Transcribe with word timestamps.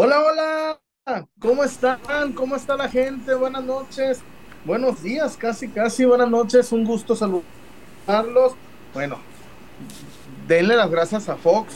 Hola, 0.00 0.20
hola, 0.20 0.80
¿cómo 1.40 1.64
están? 1.64 1.98
¿Cómo 2.34 2.54
está 2.54 2.76
la 2.76 2.88
gente? 2.88 3.34
Buenas 3.34 3.64
noches, 3.64 4.20
buenos 4.64 5.02
días, 5.02 5.36
casi, 5.36 5.66
casi, 5.66 6.04
buenas 6.04 6.30
noches, 6.30 6.70
un 6.70 6.84
gusto 6.84 7.16
saludarlos. 7.16 8.52
Bueno, 8.94 9.18
denle 10.46 10.76
las 10.76 10.88
gracias 10.88 11.28
a 11.28 11.34
Fox 11.34 11.74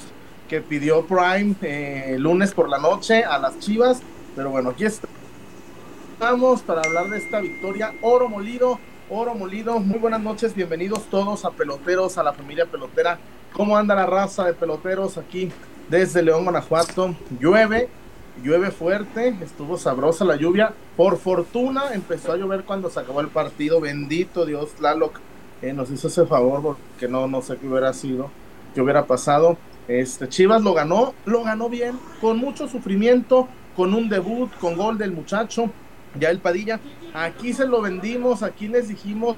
que 0.48 0.60
pidió 0.60 1.04
Prime 1.04 1.56
eh, 1.62 2.14
lunes 2.16 2.54
por 2.54 2.68
la 2.68 2.78
noche 2.78 3.24
a 3.24 3.40
las 3.40 3.58
Chivas, 3.58 4.00
pero 4.36 4.50
bueno, 4.50 4.70
aquí 4.70 4.84
estamos 4.84 6.62
para 6.62 6.82
hablar 6.82 7.08
de 7.08 7.18
esta 7.18 7.40
victoria, 7.40 7.92
oro 8.02 8.28
molido, 8.28 8.78
oro 9.10 9.34
molido, 9.34 9.80
muy 9.80 9.98
buenas 9.98 10.20
noches, 10.20 10.54
bienvenidos 10.54 11.10
todos 11.10 11.44
a 11.44 11.50
peloteros, 11.50 12.18
a 12.18 12.22
la 12.22 12.32
familia 12.32 12.66
pelotera, 12.66 13.18
¿cómo 13.52 13.76
anda 13.76 13.96
la 13.96 14.06
raza 14.06 14.44
de 14.44 14.54
peloteros 14.54 15.18
aquí? 15.18 15.50
Desde 15.88 16.22
León, 16.22 16.44
Guanajuato, 16.44 17.16
llueve, 17.40 17.88
llueve 18.42 18.70
fuerte, 18.70 19.36
estuvo 19.40 19.76
sabrosa 19.76 20.24
la 20.24 20.36
lluvia. 20.36 20.72
Por 20.96 21.18
fortuna 21.18 21.92
empezó 21.92 22.32
a 22.32 22.36
llover 22.36 22.64
cuando 22.64 22.90
se 22.90 23.00
acabó 23.00 23.20
el 23.20 23.28
partido. 23.28 23.80
Bendito 23.80 24.46
Dios, 24.46 24.70
Tlaloc 24.72 25.18
eh, 25.62 25.72
nos 25.72 25.90
hizo 25.90 26.08
ese 26.08 26.26
favor 26.26 26.62
porque 26.62 27.08
no, 27.08 27.26
no 27.28 27.42
sé 27.42 27.56
qué 27.56 27.66
hubiera 27.66 27.92
sido, 27.92 28.30
qué 28.74 28.80
hubiera 28.80 29.06
pasado. 29.06 29.56
Este, 29.88 30.28
Chivas 30.28 30.62
lo 30.62 30.74
ganó, 30.74 31.14
lo 31.24 31.42
ganó 31.42 31.68
bien, 31.68 31.98
con 32.20 32.38
mucho 32.38 32.68
sufrimiento, 32.68 33.48
con 33.76 33.94
un 33.94 34.08
debut, 34.08 34.50
con 34.60 34.76
gol 34.76 34.98
del 34.98 35.12
muchacho, 35.12 35.70
ya 36.18 36.30
el 36.30 36.38
Padilla. 36.38 36.80
Aquí 37.14 37.52
se 37.52 37.66
lo 37.66 37.82
vendimos, 37.82 38.42
aquí 38.42 38.68
les 38.68 38.88
dijimos 38.88 39.36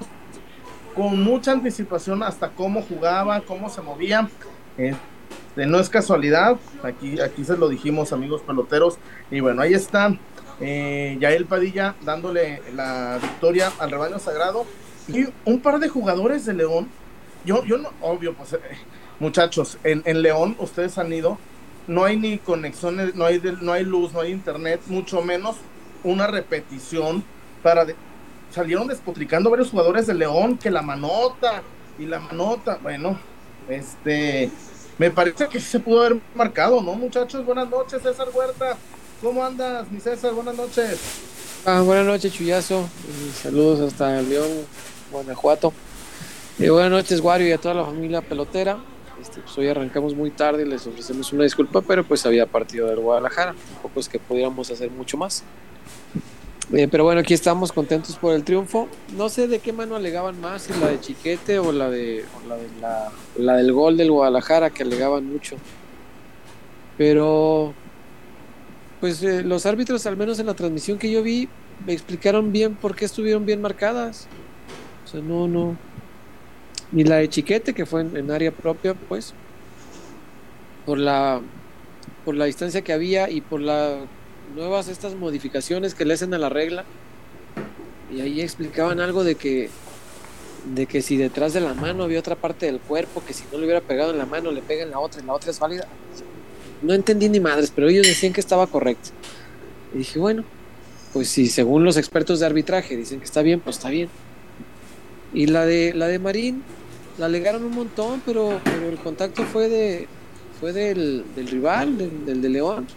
con 0.95 1.21
mucha 1.23 1.51
anticipación 1.51 2.23
hasta 2.23 2.49
cómo 2.49 2.81
jugaba, 2.81 3.41
cómo 3.41 3.69
se 3.69 3.81
movía. 3.81 4.29
Eh, 4.77 4.95
no 5.55 5.79
es 5.79 5.89
casualidad, 5.89 6.57
aquí, 6.83 7.19
aquí 7.21 7.45
se 7.45 7.57
lo 7.57 7.69
dijimos 7.69 8.11
amigos 8.11 8.41
peloteros, 8.41 8.97
y 9.31 9.39
bueno, 9.39 9.61
ahí 9.61 9.73
está 9.73 10.17
eh, 10.59 11.17
Yael 11.19 11.45
Padilla 11.45 11.95
dándole 12.03 12.61
la 12.73 13.19
victoria 13.21 13.71
al 13.79 13.91
rebaño 13.91 14.19
sagrado, 14.19 14.65
y 15.07 15.25
un 15.45 15.61
par 15.61 15.79
de 15.79 15.87
jugadores 15.87 16.45
de 16.45 16.53
León, 16.53 16.89
yo, 17.45 17.63
yo 17.63 17.77
no, 17.77 17.91
obvio, 18.01 18.33
pues 18.33 18.53
eh, 18.53 18.59
muchachos, 19.19 19.77
en, 19.83 20.01
en, 20.05 20.21
León 20.21 20.55
ustedes 20.59 20.97
han 20.97 21.13
ido, 21.13 21.37
no 21.87 22.03
hay 22.03 22.17
ni 22.17 22.37
conexiones, 22.37 23.15
no 23.15 23.25
hay, 23.25 23.41
no 23.61 23.71
hay 23.71 23.85
luz, 23.85 24.11
no 24.13 24.21
hay 24.21 24.31
internet, 24.31 24.81
mucho 24.87 25.21
menos 25.21 25.55
una 26.03 26.27
repetición 26.27 27.23
para... 27.61 27.85
salieron 28.51 28.87
despotricando 28.87 29.49
varios 29.49 29.69
jugadores 29.69 30.07
de 30.07 30.13
León 30.13 30.57
que 30.57 30.69
la 30.69 30.81
manota 30.81 31.61
y 31.97 32.05
la 32.05 32.19
manota, 32.19 32.79
bueno, 32.81 33.17
este 33.69 34.51
me 34.97 35.11
parece 35.11 35.47
que 35.47 35.59
se 35.59 35.79
pudo 35.79 36.01
haber 36.01 36.19
marcado, 36.33 36.81
¿no, 36.81 36.95
muchachos? 36.95 37.45
Buenas 37.45 37.69
noches, 37.69 38.01
César 38.01 38.27
Huerta. 38.33 38.77
¿Cómo 39.21 39.43
andas, 39.43 39.91
mi 39.91 39.99
César? 39.99 40.33
Buenas 40.33 40.55
noches. 40.55 40.99
Ah, 41.65 41.81
buenas 41.81 42.05
noches, 42.05 42.31
Chuyazo. 42.31 42.87
saludos 43.41 43.79
hasta 43.79 44.21
León, 44.21 44.49
Guanajuato. 45.11 45.73
Y 46.59 46.69
buenas 46.69 46.91
noches, 46.91 47.19
Wario, 47.19 47.47
y 47.47 47.51
a 47.51 47.57
toda 47.57 47.73
la 47.73 47.85
familia 47.85 48.21
pelotera. 48.21 48.77
Este, 49.21 49.41
pues 49.41 49.57
hoy 49.57 49.67
arrancamos 49.67 50.13
muy 50.13 50.31
tarde 50.31 50.63
y 50.63 50.65
les 50.65 50.85
ofrecemos 50.85 51.33
una 51.33 51.43
disculpa, 51.43 51.81
pero 51.81 52.03
pues 52.03 52.25
había 52.25 52.45
partido 52.45 52.87
del 52.87 52.99
Guadalajara. 52.99 53.55
Tampoco 53.73 53.99
es 53.99 54.07
que 54.07 54.19
pudiéramos 54.19 54.69
hacer 54.69 54.91
mucho 54.91 55.17
más. 55.17 55.43
Eh, 56.73 56.87
pero 56.89 57.03
bueno, 57.03 57.21
aquí 57.21 57.33
estamos 57.33 57.71
contentos 57.71 58.15
por 58.17 58.33
el 58.33 58.43
triunfo. 58.43 58.87
No 59.15 59.29
sé 59.29 59.47
de 59.47 59.59
qué 59.59 59.71
mano 59.71 59.95
alegaban 59.95 60.39
más, 60.41 60.63
si 60.63 60.73
la 60.79 60.87
de 60.87 60.99
Chiquete 60.99 61.59
o 61.59 61.71
la 61.71 61.89
de, 61.89 62.25
la, 63.37 63.57
del 63.57 63.71
gol 63.71 63.97
del 63.97 64.11
Guadalajara, 64.11 64.71
que 64.71 64.83
alegaban 64.83 65.25
mucho. 65.25 65.57
Pero, 66.97 67.73
pues 68.99 69.21
eh, 69.21 69.43
los 69.43 69.65
árbitros, 69.65 70.05
al 70.07 70.17
menos 70.17 70.39
en 70.39 70.47
la 70.47 70.55
transmisión 70.55 70.97
que 70.97 71.11
yo 71.11 71.21
vi, 71.21 71.47
me 71.85 71.93
explicaron 71.93 72.51
bien 72.51 72.75
por 72.75 72.95
qué 72.95 73.05
estuvieron 73.05 73.45
bien 73.45 73.61
marcadas. 73.61 74.27
O 75.05 75.07
sea, 75.07 75.21
no, 75.21 75.47
no. 75.47 75.77
Ni 76.91 77.03
la 77.03 77.17
de 77.17 77.29
Chiquete, 77.29 77.73
que 77.73 77.85
fue 77.85 78.01
en, 78.01 78.17
en 78.17 78.31
área 78.31 78.51
propia, 78.51 78.95
pues, 78.95 79.35
por 80.85 80.97
la, 80.97 81.41
por 82.23 82.35
la 82.35 82.45
distancia 82.45 82.81
que 82.81 82.93
había 82.93 83.29
y 83.29 83.41
por 83.41 83.61
la 83.61 83.99
nuevas 84.53 84.87
estas 84.87 85.15
modificaciones 85.15 85.95
que 85.95 86.05
le 86.05 86.13
hacen 86.13 86.33
a 86.33 86.37
la 86.37 86.49
regla. 86.49 86.85
Y 88.13 88.21
ahí 88.21 88.41
explicaban 88.41 88.99
algo 88.99 89.23
de 89.23 89.35
que 89.35 89.69
de 90.73 90.87
que 90.87 91.01
si 91.01 91.15
detrás 91.15 91.53
de 91.53 91.61
la 91.61 91.73
mano 91.73 92.03
había 92.03 92.19
otra 92.19 92.35
parte 92.35 92.65
del 92.65 92.79
cuerpo, 92.79 93.21
que 93.25 93.33
si 93.33 93.43
no 93.51 93.59
le 93.59 93.65
hubiera 93.65 93.81
pegado 93.81 94.11
en 94.11 94.17
la 94.17 94.25
mano, 94.25 94.51
le 94.51 94.61
pega 94.61 94.83
en 94.83 94.89
la 94.89 94.99
otra 94.99 95.21
y 95.21 95.25
la 95.25 95.33
otra 95.33 95.51
es 95.51 95.59
válida. 95.59 95.87
No 96.81 96.93
entendí 96.93 97.29
ni 97.29 97.39
madres, 97.39 97.71
pero 97.73 97.87
ellos 97.87 98.07
decían 98.07 98.33
que 98.33 98.41
estaba 98.41 98.65
correcto. 98.67 99.09
Y 99.93 99.99
dije, 99.99 100.17
bueno, 100.17 100.43
pues 101.13 101.29
si 101.29 101.47
según 101.47 101.83
los 101.83 101.97
expertos 101.97 102.39
de 102.39 102.47
arbitraje 102.47 102.97
dicen 102.97 103.19
que 103.19 103.25
está 103.25 103.41
bien, 103.41 103.59
pues 103.59 103.77
está 103.77 103.89
bien. 103.89 104.09
Y 105.33 105.47
la 105.47 105.65
de 105.65 105.93
la 105.93 106.07
de 106.07 106.17
Marín, 106.19 106.63
la 107.17 107.27
alegaron 107.27 107.63
un 107.63 107.75
montón, 107.75 108.21
pero, 108.25 108.59
pero 108.63 108.89
el 108.89 108.97
contacto 108.97 109.43
fue 109.43 109.69
de 109.69 110.07
fue 110.59 110.73
del, 110.73 111.25
rival, 111.35 111.97
del 112.25 112.41
de 112.41 112.49
León 112.49 112.87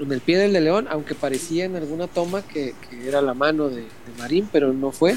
en 0.00 0.12
el 0.12 0.20
pie 0.20 0.38
del 0.38 0.52
de 0.52 0.60
León, 0.60 0.86
aunque 0.90 1.14
parecía 1.14 1.64
en 1.64 1.76
alguna 1.76 2.06
toma 2.06 2.42
que, 2.42 2.74
era 3.06 3.20
la 3.20 3.34
mano 3.34 3.68
de, 3.68 3.84
Marín, 4.18 4.48
pero 4.50 4.72
no 4.72 4.92
fue. 4.92 5.16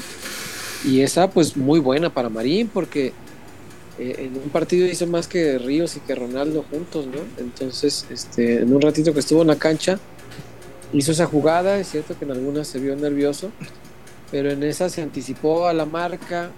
Y 0.84 1.00
esa 1.00 1.30
pues 1.30 1.56
muy 1.56 1.80
buena 1.80 2.10
para 2.10 2.28
Marín 2.28 2.68
porque 2.72 3.12
eh, 3.98 4.16
en 4.18 4.36
un 4.36 4.50
partido 4.50 4.86
hizo 4.86 5.06
más 5.06 5.26
que 5.26 5.58
Ríos 5.58 5.96
y 5.96 6.00
que 6.00 6.14
Ronaldo 6.14 6.64
juntos, 6.70 7.06
¿no? 7.06 7.20
Entonces, 7.38 8.06
este, 8.10 8.60
en 8.60 8.74
un 8.74 8.82
ratito 8.82 9.14
que 9.14 9.20
estuvo 9.20 9.42
en 9.42 9.48
la 9.48 9.56
cancha, 9.56 9.98
hizo 10.92 11.12
esa 11.12 11.26
jugada, 11.26 11.78
es 11.78 11.88
cierto 11.88 12.18
que 12.18 12.26
en 12.26 12.32
algunas 12.32 12.68
se 12.68 12.78
vio 12.78 12.94
nervioso, 12.94 13.50
pero 14.30 14.50
en 14.50 14.62
esa 14.62 14.90
se 14.90 15.00
anticipó 15.00 15.66
a 15.66 15.72
la 15.72 15.86
marca, 15.86 16.50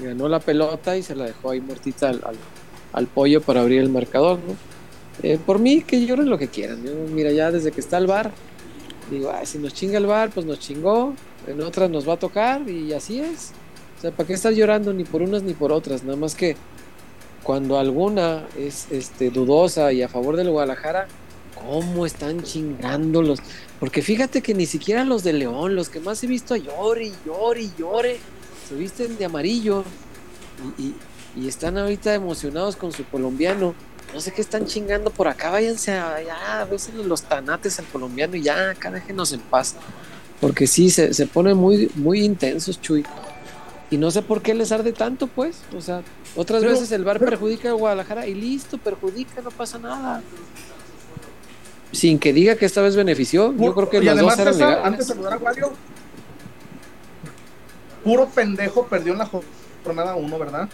eh, 0.00 0.04
ganó 0.04 0.28
la 0.28 0.38
pelota 0.38 0.96
y 0.96 1.02
se 1.02 1.16
la 1.16 1.24
dejó 1.24 1.50
ahí 1.50 1.60
muertita 1.60 2.10
al, 2.10 2.20
al 2.92 3.06
pollo 3.08 3.40
para 3.40 3.62
abrir 3.62 3.80
el 3.80 3.88
marcador, 3.88 4.38
¿no? 4.38 4.73
Eh, 5.22 5.38
por 5.44 5.58
mí, 5.58 5.82
que 5.82 6.04
lloren 6.04 6.28
lo 6.28 6.38
que 6.38 6.48
quieran. 6.48 6.82
mira, 7.14 7.30
ya 7.30 7.50
desde 7.50 7.72
que 7.72 7.80
está 7.80 7.98
el 7.98 8.06
bar, 8.06 8.32
digo, 9.10 9.32
si 9.44 9.58
nos 9.58 9.74
chinga 9.74 9.98
el 9.98 10.06
bar, 10.06 10.30
pues 10.30 10.46
nos 10.46 10.58
chingó. 10.58 11.14
En 11.46 11.60
otras 11.60 11.90
nos 11.90 12.08
va 12.08 12.14
a 12.14 12.18
tocar 12.18 12.68
y 12.68 12.92
así 12.92 13.20
es. 13.20 13.52
O 13.98 14.00
sea, 14.00 14.10
¿para 14.10 14.26
qué 14.26 14.32
estar 14.32 14.52
llorando 14.52 14.92
ni 14.92 15.04
por 15.04 15.22
unas 15.22 15.42
ni 15.42 15.52
por 15.52 15.72
otras? 15.72 16.02
Nada 16.02 16.16
más 16.16 16.34
que 16.34 16.56
cuando 17.42 17.78
alguna 17.78 18.44
es 18.58 18.90
este, 18.90 19.30
dudosa 19.30 19.92
y 19.92 20.02
a 20.02 20.08
favor 20.08 20.36
del 20.36 20.50
Guadalajara, 20.50 21.06
¿cómo 21.54 22.06
están 22.06 22.42
chingando 22.42 23.22
los? 23.22 23.40
Porque 23.78 24.02
fíjate 24.02 24.40
que 24.40 24.54
ni 24.54 24.66
siquiera 24.66 25.04
los 25.04 25.22
de 25.22 25.34
León, 25.34 25.76
los 25.76 25.90
que 25.90 26.00
más 26.00 26.24
he 26.24 26.26
visto 26.26 26.56
llore 26.56 27.06
y 27.08 27.14
llore 27.26 27.62
y 27.62 27.72
llore, 27.78 28.16
se 28.68 28.74
visten 28.74 29.18
de 29.18 29.26
amarillo 29.26 29.84
y, 30.78 30.94
y 31.38 31.46
están 31.46 31.76
ahorita 31.76 32.14
emocionados 32.14 32.76
con 32.76 32.92
su 32.92 33.04
colombiano 33.04 33.74
no 34.14 34.20
sé 34.20 34.30
qué 34.32 34.40
están 34.40 34.64
chingando 34.66 35.10
por 35.10 35.26
acá, 35.26 35.50
váyanse 35.50 35.92
a, 35.92 36.22
ya, 36.22 36.60
a 36.60 36.64
veces 36.64 36.94
los 36.94 37.22
tanates 37.22 37.80
al 37.80 37.86
colombiano 37.86 38.36
y 38.36 38.42
ya, 38.42 38.70
acá 38.70 38.90
déjenos 38.92 39.32
en 39.32 39.40
paz. 39.40 39.74
Porque 40.40 40.68
sí, 40.68 40.88
se, 40.88 41.12
se 41.12 41.26
ponen 41.26 41.56
muy, 41.56 41.90
muy 41.96 42.24
intensos, 42.24 42.80
Chuy. 42.80 43.04
Y 43.90 43.98
no 43.98 44.10
sé 44.12 44.22
por 44.22 44.40
qué 44.40 44.54
les 44.54 44.70
arde 44.70 44.92
tanto, 44.92 45.26
pues. 45.26 45.62
O 45.76 45.80
sea, 45.80 46.02
otras 46.36 46.62
veces 46.62 46.92
el 46.92 47.04
bar 47.04 47.18
perjudica 47.18 47.70
a 47.70 47.72
Guadalajara 47.72 48.26
y 48.26 48.34
listo, 48.34 48.78
perjudica, 48.78 49.42
no 49.42 49.50
pasa 49.50 49.78
nada. 49.78 50.22
Sin 51.90 52.18
que 52.18 52.32
diga 52.32 52.56
que 52.56 52.66
esta 52.66 52.82
vez 52.82 52.94
benefició, 52.94 53.54
yo 53.56 53.74
creo 53.74 53.90
que 53.90 53.98
además, 54.08 54.36
dos 54.36 54.60
Antes 54.60 55.08
de 55.08 55.14
saludar 55.14 55.34
a 55.34 55.36
Wario, 55.38 55.72
puro 58.04 58.28
pendejo 58.28 58.86
perdió 58.86 59.12
en 59.12 59.18
la 59.18 59.30
jornada 59.84 60.14
1, 60.14 60.38
¿verdad? 60.38 60.68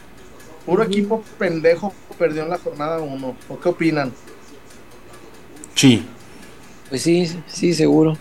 Puro 0.66 0.82
equipo 0.82 1.22
pendejo 1.38 1.94
perdió 2.20 2.42
en 2.42 2.50
la 2.50 2.58
jornada 2.58 2.98
1. 3.00 3.36
¿O 3.48 3.58
qué 3.58 3.68
opinan? 3.70 4.12
Sí. 5.74 6.06
Pues 6.90 7.00
sí, 7.00 7.26
sí, 7.46 7.72
seguro. 7.72 8.14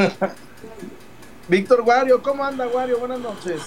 Víctor 1.49 1.81
Wario, 1.81 2.23
¿cómo 2.23 2.45
anda 2.45 2.65
Wario? 2.65 2.97
Buenas 2.99 3.19
noches. 3.19 3.61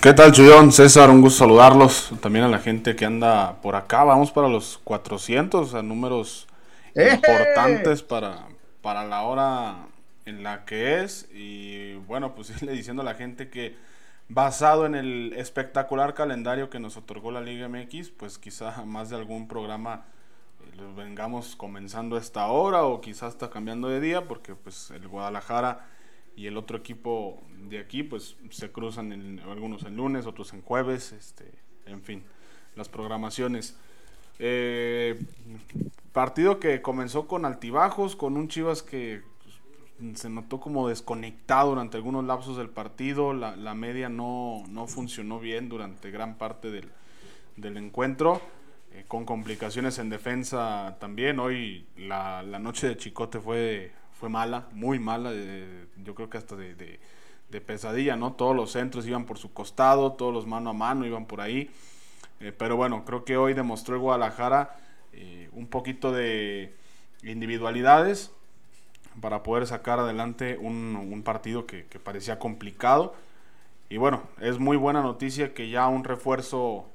¿Qué 0.00 0.12
tal, 0.12 0.30
Chuyón? 0.30 0.70
César, 0.70 1.10
un 1.10 1.20
gusto 1.20 1.40
saludarlos. 1.40 2.12
También 2.20 2.44
a 2.44 2.48
la 2.48 2.60
gente 2.60 2.94
que 2.94 3.04
anda 3.04 3.60
por 3.62 3.74
acá. 3.74 4.04
Vamos 4.04 4.30
para 4.30 4.46
los 4.46 4.78
400, 4.84 5.74
a 5.74 5.82
números 5.82 6.46
¡Eh! 6.94 7.10
importantes 7.12 8.02
para, 8.02 8.46
para 8.80 9.04
la 9.04 9.22
hora 9.22 9.88
en 10.24 10.44
la 10.44 10.64
que 10.64 11.02
es. 11.02 11.28
Y 11.34 11.94
bueno, 12.06 12.36
pues 12.36 12.50
irle 12.62 12.70
diciendo 12.70 13.02
a 13.02 13.04
la 13.04 13.14
gente 13.14 13.48
que 13.48 13.74
basado 14.28 14.86
en 14.86 14.94
el 14.94 15.32
espectacular 15.36 16.14
calendario 16.14 16.70
que 16.70 16.80
nos 16.80 16.96
otorgó 16.96 17.30
la 17.30 17.40
Liga 17.40 17.68
MX, 17.68 18.10
pues 18.10 18.38
quizá 18.38 18.84
más 18.84 19.10
de 19.10 19.16
algún 19.16 19.48
programa 19.48 20.06
eh, 20.60 20.76
lo 20.76 20.94
vengamos 20.94 21.56
comenzando 21.56 22.16
a 22.16 22.20
esta 22.20 22.46
hora 22.46 22.84
o 22.84 23.00
quizás 23.00 23.34
está 23.34 23.50
cambiando 23.50 23.88
de 23.88 24.00
día 24.00 24.26
porque 24.26 24.54
pues 24.54 24.90
el 24.90 25.06
Guadalajara 25.08 25.86
y 26.36 26.46
el 26.46 26.56
otro 26.56 26.76
equipo 26.76 27.42
de 27.68 27.78
aquí 27.78 28.02
pues 28.02 28.36
se 28.50 28.72
cruzan 28.72 29.12
en, 29.12 29.40
algunos 29.40 29.84
en 29.84 29.96
lunes, 29.96 30.26
otros 30.26 30.52
en 30.52 30.62
jueves, 30.62 31.12
este, 31.12 31.50
en 31.86 32.02
fin, 32.02 32.24
las 32.74 32.88
programaciones. 32.88 33.76
Eh, 34.38 35.20
partido 36.12 36.58
que 36.58 36.82
comenzó 36.82 37.28
con 37.28 37.44
altibajos, 37.44 38.16
con 38.16 38.36
un 38.36 38.48
Chivas 38.48 38.82
que 38.82 39.22
se 40.14 40.28
notó 40.28 40.60
como 40.60 40.88
desconectado 40.88 41.70
durante 41.70 41.96
algunos 41.96 42.24
lapsos 42.24 42.56
del 42.56 42.68
partido, 42.68 43.32
la, 43.32 43.74
media 43.74 44.08
no, 44.08 44.64
funcionó 44.88 45.38
bien 45.38 45.68
durante 45.68 46.10
gran 46.10 46.36
parte 46.36 46.70
del, 46.70 47.76
encuentro, 47.76 48.40
eh, 48.92 49.04
con 49.06 49.24
complicaciones 49.24 49.98
en 49.98 50.10
defensa 50.10 50.96
también. 51.00 51.38
Hoy 51.38 51.86
la, 51.96 52.42
noche 52.42 52.88
de 52.88 52.96
Chicote 52.96 53.38
fue, 53.40 53.92
fue 54.12 54.28
mala, 54.28 54.68
muy 54.72 54.98
mala, 54.98 55.32
yo 56.04 56.14
creo 56.14 56.28
que 56.28 56.38
hasta 56.38 56.56
de, 56.56 57.00
pesadilla, 57.64 58.16
¿no? 58.16 58.32
Todos 58.32 58.56
los 58.56 58.72
centros 58.72 59.06
iban 59.06 59.26
por 59.26 59.38
su 59.38 59.52
costado, 59.52 60.14
todos 60.14 60.34
los 60.34 60.44
mano 60.44 60.70
a 60.70 60.72
mano 60.72 61.06
iban 61.06 61.26
por 61.26 61.40
ahí. 61.40 61.70
Eh, 62.40 62.50
pero 62.50 62.76
bueno, 62.76 63.04
creo 63.04 63.24
que 63.24 63.36
hoy 63.36 63.54
demostró 63.54 63.94
el 63.94 64.00
Guadalajara 64.00 64.76
eh, 65.12 65.48
un 65.52 65.68
poquito 65.68 66.10
de 66.10 66.74
individualidades 67.22 68.33
para 69.20 69.42
poder 69.42 69.66
sacar 69.66 69.98
adelante 69.98 70.58
un, 70.58 71.22
partido 71.24 71.66
que, 71.66 71.84
parecía 72.02 72.38
complicado. 72.38 73.14
Y 73.88 73.96
bueno, 73.96 74.22
es 74.40 74.58
muy 74.58 74.76
buena 74.76 75.02
noticia 75.02 75.54
que 75.54 75.70
ya 75.70 75.86
un 75.88 76.04
refuerzo 76.04 76.86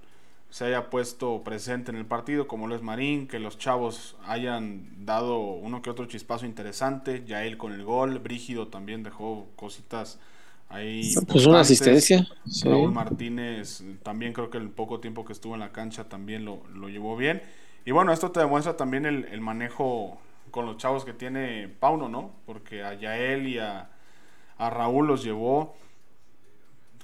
se 0.49 0.65
haya 0.65 0.89
puesto 0.89 1.43
presente 1.43 1.91
en 1.91 1.97
el 1.97 2.05
partido, 2.05 2.47
como 2.47 2.67
lo 2.67 2.75
es 2.75 2.81
Marín, 2.81 3.27
que 3.27 3.37
los 3.39 3.57
chavos 3.57 4.15
hayan 4.25 5.05
dado 5.05 5.39
uno 5.39 5.81
que 5.81 5.91
otro 5.91 6.05
chispazo 6.05 6.47
interesante, 6.47 7.23
ya 7.25 7.45
él 7.45 7.57
con 7.57 7.71
el 7.71 7.83
gol, 7.83 8.17
Brígido 8.17 8.67
también 8.67 9.03
dejó 9.03 9.47
cositas 9.55 10.19
ahí. 10.67 11.13
Pues 11.27 11.45
una 11.45 11.59
asistencia. 11.59 12.27
Raúl 12.63 12.91
Martínez 12.91 13.83
también 14.01 14.33
creo 14.33 14.49
que 14.49 14.57
el 14.57 14.69
poco 14.69 14.99
tiempo 14.99 15.23
que 15.23 15.33
estuvo 15.33 15.53
en 15.53 15.59
la 15.59 15.71
cancha 15.71 16.05
también 16.05 16.45
lo, 16.45 16.89
llevó 16.89 17.15
bien. 17.15 17.43
Y 17.85 17.91
bueno, 17.91 18.11
esto 18.11 18.31
te 18.31 18.39
demuestra 18.39 18.75
también 18.75 19.05
el, 19.05 19.25
el 19.25 19.41
manejo 19.41 20.19
con 20.51 20.65
los 20.65 20.77
chavos 20.77 21.05
que 21.05 21.13
tiene 21.13 21.67
Pauno, 21.67 22.09
¿no? 22.09 22.31
Porque 22.45 22.83
a 22.83 22.93
Yael 22.93 23.47
y 23.47 23.59
a, 23.59 23.89
Raúl 24.57 25.07
los 25.07 25.23
llevó 25.23 25.75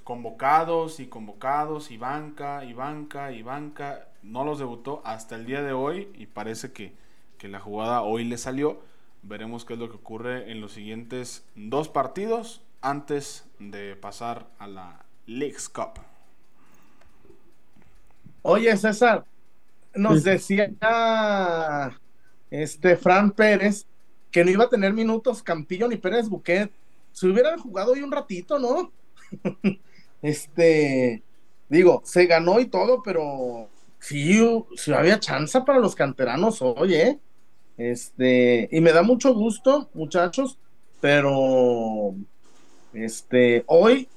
convocados 0.03 0.99
y 0.99 1.07
convocados 1.07 1.89
y 1.89 1.97
banca 1.97 2.65
y 2.65 2.73
banca 2.73 3.31
y 3.31 3.41
banca. 3.41 4.09
No 4.23 4.43
los 4.43 4.59
debutó 4.59 5.01
hasta 5.05 5.35
el 5.35 5.45
día 5.45 5.61
de 5.61 5.73
hoy 5.73 6.09
y 6.15 6.25
parece 6.25 6.73
que, 6.73 6.93
que 7.37 7.47
la 7.47 7.59
jugada 7.59 8.01
hoy 8.01 8.25
le 8.25 8.37
salió. 8.37 8.81
Veremos 9.23 9.65
qué 9.65 9.73
es 9.73 9.79
lo 9.79 9.89
que 9.89 9.95
ocurre 9.95 10.51
en 10.51 10.61
los 10.61 10.73
siguientes 10.73 11.45
dos 11.55 11.89
partidos 11.89 12.61
antes 12.81 13.47
de 13.57 13.95
pasar 13.95 14.47
a 14.59 14.67
la 14.67 15.05
Leagues 15.25 15.69
Cup. 15.69 15.99
Oye, 18.43 18.77
César, 18.77 19.25
nos 19.95 20.23
decía 20.23 20.69
este 22.63 22.95
Fran 22.97 23.31
Pérez, 23.31 23.85
que 24.31 24.43
no 24.43 24.51
iba 24.51 24.65
a 24.65 24.69
tener 24.69 24.93
minutos 24.93 25.43
Campillo 25.43 25.87
ni 25.87 25.97
Pérez 25.97 26.29
Buquet. 26.29 26.71
Si 27.11 27.27
hubieran 27.27 27.59
jugado 27.59 27.93
hoy 27.93 28.01
un 28.01 28.11
ratito, 28.11 28.59
¿no? 28.59 28.91
este, 30.21 31.23
digo, 31.69 32.01
se 32.05 32.25
ganó 32.25 32.59
y 32.59 32.65
todo, 32.65 33.01
pero 33.03 33.69
sí, 33.99 34.39
sí 34.75 34.93
había 34.93 35.19
chance 35.19 35.59
para 35.61 35.79
los 35.79 35.95
canteranos 35.95 36.61
hoy, 36.61 36.95
¿eh? 36.95 37.19
Este, 37.77 38.69
y 38.71 38.81
me 38.81 38.93
da 38.93 39.03
mucho 39.03 39.33
gusto, 39.33 39.89
muchachos, 39.93 40.57
pero 41.01 42.15
este, 42.93 43.63
hoy 43.67 44.07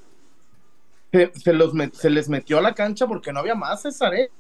se, 1.11 1.52
los 1.52 1.73
se 1.93 2.11
les 2.11 2.29
metió 2.29 2.58
a 2.58 2.62
la 2.62 2.75
cancha 2.75 3.06
porque 3.06 3.32
no 3.32 3.40
había 3.40 3.55
más, 3.55 3.82
César, 3.82 4.14
¿eh? 4.14 4.31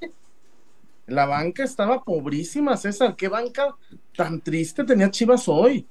La 1.08 1.24
banca 1.24 1.64
estaba 1.64 2.04
pobrísima, 2.04 2.76
César. 2.76 3.16
¿Qué 3.16 3.28
banca 3.28 3.74
tan 4.14 4.42
triste 4.42 4.84
tenía 4.84 5.10
Chivas 5.10 5.48
hoy? 5.48 5.86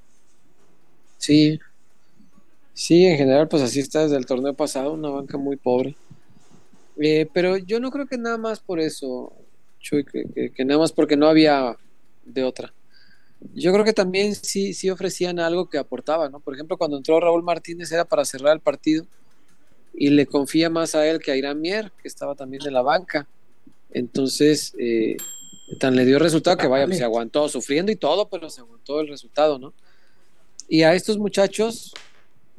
Sí. 1.18 1.58
Sí, 2.72 3.04
en 3.04 3.18
general, 3.18 3.48
pues 3.48 3.60
así 3.64 3.80
está 3.80 4.04
desde 4.04 4.16
el 4.16 4.26
torneo 4.26 4.54
pasado, 4.54 4.92
una 4.92 5.10
banca 5.10 5.36
muy 5.36 5.56
pobre. 5.56 5.96
Eh, 6.96 7.28
pero 7.32 7.56
yo 7.56 7.80
no 7.80 7.90
creo 7.90 8.06
que 8.06 8.16
nada 8.16 8.38
más 8.38 8.60
por 8.60 8.78
eso, 8.78 9.32
Chuy, 9.80 10.04
que, 10.04 10.64
nada 10.64 10.78
más 10.78 10.92
porque 10.92 11.16
no 11.16 11.26
había 11.26 11.76
de 12.24 12.44
otra. 12.44 12.72
Yo 13.54 13.72
creo 13.72 13.84
que 13.84 13.92
también 13.92 14.36
sí, 14.36 14.72
sí 14.72 14.88
ofrecían 14.88 15.40
algo 15.40 15.68
que 15.68 15.78
aportaba, 15.78 16.28
¿no? 16.28 16.38
Por 16.38 16.54
ejemplo, 16.54 16.76
cuando 16.76 16.96
entró 16.96 17.18
Raúl 17.18 17.42
Martínez 17.42 17.90
era 17.90 18.04
para 18.04 18.24
cerrar 18.24 18.52
el 18.52 18.60
partido 18.60 19.04
y 19.94 20.10
le 20.10 20.26
confía 20.26 20.70
más 20.70 20.94
a 20.94 21.04
él 21.04 21.18
que 21.18 21.32
a 21.32 21.36
Irán 21.36 21.60
Mier, 21.60 21.90
que 22.00 22.06
estaba 22.06 22.36
también 22.36 22.64
en 22.64 22.72
la 22.72 22.82
banca. 22.82 23.26
Entonces, 23.90 24.74
eh, 24.78 25.16
tan 25.78 25.96
le 25.96 26.04
dio 26.04 26.18
resultado 26.18 26.56
que 26.56 26.66
vaya, 26.66 26.86
pues, 26.86 26.98
se 26.98 27.04
aguantó 27.04 27.48
sufriendo 27.48 27.92
y 27.92 27.96
todo, 27.96 28.28
pero 28.28 28.50
se 28.50 28.60
aguantó 28.60 29.00
el 29.00 29.08
resultado, 29.08 29.58
¿no? 29.58 29.74
Y 30.68 30.82
a 30.82 30.94
estos 30.94 31.18
muchachos, 31.18 31.94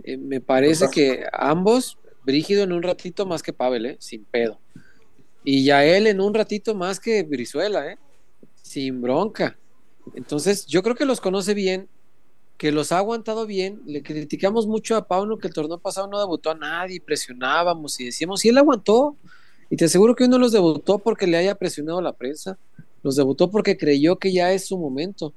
eh, 0.04 0.18
me 0.18 0.42
parece 0.42 0.88
que 0.92 1.26
ambos, 1.32 1.98
Brígido 2.22 2.64
en 2.64 2.74
un 2.74 2.84
ratito 2.84 3.26
más 3.26 3.42
que 3.42 3.54
Pavel, 3.54 3.86
¿eh? 3.86 3.98
Sin 4.00 4.24
pedo. 4.24 4.60
Y 5.44 5.64
ya 5.64 5.84
él 5.86 6.06
en 6.06 6.22
un 6.22 6.34
ratito 6.34 6.76
más 6.76 7.00
que 7.00 7.24
Brizuela, 7.24 7.92
¿eh? 7.92 7.98
Sin 8.62 9.02
bronca. 9.02 9.58
Entonces, 10.14 10.66
yo 10.68 10.84
creo 10.84 10.96
que 10.96 11.06
los 11.06 11.22
conoce 11.22 11.54
bien, 11.54 11.88
que 12.58 12.72
los 12.72 12.92
ha 12.92 12.98
aguantado 12.98 13.46
bien. 13.46 13.82
Le 13.86 14.04
criticamos 14.04 14.68
mucho 14.68 14.96
a 14.96 15.08
Pauno 15.08 15.38
que 15.38 15.48
el 15.48 15.54
torneo 15.54 15.80
pasado 15.80 16.08
no 16.08 16.20
debutó 16.20 16.52
a 16.52 16.56
nadie, 16.56 17.00
presionábamos 17.02 18.00
y 18.00 18.06
decíamos, 18.06 18.44
y 18.46 18.50
él 18.50 18.58
aguantó. 18.58 19.16
Y 19.70 19.78
te 19.78 19.86
aseguro 19.86 20.16
que 20.16 20.26
uno 20.26 20.38
los 20.38 20.52
debutó 20.52 21.00
porque 21.00 21.28
le 21.28 21.38
haya 21.38 21.56
presionado 21.56 22.02
la 22.02 22.14
prensa, 22.14 22.58
los 23.04 23.16
debutó 23.16 23.52
porque 23.52 23.78
creyó 23.78 24.18
que 24.18 24.34
ya 24.34 24.52
es 24.52 24.66
su 24.66 24.78
momento, 24.78 25.34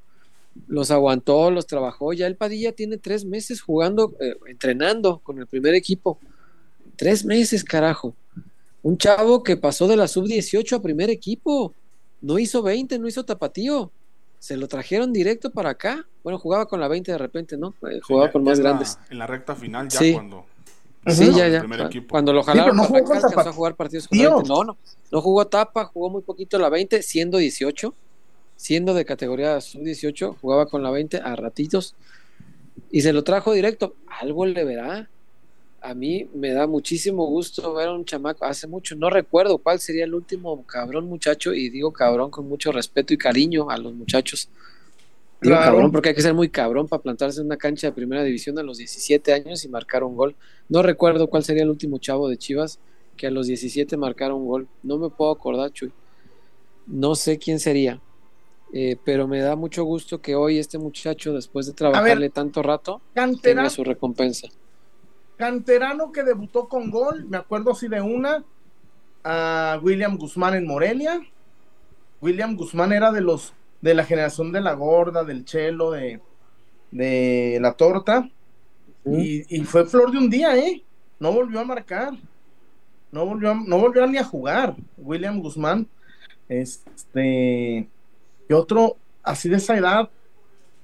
los 0.68 0.90
aguantó, 0.90 1.50
los 1.50 1.66
trabajó. 1.66 2.12
Ya 2.12 2.26
el 2.26 2.36
Padilla 2.36 2.72
tiene 2.72 2.98
tres 2.98 3.24
meses 3.24 3.60
jugando, 3.60 4.14
eh, 4.20 4.36
entrenando 4.46 5.18
con 5.18 5.38
el 5.38 5.46
primer 5.46 5.74
equipo. 5.74 6.18
Tres 6.96 7.24
meses, 7.24 7.64
carajo. 7.64 8.14
Un 8.82 8.98
chavo 8.98 9.42
que 9.42 9.56
pasó 9.56 9.86
de 9.86 9.96
la 9.96 10.08
sub-18 10.08 10.76
a 10.76 10.82
primer 10.82 11.10
equipo. 11.10 11.72
No 12.20 12.38
hizo 12.38 12.62
20, 12.62 12.98
no 12.98 13.08
hizo 13.08 13.24
tapatío. 13.24 13.90
Se 14.38 14.56
lo 14.56 14.66
trajeron 14.66 15.12
directo 15.12 15.50
para 15.50 15.70
acá. 15.70 16.06
Bueno, 16.24 16.38
jugaba 16.38 16.66
con 16.66 16.80
la 16.80 16.88
20 16.88 17.12
de 17.12 17.18
repente, 17.18 17.56
¿no? 17.56 17.74
Eh, 17.88 18.00
jugaba 18.02 18.32
con 18.32 18.42
más 18.42 18.58
grandes. 18.58 18.98
En 19.08 19.18
la 19.18 19.26
recta 19.26 19.54
final, 19.54 19.88
ya 19.88 20.00
cuando 20.14 20.44
Sí, 21.06 21.32
ya, 21.34 21.48
ya. 21.48 21.64
Cuando 22.08 22.32
lo 22.32 22.42
jalaron, 22.42 22.76
no 22.76 22.84
jugó 22.84 23.14
a 23.14 23.52
jugar 23.52 23.74
partidos 23.74 24.06
con 24.06 24.18
No, 24.18 24.64
no. 24.64 24.76
No 25.10 25.20
jugó 25.20 25.46
tapa, 25.46 25.86
jugó 25.86 26.10
muy 26.10 26.22
poquito 26.22 26.58
la 26.58 26.68
20, 26.68 27.02
siendo 27.02 27.38
18. 27.38 27.94
Siendo 28.56 28.94
de 28.94 29.04
categoría 29.04 29.60
sub-18, 29.60 30.36
jugaba 30.40 30.66
con 30.66 30.82
la 30.84 30.90
20 30.90 31.16
a 31.18 31.34
ratitos. 31.34 31.96
Y 32.92 33.00
se 33.02 33.12
lo 33.12 33.24
trajo 33.24 33.52
directo. 33.52 33.96
Algo 34.20 34.46
le 34.46 34.64
verá. 34.64 35.08
A 35.80 35.94
mí 35.94 36.28
me 36.32 36.52
da 36.52 36.68
muchísimo 36.68 37.26
gusto 37.26 37.74
ver 37.74 37.88
a 37.88 37.92
un 37.92 38.04
chamaco. 38.04 38.44
Hace 38.44 38.68
mucho, 38.68 38.94
no 38.94 39.10
recuerdo 39.10 39.58
cuál 39.58 39.80
sería 39.80 40.04
el 40.04 40.14
último 40.14 40.64
cabrón 40.64 41.06
muchacho. 41.06 41.52
Y 41.52 41.70
digo 41.70 41.92
cabrón 41.92 42.30
con 42.30 42.48
mucho 42.48 42.70
respeto 42.70 43.12
y 43.12 43.18
cariño 43.18 43.68
a 43.68 43.76
los 43.78 43.92
muchachos 43.92 44.48
Digo 45.42 45.56
cabrón 45.56 45.90
porque 45.90 46.10
hay 46.10 46.14
que 46.14 46.22
ser 46.22 46.34
muy 46.34 46.48
cabrón 46.48 46.88
para 46.88 47.02
plantarse 47.02 47.40
en 47.40 47.46
una 47.46 47.56
cancha 47.56 47.88
de 47.88 47.92
primera 47.92 48.22
división 48.22 48.58
a 48.58 48.62
los 48.62 48.78
17 48.78 49.32
años 49.32 49.64
y 49.64 49.68
marcar 49.68 50.04
un 50.04 50.16
gol. 50.16 50.36
No 50.68 50.82
recuerdo 50.82 51.26
cuál 51.28 51.44
sería 51.44 51.64
el 51.64 51.70
último 51.70 51.98
chavo 51.98 52.28
de 52.28 52.36
Chivas 52.36 52.78
que 53.16 53.26
a 53.26 53.30
los 53.30 53.46
17 53.46 53.96
marcara 53.96 54.34
un 54.34 54.46
gol. 54.46 54.68
No 54.82 54.98
me 54.98 55.10
puedo 55.10 55.30
acordar, 55.30 55.72
Chuy. 55.72 55.92
No 56.86 57.14
sé 57.14 57.38
quién 57.38 57.60
sería. 57.60 58.00
Eh, 58.72 58.96
pero 59.04 59.28
me 59.28 59.40
da 59.40 59.54
mucho 59.54 59.84
gusto 59.84 60.22
que 60.22 60.34
hoy 60.34 60.58
este 60.58 60.78
muchacho, 60.78 61.34
después 61.34 61.66
de 61.66 61.72
trabajarle 61.72 62.30
tanto 62.30 62.62
rato, 62.62 63.02
tenga 63.42 63.68
su 63.68 63.84
recompensa. 63.84 64.48
Canterano 65.36 66.10
que 66.10 66.22
debutó 66.22 66.68
con 66.68 66.90
gol, 66.90 67.26
me 67.26 67.36
acuerdo 67.36 67.72
así 67.72 67.88
de 67.88 68.00
una, 68.00 68.44
a 69.24 69.78
William 69.82 70.16
Guzmán 70.16 70.54
en 70.54 70.66
Morelia. 70.66 71.20
William 72.22 72.56
Guzmán 72.56 72.92
era 72.92 73.12
de 73.12 73.20
los 73.20 73.52
de 73.82 73.94
la 73.94 74.04
generación 74.04 74.52
de 74.52 74.60
la 74.62 74.72
gorda, 74.72 75.24
del 75.24 75.44
chelo, 75.44 75.90
de, 75.90 76.20
de 76.92 77.58
la 77.60 77.72
torta. 77.72 78.30
Y, 79.04 79.42
fue 79.64 79.84
flor 79.84 80.12
de 80.12 80.18
un 80.18 80.30
día, 80.30 80.56
¿eh? 80.56 80.82
No 81.18 81.32
volvió 81.32 81.60
a 81.60 81.64
marcar. 81.64 82.14
No 83.10 83.26
volvió, 83.26 83.54
no 83.54 83.78
volvió 83.78 84.06
ni 84.06 84.16
a 84.16 84.24
jugar. 84.24 84.76
William 84.96 85.40
Guzmán. 85.40 85.88
Este. 86.48 87.88
Y 88.48 88.52
otro, 88.52 88.96
así 89.24 89.48
de 89.48 89.56
esa 89.56 89.76
edad, 89.76 90.08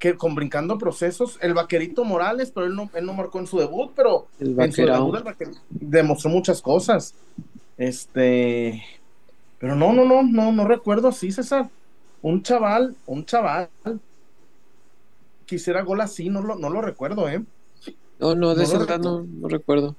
que 0.01 0.17
con 0.17 0.35
brincando 0.35 0.77
procesos, 0.77 1.39
el 1.41 1.55
vaquerito 1.55 2.05
Morales, 2.05 2.51
pero 2.53 2.67
él 2.67 2.75
no, 2.75 2.91
él 2.95 3.07
no 3.07 3.15
marcó 3.15 3.39
en 3.39 3.47
su 3.47 3.59
debut, 3.59 3.93
pero 3.95 4.27
en 4.41 4.73
su 4.73 4.83
debut 4.83 5.17
demostró 5.71 6.31
muchas 6.31 6.61
cosas. 6.61 7.15
Este. 7.77 8.83
Pero 9.61 9.77
no, 9.77 9.93
no, 9.93 10.05
no, 10.05 10.25
no, 10.25 10.51
no 10.51 10.67
recuerdo 10.67 11.09
así, 11.09 11.31
César 11.31 11.71
un 12.23 12.43
chaval, 12.43 12.97
un 13.07 13.25
chaval 13.25 13.69
quisiera 15.49 15.83
gol 15.83 16.01
así, 16.01 16.29
no 16.29 16.43
lo, 16.43 16.57
no 16.57 16.69
lo 16.69 16.81
recuerdo, 16.83 17.29
¿eh? 17.29 17.43
No, 18.21 18.35
no, 18.35 18.55
de 18.55 18.65
esa 18.65 18.77
edad 18.77 19.01
no, 19.01 19.23
no, 19.23 19.49
recuerdo. 19.49 19.97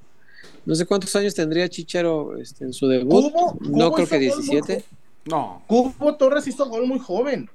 No 0.66 0.76
sé 0.76 0.86
cuántos 0.86 1.16
años 1.16 1.34
tendría 1.34 1.68
Chichero 1.70 2.38
este, 2.38 2.66
en 2.66 2.74
su 2.74 2.88
debut. 2.88 3.34
no 3.62 3.92
creo 3.92 4.08
que 4.08 4.20
17. 4.20 4.84
No. 5.26 5.64
Cubo 5.68 6.16
Torres 6.16 6.48
hizo 6.48 6.68
gol 6.70 6.86
muy 6.86 7.00
joven. 7.00 7.50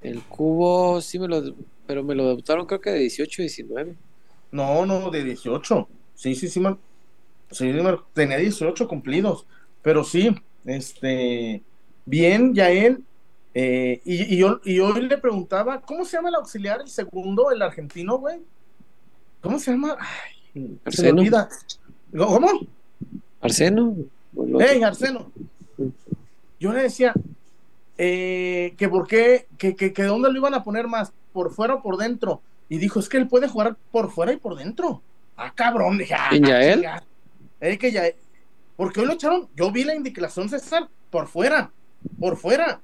El 0.00 0.22
Cubo, 0.22 1.00
sí 1.00 1.18
me 1.18 1.28
lo. 1.28 1.42
pero 1.86 2.02
me 2.02 2.14
lo 2.14 2.28
debutaron 2.28 2.66
creo 2.66 2.80
que 2.80 2.90
de 2.90 3.00
18 3.00 3.42
19. 3.42 3.96
No, 4.52 4.86
no, 4.86 5.10
de 5.10 5.24
18. 5.24 5.88
Sí, 6.14 6.34
sí, 6.34 6.48
sí, 6.48 6.62
sí 7.50 7.72
tenía 8.14 8.38
18 8.38 8.88
cumplidos. 8.88 9.44
Pero 9.82 10.04
sí, 10.04 10.34
este, 10.64 11.62
bien, 12.06 12.54
ya 12.54 12.70
él. 12.70 13.02
Eh, 13.54 14.00
y, 14.04 14.36
yo, 14.36 14.60
y 14.64 14.78
hoy 14.80 15.02
le 15.02 15.18
preguntaba, 15.18 15.80
¿cómo 15.80 16.04
se 16.04 16.16
llama 16.16 16.28
el 16.28 16.36
auxiliar, 16.36 16.80
el 16.80 16.88
segundo, 16.88 17.50
el 17.50 17.62
argentino, 17.62 18.18
güey? 18.18 18.38
¿Cómo 19.40 19.58
se 19.58 19.72
llama? 19.72 19.96
Ay, 19.98 20.78
se 20.88 21.02
me 21.02 21.20
olvida. 21.20 21.48
¿Cómo? 22.16 22.48
Arseno. 23.40 23.96
¡Ey, 24.60 24.82
Arseno! 24.82 25.30
Yo 26.58 26.72
le 26.72 26.82
decía 26.82 27.12
eh, 27.98 28.74
que 28.76 28.88
por 28.88 29.06
qué, 29.06 29.46
que, 29.58 29.74
que, 29.74 29.92
que 29.92 30.02
dónde 30.04 30.30
lo 30.30 30.38
iban 30.38 30.54
a 30.54 30.64
poner 30.64 30.86
más, 30.88 31.12
por 31.32 31.52
fuera 31.52 31.74
o 31.74 31.82
por 31.82 31.96
dentro. 31.96 32.40
Y 32.68 32.78
dijo, 32.78 33.00
es 33.00 33.08
que 33.08 33.16
él 33.16 33.28
puede 33.28 33.48
jugar 33.48 33.76
por 33.92 34.10
fuera 34.10 34.32
y 34.32 34.36
por 34.36 34.56
dentro. 34.56 35.02
Ah, 35.36 35.52
cabrón, 35.54 35.98
dije, 35.98 36.14
ah, 36.14 36.30
él? 36.32 36.84
Eh, 37.60 37.78
que 37.78 37.92
ya, 37.92 38.04
porque 38.76 39.00
hoy 39.00 39.06
lo 39.06 39.14
echaron, 39.14 39.48
yo 39.56 39.70
vi 39.70 39.84
la 39.84 39.94
indicación 39.94 40.48
César 40.48 40.88
por 41.10 41.26
fuera, 41.26 41.70
por 42.18 42.36
fuera. 42.36 42.80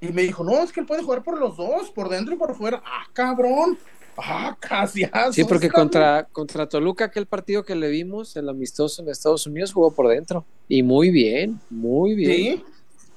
Y 0.00 0.08
me 0.08 0.22
dijo, 0.22 0.44
no, 0.44 0.62
es 0.62 0.72
que 0.72 0.80
él 0.80 0.86
puede 0.86 1.02
jugar 1.02 1.22
por 1.22 1.38
los 1.38 1.56
dos, 1.56 1.90
por 1.90 2.08
dentro 2.08 2.34
y 2.34 2.38
por 2.38 2.54
fuera. 2.54 2.82
Ah, 2.84 3.06
cabrón. 3.12 3.78
Ah, 4.18 4.56
casi. 4.58 5.02
Sí, 5.32 5.44
porque 5.44 5.70
contra, 5.70 6.24
contra 6.24 6.68
Toluca, 6.68 7.06
aquel 7.06 7.26
partido 7.26 7.64
que 7.64 7.74
le 7.74 7.88
vimos, 7.88 8.36
el 8.36 8.48
amistoso 8.48 9.02
en 9.02 9.08
Estados 9.08 9.46
Unidos, 9.46 9.72
jugó 9.72 9.90
por 9.90 10.08
dentro. 10.08 10.44
Y 10.68 10.82
muy 10.82 11.10
bien, 11.10 11.60
muy 11.68 12.14
bien. 12.14 12.64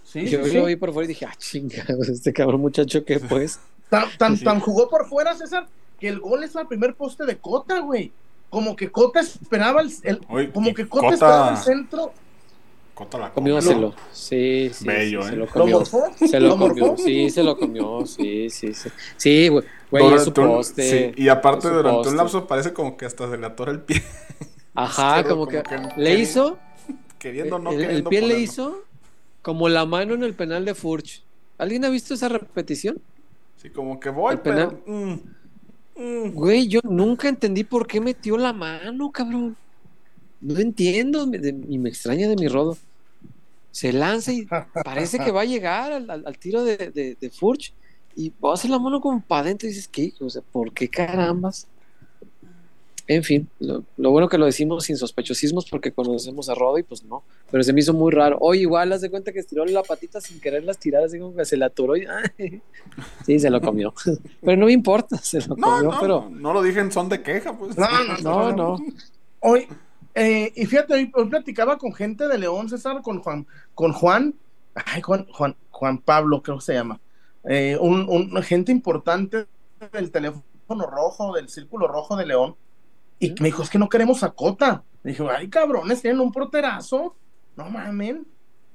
Sí, 0.03 0.27
sí. 0.27 0.29
Yo 0.29 0.45
lo 0.45 0.65
vi 0.65 0.75
por 0.75 0.91
fuera 0.91 1.05
y 1.05 1.07
dije, 1.09 1.25
ah, 1.25 1.35
chingados, 1.37 2.09
este 2.09 2.33
cabrón 2.33 2.61
muchacho 2.61 3.05
que 3.05 3.19
pues. 3.19 3.59
Tan, 3.89 4.37
tan, 4.37 4.59
jugó 4.59 4.89
por 4.89 5.07
fuera, 5.07 5.35
César, 5.35 5.67
que 5.99 6.09
el 6.09 6.19
gol 6.19 6.43
es 6.43 6.55
al 6.55 6.67
primer 6.67 6.95
poste 6.95 7.25
de 7.25 7.37
Cota, 7.37 7.79
güey. 7.79 8.11
Como 8.49 8.75
que 8.75 8.91
Cota 8.91 9.19
esperaba 9.19 9.81
el. 9.81 10.51
como 10.51 10.73
que 10.73 10.87
Cota, 10.87 11.09
esperaba 11.09 11.51
el 11.51 11.57
centro. 11.57 12.13
Cota 12.99 13.17
la 13.17 13.31
comió. 13.31 13.55
Comióselo. 13.55 13.93
Sí, 14.11 14.71
sí. 14.73 14.85
Bello, 14.85 15.21
¿eh? 15.21 15.29
Se 15.29 15.35
lo 15.37 15.47
comió. 15.47 15.85
Se 15.85 16.39
lo, 16.41 16.57
comió. 16.57 16.97
Sí, 16.97 17.29
se 17.29 17.43
lo 17.43 17.57
comió. 17.57 18.05
Sí, 18.05 18.49
sí, 18.49 18.73
sí. 18.73 18.89
Sí, 19.15 19.47
güey. 19.47 19.63
Güey, 19.89 20.15
es 20.15 20.25
su 20.25 20.33
poste. 20.33 21.13
Sí. 21.15 21.23
Y 21.23 21.29
aparte, 21.29 21.69
durante 21.69 22.09
un 22.09 22.17
lapso 22.17 22.45
parece 22.45 22.73
como 22.73 22.97
que 22.97 23.05
hasta 23.05 23.31
se 23.31 23.37
le 23.37 23.45
atora 23.45 23.71
el 23.71 23.79
pie. 23.79 24.03
Ajá, 24.75 25.23
como, 25.29 25.47
que, 25.47 25.63
le 25.95 26.19
hizo. 26.19 26.57
Queriendo 27.17 27.57
no 27.57 27.71
el, 27.71 27.85
el 27.85 28.03
pie 28.03 28.21
le 28.21 28.37
hizo 28.37 28.83
como 29.43 29.69
la 29.69 29.85
mano 29.85 30.13
en 30.15 30.23
el 30.23 30.33
penal 30.33 30.65
de 30.65 30.75
Furch. 30.75 31.23
¿Alguien 31.57 31.85
ha 31.85 31.89
visto 31.89 32.13
esa 32.13 32.27
repetición? 32.27 32.99
Sí, 33.55 33.69
como 33.69 33.97
que 33.97 34.09
voy, 34.09 34.39
pero. 34.43 34.77
Mm, 34.85 35.13
mm. 35.95 36.33
Güey, 36.33 36.67
yo 36.67 36.81
nunca 36.83 37.29
entendí 37.29 37.63
por 37.63 37.87
qué 37.87 38.01
metió 38.01 38.37
la 38.37 38.51
mano, 38.51 39.09
cabrón. 39.09 39.55
No 40.41 40.59
entiendo 40.59 41.25
y 41.69 41.77
me 41.77 41.87
extraña 41.87 42.27
de 42.27 42.35
mi 42.35 42.49
rodo. 42.49 42.77
Se 43.71 43.93
lanza 43.93 44.33
y 44.33 44.47
parece 44.83 45.19
que 45.19 45.31
va 45.31 45.41
a 45.41 45.45
llegar 45.45 45.91
al, 45.91 46.37
tiro 46.39 46.63
de, 46.63 46.77
de, 46.77 47.17
de, 47.19 47.29
Furch 47.29 47.73
y 48.15 48.33
va 48.43 48.51
a 48.51 48.53
hacer 48.55 48.71
la 48.71 48.79
mano 48.79 48.99
como 48.99 49.21
para 49.21 49.41
adentro 49.41 49.67
y 49.67 49.71
dices, 49.71 49.87
¿qué? 49.87 50.13
O 50.19 50.29
sea, 50.29 50.41
¿por 50.41 50.73
qué 50.73 50.89
carambas? 50.89 51.67
En 53.09 53.23
fin, 53.23 53.49
lo, 53.57 53.83
bueno 54.11 54.29
que 54.29 54.37
lo 54.37 54.45
decimos 54.45 54.83
sin 54.83 54.95
sospechosismos 54.95 55.67
porque 55.67 55.91
conocemos 55.91 56.47
a 56.47 56.53
Rodo 56.53 56.77
y 56.77 56.83
pues 56.83 57.03
no, 57.03 57.23
pero 57.49 57.63
se 57.63 57.73
me 57.73 57.79
hizo 57.79 57.91
muy 57.91 58.11
raro. 58.11 58.37
Hoy 58.39 58.59
igual, 58.59 58.93
haz 58.93 59.01
de 59.01 59.09
cuenta 59.09 59.33
que 59.33 59.39
estiró 59.39 59.65
la 59.65 59.81
patita 59.81 60.21
sin 60.21 60.39
querer 60.39 60.63
las 60.63 60.77
tirar, 60.77 61.03
así 61.03 61.17
como 61.17 61.35
que 61.35 61.43
se 61.43 61.57
la 61.57 61.65
aturó 61.65 61.97
y 61.97 62.05
sí, 63.25 63.39
se 63.39 63.49
lo 63.49 63.61
comió. 63.61 63.95
pero 64.45 64.57
no 64.57 64.67
me 64.67 64.73
importa, 64.73 65.17
se 65.17 65.39
lo 65.41 65.57
comió, 65.57 65.91
pero... 65.99 66.29
No, 66.29 66.53
lo 66.53 66.61
dije 66.61 66.81
en 66.81 66.91
son 66.91 67.09
de 67.09 67.23
queja, 67.23 67.57
pues. 67.57 67.75
No, 67.75 68.21
no, 68.21 68.55
no. 68.55 68.77
Hoy, 69.39 69.67
eh, 70.15 70.51
y 70.55 70.65
fíjate, 70.65 71.11
hoy, 71.13 71.29
platicaba 71.29 71.77
con 71.77 71.93
gente 71.93 72.27
de 72.27 72.37
León, 72.37 72.69
César, 72.69 73.01
con 73.01 73.21
Juan, 73.21 73.47
con 73.75 73.93
Juan, 73.93 74.35
ay, 74.73 75.01
Juan, 75.01 75.27
Juan, 75.31 75.55
Juan 75.71 75.97
Pablo, 75.99 76.41
creo 76.41 76.57
que 76.57 76.65
se 76.65 76.73
llama, 76.73 76.99
eh, 77.43 77.77
un, 77.79 78.07
un 78.09 78.43
gente 78.43 78.71
importante 78.71 79.45
del 79.91 80.11
teléfono 80.11 80.85
rojo, 80.85 81.33
del 81.35 81.49
círculo 81.49 81.87
rojo 81.87 82.15
de 82.15 82.25
León 82.25 82.55
y 83.19 83.31
me 83.41 83.47
dijo, 83.47 83.61
es 83.61 83.69
que 83.69 83.77
no 83.77 83.89
queremos 83.89 84.23
a 84.23 84.31
Cota. 84.31 84.83
Me 85.03 85.11
dijo, 85.11 85.29
ay, 85.29 85.49
cabrones, 85.49 86.01
tienen 86.01 86.21
un 86.21 86.31
porterazo. 86.31 87.15
No 87.55 87.69
mamen, 87.69 88.25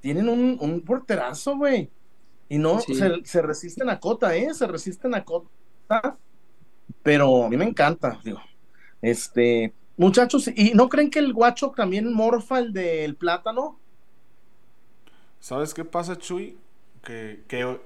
tienen 0.00 0.28
un, 0.28 0.58
un 0.60 0.82
porterazo, 0.82 1.56
güey. 1.56 1.90
Y 2.50 2.58
no, 2.58 2.78
se, 2.80 3.42
resisten 3.42 3.88
a 3.88 3.98
Cota, 3.98 4.36
¿eh? 4.36 4.52
Se 4.52 4.66
resisten 4.66 5.14
a 5.14 5.24
Cota. 5.24 5.48
Pero 7.02 7.44
a 7.44 7.48
mí 7.48 7.56
me 7.56 7.64
encanta, 7.64 8.20
digo. 8.22 8.40
Este, 9.00 9.72
muchachos, 9.96 10.48
¿y 10.54 10.72
no 10.74 10.88
creen 10.88 11.10
que 11.10 11.18
el 11.18 11.32
guacho 11.32 11.72
también 11.76 12.12
morfa 12.12 12.58
el 12.58 12.72
del 12.72 13.16
plátano? 13.16 13.78
¿Sabes 15.40 15.74
qué 15.74 15.84
pasa, 15.84 16.16
Chuy? 16.16 16.56
Que, 17.02 17.44
que 17.48 17.78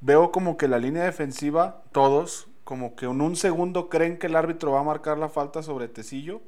veo 0.00 0.30
como 0.30 0.56
que 0.56 0.68
la 0.68 0.78
línea 0.78 1.04
defensiva, 1.04 1.82
todos, 1.92 2.46
como 2.64 2.96
que 2.96 3.06
en 3.06 3.20
un 3.20 3.36
segundo 3.36 3.88
creen 3.88 4.18
que 4.18 4.26
el 4.26 4.36
árbitro 4.36 4.72
va 4.72 4.80
a 4.80 4.84
marcar 4.84 5.18
la 5.18 5.28
falta 5.28 5.62
sobre 5.62 5.88
Tecillo. 5.88 6.40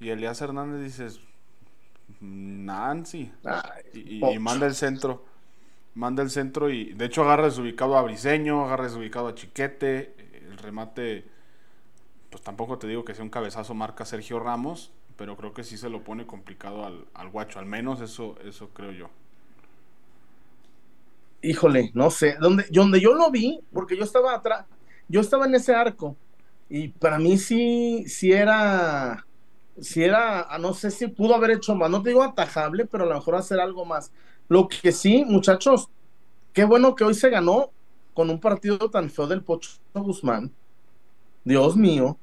Y 0.00 0.10
Elías 0.10 0.40
Hernández 0.40 0.82
dices, 0.82 1.20
Nancy. 2.20 3.32
y, 3.92 4.38
manda 4.38 4.66
el 4.66 4.74
centro. 4.74 5.24
Manda 5.94 6.22
el 6.22 6.30
centro 6.30 6.70
y 6.70 6.92
de 6.92 7.06
hecho 7.06 7.22
agarra 7.22 7.46
desubicado 7.46 7.96
a 7.96 8.02
Briseño, 8.02 8.64
agarra 8.64 8.84
desubicado 8.84 9.28
a 9.28 9.34
Chiquete. 9.34 10.14
El 10.48 10.58
remate, 10.58 11.24
pues 12.30 12.42
tampoco 12.42 12.78
te 12.78 12.86
digo 12.86 13.04
que 13.04 13.14
sea 13.14 13.24
un 13.24 13.30
cabezazo 13.30 13.74
marca 13.74 14.04
Sergio 14.04 14.38
Ramos, 14.40 14.92
pero 15.16 15.36
creo 15.36 15.54
que 15.54 15.64
sí 15.64 15.76
se 15.78 15.90
lo 15.90 16.04
pone 16.04 16.26
complicado 16.26 16.84
al, 16.84 17.06
al 17.14 17.30
guacho. 17.30 17.58
Al 17.58 17.66
menos 17.66 18.00
eso, 18.00 18.36
eso 18.44 18.70
creo 18.70 18.92
yo. 18.92 19.10
Híjole, 21.42 21.90
no 21.94 22.10
sé. 22.10 22.36
Donde, 22.40 22.64
donde 22.70 23.00
yo 23.00 23.14
lo 23.14 23.30
vi, 23.30 23.60
porque 23.72 23.96
yo 23.96 24.04
estaba 24.04 24.34
atrás 24.34 24.66
yo 25.10 25.20
estaba 25.22 25.46
en 25.46 25.54
ese 25.54 25.74
arco 25.74 26.18
y 26.68 26.88
para 26.88 27.18
mí 27.18 27.38
sí, 27.38 28.04
sí 28.08 28.30
era, 28.32 29.26
sí 29.80 30.02
era, 30.04 30.42
ah, 30.42 30.58
no 30.58 30.74
sé 30.74 30.90
si 30.90 31.08
pudo 31.08 31.34
haber 31.34 31.52
hecho 31.52 31.74
más, 31.74 31.88
no 31.90 32.02
te 32.02 32.10
digo 32.10 32.22
atajable, 32.22 32.84
pero 32.86 33.04
a 33.04 33.06
lo 33.06 33.14
mejor 33.14 33.36
hacer 33.36 33.58
algo 33.60 33.86
más. 33.86 34.12
Lo 34.48 34.68
que 34.68 34.92
sí, 34.92 35.24
muchachos, 35.26 35.88
qué 36.52 36.64
bueno 36.64 36.94
que 36.96 37.04
hoy 37.04 37.14
se 37.14 37.30
ganó 37.30 37.72
con 38.14 38.30
un 38.30 38.40
partido 38.40 38.78
tan 38.90 39.10
feo 39.10 39.26
del 39.28 39.42
Pocho 39.44 39.70
Guzmán. 39.94 40.52
Dios 41.48 41.76
mío. 41.76 42.18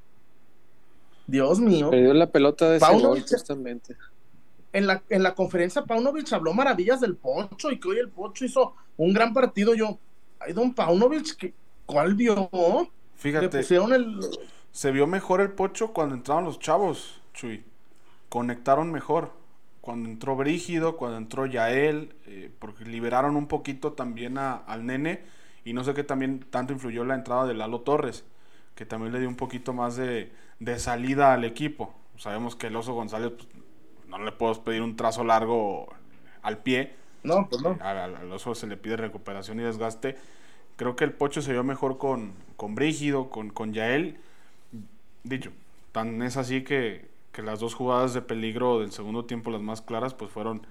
Dios 1.27 1.59
mío. 1.59 1.89
Perdió 1.89 2.13
la 2.13 2.27
pelota 2.27 2.69
de 2.69 2.79
Paunovic, 2.79 3.27
justamente. 3.27 3.95
En 4.71 4.87
la, 4.87 5.01
en 5.09 5.23
la 5.23 5.33
conferencia 5.33 5.83
Paunovic 5.83 6.31
habló 6.33 6.53
maravillas 6.53 7.01
del 7.01 7.15
Pocho 7.15 7.71
y 7.71 7.79
que 7.79 7.87
hoy 7.87 7.99
el 7.99 8.09
Pocho 8.09 8.45
hizo 8.45 8.75
un 8.97 9.13
gran 9.13 9.33
partido. 9.33 9.73
Yo, 9.73 9.97
ay, 10.39 10.53
don 10.53 10.73
Paunovic, 10.73 11.35
que 11.35 11.53
¿Cuál 11.85 12.15
vio? 12.15 12.49
Fíjate. 13.15 13.63
Se 14.71 14.91
vio 14.91 15.07
mejor 15.07 15.39
el 15.39 15.51
pocho 15.51 15.93
cuando 15.93 16.15
entraron 16.15 16.43
los 16.43 16.59
chavos, 16.59 17.21
Chuy. 17.33 17.63
Conectaron 18.29 18.91
mejor. 18.91 19.31
Cuando 19.81 20.09
entró 20.09 20.35
Brígido, 20.35 20.97
cuando 20.97 21.17
entró 21.17 21.45
Yael, 21.45 22.15
eh, 22.25 22.51
porque 22.57 22.85
liberaron 22.85 23.35
un 23.35 23.47
poquito 23.47 23.93
también 23.93 24.37
al 24.37 24.85
nene. 24.85 25.21
Y 25.63 25.73
no 25.73 25.83
sé 25.83 25.93
qué 25.93 26.03
también 26.03 26.45
tanto 26.49 26.73
influyó 26.73 27.05
la 27.05 27.15
entrada 27.15 27.45
de 27.45 27.53
Lalo 27.53 27.81
Torres, 27.81 28.23
que 28.75 28.85
también 28.85 29.13
le 29.13 29.19
dio 29.19 29.29
un 29.29 29.35
poquito 29.35 29.73
más 29.73 29.95
de, 29.95 30.31
salida 30.77 31.33
al 31.33 31.45
equipo. 31.45 31.93
Sabemos 32.17 32.55
que 32.55 32.67
el 32.67 32.75
Oso 32.75 32.93
González 32.93 33.31
pues, 33.31 33.47
no 34.07 34.19
le 34.19 34.31
puedo 34.31 34.63
pedir 34.63 34.81
un 34.81 34.95
trazo 34.95 35.23
largo 35.23 35.87
al 36.41 36.59
pie. 36.59 36.95
No, 37.23 37.49
pues 37.49 37.61
no. 37.61 37.77
al 37.81 38.31
Oso 38.31 38.53
se 38.53 38.67
le 38.67 38.77
pide 38.77 38.97
recuperación 38.97 39.59
y 39.59 39.63
desgaste 39.63 40.15
Creo 40.75 40.95
que 40.95 41.05
el 41.05 41.13
Pocho 41.13 41.41
se 41.41 41.53
vio 41.53 41.63
mejor 41.63 41.97
con, 41.97 42.33
con 42.57 42.75
Brígido, 42.75 43.29
con, 43.29 43.49
con 43.49 43.73
Yael. 43.73 44.17
Dicho, 45.23 45.51
tan 45.91 46.21
es 46.21 46.35
así 46.37 46.63
que, 46.63 47.13
las 47.37 47.59
dos 47.59 47.73
jugadas 47.73 48.13
de 48.13 48.21
peligro 48.21 48.79
del 48.79 48.91
segundo 48.91 49.25
tiempo, 49.25 49.51
las 49.51 49.61
más 49.61 49.81
claras, 49.81 50.13
pues 50.13 50.31
fueron 50.31 50.65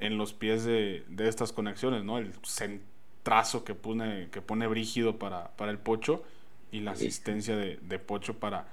en 0.00 0.16
los 0.18 0.32
pies 0.32 0.64
de, 0.64 1.04
estas 1.18 1.52
conexiones, 1.52 2.04
¿no? 2.04 2.18
El 2.18 2.32
centrazo 2.44 3.64
que 3.64 3.74
pone, 3.74 4.28
que 4.30 4.42
pone 4.42 4.66
Brígido 4.66 5.18
para, 5.18 5.52
para 5.56 5.70
el 5.70 5.78
Pocho 5.78 6.24
y 6.72 6.80
la 6.80 6.92
asistencia 6.92 7.54
de, 7.54 7.98
Pocho 7.98 8.38
para, 8.38 8.66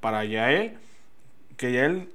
para 0.00 0.24
Yael. 0.24 0.78
Que 1.56 1.72
Yael 1.72 2.08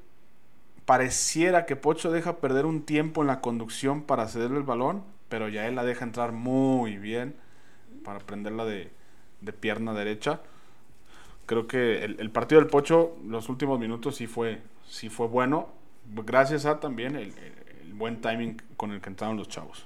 pareciera 0.85 1.65
que 1.65 1.75
Pocho 1.75 2.11
deja 2.11 2.37
perder 2.37 2.65
un 2.65 2.81
tiempo 2.81 3.21
en 3.21 3.27
la 3.27 3.39
conducción 3.39 4.01
para 4.01 4.27
cederle 4.27 4.57
el 4.57 4.63
balón, 4.63 5.03
pero 5.29 5.47
Yael 5.47 5.75
la 5.75 5.85
deja 5.85 6.03
entrar 6.03 6.33
muy 6.33 6.97
bien 6.97 7.35
para 8.03 8.19
prenderla 8.19 8.65
de, 8.65 8.89
de 9.41 9.53
pierna 9.53 9.93
derecha. 9.93 10.41
Creo 11.45 11.67
que 11.67 12.03
el, 12.03 12.29
partido 12.31 12.59
del 12.59 12.69
Pocho, 12.69 13.15
los 13.25 13.47
últimos 13.47 13.79
minutos 13.79 14.17
sí 14.17 14.27
fue, 14.27 14.59
sí 14.85 15.07
fue 15.07 15.27
bueno, 15.27 15.69
gracias 16.25 16.65
a 16.65 16.79
también 16.79 17.15
el, 17.15 17.33
buen 17.93 18.21
timing 18.21 18.61
con 18.75 18.91
el 18.91 19.01
que 19.01 19.09
entraron 19.09 19.37
los 19.37 19.47
chavos. 19.47 19.85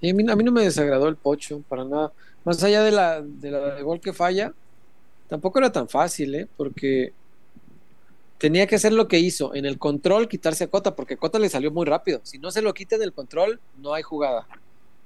Sí, 0.00 0.10
a 0.10 0.14
mí, 0.14 0.28
a 0.28 0.34
mí 0.34 0.44
no 0.44 0.52
me 0.52 0.62
desagradó 0.62 1.08
el 1.08 1.16
pocho, 1.16 1.62
para 1.68 1.84
nada. 1.84 2.12
Más 2.44 2.62
allá 2.62 2.82
de 2.82 2.92
la, 2.92 3.20
de 3.22 3.50
la 3.50 3.80
gol 3.82 4.00
que 4.00 4.12
falla, 4.12 4.52
tampoco 5.28 5.58
era 5.58 5.70
tan 5.70 5.88
fácil, 5.88 6.34
¿eh? 6.34 6.48
Porque 6.56 7.12
tenía 8.38 8.66
que 8.66 8.76
hacer 8.76 8.92
lo 8.92 9.08
que 9.08 9.18
hizo, 9.18 9.54
en 9.54 9.66
el 9.66 9.78
control 9.78 10.28
quitarse 10.28 10.64
a 10.64 10.68
Cota, 10.68 10.94
porque 10.94 11.16
Cota 11.16 11.38
le 11.38 11.48
salió 11.48 11.70
muy 11.70 11.84
rápido. 11.84 12.20
Si 12.22 12.38
no 12.38 12.50
se 12.50 12.62
lo 12.62 12.72
quita 12.72 12.96
en 12.96 13.02
el 13.02 13.12
control, 13.12 13.60
no 13.78 13.92
hay 13.94 14.02
jugada. 14.02 14.46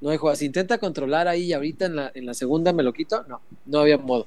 No 0.00 0.10
hay 0.10 0.18
jugada. 0.18 0.36
Si 0.36 0.46
intenta 0.46 0.78
controlar 0.78 1.28
ahí 1.28 1.52
ahorita 1.52 1.86
en 1.86 1.96
la, 1.96 2.12
en 2.14 2.26
la 2.26 2.34
segunda 2.34 2.72
me 2.72 2.82
lo 2.82 2.92
quito, 2.92 3.24
no, 3.28 3.40
no 3.66 3.80
había 3.80 3.98
modo. 3.98 4.26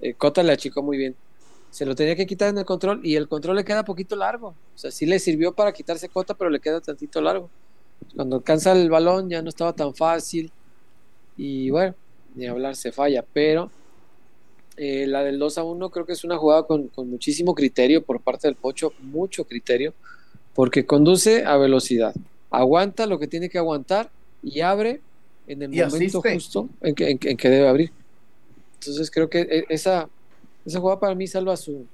Eh, 0.00 0.14
Cota 0.14 0.42
le 0.42 0.52
achicó 0.52 0.82
muy 0.82 0.96
bien. 0.96 1.14
Se 1.70 1.84
lo 1.84 1.94
tenía 1.94 2.16
que 2.16 2.26
quitar 2.26 2.48
en 2.48 2.58
el 2.58 2.64
control 2.64 3.00
y 3.04 3.14
el 3.14 3.28
control 3.28 3.56
le 3.56 3.64
queda 3.64 3.84
poquito 3.84 4.16
largo. 4.16 4.48
O 4.48 4.78
sea, 4.78 4.90
sí 4.90 5.06
le 5.06 5.18
sirvió 5.18 5.52
para 5.52 5.72
quitarse 5.72 6.08
Cota, 6.08 6.34
pero 6.34 6.50
le 6.50 6.60
queda 6.60 6.80
tantito 6.80 7.20
largo. 7.20 7.50
Cuando 8.14 8.36
alcanza 8.36 8.72
el 8.72 8.88
balón 8.88 9.28
ya 9.28 9.42
no 9.42 9.50
estaba 9.50 9.72
tan 9.72 9.94
fácil. 9.94 10.50
Y 11.36 11.70
bueno, 11.70 11.94
ni 12.34 12.46
hablar 12.46 12.76
se 12.76 12.92
falla, 12.92 13.24
pero 13.32 13.70
eh, 14.76 15.06
la 15.06 15.22
del 15.22 15.38
2 15.38 15.58
a 15.58 15.64
1 15.64 15.90
creo 15.90 16.06
que 16.06 16.12
es 16.12 16.24
una 16.24 16.36
jugada 16.38 16.64
con, 16.66 16.88
con, 16.88 17.10
muchísimo 17.10 17.54
criterio 17.54 18.02
por 18.02 18.20
parte 18.20 18.48
del 18.48 18.56
Pocho, 18.56 18.92
mucho 19.00 19.44
criterio, 19.44 19.92
porque 20.54 20.86
conduce 20.86 21.44
a 21.44 21.56
velocidad, 21.56 22.14
aguanta 22.50 23.06
lo 23.06 23.18
que 23.18 23.26
tiene 23.26 23.48
que 23.48 23.58
aguantar 23.58 24.10
y 24.42 24.60
abre 24.60 25.00
en 25.46 25.62
el 25.62 25.68
momento 25.70 26.18
asiste. 26.18 26.34
justo 26.34 26.68
en 26.80 26.94
que, 26.94 27.10
en 27.10 27.18
que- 27.18 27.30
en 27.30 27.36
que 27.36 27.48
debe 27.50 27.68
abrir. 27.68 27.92
Entonces 28.74 29.10
creo 29.10 29.28
que 29.28 29.40
e- 29.40 29.64
esa, 29.68 30.08
esa 30.64 30.80
jugada 30.80 31.00
para 31.00 31.14
mí 31.14 31.26
salva 31.26 31.56
su, 31.56 31.86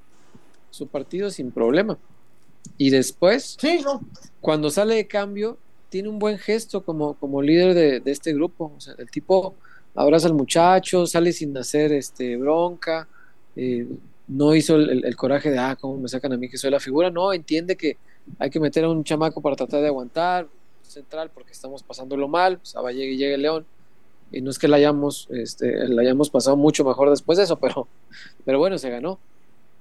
su 0.71 0.87
partido 0.87 1.31
sin 1.31 1.51
problema. 1.51 1.99
Y 2.79 2.91
después, 2.91 3.57
Sí, 3.61 3.81
no. 3.83 4.01
cuando 4.41 4.71
sale 4.71 4.95
de 4.95 5.07
cambio, 5.07 5.57
tiene 5.89 6.09
un 6.09 6.19
buen 6.19 6.39
gesto 6.39 6.85
como, 6.85 7.15
como 7.15 7.41
líder 7.43 7.75
de, 7.75 8.01
de 8.01 8.11
este 8.11 8.33
grupo. 8.35 8.73
O 8.77 8.81
sea, 8.81 8.95
el 8.99 9.11
tipo 9.11 9.55
abraza 9.97 10.29
al 10.29 10.35
muchacho, 10.35 11.07
sale 11.07 11.33
sin 11.33 11.57
hacer 11.57 11.93
este, 11.93 12.37
bronca, 12.37 13.09
eh, 13.57 13.87
no 14.29 14.55
hizo 14.55 14.77
el, 14.77 15.17
coraje 15.17 15.51
de, 15.51 15.59
ah, 15.59 15.77
¿cómo 15.81 15.99
me 15.99 16.09
sacan 16.09 16.33
a 16.33 16.37
mí 16.37 16.49
que 16.49 16.59
soy 16.59 16.71
la 16.71 16.81
figura? 16.81 17.11
No, 17.11 17.33
entiende 17.33 17.77
que 17.77 17.97
hay 18.39 18.51
que 18.51 18.61
meter 18.61 18.85
a 18.85 18.91
un 18.91 19.05
chamaco 19.05 19.41
para 19.41 19.57
tratar 19.57 19.81
de 19.81 19.89
aguantar, 19.89 20.49
central, 20.83 21.31
porque 21.33 21.53
estamos 21.53 21.83
pasándolo 21.83 22.29
mal, 22.29 22.61
ah, 22.75 22.91
llegue 22.91 23.13
y 23.13 23.17
llegue 23.17 23.35
el 23.35 23.43
León. 23.43 23.67
Y 24.33 24.41
no 24.41 24.51
es 24.51 24.59
que 24.59 24.69
la 24.69 24.77
hayamos, 24.77 25.29
este, 25.31 25.89
la 25.89 26.03
hayamos 26.03 26.31
pasado 26.31 26.57
mucho 26.57 26.85
mejor 26.85 27.11
después 27.11 27.39
de 27.39 27.45
eso, 27.45 27.57
pero, 27.61 27.89
pero 28.45 28.59
bueno, 28.59 28.79
se 28.79 28.91
ganó. 28.91 29.19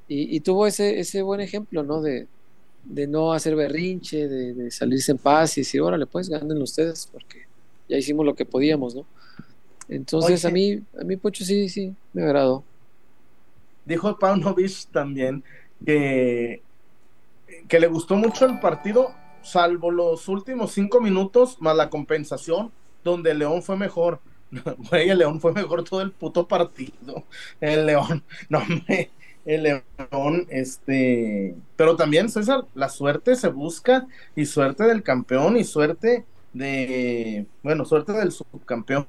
Y, 0.07 0.36
y 0.36 0.39
tuvo 0.41 0.67
ese, 0.67 1.00
ese 1.00 1.24
buen 1.24 1.41
ejemplo, 1.41 1.84
¿no? 1.84 2.01
De, 2.01 2.27
de 2.84 3.07
no 3.07 3.34
hacer 3.34 3.55
berrinche, 3.55 4.27
de, 4.27 4.53
de 4.53 4.72
salirse 4.72 5.12
en 5.12 5.17
paz 5.17 5.57
y 5.57 5.62
decir, 5.62 5.81
órale, 5.81 6.05
pues 6.05 6.29
ganen 6.29 6.62
ustedes, 6.62 7.10
porque 7.12 7.45
ya 7.89 7.98
hicimos 7.98 8.25
lo 8.25 8.36
que 8.36 8.45
podíamos, 8.45 8.95
¿no? 8.95 9.05
Entonces 9.88 10.46
Oye. 10.46 10.51
a 10.51 10.51
mí, 10.51 10.84
a 11.00 11.04
mí 11.04 11.15
Pocho 11.15 11.46
sí, 11.46 11.70
sí, 11.70 11.94
me 12.13 12.24
agradó. 12.24 12.63
Dijo 13.86 14.18
Paunovic 14.18 14.88
también 14.92 15.44
que, 15.86 16.62
que 17.68 17.80
le 17.80 17.88
gustó 17.88 18.15
mucho 18.15 18.46
el 18.46 18.60
partido, 18.60 19.13
salvo 19.42 19.92
los 19.92 20.27
últimos 20.27 20.72
cinco 20.72 21.00
minutos, 21.01 21.58
más 21.60 21.75
la 21.75 21.89
compensación, 21.89 22.72
donde 23.04 23.32
el 23.32 23.39
León 23.39 23.62
fue 23.62 23.77
mejor. 23.77 24.20
Güey, 24.89 25.10
el 25.10 25.20
León 25.20 25.39
fue 25.39 25.54
mejor 25.54 25.84
todo 25.84 26.01
el 26.01 26.12
puto 26.12 26.48
partido. 26.48 27.24
El 27.62 27.86
León, 27.86 28.24
no 28.50 28.62
me. 28.88 29.12
El 29.46 29.63
León, 29.63 30.48
este. 30.50 31.55
Pero 31.75 31.96
también, 31.96 32.29
César, 32.29 32.66
la 32.74 32.90
suerte 32.90 33.36
se 33.36 33.50
busca, 33.50 34.07
y 34.36 34.46
suerte 34.46 34.86
del 34.86 35.03
campeón, 35.03 35.57
y 35.57 35.64
suerte 35.64 36.25
de. 36.53 37.46
Bueno, 37.62 37.86
suerte 37.86 38.14
del 38.14 38.31
subcampeón, 38.31 39.07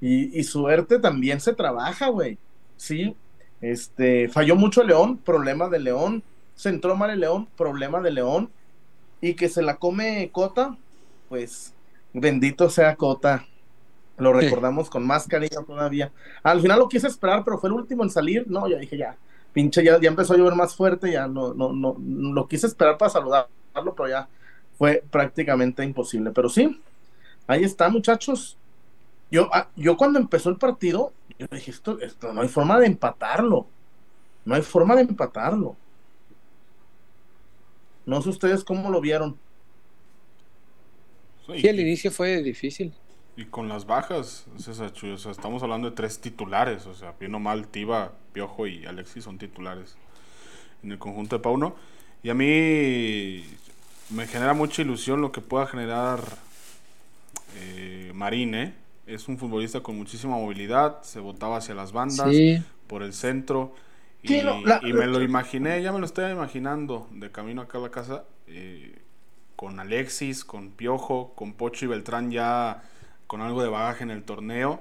y, 0.00 0.38
y 0.38 0.44
suerte 0.44 0.98
también 0.98 1.40
se 1.40 1.54
trabaja, 1.54 2.08
güey. 2.08 2.38
Sí, 2.76 3.14
este, 3.60 4.28
falló 4.28 4.56
mucho 4.56 4.82
León, 4.82 5.18
problema 5.18 5.68
de 5.68 5.80
León. 5.80 6.22
Se 6.54 6.68
entró 6.68 6.96
mal 6.96 7.10
el 7.10 7.20
León, 7.20 7.48
problema 7.56 8.00
de 8.00 8.10
León. 8.10 8.50
Y 9.20 9.34
que 9.34 9.48
se 9.48 9.62
la 9.62 9.76
come 9.76 10.30
Cota, 10.32 10.76
pues 11.28 11.74
bendito 12.12 12.70
sea 12.70 12.96
Cota. 12.96 13.46
Lo 14.16 14.32
recordamos 14.32 14.90
con 14.90 15.06
más 15.06 15.26
cariño 15.26 15.62
todavía. 15.66 16.12
Al 16.42 16.60
final 16.60 16.78
lo 16.78 16.88
quise 16.88 17.06
esperar, 17.06 17.42
pero 17.44 17.58
fue 17.58 17.70
el 17.70 17.74
último 17.74 18.02
en 18.02 18.10
salir. 18.10 18.46
No, 18.48 18.68
ya 18.68 18.78
dije 18.78 18.96
ya, 18.96 19.16
pinche, 19.52 19.82
ya, 19.82 19.98
ya 20.00 20.08
empezó 20.08 20.34
a 20.34 20.36
llover 20.36 20.54
más 20.54 20.74
fuerte. 20.74 21.10
Ya 21.12 21.26
no, 21.26 21.54
no, 21.54 21.72
no, 21.72 21.96
lo 21.98 22.46
quise 22.46 22.66
esperar 22.66 22.98
para 22.98 23.10
saludarlo, 23.10 23.48
pero 23.96 24.08
ya 24.08 24.28
fue 24.78 25.02
prácticamente 25.10 25.84
imposible. 25.84 26.30
Pero 26.32 26.48
sí, 26.50 26.80
ahí 27.46 27.64
está, 27.64 27.88
muchachos. 27.88 28.58
Yo, 29.30 29.48
ah, 29.52 29.68
yo 29.76 29.96
cuando 29.96 30.18
empezó 30.18 30.50
el 30.50 30.56
partido, 30.56 31.12
yo 31.38 31.46
dije, 31.50 31.70
esto, 31.70 32.00
esto 32.00 32.32
no 32.32 32.42
hay 32.42 32.48
forma 32.48 32.78
de 32.78 32.86
empatarlo. 32.86 33.66
No 34.44 34.54
hay 34.54 34.62
forma 34.62 34.96
de 34.96 35.02
empatarlo. 35.02 35.76
No 38.06 38.20
sé 38.22 38.30
ustedes 38.30 38.64
cómo 38.64 38.90
lo 38.90 39.00
vieron. 39.00 39.38
Sí, 41.46 41.66
el 41.66 41.80
inicio 41.80 42.10
fue 42.10 42.42
difícil. 42.42 42.92
Y 43.36 43.44
con 43.46 43.68
las 43.68 43.86
bajas, 43.86 44.46
César 44.58 44.92
Chuy, 44.92 45.12
o 45.12 45.18
sea, 45.18 45.32
estamos 45.32 45.62
hablando 45.62 45.88
de 45.88 45.96
tres 45.96 46.20
titulares, 46.20 46.86
o 46.86 46.94
sea, 46.94 47.14
bien 47.18 47.34
o 47.34 47.40
mal, 47.40 47.68
Tiva, 47.68 48.12
Piojo 48.32 48.66
y 48.66 48.84
Alexis 48.84 49.24
son 49.24 49.38
titulares 49.38 49.96
en 50.82 50.92
el 50.92 50.98
conjunto 50.98 51.36
de 51.36 51.42
Pauno. 51.42 51.74
Y 52.22 52.30
a 52.30 52.34
mí 52.34 53.44
me 54.10 54.26
genera 54.26 54.52
mucha 54.52 54.82
ilusión 54.82 55.20
lo 55.20 55.32
que 55.32 55.40
pueda 55.40 55.66
generar 55.66 56.20
eh, 57.56 58.12
Marín, 58.14 58.54
¿eh? 58.54 58.74
Es 59.14 59.28
un 59.28 59.38
futbolista 59.38 59.80
con 59.80 59.96
muchísima 59.96 60.36
movilidad, 60.36 61.02
se 61.02 61.20
botaba 61.20 61.56
hacia 61.56 61.74
las 61.74 61.92
bandas, 61.92 62.30
Sí, 62.30 62.62
por 62.86 63.02
el 63.02 63.12
centro. 63.12 63.74
Y, 64.22 64.28
Sí, 64.28 64.40
no, 64.44 64.60
la- 64.64 64.80
y 64.84 64.92
me 64.92 65.06
lo 65.06 65.20
imaginé, 65.22 65.82
ya 65.82 65.92
me 65.92 65.98
lo 65.98 66.06
estoy 66.06 66.30
imaginando 66.30 67.08
de 67.12 67.30
camino 67.30 67.62
acá 67.62 67.78
a 67.78 67.80
la 67.80 67.90
casa, 67.90 68.24
eh, 68.46 68.98
con 69.56 69.80
Alexis, 69.80 70.44
con 70.44 70.70
Piojo, 70.70 71.32
con 71.34 71.54
Pocho 71.54 71.84
y 71.86 71.88
Beltrán 71.88 72.30
ya 72.30 72.82
con 73.26 73.40
algo 73.40 73.62
de 73.62 73.68
bagaje 73.68 74.04
en 74.04 74.10
el 74.10 74.22
torneo. 74.22 74.80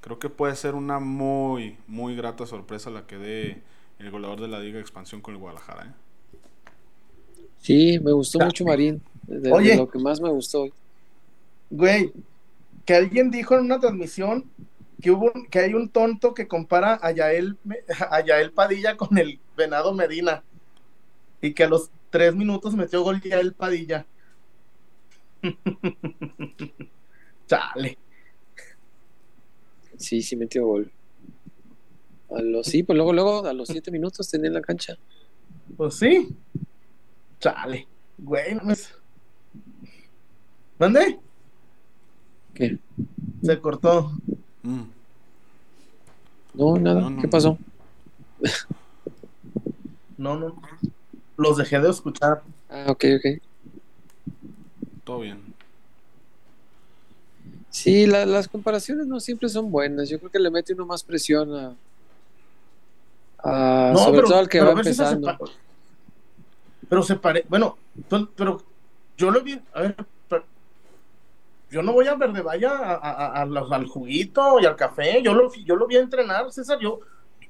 Creo 0.00 0.18
que 0.18 0.28
puede 0.28 0.56
ser 0.56 0.74
una 0.74 0.98
muy, 0.98 1.76
muy 1.86 2.16
grata 2.16 2.46
sorpresa 2.46 2.90
la 2.90 3.06
que 3.06 3.16
dé 3.18 3.62
el 3.98 4.10
goleador 4.10 4.40
de 4.40 4.48
la 4.48 4.58
Liga 4.60 4.76
de 4.76 4.80
Expansión 4.82 5.20
con 5.20 5.34
el 5.34 5.40
Guadalajara. 5.40 5.84
¿eh? 5.86 5.92
sí, 7.60 7.98
me 8.02 8.12
gustó 8.12 8.38
mucho 8.40 8.64
Marín. 8.64 9.00
De, 9.26 9.38
de 9.40 9.52
Oye. 9.52 9.76
lo 9.76 9.88
que 9.88 9.98
más 9.98 10.20
me 10.20 10.30
gustó. 10.30 10.66
Güey, 11.70 12.12
que 12.84 12.94
alguien 12.94 13.30
dijo 13.30 13.54
en 13.54 13.64
una 13.64 13.80
transmisión 13.80 14.50
que 15.00 15.10
hubo 15.10 15.32
que 15.50 15.58
hay 15.58 15.74
un 15.74 15.88
tonto 15.88 16.32
que 16.32 16.46
compara 16.46 16.98
a 17.02 17.10
Yael, 17.10 17.58
a 18.10 18.20
Yael 18.20 18.52
Padilla 18.52 18.96
con 18.96 19.18
el 19.18 19.40
Venado 19.56 19.92
Medina 19.92 20.44
y 21.40 21.54
que 21.54 21.64
a 21.64 21.68
los 21.68 21.90
tres 22.10 22.34
minutos 22.34 22.74
metió 22.74 23.02
gol 23.02 23.20
Yael 23.20 23.52
Padilla. 23.52 24.06
Chale. 27.46 27.98
Sí, 29.96 30.22
sí 30.22 30.36
metió 30.36 30.66
gol. 30.66 30.92
A 32.30 32.40
los, 32.40 32.66
sí, 32.66 32.82
pues 32.82 32.96
luego, 32.96 33.12
luego, 33.12 33.46
a 33.46 33.52
los 33.52 33.68
siete 33.68 33.90
minutos 33.90 34.28
tenía 34.30 34.48
en 34.48 34.54
la 34.54 34.62
cancha. 34.62 34.96
Pues 35.76 35.96
sí. 35.96 36.28
Chale. 37.40 37.88
Güey, 38.18 38.54
no 38.54 38.64
me... 38.64 38.74
¿Mande? 40.78 41.20
¿Qué? 42.54 42.78
Se 43.42 43.58
cortó. 43.60 44.12
Mm, 44.62 44.82
No, 46.54 46.76
nada. 46.78 47.00
No, 47.00 47.10
no, 47.10 47.22
¿Qué 47.22 47.28
pasó? 47.28 47.58
No, 50.18 50.38
no. 50.38 50.54
Los 51.36 51.56
dejé 51.56 51.80
de 51.80 51.90
escuchar. 51.90 52.42
Ah, 52.68 52.86
ok, 52.88 53.04
ok. 53.16 53.42
todo 55.04 55.20
bien. 55.20 55.40
Sí, 57.70 58.06
la- 58.06 58.26
las 58.26 58.46
comparaciones 58.48 59.06
no 59.06 59.18
siempre 59.18 59.48
son 59.48 59.70
buenas. 59.70 60.08
Yo 60.08 60.18
creo 60.18 60.30
que 60.30 60.38
le 60.38 60.50
mete 60.50 60.74
uno 60.74 60.86
más 60.86 61.02
presión 61.02 61.54
a, 61.54 61.74
a- 63.42 63.92
No, 63.92 63.98
sobre 63.98 64.16
pero, 64.18 64.28
todo 64.28 64.38
al 64.38 64.48
que 64.48 64.60
va 64.60 64.70
si 64.84 64.94
se 64.94 65.02
empezando. 65.02 65.38
Pero 66.88 67.02
se 67.02 67.16
pare, 67.16 67.44
bueno, 67.48 67.78
pero, 68.36 68.62
yo 69.16 69.30
lo 69.30 69.42
vi, 69.42 69.58
a 69.72 69.80
ver, 69.80 69.96
yo 71.72 71.82
no 71.82 71.92
voy 71.92 72.06
a 72.08 72.14
Verde 72.16 72.42
Vaya 72.42 72.70
a, 72.72 72.94
a- 72.94 73.42
a- 73.42 73.42
a 73.42 73.76
al 73.76 73.86
juguito 73.88 74.60
y 74.60 74.66
al 74.66 74.76
café, 74.76 75.22
yo 75.22 75.34
lo, 75.34 75.52
yo 75.54 75.76
lo 75.76 75.86
vi 75.88 75.96
entrenar, 75.96 76.52
César, 76.52 76.78
yo, 76.80 77.00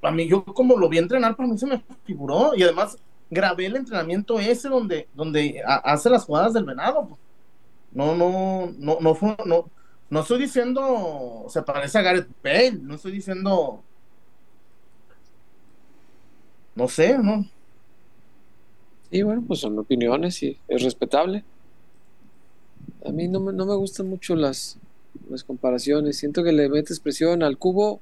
a 0.02 0.10
mí, 0.12 0.28
yo 0.28 0.44
como 0.44 0.76
lo 0.78 0.88
vi 0.88 0.98
entrenar, 0.98 1.36
para 1.36 1.48
mí 1.48 1.58
se 1.58 1.66
me 1.66 1.84
figuró, 2.04 2.52
y 2.56 2.62
además 2.62 2.98
grabé 3.30 3.66
el 3.66 3.76
entrenamiento 3.76 4.38
ese 4.40 4.68
donde, 4.68 5.08
donde 5.14 5.62
ha- 5.66 5.76
hace 5.92 6.10
las 6.10 6.24
jugadas 6.24 6.54
del 6.54 6.64
venado, 6.64 7.18
no, 7.92 8.14
no, 8.16 8.72
no, 8.78 8.98
no 9.00 9.14
fue, 9.14 9.36
no, 9.46 9.70
no 10.10 10.20
estoy 10.20 10.40
diciendo, 10.40 11.46
se 11.48 11.62
parece 11.62 11.98
a 11.98 12.02
Gareth 12.02 12.28
Bale, 12.42 12.72
no 12.82 12.94
estoy 12.96 13.12
diciendo, 13.12 13.84
no 16.74 16.88
sé, 16.88 17.18
no, 17.18 17.44
Sí, 19.10 19.22
bueno, 19.22 19.44
pues 19.46 19.60
son 19.60 19.78
opiniones 19.78 20.42
y 20.42 20.58
es 20.68 20.82
respetable. 20.82 21.44
A 23.04 23.10
mí 23.10 23.28
no 23.28 23.40
me, 23.40 23.52
no 23.52 23.66
me 23.66 23.74
gustan 23.74 24.08
mucho 24.08 24.36
las, 24.36 24.78
las 25.28 25.44
comparaciones. 25.44 26.16
Siento 26.16 26.42
que 26.42 26.52
le 26.52 26.68
metes 26.68 27.00
presión 27.00 27.42
al 27.42 27.58
cubo. 27.58 28.00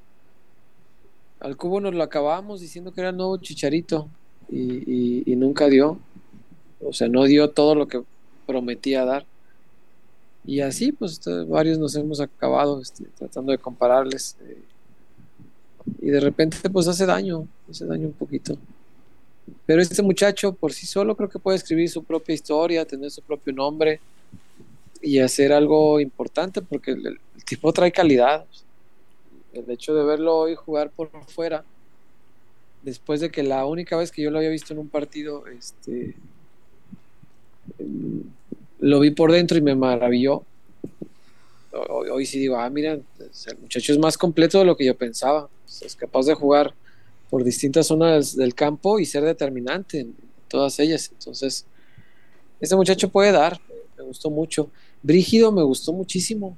Al 1.40 1.56
cubo 1.56 1.80
nos 1.80 1.94
lo 1.94 2.02
acabamos 2.02 2.60
diciendo 2.60 2.92
que 2.92 3.00
era 3.00 3.12
nuevo 3.12 3.38
chicharito 3.38 4.08
y, 4.50 5.34
nunca 5.36 5.68
dio. 5.68 5.98
O 6.84 6.92
sea, 6.92 7.08
no 7.08 7.24
dio 7.24 7.50
todo 7.50 7.74
lo 7.74 7.88
que 7.88 8.02
prometía 8.46 9.04
dar. 9.04 9.24
Y 10.44 10.60
así, 10.60 10.92
pues 10.92 11.20
varios 11.48 11.78
nos 11.78 11.94
hemos 11.96 12.20
acabado 12.20 12.80
este, 12.80 13.04
tratando 13.18 13.52
de 13.52 13.58
compararles. 13.58 14.36
Eh, 14.42 14.62
y 16.02 16.10
de 16.10 16.20
repente, 16.20 16.68
pues 16.70 16.88
hace 16.88 17.06
daño, 17.06 17.46
hace 17.70 17.86
daño 17.86 18.06
un 18.06 18.12
poquito. 18.12 18.56
Pero 19.66 19.82
este 19.82 20.02
muchacho 20.02 20.52
por 20.52 20.72
sí 20.72 20.86
solo 20.86 21.16
creo 21.16 21.28
que 21.28 21.38
puede 21.38 21.56
escribir 21.56 21.88
su 21.88 22.04
propia 22.04 22.34
historia, 22.34 22.84
tener 22.84 23.10
su 23.10 23.22
propio 23.22 23.52
nombre 23.52 24.00
y 25.02 25.18
hacer 25.18 25.52
algo 25.52 26.00
importante 26.00 26.62
porque 26.62 26.92
el, 26.92 27.18
tipo 27.44 27.72
trae 27.72 27.92
calidad. 27.92 28.44
El 29.52 29.68
hecho 29.70 29.94
de 29.94 30.04
verlo 30.04 30.36
hoy 30.36 30.54
jugar 30.54 30.90
por 30.90 31.10
fuera, 31.26 31.64
después 32.82 33.20
de 33.20 33.30
que 33.30 33.42
la 33.42 33.66
única 33.66 33.96
vez 33.96 34.12
que 34.12 34.22
yo 34.22 34.30
lo 34.30 34.38
había 34.38 34.50
visto 34.50 34.72
en 34.72 34.78
un 34.78 34.88
partido, 34.88 35.46
este, 35.46 36.14
lo 38.78 39.00
vi 39.00 39.10
por 39.10 39.32
dentro 39.32 39.58
y 39.58 39.62
me 39.62 39.74
maravilló. 39.74 40.44
Hoy, 41.72 42.26
sí 42.26 42.38
digo, 42.38 42.56
ah, 42.56 42.68
mira, 42.68 42.92
el 42.92 43.58
muchacho 43.60 43.92
es 43.92 43.98
más 43.98 44.18
completo 44.18 44.58
de 44.58 44.64
lo 44.64 44.76
que 44.76 44.84
yo 44.84 44.96
pensaba. 44.96 45.48
Es 45.80 45.94
capaz 45.94 46.26
de 46.26 46.34
jugar 46.34 46.74
por 47.28 47.44
distintas 47.44 47.86
zonas 47.86 48.36
del 48.36 48.54
campo 48.54 48.98
y 48.98 49.06
ser 49.06 49.24
determinante 49.24 50.00
en 50.00 50.16
todas 50.48 50.78
ellas. 50.80 51.10
Entonces, 51.12 51.64
este 52.60 52.74
muchacho 52.74 53.08
puede 53.08 53.32
dar, 53.32 53.60
me 53.96 54.02
gustó 54.02 54.30
mucho. 54.30 54.70
Brígido 55.02 55.52
me 55.52 55.62
gustó 55.62 55.92
muchísimo. 55.92 56.56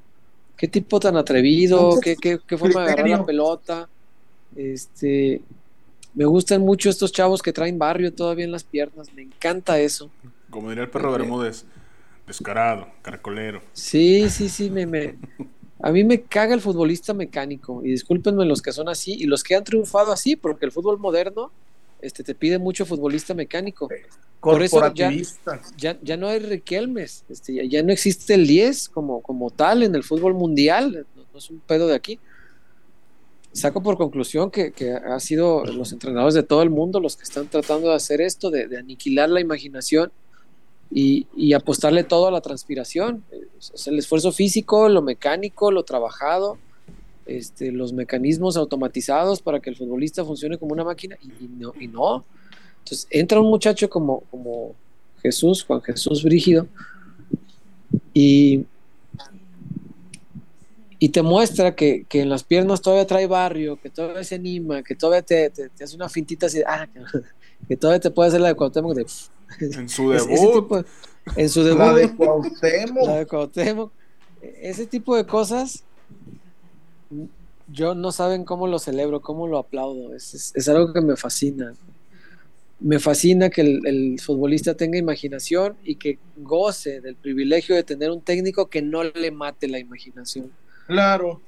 Qué 0.56 0.68
tipo 0.68 1.00
tan 1.00 1.16
atrevido, 1.16 1.98
qué, 2.00 2.16
qué, 2.16 2.38
qué 2.46 2.58
forma 2.58 2.84
de 2.84 2.92
agarrar 2.92 3.08
la 3.08 3.26
pelota. 3.26 3.88
Este, 4.54 5.40
me 6.14 6.24
gustan 6.24 6.60
mucho 6.60 6.90
estos 6.90 7.10
chavos 7.12 7.42
que 7.42 7.52
traen 7.52 7.78
barrio 7.78 8.12
todavía 8.12 8.44
en 8.44 8.52
las 8.52 8.64
piernas, 8.64 9.12
me 9.14 9.22
encanta 9.22 9.78
eso. 9.80 10.10
Como 10.50 10.68
diría 10.68 10.84
el 10.84 10.90
perro 10.90 11.14
eh, 11.14 11.18
Bermúdez, 11.18 11.64
descarado, 12.26 12.88
caracolero. 13.00 13.62
Sí, 13.72 14.28
sí, 14.28 14.48
sí, 14.48 14.68
me, 14.68 14.86
me, 14.86 15.14
a 15.80 15.90
mí 15.90 16.04
me 16.04 16.20
caga 16.20 16.54
el 16.54 16.60
futbolista 16.60 17.14
mecánico, 17.14 17.82
y 17.84 17.90
discúlpenme 17.90 18.44
los 18.44 18.60
que 18.60 18.72
son 18.72 18.88
así, 18.88 19.14
y 19.14 19.24
los 19.24 19.42
que 19.42 19.54
han 19.54 19.64
triunfado 19.64 20.12
así, 20.12 20.36
porque 20.36 20.66
el 20.66 20.72
fútbol 20.72 20.98
moderno 20.98 21.50
este, 22.02 22.22
te 22.22 22.34
pide 22.34 22.58
mucho 22.58 22.84
futbolista 22.84 23.32
mecánico. 23.32 23.88
Por 24.40 24.62
eso 24.62 24.92
ya, 24.92 25.10
ya, 26.02 26.16
no 26.16 26.28
hay 26.28 26.40
Riquelmes, 26.40 27.24
este, 27.28 27.68
ya, 27.68 27.82
no 27.82 27.92
existe 27.92 28.34
el 28.34 28.46
10 28.46 28.88
como, 28.88 29.22
como 29.22 29.50
tal 29.50 29.84
en 29.84 29.94
el 29.94 30.02
fútbol 30.02 30.34
mundial, 30.34 31.06
no, 31.14 31.38
es 31.38 31.48
un 31.48 31.60
pedo 31.60 31.86
de 31.86 31.94
aquí. 31.94 32.18
Saco 33.52 33.82
por 33.82 33.96
conclusión 33.96 34.50
que, 34.50 34.72
que 34.72 34.92
ha 34.92 35.20
sido 35.20 35.64
los 35.64 35.92
entrenadores 35.92 36.34
de 36.34 36.42
todo 36.42 36.62
el 36.62 36.70
mundo 36.70 37.00
los 37.00 37.16
que 37.16 37.24
están 37.24 37.48
tratando 37.48 37.90
de 37.90 37.94
hacer 37.94 38.20
esto, 38.20 38.50
de, 38.50 38.66
de 38.66 38.78
aniquilar 38.78 39.28
la 39.28 39.40
imaginación 39.40 40.10
y, 40.94 41.54
apostarle 41.54 42.04
todo 42.04 42.28
a 42.28 42.30
la 42.30 42.40
transpiración. 42.40 43.24
Es 43.74 43.86
el 43.86 43.98
esfuerzo 43.98 44.32
físico, 44.32 44.88
lo 44.88 45.02
mecánico, 45.02 45.70
lo 45.70 45.84
trabajado, 45.84 46.58
este, 47.26 47.72
los 47.72 47.92
mecanismos 47.92 48.56
automatizados 48.56 49.42
para 49.42 49.60
que 49.60 49.70
el 49.70 49.76
futbolista 49.76 50.24
funcione 50.24 50.58
como 50.58 50.72
una 50.72 50.84
máquina 50.84 51.16
y, 51.22 51.48
no, 51.48 51.72
y 51.78 51.88
no. 51.88 52.24
Entonces 52.78 53.06
entra 53.10 53.40
un 53.40 53.48
muchacho 53.48 53.88
como, 53.88 54.20
como 54.30 54.74
Jesús, 55.22 55.64
Juan 55.64 55.80
Jesús 55.82 56.22
Brígido, 56.22 56.66
y, 58.12 58.66
y 60.98 61.08
te 61.10 61.22
muestra 61.22 61.74
que, 61.74 62.06
en 62.10 62.28
las 62.28 62.44
piernas 62.44 62.82
todavía 62.82 63.06
trae 63.06 63.26
barrio, 63.26 63.78
que 63.80 63.90
todavía 63.90 64.24
se 64.24 64.34
anima, 64.34 64.82
que 64.82 64.94
todavía 64.94 65.22
te, 65.22 65.52
hace 65.82 65.96
una 65.96 66.08
fintita 66.08 66.46
así, 66.46 66.62
ah, 66.66 66.88
que, 67.68 67.76
todavía 67.76 68.00
te 68.00 68.10
puede 68.10 68.28
hacer 68.28 68.40
la 68.40 68.48
de 68.48 68.54
Cuauhtémoc 68.54 68.94
de... 68.94 69.06
En 69.60 69.88
su 69.88 70.10
debut. 70.10 70.86
en 71.36 71.48
su 71.48 71.62
debut. 71.62 71.78
La 71.78 71.94
de 71.94 72.14
Cuauhtémoc. 72.14 73.06
La 73.06 73.16
de 73.16 73.26
Cuauhtémoc. 73.26 73.92
Ese 74.60 74.86
tipo 74.86 75.14
de 75.14 75.26
cosas, 75.26 75.84
yo 77.72 77.94
no 77.94 78.12
saben 78.12 78.44
cómo 78.44 78.66
lo 78.66 78.78
celebro, 78.78 79.20
cómo 79.20 79.46
lo 79.46 79.58
aplaudo. 79.58 80.14
Es, 80.14 80.68
algo 80.68 80.92
que 80.92 81.00
me 81.00 81.16
fascina. 81.16 81.74
Me 82.80 82.98
fascina 82.98 83.48
que 83.48 83.60
el, 83.60 84.20
futbolista 84.20 84.74
tenga 84.74 84.98
imaginación 84.98 85.76
y 85.84 85.96
que 85.96 86.18
goce 86.36 87.00
del 87.00 87.14
privilegio 87.14 87.74
de 87.74 87.84
tener 87.84 88.10
un 88.10 88.20
técnico 88.20 88.66
que 88.66 88.82
no 88.82 89.04
le 89.04 89.30
mate 89.30 89.68
la 89.68 89.78
imaginación. 89.78 90.50
Claro. 90.86 91.40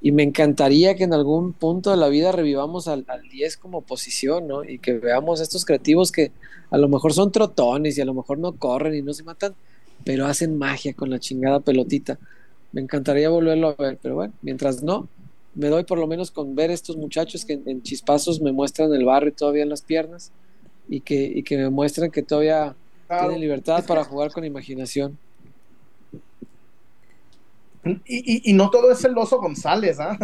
Y 0.00 0.12
me 0.12 0.22
encantaría 0.22 0.94
que 0.94 1.04
en 1.04 1.12
algún 1.12 1.52
punto 1.52 1.90
de 1.90 1.96
la 1.96 2.08
vida 2.08 2.30
revivamos 2.30 2.86
al, 2.86 3.04
al 3.08 3.22
10 3.28 3.56
como 3.56 3.82
posición, 3.82 4.46
¿no? 4.46 4.62
Y 4.62 4.78
que 4.78 4.92
veamos 4.92 5.40
estos 5.40 5.64
creativos 5.64 6.12
que 6.12 6.30
a 6.70 6.78
lo 6.78 6.88
mejor 6.88 7.12
son 7.12 7.32
trotones 7.32 7.98
y 7.98 8.00
a 8.00 8.04
lo 8.04 8.14
mejor 8.14 8.38
no 8.38 8.52
corren 8.52 8.94
y 8.94 9.02
no 9.02 9.12
se 9.12 9.24
matan, 9.24 9.54
pero 10.04 10.26
hacen 10.26 10.56
magia 10.56 10.94
con 10.94 11.10
la 11.10 11.18
chingada 11.18 11.60
pelotita. 11.60 12.18
Me 12.76 12.82
encantaría 12.82 13.30
volverlo 13.30 13.68
a 13.68 13.74
ver, 13.82 13.98
pero 14.02 14.16
bueno, 14.16 14.34
mientras 14.42 14.82
no, 14.82 15.08
me 15.54 15.68
doy 15.68 15.84
por 15.84 15.98
lo 15.98 16.06
menos 16.06 16.30
con 16.30 16.54
ver 16.54 16.70
estos 16.70 16.94
muchachos 16.94 17.46
que 17.46 17.54
en, 17.54 17.82
chispazos 17.82 18.38
me 18.42 18.52
muestran 18.52 18.92
el 18.92 19.06
barrio 19.06 19.32
todavía 19.32 19.62
en 19.62 19.70
las 19.70 19.80
piernas 19.80 20.30
y 20.86 21.00
que, 21.00 21.14
y 21.14 21.42
que 21.42 21.56
me 21.56 21.70
muestran 21.70 22.10
que 22.10 22.22
todavía 22.22 22.76
tienen 23.08 23.40
libertad 23.40 23.82
para 23.86 24.04
jugar 24.04 24.30
con 24.30 24.44
imaginación. 24.44 25.16
Y, 28.04 28.50
y, 28.50 28.52
no 28.52 28.68
todo 28.68 28.92
es 28.92 29.02
el 29.06 29.16
oso 29.16 29.40
González, 29.40 29.98
¿ah? 29.98 30.18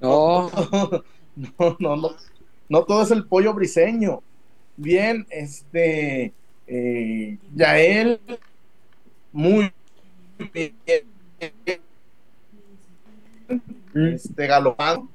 No. 0.00 0.50
No, 1.36 1.76
no, 1.78 1.96
no, 1.96 2.16
no, 2.70 2.84
todo 2.84 3.02
es 3.02 3.10
el 3.10 3.26
pollo 3.26 3.52
briseño 3.52 4.22
bien, 4.78 5.26
este, 5.28 6.32
eh, 6.66 7.36
Yael, 7.54 8.18
muy 9.32 9.70
bien, 10.54 10.74
este, 13.94 14.46
galopado. 14.46 15.08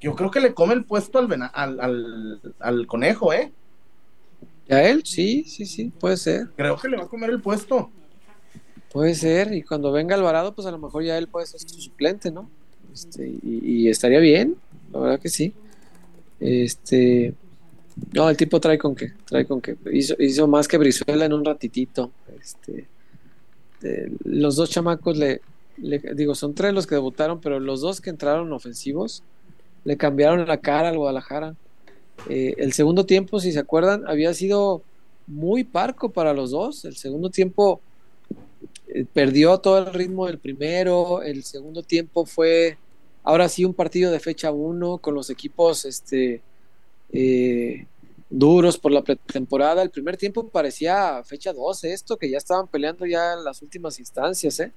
Yo 0.00 0.14
creo 0.14 0.30
que 0.30 0.40
le 0.40 0.54
come 0.54 0.74
el 0.74 0.84
puesto 0.84 1.18
al, 1.18 1.50
al, 1.52 2.40
al, 2.60 2.86
conejo, 2.86 3.32
¿eh? 3.32 3.52
Yael, 4.68 5.04
sí, 5.04 5.44
sí, 5.44 5.66
sí, 5.66 5.92
puede 5.98 6.16
ser. 6.16 6.48
Creo 6.56 6.76
que 6.76 6.88
le 6.88 6.96
va 6.96 7.04
a 7.04 7.08
comer 7.08 7.30
el 7.30 7.40
puesto. 7.40 7.90
Puede 8.92 9.14
ser, 9.14 9.52
y 9.52 9.62
cuando 9.62 9.92
venga 9.92 10.14
Alvarado, 10.14 10.54
pues 10.54 10.66
a 10.66 10.70
lo 10.70 10.78
mejor 10.78 11.04
ya 11.04 11.18
él 11.18 11.28
puede 11.28 11.46
ser 11.46 11.60
su 11.60 11.80
suplente, 11.80 12.30
¿no? 12.30 12.48
Este, 12.92 13.28
y, 13.28 13.60
y, 13.62 13.88
estaría 13.88 14.20
bien, 14.20 14.56
la 14.92 15.00
verdad 15.00 15.20
que 15.20 15.28
sí. 15.28 15.52
Este, 16.40 17.34
no, 18.12 18.28
el 18.28 18.36
tipo 18.36 18.60
trae 18.60 18.78
con 18.78 18.94
qué, 18.94 19.12
trae 19.24 19.46
con 19.46 19.60
qué. 19.60 19.76
Hizo, 19.92 20.46
más 20.46 20.68
que 20.68 20.78
Brizuela 20.78 21.24
en 21.24 21.32
un 21.32 21.44
ratitito. 21.44 22.10
Este, 22.40 22.86
los 24.24 24.56
dos 24.56 24.70
chamacos 24.70 25.16
le, 25.16 25.40
digo, 26.14 26.34
son 26.34 26.54
tres 26.54 26.72
los 26.72 26.86
que 26.86 26.94
debutaron, 26.94 27.40
pero 27.40 27.60
los 27.60 27.80
dos 27.80 28.00
que 28.00 28.10
entraron 28.10 28.52
ofensivos 28.52 29.22
le 29.84 29.96
cambiaron 29.96 30.46
la 30.46 30.58
cara 30.58 30.88
al 30.88 30.98
Guadalajara. 30.98 31.54
Eh, 32.28 32.54
el 32.58 32.72
segundo 32.72 33.06
tiempo, 33.06 33.40
si 33.40 33.52
se 33.52 33.58
acuerdan, 33.58 34.04
había 34.08 34.32
sido 34.34 34.82
muy 35.26 35.64
parco 35.64 36.10
para 36.10 36.32
los 36.32 36.50
dos. 36.50 36.84
El 36.84 36.96
segundo 36.96 37.30
tiempo 37.30 37.80
eh, 38.88 39.04
perdió 39.12 39.58
todo 39.58 39.78
el 39.78 39.92
ritmo 39.92 40.26
del 40.26 40.38
primero. 40.38 41.22
El 41.22 41.44
segundo 41.44 41.82
tiempo 41.82 42.24
fue 42.24 42.78
ahora 43.22 43.48
sí 43.48 43.64
un 43.64 43.74
partido 43.74 44.10
de 44.10 44.20
fecha 44.20 44.50
uno 44.50 44.98
con 44.98 45.14
los 45.14 45.30
equipos 45.30 45.84
este, 45.84 46.40
eh, 47.12 47.86
duros 48.30 48.78
por 48.78 48.92
la 48.92 49.02
pretemporada. 49.02 49.82
El 49.82 49.90
primer 49.90 50.16
tiempo 50.16 50.48
parecía 50.48 51.22
fecha 51.24 51.52
12 51.52 51.92
esto, 51.92 52.16
que 52.16 52.30
ya 52.30 52.38
estaban 52.38 52.66
peleando 52.68 53.06
ya 53.06 53.34
en 53.34 53.44
las 53.44 53.62
últimas 53.62 53.98
instancias. 53.98 54.60
¿eh? 54.60 54.72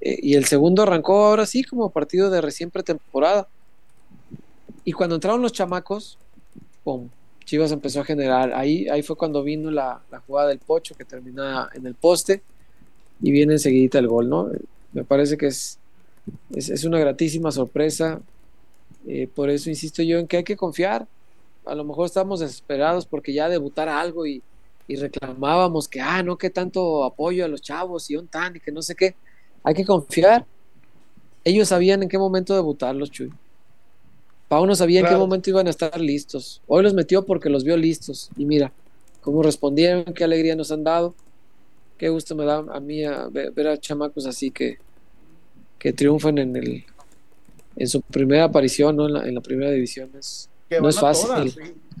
Eh, 0.00 0.18
y 0.22 0.34
el 0.34 0.44
segundo 0.44 0.82
arrancó 0.82 1.26
ahora 1.26 1.46
sí 1.46 1.64
como 1.64 1.90
partido 1.90 2.30
de 2.30 2.40
recién 2.40 2.70
pretemporada. 2.70 3.48
Y 4.84 4.92
cuando 4.92 5.16
entraron 5.16 5.42
los 5.42 5.52
chamacos, 5.52 6.18
¡pum! 6.84 7.08
Chivas 7.44 7.72
empezó 7.72 8.00
a 8.00 8.04
generar. 8.04 8.52
Ahí, 8.54 8.88
ahí 8.88 9.02
fue 9.02 9.16
cuando 9.16 9.42
vino 9.42 9.70
la, 9.70 10.02
jugada 10.26 10.48
del 10.48 10.58
Pocho 10.58 10.94
que 10.94 11.04
termina 11.04 11.68
en 11.74 11.86
el 11.86 11.94
poste 11.94 12.42
y 13.20 13.30
viene 13.30 13.54
enseguida 13.54 14.00
el 14.00 14.08
gol, 14.08 14.28
¿no? 14.28 14.50
Me 14.92 15.04
parece 15.04 15.36
que 15.36 15.46
es, 15.46 15.78
es, 16.54 16.84
una 16.84 16.98
gratísima 16.98 17.52
sorpresa. 17.52 18.20
por 19.34 19.48
eso 19.50 19.70
insisto 19.70 20.02
yo 20.02 20.18
en 20.18 20.26
que 20.26 20.38
hay 20.38 20.44
que 20.44 20.56
confiar 20.56 21.06
a 21.66 21.74
lo 21.74 21.84
mejor 21.84 22.06
estábamos 22.06 22.40
desesperados 22.40 23.06
porque 23.06 23.32
ya 23.32 23.48
debutara 23.48 24.00
algo 24.00 24.26
y, 24.26 24.42
reclamábamos 24.88 25.88
que, 25.88 26.00
ah, 26.00 26.22
no, 26.22 26.38
que 26.38 26.48
tanto 26.48 27.02
apoyo 27.02 27.44
a 27.44 27.48
los 27.48 27.60
chavos 27.60 28.08
y 28.08 28.16
un 28.16 28.28
tan 28.28 28.54
y 28.54 28.60
que 28.60 28.70
no 28.70 28.82
sé 28.82 28.94
qué. 28.94 29.16
Hay 29.64 29.74
que 29.74 29.84
confiar. 29.84 30.46
Ellos 31.42 31.68
sabían 31.68 32.04
en 32.04 32.08
qué 32.08 32.18
momento 32.18 32.54
debutarlos, 32.54 33.10
Chuy. 33.10 33.32
Pau 34.46 34.64
no 34.64 34.76
sabía 34.76 35.00
en 35.00 35.06
qué 35.06 35.16
momento 35.16 35.50
iban 35.50 35.66
a 35.66 35.70
estar 35.70 36.00
listos. 36.00 36.62
Hoy 36.68 36.84
los 36.84 36.94
metió 36.94 37.24
porque 37.24 37.50
los 37.50 37.64
vio 37.64 37.76
listos. 37.76 38.30
Y 38.36 38.44
mira, 38.44 38.72
cómo 39.20 39.42
respondieron, 39.42 40.04
qué 40.14 40.22
alegría 40.22 40.54
nos 40.54 40.70
han 40.70 40.84
dado. 40.84 41.16
qué 41.98 42.08
gusto 42.08 42.36
me 42.36 42.44
da 42.44 42.58
a 42.58 42.78
mí 42.78 43.02
a 43.02 43.26
ver, 43.26 43.50
ver 43.50 43.66
a 43.66 43.80
chamacos 43.80 44.24
así 44.26 44.52
que, 44.52 44.78
que 45.80 45.92
triunfan 45.92 46.38
en 46.38 46.54
el 46.54 46.84
en 47.76 47.88
su 47.88 48.00
primera 48.00 48.44
aparición 48.44 48.96
¿no? 48.96 49.06
en, 49.06 49.12
la, 49.14 49.28
en 49.28 49.34
la 49.34 49.40
primera 49.40 49.70
división. 49.70 50.10
Es, 50.18 50.48
Que 50.68 50.80
no 50.80 50.88
es 50.88 50.98
fácil. 50.98 51.26
todas, 51.28 51.52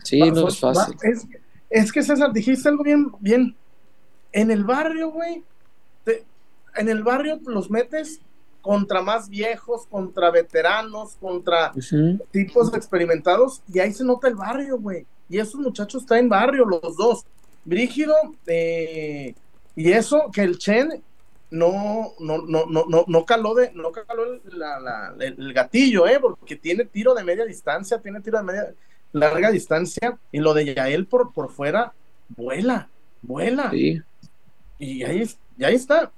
sí. 0.04 0.20
No 0.20 0.48
es 0.48 0.58
fácil. 0.58 0.94
va- 0.96 1.08
es, 1.08 1.26
es 1.70 1.92
que 1.92 2.02
César, 2.02 2.32
dijiste 2.32 2.68
algo 2.68 2.82
bien, 2.84 3.12
bien. 3.20 3.54
En 4.32 4.50
el 4.50 4.64
barrio, 4.64 5.10
güey, 5.10 5.42
te- 6.04 6.24
en 6.76 6.88
el 6.88 7.02
barrio 7.02 7.40
los 7.46 7.70
metes 7.70 8.20
contra 8.60 9.00
más 9.00 9.28
viejos, 9.28 9.86
contra 9.86 10.30
veteranos, 10.30 11.16
contra 11.20 11.72
tipos 12.32 12.74
experimentados, 12.74 13.62
y 13.72 13.78
ahí 13.78 13.92
se 13.92 14.04
nota 14.04 14.26
el 14.28 14.34
barrio, 14.34 14.78
güey. 14.78 15.06
Y 15.28 15.38
esos 15.38 15.60
muchachos 15.60 16.02
están 16.02 16.18
en 16.18 16.28
barrio, 16.28 16.64
los 16.64 16.96
dos. 16.96 17.24
Brígido, 17.64 18.14
eh, 18.46 19.34
y 19.74 19.90
eso, 19.92 20.30
que 20.32 20.42
el 20.42 20.58
Chen 20.58 21.02
no, 21.50 22.12
no, 22.18 22.38
no, 22.42 22.66
no, 22.66 22.84
no, 22.88 23.04
no 23.06 23.24
caló 23.24 23.54
de, 23.54 23.72
no 23.72 23.92
caló 23.92 24.24
el, 24.24 24.40
la- 24.58 24.80
la- 24.80 25.14
el- 25.20 25.52
gatillo, 25.52 26.06
eh, 26.06 26.18
porque 26.20 26.56
tiene 26.56 26.84
tiro 26.84 27.14
de 27.14 27.24
media 27.24 27.44
distancia, 27.44 27.98
tiene 28.00 28.20
tiro 28.20 28.38
de 28.38 28.44
media 28.44 28.74
larga 29.12 29.50
distancia, 29.50 30.18
y 30.32 30.40
lo 30.40 30.52
de 30.54 30.74
Yael 30.74 31.06
por, 31.06 31.32
por 31.32 31.50
fuera, 31.50 31.92
vuela, 32.28 32.88
vuela. 33.22 33.70
Sí. 33.70 34.00
Y 34.78 35.04
ahí, 35.04 35.28
y 35.56 35.64
ahí 35.64 35.74
está. 35.74 36.10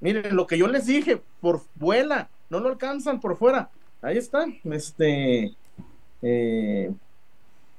Miren, 0.00 0.34
lo 0.34 0.46
que 0.46 0.58
yo 0.58 0.66
les 0.66 0.86
dije, 0.86 1.20
por 1.40 1.62
vuela, 1.76 2.28
no 2.50 2.60
lo 2.60 2.68
alcanzan 2.70 3.20
por 3.20 3.36
fuera. 3.36 3.70
Ahí 4.02 4.18
está. 4.18 4.44
Este, 4.64 5.54
eh, 6.22 6.90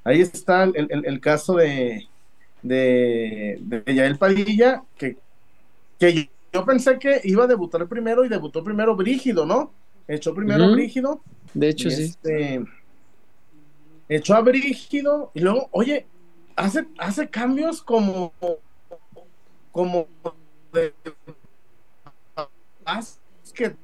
ahí 0.03 0.21
está 0.21 0.63
el, 0.63 0.87
el- 0.89 1.05
el 1.05 1.19
caso 1.19 1.55
de, 1.55 2.07
de, 2.61 3.57
de 3.61 3.93
Yael 3.93 4.17
Padilla, 4.17 4.83
que, 4.97 5.17
que 5.99 6.29
yo, 6.55 6.65
pensé 6.65 6.97
que 6.99 7.21
iba 7.23 7.43
a 7.43 7.47
debutar 7.47 7.87
primero 7.87 8.25
y 8.25 8.29
debutó 8.29 8.63
primero 8.63 8.95
Brígido, 8.95 9.45
¿no? 9.45 9.71
Echó 10.07 10.33
primero. 10.33 10.71
Brígido. 10.71 11.21
De 11.53 11.69
hecho, 11.69 11.89
sí. 11.89 12.03
este, 12.03 12.63
echó 14.09 14.35
a 14.35 14.41
Brígido 14.41 15.31
y 15.33 15.39
luego, 15.39 15.69
oye, 15.71 16.05
hace, 16.55 16.85
hace 16.97 17.29
cambios 17.29 17.81
como 17.81 18.33
como 19.71 20.07
de 20.71 20.93
que 23.53 23.75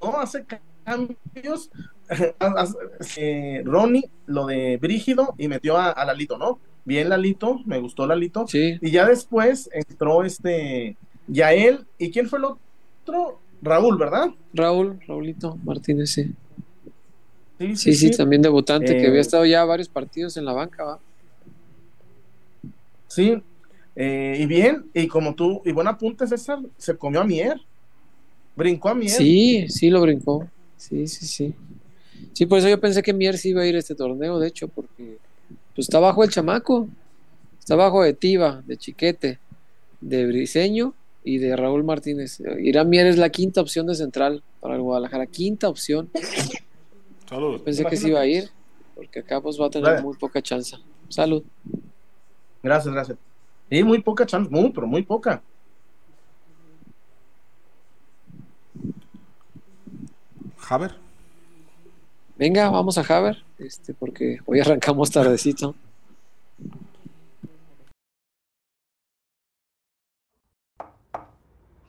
no 0.00 0.18
hace 0.18 0.44
cambios 0.84 1.70
eh, 3.16 3.62
Ronnie 3.64 4.08
lo 4.26 4.46
de 4.46 4.76
Brígido 4.76 5.34
y 5.36 5.48
metió 5.48 5.76
a, 5.76 5.90
a 5.90 6.04
Lalito, 6.04 6.38
¿no? 6.38 6.60
Bien 6.84 7.08
Lalito, 7.08 7.60
me 7.66 7.80
gustó 7.80 8.06
Lalito. 8.06 8.46
Sí. 8.46 8.78
Y 8.80 8.90
ya 8.92 9.06
después 9.06 9.68
entró 9.72 10.22
este 10.22 10.96
Yael, 11.28 11.86
¿y 11.98 12.10
quién 12.10 12.28
fue 12.28 12.38
el 12.38 12.46
otro? 12.46 13.40
Raúl, 13.60 13.98
¿verdad? 13.98 14.30
Raúl, 14.54 15.00
Raulito 15.06 15.56
Martínez, 15.64 16.10
sí. 16.10 16.30
Sí, 17.58 17.76
Sí, 17.76 17.94
sí, 17.94 18.10
también 18.16 18.40
debutante 18.40 18.94
que 18.94 19.06
Eh, 19.06 19.08
había 19.08 19.20
estado 19.20 19.44
ya 19.44 19.64
varios 19.64 19.88
partidos 19.88 20.36
en 20.36 20.44
la 20.44 20.52
banca, 20.52 20.84
¿va? 20.84 21.00
Sí, 23.08 23.42
eh, 23.96 24.36
y 24.38 24.46
bien, 24.46 24.84
y 24.94 25.08
como 25.08 25.34
tú, 25.34 25.60
y 25.64 25.72
buen 25.72 25.88
apunte, 25.88 26.26
César, 26.26 26.60
se 26.76 26.96
comió 26.96 27.20
a 27.20 27.24
Mier, 27.24 27.60
brincó 28.54 28.90
a 28.90 28.94
Mier. 28.94 29.10
Sí, 29.10 29.66
sí 29.68 29.90
lo 29.90 30.00
brincó. 30.00 30.48
Sí, 30.76 31.08
sí, 31.08 31.26
sí. 31.26 31.54
Sí, 32.32 32.46
por 32.46 32.58
eso 32.58 32.68
yo 32.68 32.80
pensé 32.80 33.02
que 33.02 33.12
Mier 33.12 33.36
sí 33.36 33.50
iba 33.50 33.62
a 33.62 33.66
ir 33.66 33.74
a 33.74 33.80
este 33.80 33.96
torneo, 33.96 34.38
de 34.38 34.46
hecho, 34.48 34.68
porque 34.68 35.18
pues 35.74 35.88
está 35.88 35.98
bajo 35.98 36.22
el 36.22 36.30
chamaco. 36.30 36.88
Está 37.58 37.74
bajo 37.74 38.02
de 38.02 38.14
Tiva, 38.14 38.62
de 38.66 38.76
Chiquete, 38.76 39.40
de 40.00 40.26
Briseño 40.26 40.94
y 41.28 41.36
de 41.36 41.54
Raúl 41.56 41.84
Martínez. 41.84 42.40
Irán 42.58 42.88
Mier 42.88 43.06
es 43.06 43.18
la 43.18 43.28
quinta 43.28 43.60
opción 43.60 43.86
de 43.86 43.94
central 43.94 44.42
para 44.60 44.76
el 44.76 44.80
Guadalajara. 44.80 45.26
Quinta 45.26 45.68
opción. 45.68 46.08
Saludos. 47.28 47.60
Pensé 47.60 47.84
que 47.84 47.98
sí 47.98 48.08
iba 48.08 48.20
a 48.20 48.26
ir, 48.26 48.48
porque 48.94 49.18
acá 49.18 49.38
pues 49.38 49.60
va 49.60 49.66
a 49.66 49.70
tener 49.70 49.90
Vale. 49.90 50.02
muy 50.02 50.16
poca 50.16 50.40
chance. 50.40 50.74
Salud. 51.10 51.42
Gracias, 52.62 52.94
gracias. 52.94 53.18
Y 53.68 53.82
muy 53.82 54.00
poca 54.00 54.24
chance, 54.24 54.48
muy, 54.50 54.70
pero 54.70 54.86
muy 54.86 55.02
poca. 55.02 55.42
Javer. 60.56 60.94
Venga, 62.38 62.70
vamos 62.70 62.96
a 62.96 63.04
Javer, 63.04 63.44
este, 63.58 63.92
porque 63.92 64.38
hoy 64.46 64.60
arrancamos 64.60 65.10
tardecito. 65.10 65.74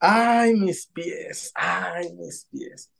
Ay, 0.00 0.54
mis 0.54 0.86
pies, 0.86 1.50
ay, 1.54 2.12
mis 2.14 2.46
pies. 2.46 2.92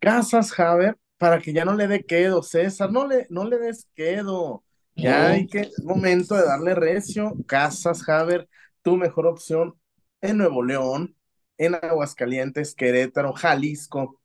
Casas, 0.00 0.52
Javer, 0.52 0.96
para 1.18 1.40
que 1.40 1.52
ya 1.52 1.64
no 1.64 1.74
le 1.74 1.86
dé 1.86 2.04
quedo, 2.04 2.42
César, 2.42 2.90
no 2.90 3.06
le, 3.06 3.26
no 3.30 3.44
le 3.44 3.58
des 3.58 3.88
quedo. 3.94 4.64
Ya 4.94 5.28
hay 5.30 5.46
que, 5.46 5.60
es 5.60 5.82
momento 5.84 6.34
de 6.34 6.44
darle 6.44 6.74
recio. 6.74 7.34
Casas, 7.46 8.02
Javer, 8.02 8.48
tu 8.82 8.96
mejor 8.96 9.26
opción 9.26 9.78
en 10.20 10.38
Nuevo 10.38 10.62
León, 10.62 11.16
en 11.58 11.74
Aguascalientes, 11.74 12.74
Querétaro, 12.74 13.32
Jalisco, 13.32 14.20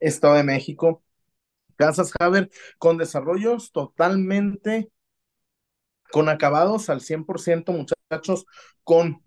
Estado 0.00 0.34
de 0.34 0.44
México. 0.44 1.02
Casas, 1.76 2.12
Javer, 2.12 2.50
con 2.78 2.98
desarrollos 2.98 3.72
totalmente, 3.72 4.90
con 6.12 6.28
acabados 6.28 6.90
al 6.90 7.00
100%, 7.00 7.72
muchachos, 7.72 8.46
con 8.84 9.22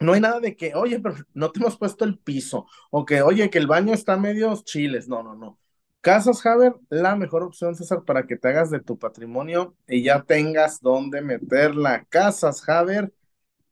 no 0.00 0.12
hay 0.12 0.20
nada 0.20 0.40
de 0.40 0.56
que, 0.56 0.74
oye, 0.74 1.00
pero 1.00 1.16
no 1.34 1.50
te 1.50 1.60
hemos 1.60 1.76
puesto 1.78 2.04
el 2.04 2.18
piso, 2.18 2.66
o 2.90 3.04
que, 3.04 3.22
oye, 3.22 3.50
que 3.50 3.58
el 3.58 3.66
baño 3.66 3.94
está 3.94 4.16
medio 4.16 4.54
chiles. 4.64 5.08
No, 5.08 5.22
no, 5.22 5.34
no. 5.34 5.58
Casas 6.00 6.44
Haber, 6.46 6.74
la 6.88 7.16
mejor 7.16 7.42
opción, 7.42 7.74
César, 7.74 8.04
para 8.04 8.26
que 8.26 8.36
te 8.36 8.48
hagas 8.48 8.70
de 8.70 8.80
tu 8.80 8.98
patrimonio 8.98 9.74
y 9.88 10.04
ya 10.04 10.22
tengas 10.22 10.80
dónde 10.80 11.20
meterla. 11.20 12.04
Casas 12.08 12.68
Haber 12.68 13.12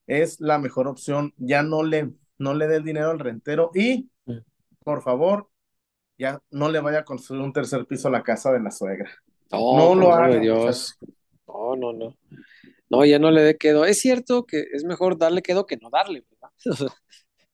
es 0.06 0.40
la 0.40 0.58
mejor 0.58 0.88
opción. 0.88 1.32
Ya 1.36 1.62
no 1.62 1.84
le, 1.84 2.12
no 2.38 2.54
le 2.54 2.66
dé 2.66 2.76
el 2.76 2.84
dinero 2.84 3.10
al 3.10 3.20
rentero 3.20 3.70
y, 3.72 4.10
por 4.82 5.02
favor, 5.02 5.48
ya 6.18 6.40
no 6.50 6.68
le 6.68 6.80
vaya 6.80 7.00
a 7.00 7.04
construir 7.04 7.42
un 7.42 7.52
tercer 7.52 7.86
piso 7.86 8.08
a 8.08 8.12
la 8.12 8.22
casa 8.22 8.52
de 8.52 8.60
la 8.60 8.72
suegra. 8.72 9.10
No, 9.52 9.76
No 9.76 9.94
lo 9.94 10.12
hagan, 10.12 10.40
Dios. 10.40 10.98
No, 11.46 11.76
no, 11.76 11.92
no. 11.92 12.16
No, 12.90 13.04
ya 13.04 13.18
no 13.18 13.30
le 13.30 13.42
dé 13.42 13.56
quedo. 13.56 13.84
Es 13.84 13.98
cierto 14.00 14.44
que 14.46 14.64
es 14.72 14.84
mejor 14.84 15.18
darle 15.18 15.42
quedo 15.42 15.66
que 15.66 15.76
no 15.76 15.90
darle, 15.90 16.24
¿verdad? 16.30 16.50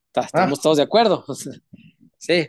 Está- 0.09 0.23
Estamos 0.27 0.59
Ah. 0.59 0.63
todos 0.63 0.77
de 0.79 0.83
acuerdo. 0.85 1.25
Sí. 2.19 2.49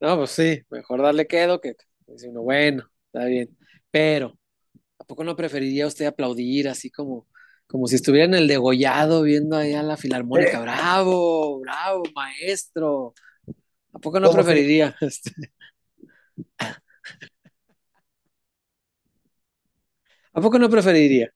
No, 0.00 0.16
pues 0.18 0.30
sí, 0.30 0.62
mejor 0.70 1.02
darle 1.02 1.26
quedo 1.26 1.60
que 1.60 1.74
uno, 2.06 2.42
bueno, 2.42 2.88
está 3.06 3.26
bien. 3.26 3.56
Pero, 3.90 4.38
¿a 4.98 5.04
poco 5.04 5.24
no 5.24 5.36
preferiría 5.36 5.86
usted 5.86 6.06
aplaudir 6.06 6.68
así 6.68 6.90
como, 6.90 7.26
como 7.66 7.86
si 7.88 7.96
estuviera 7.96 8.26
en 8.26 8.34
el 8.34 8.48
degollado 8.48 9.22
viendo 9.22 9.56
allá 9.56 9.82
la 9.82 9.96
filarmónica? 9.96 10.58
Eh. 10.58 10.62
Bravo, 10.62 11.60
bravo, 11.60 12.02
maestro. 12.14 13.14
¿A 13.92 13.98
poco 13.98 14.20
no 14.20 14.30
preferiría? 14.32 14.94
Este, 15.02 15.32
¿A 20.32 20.40
poco 20.40 20.58
no 20.58 20.70
preferiría? 20.70 21.32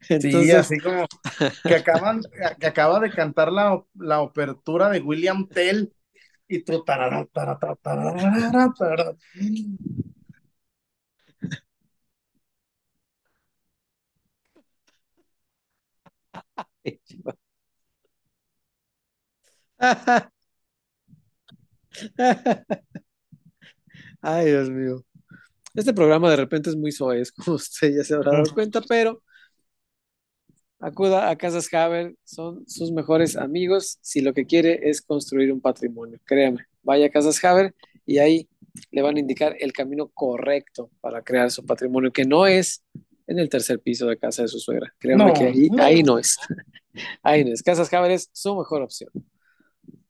Sí, 0.20 0.50
así 0.50 0.78
como 0.78 1.06
que 1.62 1.74
acaban, 1.74 2.22
que 2.58 2.66
acaba 2.66 3.00
de 3.00 3.10
cantar 3.10 3.52
la, 3.52 3.82
la 3.94 4.16
apertura 4.18 4.88
de 4.90 5.00
William 5.00 5.48
Tell 5.48 5.92
y 6.48 6.62
tú 6.62 6.84
tarara, 6.84 7.26
tarara, 7.26 7.76
tarara, 7.82 8.72
tarara. 8.78 9.16
Ay, 24.22 24.46
Dios 24.46 24.70
mío. 24.70 25.04
Este 25.74 25.92
programa 25.92 26.30
de 26.30 26.36
repente 26.36 26.70
es 26.70 26.76
muy 26.76 26.92
soez, 26.92 27.32
como 27.32 27.56
usted 27.56 27.94
ya 27.96 28.04
se 28.04 28.14
habrá 28.14 28.32
dado 28.32 28.54
cuenta, 28.54 28.80
pero 28.80 29.22
acuda 30.88 31.30
a 31.30 31.36
Casas 31.36 31.72
Haber, 31.74 32.14
son 32.24 32.66
sus 32.68 32.92
mejores 32.92 33.36
amigos 33.36 33.98
si 34.02 34.20
lo 34.20 34.34
que 34.34 34.46
quiere 34.46 34.88
es 34.90 35.02
construir 35.02 35.52
un 35.52 35.60
patrimonio. 35.60 36.18
Créame, 36.24 36.66
vaya 36.82 37.06
a 37.06 37.10
Casas 37.10 37.42
Haber 37.44 37.74
y 38.06 38.18
ahí 38.18 38.48
le 38.90 39.02
van 39.02 39.16
a 39.16 39.20
indicar 39.20 39.56
el 39.60 39.72
camino 39.72 40.08
correcto 40.08 40.90
para 41.00 41.22
crear 41.22 41.50
su 41.50 41.64
patrimonio, 41.64 42.12
que 42.12 42.24
no 42.24 42.46
es 42.46 42.84
en 43.26 43.38
el 43.38 43.48
tercer 43.48 43.80
piso 43.80 44.06
de 44.06 44.18
casa 44.18 44.42
de 44.42 44.48
su 44.48 44.58
suegra. 44.60 44.94
Créame 44.98 45.24
No, 45.24 45.32
que 45.32 45.44
ahí 45.46 45.70
no. 45.70 45.82
ahí 45.82 46.02
no 46.02 46.18
es. 46.18 46.36
Ahí 47.22 47.44
no 47.44 47.52
es. 47.52 47.62
Casas 47.62 47.92
Haber 47.92 48.12
es 48.12 48.30
su 48.32 48.56
mejor 48.56 48.82
opción. 48.82 49.10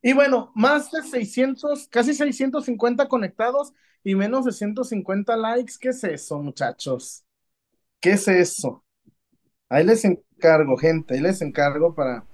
Y 0.03 0.13
bueno, 0.13 0.53
más 0.55 0.91
de 0.93 1.03
600, 1.03 1.89
casi 1.89 2.15
650 2.15 3.09
conectados 3.09 3.73
y 4.05 4.15
menos 4.15 4.45
de 4.45 4.53
150 4.53 5.37
likes. 5.37 5.75
¿Qué 5.81 5.89
es 5.91 6.05
eso, 6.05 6.41
muchachos? 6.43 7.25
¿Qué 8.01 8.13
es 8.13 8.29
eso? 8.29 8.85
Ahí 9.69 9.85
les 9.85 10.05
encargo, 10.05 10.77
gente, 10.77 11.15
ahí 11.15 11.21
les 11.21 11.43
encargo 11.43 11.95
para, 11.95 12.25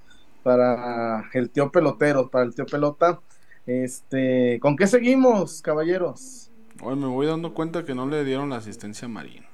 para 0.43 1.25
el 1.33 1.51
tío 1.51 1.71
pelotero, 1.71 2.31
para 2.31 2.45
el 2.45 2.55
tío 2.55 2.67
pelota. 2.67 3.21
Este, 3.67 4.59
¿con 4.61 4.77
qué 4.77 4.87
seguimos, 4.87 5.63
caballeros? 5.63 6.51
Hoy 6.83 6.97
me 6.97 7.07
voy 7.07 7.27
dando 7.27 7.55
cuenta 7.55 7.85
que 7.85 7.95
no 7.95 8.07
le 8.07 8.25
dieron 8.25 8.51
la 8.51 8.57
asistencia 8.57 9.07
a 9.07 9.09
Marín. 9.09 9.45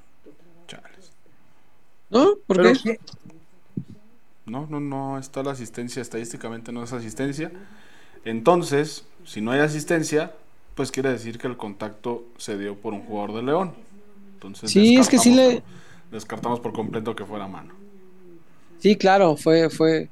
Chales. 0.67 1.13
¿No? 2.09 2.35
¿Por 2.47 2.59
qué? 2.61 2.73
¿qué? 2.83 2.99
No, 4.45 4.65
no, 4.67 4.79
no 4.79 5.17
está 5.19 5.43
la 5.43 5.51
asistencia, 5.51 6.01
estadísticamente 6.01 6.71
no 6.71 6.83
es 6.83 6.93
asistencia. 6.93 7.51
Entonces, 8.25 9.05
si 9.25 9.41
no 9.41 9.51
hay 9.51 9.59
asistencia, 9.61 10.33
pues 10.75 10.91
quiere 10.91 11.11
decir 11.11 11.37
que 11.37 11.47
el 11.47 11.57
contacto 11.57 12.25
se 12.37 12.57
dio 12.57 12.75
por 12.77 12.93
un 12.93 13.01
jugador 13.01 13.35
de 13.35 13.43
León. 13.43 13.73
Entonces, 14.35 14.71
Sí, 14.71 14.97
es 14.97 15.09
que 15.09 15.19
sí 15.19 15.31
le- 15.33 15.63
descartamos 16.11 16.59
por 16.59 16.73
completo 16.73 17.15
que 17.15 17.25
fuera 17.25 17.47
mano. 17.47 17.73
Sí, 18.79 18.95
claro, 18.95 19.35
fue, 19.35 19.69
fue. 19.69 20.09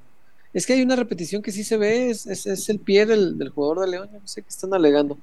Es 0.53 0.65
que 0.65 0.73
hay 0.73 0.81
una 0.81 0.95
repetición 0.95 1.41
que 1.41 1.51
sí 1.51 1.63
se 1.63 1.77
ve, 1.77 2.10
es, 2.10 2.25
es, 2.25 2.45
es 2.45 2.69
el 2.69 2.79
pie 2.79 3.05
del, 3.05 3.38
del 3.38 3.49
jugador 3.49 3.81
de 3.81 3.91
León, 3.91 4.10
no 4.12 4.27
sé 4.27 4.41
qué 4.41 4.49
están 4.49 4.73
alegando. 4.73 5.17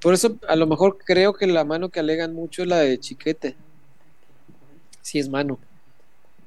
Por 0.00 0.14
eso, 0.14 0.36
a 0.48 0.56
lo 0.56 0.66
mejor 0.66 0.98
creo 1.04 1.32
que 1.34 1.46
la 1.46 1.64
mano 1.64 1.88
que 1.88 2.00
alegan 2.00 2.34
mucho 2.34 2.62
es 2.62 2.68
la 2.68 2.78
de 2.78 2.98
Chiquete. 2.98 3.56
Sí 5.02 5.18
es 5.18 5.28
mano. 5.28 5.58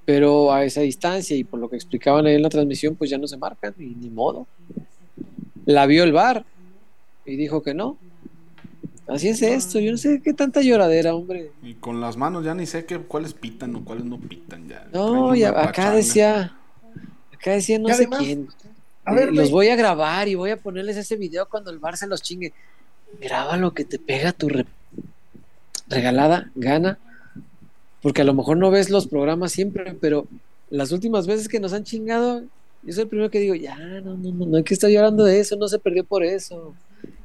Pero 0.06 0.51
a 0.51 0.63
esa 0.63 0.82
distancia 0.82 1.36
y 1.36 1.43
por 1.43 1.60
lo 1.60 1.69
que 1.69 1.75
explicaban 1.75 2.25
ahí 2.25 2.36
en 2.36 2.41
la 2.41 2.49
transmisión, 2.49 2.95
pues 2.95 3.10
ya 3.10 3.17
no 3.17 3.27
se 3.27 3.38
marcan 3.38 3.73
y 3.77 3.88
ni 3.88 4.10
modo. 4.10 4.47
La 5.65 5.86
vio 5.86 6.04
el 6.04 6.13
VAR 6.13 6.45
y 7.25 7.36
dijo 7.36 7.62
que 7.62 7.73
no. 7.73 7.97
Así 9.12 9.28
es 9.28 9.41
esto, 9.41 9.80
yo 9.80 9.91
no 9.91 9.97
sé 9.97 10.21
qué 10.24 10.34
tanta 10.34 10.62
lloradera, 10.62 11.13
hombre. 11.13 11.52
Y 11.62 11.74
con 11.74 12.00
las 12.00 12.15
manos 12.15 12.45
ya 12.45 12.54
ni 12.56 12.65
sé 12.65 12.86
qué, 12.86 12.97
cuáles 12.97 13.34
pitan 13.34 13.76
o 13.76 13.84
cuáles 13.84 14.06
no 14.06 14.17
pitan 14.17 14.67
ya. 14.69 14.88
No, 14.93 15.36
ya, 15.36 15.50
acá 15.50 15.63
pachanga. 15.65 15.95
decía, 15.95 16.58
acá 17.34 17.52
decía 17.52 17.78
no 17.78 17.89
Y 17.89 17.91
sé 17.91 17.97
además, 18.04 18.19
quién. 18.19 18.47
A 19.04 19.13
ver, 19.13 19.34
los 19.34 19.52
voy 19.52 19.67
a 19.67 19.76
grabar 19.76 20.28
y 20.30 20.36
voy 20.36 20.52
a 20.52 20.58
ponerles 20.58 20.95
ese 20.95 21.17
video 21.17 21.45
cuando 21.50 21.71
el 21.71 21.80
bar 21.80 21.97
se 21.97 22.08
los 22.08 22.21
chingue. 22.21 22.54
Graba 23.19 23.58
lo 23.58 23.74
que 23.74 23.84
te 23.84 24.00
pega 24.00 24.32
tu 24.32 24.47
re- 24.47 24.65
regalada 25.89 26.50
gana. 26.56 26.97
Porque 28.02 28.21
a 28.21 28.26
lo 28.26 28.34
mejor 28.34 28.58
no 28.58 28.71
ves 28.71 28.89
los 28.89 29.08
programas 29.08 29.52
siempre, 29.52 29.95
pero 30.00 30.26
las 30.69 30.91
últimas 30.91 31.28
veces 31.28 31.47
que 31.47 31.60
nos 31.60 31.74
han 31.74 31.84
chingado, 31.84 32.43
yo 32.84 32.93
soy 32.93 33.04
el 33.04 33.10
primero 33.10 33.30
que 33.30 33.39
digo, 33.39 33.56
ya, 33.56 33.76
no, 33.78 34.15
no, 34.17 34.32
no, 34.32 34.45
no 34.45 34.58
hay 34.58 34.63
que 34.63 34.74
estar 34.74 34.89
llorando 34.89 35.24
de 35.26 35.39
eso, 35.39 35.56
no 35.58 35.67
se 35.67 35.78
perdió 35.80 36.04
por 36.04 36.24
eso. 36.24 36.74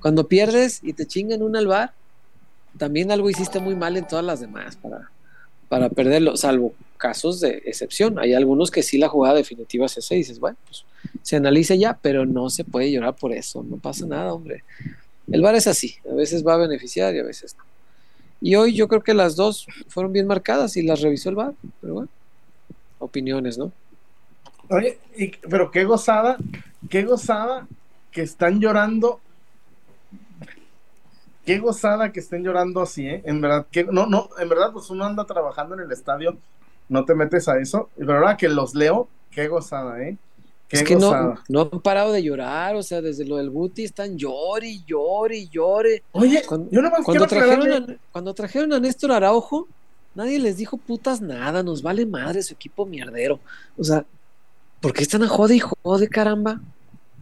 Cuando 0.07 0.29
pierdes 0.29 0.79
y 0.85 0.93
te 0.93 1.05
chingan 1.05 1.43
una 1.43 1.59
al 1.59 1.67
bar, 1.67 1.93
también 2.79 3.11
algo 3.11 3.29
hiciste 3.29 3.59
muy 3.59 3.75
mal 3.75 3.97
en 3.97 4.07
todas 4.07 4.25
las 4.25 4.39
demás 4.39 4.77
para, 4.77 5.11
para 5.69 5.89
perderlo, 5.89 6.37
salvo 6.37 6.75
casos 6.97 7.41
de 7.41 7.61
excepción. 7.67 8.17
Hay 8.21 8.33
algunos 8.33 8.71
que 8.71 8.85
sí 8.85 8.99
la 8.99 9.09
jugada 9.09 9.35
definitiva 9.35 9.87
es 9.87 9.99
esa 9.99 10.15
y 10.15 10.19
dices, 10.19 10.39
bueno, 10.39 10.57
pues 10.65 10.85
se 11.23 11.35
analiza 11.35 11.75
ya, 11.75 11.99
pero 12.01 12.25
no 12.25 12.51
se 12.51 12.63
puede 12.63 12.93
llorar 12.93 13.17
por 13.17 13.33
eso, 13.33 13.65
no 13.65 13.79
pasa 13.79 14.07
nada, 14.07 14.33
hombre. 14.33 14.63
El 15.27 15.43
VAR 15.43 15.57
es 15.57 15.67
así, 15.67 15.97
a 16.09 16.15
veces 16.15 16.47
va 16.47 16.55
a 16.55 16.59
beneficiar 16.59 17.13
y 17.17 17.19
a 17.19 17.25
veces 17.25 17.57
no. 17.59 17.65
Y 18.41 18.55
hoy 18.55 18.75
yo 18.75 18.87
creo 18.87 19.03
que 19.03 19.13
las 19.13 19.35
dos 19.35 19.67
fueron 19.89 20.13
bien 20.13 20.29
marcadas 20.29 20.77
y 20.77 20.83
las 20.83 21.01
revisó 21.01 21.31
el 21.31 21.35
VAR, 21.35 21.55
pero 21.81 21.95
bueno, 21.95 22.09
opiniones, 23.01 23.59
¿no? 23.59 23.73
Oye, 24.69 25.01
pero 25.51 25.73
qué 25.73 25.83
gozada, 25.83 26.37
qué 26.89 27.03
gozada 27.03 27.67
que 28.13 28.23
están 28.23 28.61
llorando. 28.61 29.21
Qué 31.47 31.59
gozada 31.61 32.11
que 32.11 32.19
estén 32.19 32.43
llorando 32.43 32.83
así, 32.83 33.07
¿eh? 33.07 33.23
En 33.25 33.41
verdad, 33.41 33.67
que 33.71 33.85
no, 33.85 34.07
no, 34.07 34.29
en 34.37 34.49
verdad, 34.49 34.73
pues 34.73 34.91
uno 34.91 35.05
anda 35.05 35.25
trabajando 35.25 35.77
en 35.77 35.83
el 35.83 35.93
estadio, 35.93 36.37
no 36.89 37.05
te 37.05 37.15
metes 37.15 37.49
a 37.49 37.59
eso. 37.59 37.89
Pero 37.97 38.15
ahora 38.15 38.37
que 38.37 38.49
los 38.49 38.75
leo, 38.75 39.09
qué 39.31 39.47
gozada, 39.47 40.03
¿eh? 40.03 40.19
Qué 40.69 40.79
es 40.79 40.83
que 40.83 40.97
no, 40.97 41.37
no 41.49 41.61
han 41.61 41.81
parado 41.81 42.11
de 42.11 42.25
llorar, 42.25 42.75
o 42.75 42.83
sea, 42.83 43.01
desde 43.01 43.25
lo 43.25 43.37
del 43.37 43.51
Guti 43.51 43.85
están 43.85 44.19
llore 44.19 44.67
y 44.67 44.85
llore 44.85 45.37
y 45.37 45.49
llore. 45.49 46.03
Oye, 46.11 46.43
Cuando, 46.45 46.69
yo 46.73 46.83
nomás 46.83 47.05
cuando 47.05 47.27
trajeron 47.29 47.73
a, 47.73 47.97
cuando 48.11 48.35
trajeron 48.35 48.73
a 48.73 48.81
Néstor 48.81 49.13
Araujo, 49.13 49.69
nadie 50.17 50.41
les 50.41 50.57
dijo 50.57 50.77
putas 50.77 51.21
nada, 51.21 51.63
nos 51.63 51.83
vale 51.83 52.05
madre 52.05 52.43
su 52.43 52.55
equipo 52.55 52.85
mierdero. 52.85 53.39
O 53.79 53.85
sea, 53.85 54.05
¿por 54.81 54.93
qué 54.93 55.05
están 55.05 55.23
a 55.23 55.29
jode 55.29 55.55
y 55.55 55.61
jode, 55.61 56.09
caramba? 56.09 56.61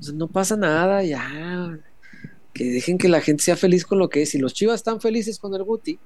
O 0.01 0.03
sea, 0.03 0.15
no 0.15 0.29
pasa 0.29 0.57
nada, 0.57 1.03
ya. 1.03 1.79
Que 2.55 2.65
dejen 2.65 2.97
que 2.99 3.09
la 3.09 3.21
gente 3.21 3.43
sea 3.43 3.57
feliz 3.57 3.85
con 3.85 3.99
lo 3.99 4.09
que 4.09 4.23
es. 4.23 4.31
Si 4.31 4.39
los 4.39 4.55
chivas 4.55 4.77
están 4.77 5.01
felices 5.01 5.39
con 5.39 5.55
el 5.55 5.63
Guti, 5.65 5.99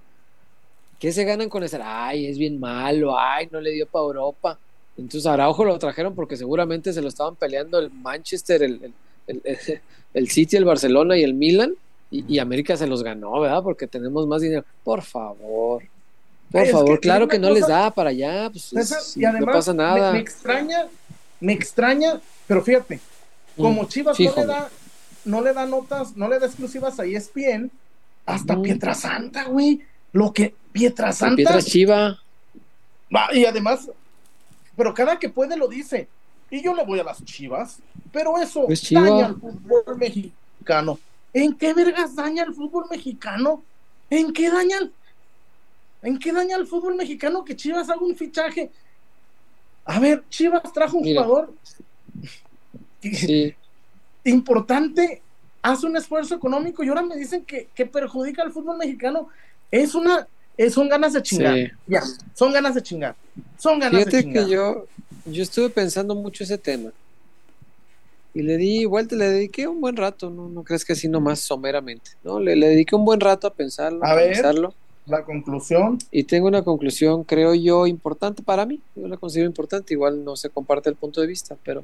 ¿qué 0.98 1.12
se 1.12 1.24
ganan 1.24 1.48
con 1.48 1.62
ese? 1.62 1.78
Ay, 1.82 2.26
es 2.26 2.38
bien 2.38 2.58
malo, 2.58 3.18
ay, 3.18 3.48
no 3.52 3.60
le 3.60 3.70
dio 3.72 3.86
para 3.86 4.04
Europa. 4.04 4.58
Entonces 4.96 5.26
Araujo 5.26 5.64
lo 5.64 5.78
trajeron 5.78 6.14
porque 6.14 6.36
seguramente 6.36 6.92
se 6.92 7.00
lo 7.02 7.08
estaban 7.08 7.36
peleando 7.36 7.78
el 7.78 7.90
Manchester, 7.90 8.62
el, 8.62 8.92
el, 9.26 9.40
el, 9.44 9.80
el- 10.14 10.28
City, 10.30 10.56
el 10.56 10.64
Barcelona 10.64 11.16
y 11.16 11.22
el 11.22 11.34
Milan. 11.34 11.74
Y, 12.10 12.24
y 12.26 12.38
América 12.38 12.74
se 12.76 12.86
los 12.86 13.02
ganó, 13.02 13.38
¿verdad? 13.40 13.62
Porque 13.62 13.86
tenemos 13.86 14.26
más 14.26 14.40
dinero. 14.40 14.64
Por 14.82 15.02
favor. 15.02 15.82
Por 16.50 16.60
Ay, 16.62 16.66
es 16.68 16.72
favor, 16.72 16.94
que 16.94 17.00
claro 17.00 17.28
que 17.28 17.38
no 17.38 17.50
les 17.50 17.68
da 17.68 17.90
para 17.90 18.08
allá. 18.08 18.48
Pues, 18.50 18.64
César, 18.64 18.98
es- 19.02 19.16
y 19.18 19.24
además, 19.26 19.46
no 19.46 19.52
pasa 19.52 19.74
nada. 19.74 20.12
Me, 20.12 20.16
me 20.18 20.22
extraña, 20.22 20.86
me 21.40 21.52
extraña, 21.52 22.20
pero 22.46 22.64
fíjate, 22.64 22.98
como 23.54 23.82
Mm, 23.82 23.88
Chivas 23.88 24.18
no, 24.18 24.34
le 24.34 24.46
da, 24.46 24.70
no 25.24 25.40
le 25.42 25.52
da 25.52 25.66
notas, 25.66 26.16
no 26.16 26.28
le 26.28 26.38
da 26.38 26.46
exclusivas 26.46 26.98
a 27.00 27.04
ESPN, 27.04 27.70
hasta 28.26 28.54
Ujú. 28.54 28.62
Pietrasanta, 28.62 29.44
güey. 29.44 29.82
Lo 30.12 30.32
que 30.32 30.54
Pietrasanta. 30.72 31.36
Pietras 31.36 31.66
Chiva. 31.66 32.18
Va, 33.14 33.28
y 33.34 33.44
además, 33.44 33.90
pero 34.76 34.92
cada 34.94 35.18
que 35.18 35.28
puede 35.28 35.56
lo 35.56 35.68
dice. 35.68 36.08
Y 36.50 36.62
yo 36.62 36.74
le 36.74 36.84
voy 36.84 36.98
a 36.98 37.04
las 37.04 37.22
chivas, 37.24 37.78
pero 38.12 38.38
eso 38.38 38.64
Pues 38.66 38.80
Chiva. 38.82 39.02
daña 39.02 39.26
al 39.26 39.34
fútbol 39.40 39.98
mexicano. 39.98 40.98
¿En 41.34 41.54
qué 41.54 41.74
vergas 41.74 42.14
daña 42.16 42.42
el 42.44 42.54
fútbol 42.54 42.86
mexicano? 42.90 43.62
¿En 44.08 44.32
qué 44.32 44.50
daña 44.50 44.78
el, 44.78 44.92
¿En 46.02 46.18
qué 46.18 46.32
daña 46.32 46.56
el 46.56 46.66
fútbol 46.66 46.94
mexicano 46.96 47.44
que 47.44 47.54
Chivas 47.56 47.90
haga 47.90 48.00
un 48.00 48.16
fichaje? 48.16 48.70
A 49.84 49.98
ver, 50.00 50.22
Chivas 50.30 50.72
trajo 50.72 50.96
un 50.98 51.02
Mira. 51.04 51.22
jugador 51.24 51.52
Sí. 53.02 53.54
Importante, 54.28 55.22
hace 55.62 55.86
un 55.86 55.96
esfuerzo 55.96 56.34
económico 56.34 56.84
y 56.84 56.88
ahora 56.88 57.02
me 57.02 57.16
dicen 57.16 57.44
que, 57.44 57.68
que 57.74 57.86
perjudica 57.86 58.42
al 58.42 58.52
fútbol 58.52 58.78
mexicano. 58.78 59.28
Es 59.70 59.94
una, 59.94 60.26
es- 60.56 60.74
son 60.74 60.88
ganas 60.88 61.12
de 61.12 61.22
chingar. 61.22 61.54
Sí. 61.54 61.68
Ya, 61.86 62.02
son 62.34 62.52
ganas 62.52 62.74
de 62.74 62.82
chingar. 62.82 63.14
Son 63.58 63.78
ganas 63.78 64.04
de 64.04 64.10
Fíjate 64.10 64.24
chingar. 64.24 64.44
que 64.46 64.50
yo, 64.50 64.86
yo 65.26 65.42
estuve 65.42 65.70
pensando 65.70 66.14
mucho 66.14 66.44
ese 66.44 66.58
tema. 66.58 66.90
Y 68.34 68.42
le 68.42 68.56
di 68.56 68.84
vuelta, 68.84 69.16
le 69.16 69.28
dediqué 69.30 69.66
un 69.66 69.80
buen 69.80 69.96
rato, 69.96 70.30
no, 70.30 70.48
no 70.48 70.62
crees 70.62 70.84
que 70.84 70.92
así 70.92 71.08
nomás 71.08 71.40
someramente, 71.40 72.10
¿no? 72.22 72.38
Le, 72.38 72.54
le 72.54 72.68
dediqué 72.68 72.94
un 72.94 73.04
buen 73.04 73.18
rato 73.20 73.46
a 73.46 73.52
pensarlo, 73.52 74.04
A 74.04 74.12
a 74.12 74.14
ver. 74.14 74.32
pensarlo. 74.34 74.74
La 75.06 75.24
conclusión. 75.24 75.98
Y 76.10 76.24
tengo 76.24 76.46
una 76.46 76.62
conclusión, 76.62 77.24
creo 77.24 77.54
yo, 77.54 77.86
importante 77.86 78.42
para 78.42 78.66
mí. 78.66 78.80
Yo 78.94 79.08
la 79.08 79.16
considero 79.16 79.48
importante, 79.48 79.94
igual 79.94 80.22
no 80.22 80.36
se 80.36 80.50
comparte 80.50 80.90
el 80.90 80.96
punto 80.96 81.20
de 81.22 81.26
vista, 81.26 81.56
pero 81.64 81.82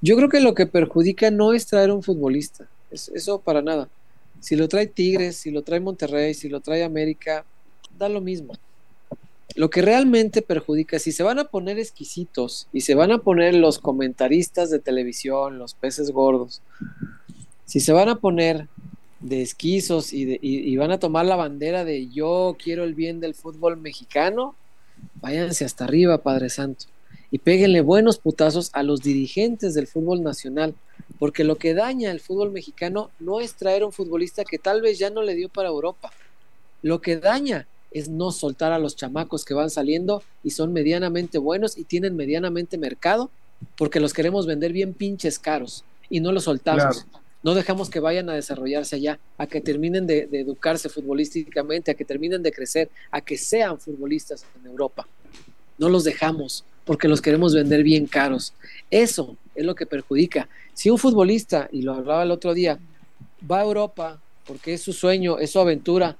yo 0.00 0.16
creo 0.16 0.28
que 0.28 0.40
lo 0.40 0.54
que 0.54 0.66
perjudica 0.66 1.30
no 1.30 1.52
es 1.52 1.66
traer 1.66 1.90
un 1.90 2.02
futbolista, 2.02 2.66
es, 2.90 3.08
eso 3.14 3.40
para 3.40 3.62
nada. 3.62 3.88
Si 4.40 4.54
lo 4.56 4.68
trae 4.68 4.86
Tigres, 4.86 5.36
si 5.36 5.50
lo 5.50 5.62
trae 5.62 5.80
Monterrey, 5.80 6.32
si 6.34 6.48
lo 6.48 6.60
trae 6.60 6.84
América, 6.84 7.44
da 7.98 8.08
lo 8.08 8.20
mismo. 8.20 8.54
Lo 9.56 9.70
que 9.70 9.82
realmente 9.82 10.42
perjudica, 10.42 10.98
si 11.00 11.10
se 11.10 11.24
van 11.24 11.40
a 11.40 11.44
poner 11.44 11.78
exquisitos 11.80 12.68
y 12.72 12.82
se 12.82 12.94
van 12.94 13.10
a 13.10 13.18
poner 13.18 13.54
los 13.54 13.78
comentaristas 13.80 14.70
de 14.70 14.78
televisión, 14.78 15.58
los 15.58 15.74
peces 15.74 16.12
gordos, 16.12 16.62
si 17.64 17.80
se 17.80 17.92
van 17.92 18.08
a 18.08 18.16
poner 18.20 18.68
de 19.20 19.42
esquizos 19.42 20.12
y, 20.12 20.24
de- 20.24 20.38
y- 20.40 20.58
y 20.72 20.76
van 20.76 20.92
a 20.92 21.00
tomar 21.00 21.26
la 21.26 21.34
bandera 21.34 21.84
de 21.84 22.08
yo 22.08 22.56
quiero 22.62 22.84
el 22.84 22.94
bien 22.94 23.18
del 23.18 23.34
fútbol 23.34 23.76
mexicano, 23.76 24.54
váyanse 25.20 25.64
hasta 25.64 25.84
arriba, 25.84 26.18
Padre 26.22 26.50
Santo, 26.50 26.84
y 27.30 27.38
péguenle 27.38 27.80
buenos 27.80 28.18
putazos 28.18 28.70
a 28.72 28.82
los 28.82 29.02
dirigentes 29.02 29.74
del 29.74 29.86
fútbol 29.86 30.22
nacional, 30.22 30.74
porque 31.18 31.44
lo 31.44 31.56
que 31.56 31.74
daña 31.74 32.10
al 32.10 32.20
fútbol 32.20 32.50
mexicano 32.50 33.10
no 33.18 33.40
es 33.40 33.54
traer 33.54 33.84
un 33.84 33.92
futbolista 33.92 34.44
que 34.44 34.58
tal 34.58 34.80
vez 34.80 34.98
ya 34.98 35.10
no 35.10 35.22
le 35.22 35.34
dio 35.34 35.48
para 35.48 35.68
Europa, 35.68 36.10
Lo 36.80 37.00
que 37.00 37.16
daña 37.16 37.66
es 37.90 38.08
no 38.08 38.30
soltar 38.30 38.72
a 38.72 38.78
los 38.78 38.94
chamacos 38.94 39.44
que 39.44 39.54
van 39.54 39.68
saliendo 39.68 40.22
y 40.44 40.50
son 40.50 40.72
medianamente 40.72 41.38
buenos 41.38 41.76
y 41.76 41.84
tienen 41.84 42.14
medianamente 42.14 42.78
mercado, 42.78 43.30
porque 43.76 43.98
los 43.98 44.12
queremos 44.12 44.46
vender 44.46 44.72
bien 44.72 44.94
pinches 44.94 45.38
caros 45.38 45.84
y 46.08 46.20
no 46.20 46.30
los 46.30 46.44
soltamos. 46.44 47.06
No 47.42 47.54
dejamos 47.54 47.90
que 47.90 48.00
vayan 48.00 48.28
a 48.30 48.34
desarrollarse 48.34 48.96
allá, 48.96 49.18
a 49.38 49.46
que 49.46 49.60
terminen 49.60 50.06
de, 50.06 50.26
de, 50.26 50.40
educarse 50.40 50.88
futbolísticamente, 50.88 51.90
a 51.90 51.94
que 51.94 52.04
terminen 52.04 52.42
de 52.42 52.52
crecer, 52.52 52.90
a 53.10 53.20
que 53.20 53.36
sean 53.36 53.78
futbolistas 53.78 54.44
en 54.60 54.70
Europa. 54.70 55.06
No 55.78 55.88
los 55.88 56.04
dejamos 56.04 56.64
porque 56.88 57.06
los 57.06 57.20
queremos 57.20 57.54
vender 57.54 57.82
bien 57.82 58.06
caros. 58.06 58.54
Eso 58.90 59.36
es 59.54 59.62
lo 59.66 59.74
que 59.74 59.84
perjudica. 59.84 60.48
Si 60.72 60.88
un 60.88 60.96
futbolista, 60.96 61.68
y 61.70 61.82
lo 61.82 61.92
hablaba 61.92 62.22
el 62.22 62.30
otro 62.30 62.54
día, 62.54 62.78
va 63.48 63.58
a 63.58 63.64
Europa 63.64 64.18
porque 64.46 64.72
es 64.72 64.80
su 64.80 64.94
sueño, 64.94 65.38
es 65.38 65.50
su 65.50 65.60
aventura, 65.60 66.16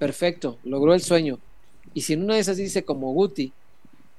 perfecto, 0.00 0.58
logró 0.64 0.92
el 0.92 1.02
sueño. 1.02 1.38
Y 1.94 2.00
si 2.00 2.14
en 2.14 2.24
una 2.24 2.34
de 2.34 2.40
esas 2.40 2.56
dice 2.56 2.84
como 2.84 3.12
Guti, 3.12 3.52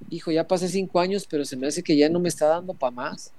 hijo, 0.09 0.31
ya 0.31 0.47
pasé 0.47 0.69
cinco 0.69 1.01
años, 1.01 1.27
pero 1.29 1.43
se 1.43 1.57
me 1.57 1.67
hace 1.67 1.83
que 1.83 1.97
ya 1.97 2.07
no 2.07 2.21
me 2.21 2.29
está 2.29 2.47
dando 2.47 2.73
para 2.73 2.91
más 2.91 3.33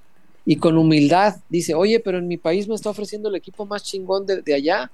y 0.45 0.57
con 0.57 0.77
humildad 0.77 1.37
dice, 1.49 1.75
oye, 1.75 1.99
pero 1.99 2.19
en 2.19 2.29
mi 2.29 2.37
país 2.37 2.69
me 2.69 2.75
está 2.75 2.91
ofreciendo 2.91 3.31
el 3.31 3.37
equipo 3.37 3.65
más 3.65 3.85
chingón 3.85 4.27
de, 4.27 4.43
de, 4.43 4.53
allá. 4.53 4.91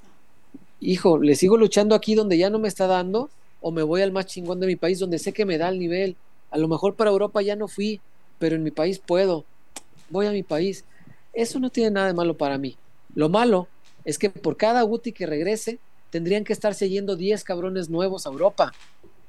Hijo, 0.78 1.18
¿le 1.18 1.34
sigo 1.34 1.57
luchando 1.57 1.96
aquí 1.96 2.14
donde 2.14 2.38
ya 2.38 2.48
no 2.48 2.61
me 2.61 2.68
está 2.68 2.86
dando? 2.86 3.28
¿O 3.61 3.72
me 3.72 3.82
voy 3.82 4.03
al 4.03 4.12
más 4.12 4.26
chingón 4.26 4.61
de 4.61 4.68
mi 4.68 4.76
país 4.76 5.01
donde 5.01 5.18
sé 5.18 5.32
que 5.32 5.44
me 5.44 5.59
da 5.59 5.68
el 5.68 5.80
nivel? 5.80 6.14
A 6.51 6.59
lo 6.59 6.68
mejor 6.68 6.94
para 6.94 7.11
Europa 7.11 7.42
ya 7.42 7.57
no 7.57 7.68
fui, 7.68 8.01
pero 8.38 8.57
en 8.57 8.62
mi 8.62 8.70
país 8.70 8.98
puedo. 8.98 9.44
Voy 10.09 10.26
a 10.26 10.32
mi 10.32 10.42
país. 10.42 10.84
Eso 11.32 11.61
no 11.61 11.70
tiene 11.70 11.90
nada 11.90 12.09
de 12.09 12.14
malo 12.14 12.36
para 12.36 12.59
mí. 12.59 12.76
Lo 13.14 13.28
malo 13.28 13.68
es 14.05 14.18
que 14.18 14.30
por 14.30 14.57
cada 14.57 14.82
Guti 14.82 15.12
que 15.12 15.26
regrese, 15.26 15.78
tendrían 16.11 16.44
que 16.44 16.53
estarse 16.53 16.88
yendo 16.88 17.16
10 17.16 17.44
cabrones 17.44 17.88
nuevos 17.88 18.26
a 18.26 18.30
Europa. 18.30 18.72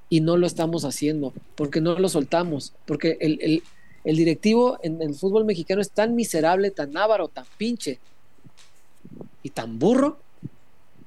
Y 0.10 0.22
no 0.22 0.36
lo 0.36 0.46
estamos 0.46 0.84
haciendo, 0.84 1.34
porque 1.56 1.80
no 1.80 1.98
lo 1.98 2.10
soltamos, 2.10 2.74
porque 2.86 3.18
el, 3.22 3.40
el 3.42 3.64
el 4.04 4.16
directivo 4.16 4.80
en 4.82 5.02
el 5.02 5.14
fútbol 5.16 5.46
mexicano 5.46 5.82
es 5.82 5.92
tan 5.92 6.16
miserable, 6.16 6.72
tan 6.72 6.96
ávaro, 6.98 7.28
tan 7.28 7.46
pinche 7.58 8.00
y 9.44 9.50
tan 9.50 9.78
burro 9.78 10.20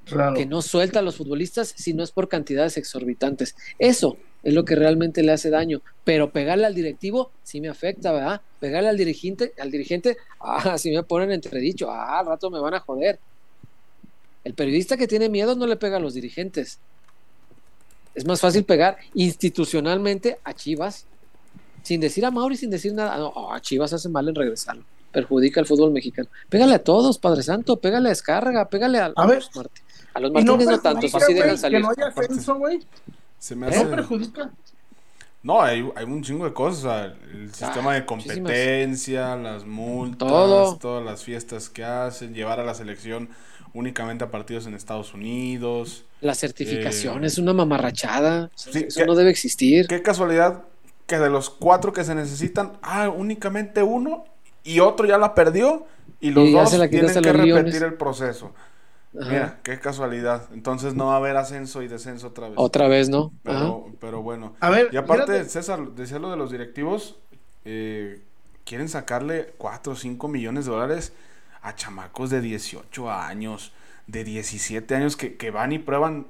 claro. 0.05 0.35
que 0.35 0.45
no 0.45 0.61
suelta 0.61 0.99
a 0.99 1.01
los 1.01 1.17
futbolistas 1.17 1.73
si 1.75 1.93
no 1.93 2.03
es 2.03 2.11
por 2.11 2.29
cantidades 2.29 2.77
exorbitantes. 2.77 3.55
Eso 3.79 4.17
es 4.45 4.53
lo 4.53 4.63
que 4.63 4.75
realmente 4.75 5.23
le 5.23 5.31
hace 5.31 5.49
daño. 5.49 5.81
Pero 6.03 6.29
pegarle 6.29 6.67
al 6.67 6.75
directivo 6.75 7.31
sí 7.43 7.59
me 7.59 7.67
afecta, 7.67 8.11
¿verdad? 8.11 8.41
Pegarle 8.59 8.89
al 8.89 8.97
dirigente, 8.97 9.53
al 9.59 9.71
dirigente, 9.71 10.17
ah, 10.39 10.77
si 10.77 10.91
me 10.91 11.03
ponen 11.03 11.31
entredicho, 11.31 11.89
ah, 11.91 12.19
al 12.19 12.27
rato 12.27 12.49
me 12.51 12.59
van 12.59 12.75
a 12.75 12.79
joder. 12.79 13.19
El 14.43 14.53
periodista 14.53 14.97
que 14.97 15.07
tiene 15.07 15.29
miedo 15.29 15.55
no 15.55 15.65
le 15.65 15.75
pega 15.75 15.97
a 15.97 15.99
los 15.99 16.13
dirigentes. 16.13 16.77
Es 18.13 18.25
más 18.25 18.39
fácil 18.39 18.63
pegar 18.63 18.97
institucionalmente 19.15 20.37
a 20.43 20.53
Chivas, 20.53 21.07
sin 21.81 21.99
decir 21.99 22.23
a 22.23 22.29
Mauri, 22.29 22.55
sin 22.55 22.69
decir 22.69 22.93
nada. 22.93 23.17
No, 23.17 23.33
oh, 23.35 23.57
Chivas 23.59 23.93
hace 23.93 24.09
mal 24.09 24.29
en 24.29 24.35
regresarlo. 24.35 24.85
Perjudica 25.11 25.59
al 25.59 25.65
fútbol 25.65 25.91
mexicano. 25.91 26.29
Pégale 26.49 26.75
a 26.75 26.83
todos, 26.83 27.17
Padre 27.17 27.41
Santo. 27.41 27.77
Pégale 27.77 28.09
a 28.09 28.09
Descarga. 28.09 28.69
Pégale 28.69 28.99
a, 28.99 29.11
a, 29.15 29.25
ver, 29.25 29.37
los 29.37 29.55
Martínez. 29.55 30.07
A 30.13 30.19
los 30.19 30.31
Martínez 30.31 30.65
no, 30.67 30.71
no 30.71 30.81
tanto, 30.81 31.07
así 31.17 31.33
dejan 31.33 31.57
salir. 31.57 31.79
Que 31.79 31.83
no 31.83 31.89
haya 31.89 32.07
ascenso, 32.07 32.55
güey. 32.55 32.79
Se 33.45 33.55
me 33.55 33.67
hace... 33.67 33.83
No 33.83 33.91
perjudica. 33.91 34.49
No, 35.43 35.61
hay, 35.61 35.87
hay, 35.95 36.05
un 36.05 36.23
chingo 36.23 36.45
de 36.45 36.53
cosas. 36.53 37.13
El 37.31 37.53
sistema 37.53 37.91
ah, 37.91 37.93
de 37.93 38.03
competencia, 38.03 39.35
las 39.35 39.65
multas, 39.65 40.27
Todo. 40.27 40.77
todas 40.77 41.05
las 41.05 41.23
fiestas 41.23 41.69
que 41.69 41.83
hacen, 41.83 42.33
llevar 42.33 42.59
a 42.59 42.63
la 42.63 42.73
selección 42.73 43.29
únicamente 43.75 44.23
a 44.23 44.31
partidos 44.31 44.65
en 44.65 44.73
Estados 44.73 45.13
Unidos. 45.13 46.05
La 46.21 46.33
certificación 46.33 47.23
eh, 47.23 47.27
es 47.27 47.37
una 47.37 47.53
mamarrachada. 47.53 48.49
Sí, 48.55 48.85
Eso 48.87 49.05
no 49.05 49.13
debe 49.13 49.29
existir. 49.29 49.85
Qué 49.85 50.01
casualidad 50.01 50.63
que 51.05 51.19
de 51.19 51.29
los 51.29 51.51
cuatro 51.51 51.93
que 51.93 52.03
se 52.03 52.15
necesitan, 52.15 52.79
ah, 52.81 53.09
únicamente 53.09 53.83
uno 53.83 54.25
y 54.63 54.79
otro 54.79 55.05
ya 55.05 55.19
la 55.19 55.35
perdió 55.35 55.85
y 56.19 56.31
los 56.31 56.49
Y 56.49 56.51
dos 56.51 56.71
tienen 56.71 56.89
que 56.89 57.31
repetir 57.31 57.83
el 57.83 57.93
proceso. 57.93 58.53
Ajá. 59.19 59.29
Mira, 59.31 59.59
qué 59.63 59.79
casualidad. 59.79 60.49
Entonces 60.53 60.93
no 60.95 61.07
va 61.07 61.13
a 61.13 61.17
haber 61.17 61.37
ascenso 61.37 61.81
y 61.81 61.87
descenso 61.87 62.27
otra 62.27 62.49
vez. 62.49 62.55
Otra 62.57 62.87
vez, 62.87 63.09
¿no? 63.09 63.33
Ajá. 63.45 63.79
Pero, 63.83 63.85
pero 63.99 64.21
bueno. 64.21 64.55
A 64.59 64.69
ver, 64.69 64.89
Y 64.91 64.97
aparte, 64.97 65.31
fíjate. 65.33 65.49
César, 65.49 65.91
decía 65.91 66.19
lo 66.19 66.31
de 66.31 66.37
los 66.37 66.51
directivos, 66.51 67.17
eh, 67.65 68.21
quieren 68.65 68.89
sacarle 68.89 69.53
4 69.57 69.93
o 69.93 69.95
5 69.95 70.27
millones 70.27 70.65
de 70.65 70.71
dólares 70.71 71.13
a 71.61 71.75
chamacos 71.75 72.29
de 72.29 72.41
18 72.41 73.11
años, 73.11 73.73
de 74.07 74.23
17 74.23 74.95
años 74.95 75.15
que, 75.17 75.35
que 75.37 75.51
van 75.51 75.71
y 75.71 75.79
prueban 75.79 76.27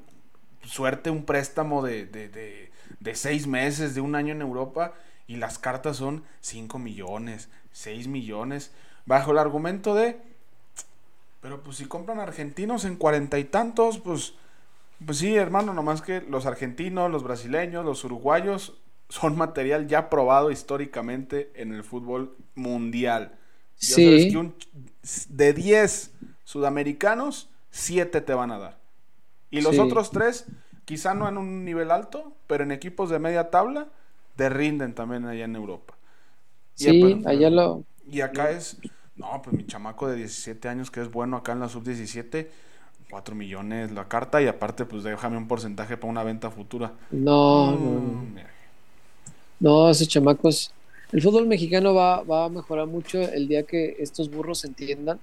suerte 0.63 1.09
un 1.09 1.25
préstamo 1.25 1.83
de, 1.83 2.05
de, 2.05 2.29
de, 2.29 2.71
de 2.99 3.15
6 3.15 3.47
meses, 3.47 3.95
de 3.95 4.01
un 4.01 4.15
año 4.15 4.33
en 4.33 4.41
Europa, 4.41 4.93
y 5.27 5.37
las 5.37 5.59
cartas 5.59 5.97
son 5.97 6.23
5 6.41 6.79
millones, 6.79 7.49
6 7.71 8.07
millones, 8.07 8.71
bajo 9.05 9.31
el 9.31 9.37
argumento 9.39 9.95
de, 9.95 10.17
pero 11.45 11.61
pues 11.61 11.77
si 11.77 11.85
compran 11.85 12.19
argentinos 12.19 12.85
en 12.85 12.95
cuarenta 12.95 13.37
y 13.37 13.43
tantos, 13.43 13.99
pues, 13.99 14.33
pues 15.05 15.19
sí, 15.19 15.35
hermano, 15.35 15.75
nomás 15.75 16.01
que 16.01 16.21
los 16.21 16.47
argentinos, 16.47 17.11
los 17.11 17.21
brasileños, 17.21 17.85
los 17.85 18.03
uruguayos 18.03 18.81
son 19.09 19.37
material 19.37 19.87
ya 19.87 20.09
probado 20.09 20.49
históricamente 20.49 21.51
en 21.53 21.71
el 21.71 21.83
fútbol 21.83 22.35
mundial. 22.55 23.37
Ya 23.85 23.97
Sí. 23.97 24.01
sabes 24.01 24.25
que 24.25 24.37
un- 24.37 24.55
de 25.29 25.53
10 25.53 26.15
sudamericanos, 26.45 27.51
7 27.69 28.21
te 28.21 28.33
van 28.33 28.49
a 28.51 28.57
dar. 28.57 28.79
Y 29.51 29.61
los 29.61 29.75
Sí. 29.75 29.79
otros 29.79 30.11
3, 30.11 30.47
quizá 30.85 31.13
no 31.13 31.29
en 31.29 31.37
un 31.37 31.63
nivel 31.63 31.91
alto, 31.91 32.33
pero 32.47 32.63
en 32.63 32.71
equipos 32.71 33.11
de 33.11 33.19
media 33.19 33.51
tabla, 33.51 33.89
te 34.35 34.49
rinden 34.49 34.95
también 34.95 35.25
allá 35.27 35.45
en 35.45 35.55
Europa. 35.55 35.95
Y 36.79 36.87
Sí, 36.87 37.23
allá 37.25 37.49
lo. 37.49 37.85
y 38.09 38.21
acá 38.21 38.51
es, 38.51 38.77
no, 39.15 39.41
pues 39.41 39.55
mi 39.55 39.65
chamaco 39.65 40.07
de 40.07 40.15
17 40.17 40.67
años 40.69 40.91
que 40.91 41.01
es 41.01 41.11
bueno 41.11 41.37
acá 41.37 41.53
en 41.53 41.59
la 41.61 41.69
sub-17, 41.69 42.51
4 43.09 43.35
millones 43.35 43.91
la 43.91 44.07
carta 44.07 44.41
y 44.41 44.47
aparte 44.47 44.85
pues 44.85 45.03
déjame 45.03 45.37
un 45.37 45.47
porcentaje 45.47 45.97
para 45.97 46.11
una 46.11 46.23
venta 46.23 46.51
futura. 46.51 46.93
No, 47.09 47.77
no, 47.79 47.99
Mm, 48.01 48.35
no. 48.35 48.51
No, 49.59 49.89
esos 49.89 50.07
chamacos. 50.07 50.73
El 51.11 51.21
fútbol 51.21 51.47
mexicano 51.47 51.93
va, 51.93 52.23
va 52.23 52.45
a 52.45 52.49
mejorar 52.49 52.87
mucho 52.87 53.19
el 53.21 53.47
día 53.47 53.63
que 53.65 53.95
estos 53.99 54.29
burros 54.29 54.63
entiendan. 54.65 55.21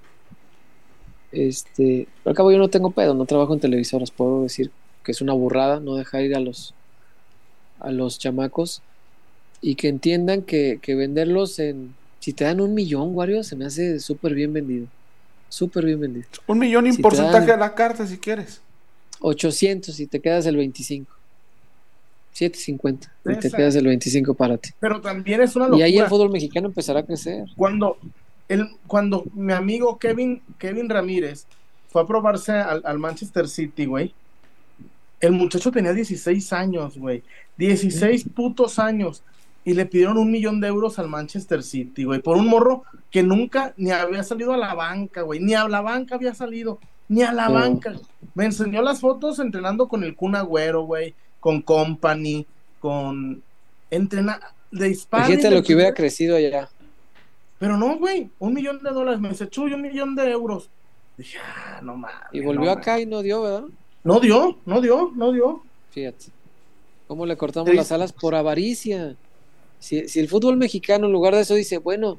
Este, 1.33 2.13
al 2.25 2.35
cabo 2.35 2.53
yo 2.53 2.59
no 2.59 2.71
tengo 2.71 2.93
pedo, 2.93 3.15
no 3.15 3.25
trabajo 3.27 3.55
en 3.55 3.61
televisoras, 3.61 4.11
puedo 4.11 4.43
decir 4.43 4.73
que 5.03 5.13
es 5.13 5.21
una 5.23 5.33
burrada 5.33 5.81
no 5.81 5.97
dejar 5.97 6.23
ir 6.23 6.37
a 6.37 6.41
los 6.41 6.77
a 7.79 7.91
los 7.91 8.19
chamacos 8.19 8.83
y 9.61 9.77
que 9.77 9.89
entiendan 9.89 10.43
que, 10.45 10.81
que 10.83 10.95
venderlos 10.97 11.59
en 11.59 11.99
si 12.23 12.33
te 12.33 12.45
dan 12.45 12.61
un 12.61 12.73
millón, 12.73 13.17
Wario, 13.17 13.43
se 13.43 13.57
me 13.57 13.65
hace 13.65 13.99
súper 13.99 14.33
bien 14.33 14.53
vendido. 14.53 14.87
Súper 15.49 15.85
bien 15.85 15.99
vendido. 16.01 16.27
Un 16.47 16.61
millón 16.61 16.87
y 16.87 16.93
Si 16.93 17.03
porcentaje 17.03 17.51
de 17.51 17.57
la 17.57 17.75
carta 17.75 18.07
si 18.07 18.17
quieres. 18.17 18.61
800 19.19 19.99
y 19.99 20.07
te 20.07 20.21
quedas 20.21 20.47
el 20.47 20.57
25. 20.57 21.13
750 22.33 23.13
y 23.27 23.37
te 23.41 23.51
quedas 23.51 23.75
el 23.75 23.87
25 23.87 24.35
para 24.35 24.57
ti. 24.57 24.71
Pero 24.79 25.01
también 25.01 25.43
es 25.43 25.57
una 25.57 25.67
Y 25.67 25.69
locura. 25.71 25.87
ahí 25.87 25.99
el 25.99 26.07
fútbol 26.07 26.31
mexicano 26.31 26.69
empezará 26.69 27.01
a 27.01 27.03
crecer. 27.03 27.45
cuando, 27.57 27.99
el, 28.49 28.69
cuando 28.87 29.25
mi 29.35 29.53
amigo 29.53 29.99
Kevin, 29.99 30.41
Kevin 30.59 30.89
Ramírez 30.89 31.45
fue 31.91 32.03
a 32.03 32.07
probarse 32.07 32.53
al, 32.53 32.83
al 32.85 32.99
Manchester 33.01 33.49
City, 33.49 33.85
güey, 33.85 34.15
el 35.21 35.33
muchacho 35.33 35.73
tenía 35.73 35.93
16 35.93 36.53
años, 36.53 36.97
güey. 36.97 37.23
16 37.59 38.25
putos 38.35 38.79
años. 38.79 39.23
Y 39.65 39.75
le 39.75 39.87
pidieron 39.87 40.19
un 40.19 40.31
millón 40.31 40.61
de 40.61 40.69
euros 40.69 40.99
al 40.99 41.09
Manchester 41.09 41.63
City, 41.63 42.05
güey, 42.05 42.21
por 42.21 42.37
un 42.37 42.49
morro 42.49 42.83
que 43.11 43.23
nunca 43.23 43.75
ni 43.77 43.91
había 43.91 44.23
salido 44.25 44.53
a 44.53 44.57
la 44.57 44.75
banca, 44.75 45.23
güey. 45.23 45.41
Ni 45.41 45.55
a 45.55 45.69
la 45.69 45.81
banca 45.81 46.17
había 46.17 46.35
salido, 46.35 46.81
ni 47.09 47.23
a 47.23 47.33
la 47.33 47.49
banca. 47.49 47.95
Me 48.35 48.47
enseñó 48.47 48.83
las 48.83 49.01
fotos 49.01 49.39
entrenando 49.39 49.87
con 49.87 50.03
el 50.03 50.17
Kun 50.17 50.35
Agüero, 50.35 50.83
güey, 50.83 51.15
con 51.41 51.63
Company, 51.63 52.47
con... 52.81 53.43
Entrena... 53.91 54.41
De 54.73 54.95
sparring 54.95 55.37
Fíjate 55.37 55.55
lo 55.55 55.63
que 55.63 55.75
hubiera 55.75 55.93
crecido 55.93 56.35
allá. 56.35 56.67
Pero 57.59 57.77
no, 57.77 57.99
güey, 57.99 58.31
un 58.39 58.55
millón 58.55 58.83
de 58.83 58.91
dólares. 58.91 59.21
Me 59.21 59.29
dice, 59.29 59.47
Chuy, 59.49 59.75
un 59.75 59.83
millón 59.83 60.17
de 60.17 60.31
euros. 60.31 60.71
Dije, 61.17 61.39
ah, 61.39 61.81
no 61.83 61.97
mames. 61.97 62.17
Y 62.33 62.41
volvió 62.41 62.65
no, 62.65 62.71
acá 62.73 62.99
y 62.99 63.07
no 63.07 63.21
dio, 63.21 63.43
¿verdad? 63.43 63.65
No 64.03 64.19
dio, 64.19 64.57
no 64.65 64.81
dio, 64.81 65.13
no 65.15 65.31
dio. 65.31 65.63
Fíjate. 65.91 66.27
¿Cómo 67.07 67.27
le 67.27 67.37
cortamos 67.37 67.69
Sí. 67.69 67.77
las 67.77 67.93
alas 67.93 68.13
por 68.13 68.35
avaricia? 68.35 69.15
Si, 69.83 70.07
si 70.09 70.21
el 70.21 70.29
fútbol 70.29 70.57
mexicano 70.57 71.07
en 71.07 71.13
lugar 71.13 71.35
de 71.35 71.41
eso 71.41 71.55
dice, 71.55 71.79
bueno, 71.79 72.17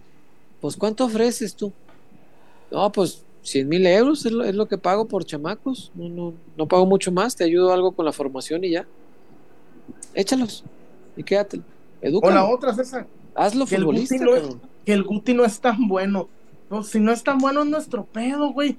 pues 0.59 0.75
¿cuánto 0.75 1.05
ofreces 1.05 1.55
tú? 1.55 1.71
No, 2.69 2.91
pues 2.91 3.23
100 3.43 3.69
mil 3.69 3.85
euros 3.87 4.25
es 4.25 4.31
lo, 4.33 4.43
es 4.43 4.53
lo 4.53 4.67
que 4.67 4.77
pago 4.77 5.05
por 5.07 5.23
chamacos. 5.23 5.89
No, 5.95 6.09
no, 6.09 6.33
no 6.57 6.67
pago 6.67 6.85
mucho 6.85 7.09
más, 7.11 7.35
te 7.37 7.45
ayudo 7.45 7.71
algo 7.71 7.93
con 7.93 8.03
la 8.05 8.11
formación 8.11 8.65
y 8.65 8.71
ya. 8.71 8.85
Échalos 10.13 10.63
y 11.15 11.23
quédate. 11.23 11.57
O 11.57 11.61
la 12.01 12.09
Edúcalo. 12.09 12.49
otra, 12.49 12.73
César, 12.73 13.07
Hazlo 13.35 13.65
que 13.65 13.75
el 13.75 13.83
futbolista, 13.83 14.15
Guti 14.17 14.25
no 14.29 14.35
es- 14.35 14.55
que 14.85 14.93
el 14.93 15.03
Guti 15.03 15.33
no 15.33 15.45
es 15.45 15.59
tan 15.59 15.87
bueno. 15.87 16.27
Pues 16.69 16.87
si 16.87 16.99
no 16.99 17.11
es 17.11 17.23
tan 17.23 17.37
bueno 17.37 17.61
es 17.63 17.67
nuestro 17.69 18.05
pedo, 18.05 18.51
güey. 18.51 18.75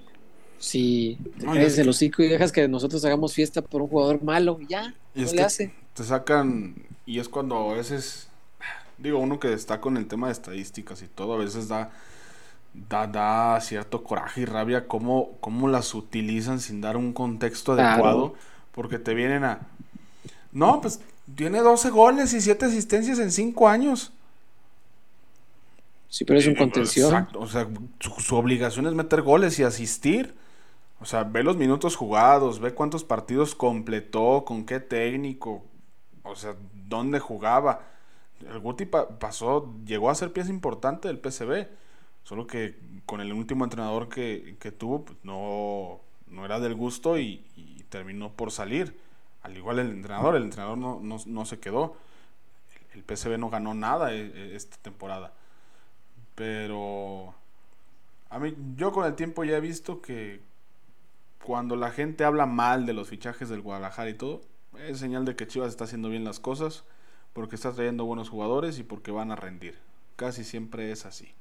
Sí, 0.59 1.19
te 1.39 1.47
No, 1.47 1.55
es 1.55 1.79
el 1.79 1.85
que- 1.85 1.91
hocico 1.91 2.23
y 2.23 2.29
dejas 2.29 2.53
que 2.53 2.69
nosotros 2.69 3.05
hagamos 3.05 3.33
fiesta 3.33 3.63
por 3.63 3.83
un 3.83 3.89
jugador 3.89 4.23
malo 4.23 4.59
y 4.61 4.67
ya, 4.69 4.95
Y 5.15 5.23
no 5.23 5.33
le 5.33 5.43
hace. 5.43 5.75
Te 5.95 6.05
sacan, 6.05 6.75
y 7.07 7.19
es 7.19 7.29
cuando 7.29 7.71
a 7.71 7.75
veces, 7.75 8.29
digo, 8.99 9.19
uno 9.19 9.39
que 9.41 9.53
está 9.53 9.81
con 9.81 9.97
el 9.97 10.07
tema 10.09 10.29
de 10.29 10.33
estadísticas 10.33 11.03
y 11.03 11.09
todo, 11.09 11.35
a 11.35 11.39
veces 11.39 11.69
da, 11.69 11.91
da, 12.75 13.07
da 13.07 13.61
cierto 13.61 14.05
coraje 14.05 14.43
y 14.43 14.45
rabia 14.47 14.89
cómo, 14.89 15.33
cómo 15.41 15.69
las 15.69 15.95
utilizan 15.95 16.61
sin 16.61 16.81
dar 16.81 16.97
un 16.97 17.13
contexto 17.13 17.73
Claro. 17.75 17.75
adecuado, 17.75 18.35
porque 18.73 18.99
te 18.99 19.15
vienen 19.15 19.45
a, 19.45 19.61
no, 20.53 20.81
pues 20.81 21.01
tiene 21.37 21.61
12 21.61 21.91
goles 21.91 22.33
y 22.35 22.41
7 22.41 22.67
asistencias 22.67 23.19
en 23.21 23.33
5 23.33 23.69
años. 23.69 24.13
Sí, 26.09 26.25
pero 26.25 26.39
es 26.39 26.47
un 26.47 26.55
Eh, 26.55 26.57
contención. 26.57 27.29
Exacto, 27.29 27.41
o 27.41 27.47
sea, 27.47 27.69
su, 28.01 28.11
su 28.21 28.37
obligación 28.37 28.87
es 28.87 28.95
meter 28.95 29.23
goles 29.23 29.59
y 29.59 29.65
asistir. 29.65 30.35
O 31.01 31.07
sea, 31.07 31.25
ve 31.25 31.43
los 31.45 31.57
minutos 31.57 31.97
jugados, 31.97 32.61
ve 32.61 32.75
cuántos 32.75 33.05
partidos 33.05 33.55
completó, 33.55 34.45
con 34.47 34.67
qué 34.67 34.81
técnico, 34.81 35.65
o 36.25 36.37
sea, 36.37 36.57
dónde 36.75 37.21
jugaba. 37.21 37.83
El 38.41 38.59
Guti 38.61 38.87
pa- 38.87 39.19
pasó, 39.19 39.75
llegó 39.87 40.11
a 40.11 40.15
ser 40.15 40.33
pieza 40.33 40.51
importante 40.51 41.09
del 41.09 41.19
PSV, 41.19 41.69
solo 42.25 42.47
que 42.47 42.77
con 43.07 43.21
el 43.21 43.33
último 43.33 43.65
entrenador 43.65 44.09
que, 44.09 44.57
que 44.61 44.73
tuvo, 44.73 45.05
pues, 45.05 45.19
no, 45.25 46.01
no 46.29 46.45
era 46.45 46.61
del 46.61 46.75
gusto 46.75 47.19
y, 47.19 47.45
terminó 47.91 48.33
por 48.33 48.51
salir. 48.51 48.99
Al 49.43 49.57
igual 49.57 49.79
el 49.79 49.91
entrenador, 49.91 50.35
el 50.37 50.43
entrenador 50.45 50.77
no, 50.79 50.99
no, 51.01 51.17
no 51.27 51.45
se 51.47 51.61
quedó. 51.61 51.97
El, 52.95 52.99
el 53.01 53.05
PSV 53.05 53.39
no 53.39 53.51
ganó 53.51 53.75
nada 53.75 54.13
eh, 54.15 54.33
eh, 54.35 54.53
esta 54.57 54.77
temporada. 54.79 55.33
Pero 56.35 57.35
a 58.31 58.39
mí, 58.39 58.55
yo 58.77 58.93
con 58.93 59.07
el 59.07 59.15
tiempo 59.15 59.45
ya 59.45 59.57
he 59.57 59.61
visto 59.61 60.03
que 60.03 60.41
cuando 61.45 61.77
la 61.77 61.91
gente 61.91 62.25
habla 62.25 62.47
mal 62.47 62.87
de 62.87 62.95
los 62.95 63.09
fichajes 63.09 63.49
del 63.49 63.61
Guadalajara 63.61 64.11
y 64.11 64.15
todo, 64.15 64.41
es 64.89 64.99
señal 64.99 65.25
de 65.25 65.37
que 65.37 65.47
Chivas 65.47 65.69
está 65.71 65.85
haciendo 65.85 66.09
bien 66.09 66.25
las 66.25 66.41
cosas, 66.41 66.85
porque 67.35 67.57
está 67.57 67.71
trayendo 67.73 68.07
buenos 68.07 68.31
jugadores 68.31 68.79
y 68.79 68.83
porque 68.83 69.11
van 69.11 69.31
a 69.31 69.37
rendir. 69.37 69.79
Casi 70.17 70.43
siempre 70.45 70.91
es 70.91 71.05
así. 71.05 71.35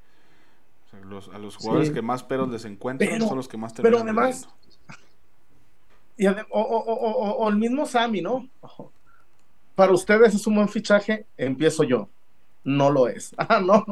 O 0.88 0.90
sea, 0.90 1.00
los- 1.02 1.30
a 1.30 1.38
los 1.38 1.56
jugadores 1.56 1.88
Sí. 1.90 1.94
que 1.94 2.02
más 2.02 2.24
peros 2.24 2.50
les 2.50 2.66
encuentran 2.66 3.10
Pero- 3.10 3.28
son 3.28 3.38
los 3.38 3.48
que 3.48 3.56
más 3.58 3.72
pero 3.74 3.84
terminan 3.98 4.08
además- 4.20 4.42
rindiendo. 4.42 4.64
Y 6.18 6.26
ade- 6.26 6.46
o, 6.52 6.62
o- 6.62 7.38
o- 7.38 7.50
el 7.50 7.56
mismo 7.56 7.86
Sammy, 7.88 8.22
¿no? 8.22 8.48
Para 9.76 9.92
ustedes 9.94 10.36
es 10.36 10.46
un 10.46 10.56
buen 10.56 10.70
fichaje, 10.70 11.26
empiezo 11.38 11.84
yo. 11.84 12.10
No 12.64 12.90
lo 12.92 13.08
es. 13.08 13.34
Ah, 13.38 13.60
no. 13.60 13.84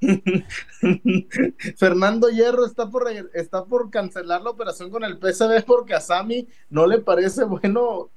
Fernando 1.76 2.28
Hierro 2.28 2.64
está 2.64 2.88
por, 2.90 3.08
está 3.34 3.64
por 3.64 3.90
cancelar 3.90 4.42
la 4.42 4.50
operación 4.50 4.90
con 4.90 5.04
el 5.04 5.18
PSV 5.18 5.64
porque 5.66 5.94
a 5.94 6.00
Sammy 6.00 6.48
no 6.70 6.86
le 6.86 6.98
parece 7.00 7.44
bueno 7.44 8.08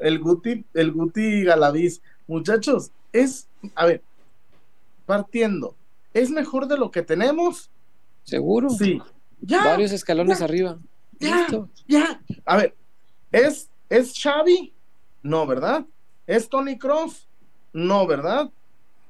el 0.00 0.18
Guti, 0.20 0.64
el 0.74 0.92
Guti 0.92 1.44
Galaviz. 1.44 2.00
Muchachos, 2.26 2.90
es, 3.12 3.48
a 3.74 3.86
ver, 3.86 4.02
partiendo, 5.06 5.74
¿es 6.14 6.30
mejor 6.30 6.66
de 6.68 6.78
lo 6.78 6.90
que 6.90 7.02
tenemos? 7.02 7.70
Seguro. 8.24 8.70
Sí. 8.70 9.00
Ya, 9.40 9.64
Varios 9.64 9.92
escalones 9.92 10.38
ya. 10.38 10.44
arriba. 10.44 10.78
ya, 11.18 11.36
Listo. 11.38 11.68
ya. 11.88 12.20
A 12.44 12.56
ver, 12.56 12.74
¿es, 13.32 13.68
¿es 13.88 14.14
Xavi? 14.20 14.72
No, 15.22 15.46
¿verdad? 15.46 15.84
¿Es 16.26 16.48
Tony 16.48 16.78
Cross? 16.78 17.26
No, 17.72 18.06
¿verdad? 18.06 18.50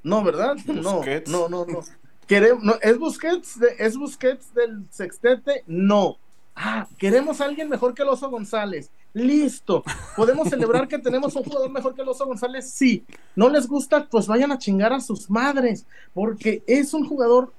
No, 0.02 0.22
¿verdad? 0.24 0.56
No, 0.66 1.02
no, 1.26 1.48
no, 1.48 1.66
no. 1.66 1.80
Queremos, 2.26 2.64
no, 2.64 2.74
¿Es 2.80 2.98
Busquets, 2.98 3.58
de- 3.60 3.74
¿Es 3.78 3.96
Busquets 3.96 4.54
del 4.54 4.86
sextete? 4.90 5.64
No. 5.66 6.16
Ah, 6.56 6.86
queremos 6.98 7.40
a 7.40 7.44
alguien 7.44 7.68
mejor 7.68 7.94
que 7.94 8.02
el 8.02 8.08
Oso 8.08 8.30
González. 8.30 8.90
Listo. 9.14 9.84
¿Podemos 10.16 10.48
celebrar 10.48 10.88
que 10.88 10.98
tenemos 10.98 11.36
un 11.36 11.44
jugador 11.44 11.70
mejor 11.70 11.94
que 11.94 12.02
el 12.02 12.08
Oso 12.08 12.26
González? 12.26 12.70
Sí. 12.70 13.04
¿No 13.36 13.48
les 13.48 13.66
gusta? 13.66 14.06
Pues 14.08 14.26
vayan 14.26 14.52
a 14.52 14.58
chingar 14.58 14.92
a 14.92 15.00
sus 15.00 15.28
madres, 15.28 15.86
porque 16.14 16.62
es 16.66 16.94
un 16.94 17.06
jugador 17.06 17.52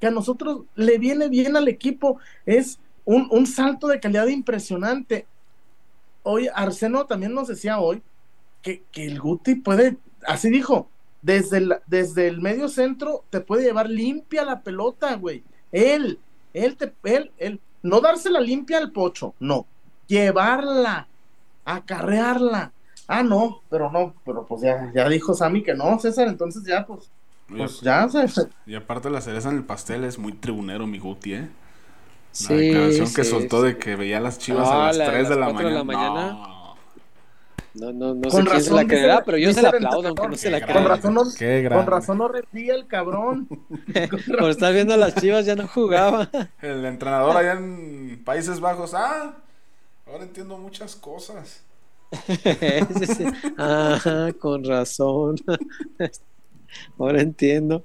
que 0.00 0.08
a 0.08 0.10
nosotros 0.10 0.62
le 0.74 0.98
viene 0.98 1.28
bien 1.28 1.56
al 1.56 1.68
equipo. 1.68 2.18
Es 2.46 2.78
un, 3.04 3.28
un 3.30 3.46
salto 3.46 3.86
de 3.86 4.00
calidad 4.00 4.26
impresionante. 4.26 5.26
Hoy 6.24 6.48
Arseno 6.52 7.06
también 7.06 7.32
nos 7.32 7.48
decía 7.48 7.78
hoy 7.78 8.02
que, 8.62 8.82
que 8.90 9.06
el 9.06 9.20
Guti 9.20 9.54
puede, 9.54 9.96
así 10.26 10.50
dijo, 10.50 10.88
desde 11.22 11.58
el, 11.58 11.76
desde 11.86 12.28
el 12.28 12.40
medio 12.40 12.68
centro 12.68 13.24
te 13.30 13.40
puede 13.40 13.64
llevar 13.64 13.88
limpia 13.88 14.44
la 14.44 14.62
pelota, 14.62 15.14
güey. 15.14 15.42
Él, 15.72 16.18
él, 16.52 16.76
te, 16.76 16.92
él, 17.04 17.30
él, 17.38 17.60
no 17.82 18.00
dársela 18.00 18.40
limpia 18.40 18.78
al 18.78 18.92
pocho, 18.92 19.34
no, 19.38 19.66
llevarla, 20.08 21.06
acarrearla. 21.64 22.72
Ah, 23.06 23.22
no, 23.22 23.60
pero 23.70 23.90
no, 23.90 24.14
pero 24.26 24.44
pues 24.44 24.62
ya, 24.62 24.90
ya 24.94 25.08
dijo 25.08 25.32
Sammy 25.34 25.62
que 25.62 25.74
no, 25.74 25.98
César, 25.98 26.28
entonces 26.28 26.62
ya, 26.64 26.84
pues, 26.86 27.08
pues 27.48 27.80
ya, 27.80 28.08
César. 28.08 28.48
Y 28.66 28.74
aparte 28.74 29.08
la 29.10 29.20
cereza 29.20 29.48
en 29.50 29.56
el 29.56 29.64
pastel 29.64 30.04
es 30.04 30.18
muy 30.18 30.32
tribunero 30.32 30.86
mi 30.86 30.98
Guti, 30.98 31.34
¿eh? 31.34 31.48
La 31.48 31.48
Sí, 32.32 32.54
declaración 32.54 33.12
que 33.14 33.24
soltó 33.24 33.62
sí. 33.62 33.68
de 33.68 33.78
que 33.78 33.96
veía 33.96 34.20
las 34.20 34.38
chivas 34.38 34.68
a 34.68 34.78
las 34.88 34.96
la- 34.98 35.06
3 35.10 35.28
de 35.28 35.36
las 35.36 35.38
la 35.38 35.52
cuatro 35.52 35.68
de 35.68 35.74
la 35.74 35.84
mañana. 35.84 36.10
mañana. 36.10 36.32
No. 36.32 36.58
No, 37.74 37.92
no, 37.92 38.14
no 38.14 38.30
sé 38.30 38.36
Con 38.36 38.44
quién 38.46 38.46
se 38.46 38.70
razón 38.70 38.76
la 38.76 38.86
creerá, 38.86 39.24
pero 39.24 39.38
yo 39.38 39.52
se 39.52 39.62
la 39.62 39.68
aplaudo, 39.68 40.08
aunque 40.08 40.28
no 40.28 40.36
se 40.36 40.50
la 40.50 40.60
crea. 40.60 40.74
Con 40.74 40.84
razón 40.86 41.14
no, 41.14 41.22
con 41.70 41.86
razón 41.86 42.18
no 42.18 42.28
rendía 42.28 42.74
el 42.74 42.86
cabrón. 42.86 43.46
Por 44.38 44.50
estar 44.50 44.72
viendo 44.74 44.94
a 44.94 44.96
las 44.96 45.14
chivas 45.14 45.46
ya 45.46 45.54
no 45.54 45.66
jugaba. 45.68 46.28
El 46.60 46.84
entrenador 46.84 47.36
allá 47.36 47.52
en 47.52 48.20
Países 48.24 48.58
Bajos, 48.60 48.94
ah, 48.94 49.36
ahora 50.10 50.24
entiendo 50.24 50.56
muchas 50.58 50.96
cosas. 50.96 51.62
Ah, 53.58 54.30
con 54.38 54.64
razón. 54.64 55.36
Ahora 56.98 57.20
entiendo. 57.22 57.84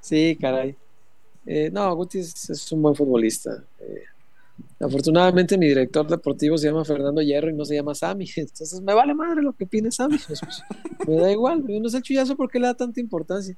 Sí, 0.00 0.36
caray. 0.40 0.76
Eh, 1.46 1.70
no, 1.72 1.94
Guti 1.96 2.18
es, 2.18 2.50
es 2.50 2.72
un 2.72 2.82
buen 2.82 2.94
futbolista. 2.94 3.64
Eh, 3.80 4.02
afortunadamente 4.80 5.56
mi 5.56 5.66
director 5.68 6.06
deportivo 6.06 6.58
se 6.58 6.66
llama 6.68 6.84
Fernando 6.84 7.22
Hierro 7.22 7.50
y 7.50 7.54
no 7.54 7.64
se 7.64 7.74
llama 7.76 7.94
Sammy. 7.94 8.28
Entonces 8.36 8.80
me 8.80 8.92
vale 8.94 9.14
madre 9.14 9.42
lo 9.42 9.52
que 9.52 9.64
opine 9.64 9.90
Sammy. 9.90 10.18
Pues, 10.26 10.40
pues, 10.40 11.08
me 11.08 11.16
da 11.16 11.30
igual. 11.32 11.64
Yo 11.66 11.80
no 11.80 11.88
sé 11.88 11.98
el 11.98 12.02
chullazo 12.02 12.36
por 12.36 12.50
qué 12.50 12.58
le 12.60 12.66
da 12.66 12.74
tanta 12.74 13.00
importancia. 13.00 13.56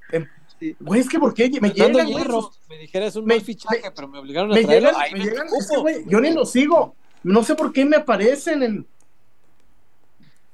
Güey, 0.81 1.01
es 1.01 1.09
que 1.09 1.19
¿por 1.19 1.33
qué 1.35 1.49
me 1.61 1.71
Fernando 1.71 1.99
llegan, 2.01 2.07
Hierro, 2.09 2.51
me 2.69 2.79
dijera 2.79 3.07
es 3.07 3.17
un 3.17 3.25
me- 3.25 3.37
mal 3.37 3.45
fichaje, 3.45 3.81
me- 3.83 3.91
pero 3.93 4.09
me 4.09 4.19
obligaron 4.19 4.53
a 4.53 4.55
me 4.55 4.63
traerlo. 4.65 4.91
llegan, 4.91 5.13
me 5.19 5.25
llegan, 5.25 5.47
es 5.59 5.69
que, 5.71 5.77
güey, 5.79 6.05
yo 6.07 6.21
ni 6.21 6.33
lo 6.33 6.45
sigo. 6.45 6.95
No 7.23 7.43
sé 7.45 7.55
por 7.55 7.73
qué 7.73 7.85
me 7.85 7.97
aparecen 7.97 8.63
en 8.63 8.87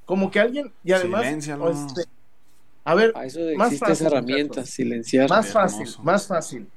como 0.05 0.31
que 0.31 0.39
alguien 0.39 0.73
y 0.83 0.91
además 0.93 1.23
Siléncialo. 1.23 1.69
este, 1.69 2.03
a 2.85 2.95
ver, 2.95 3.11
Para 3.13 3.25
eso 3.25 3.39
Más 3.57 3.73
existe 3.73 3.91
esa 3.91 4.03
fácil, 4.05 4.07
herramienta, 4.07 4.65
silenciar. 4.65 5.29
más 5.29 5.51
fácil, 5.51 5.81
hermoso. 5.81 6.03
más 6.03 6.27
fácil. 6.27 6.67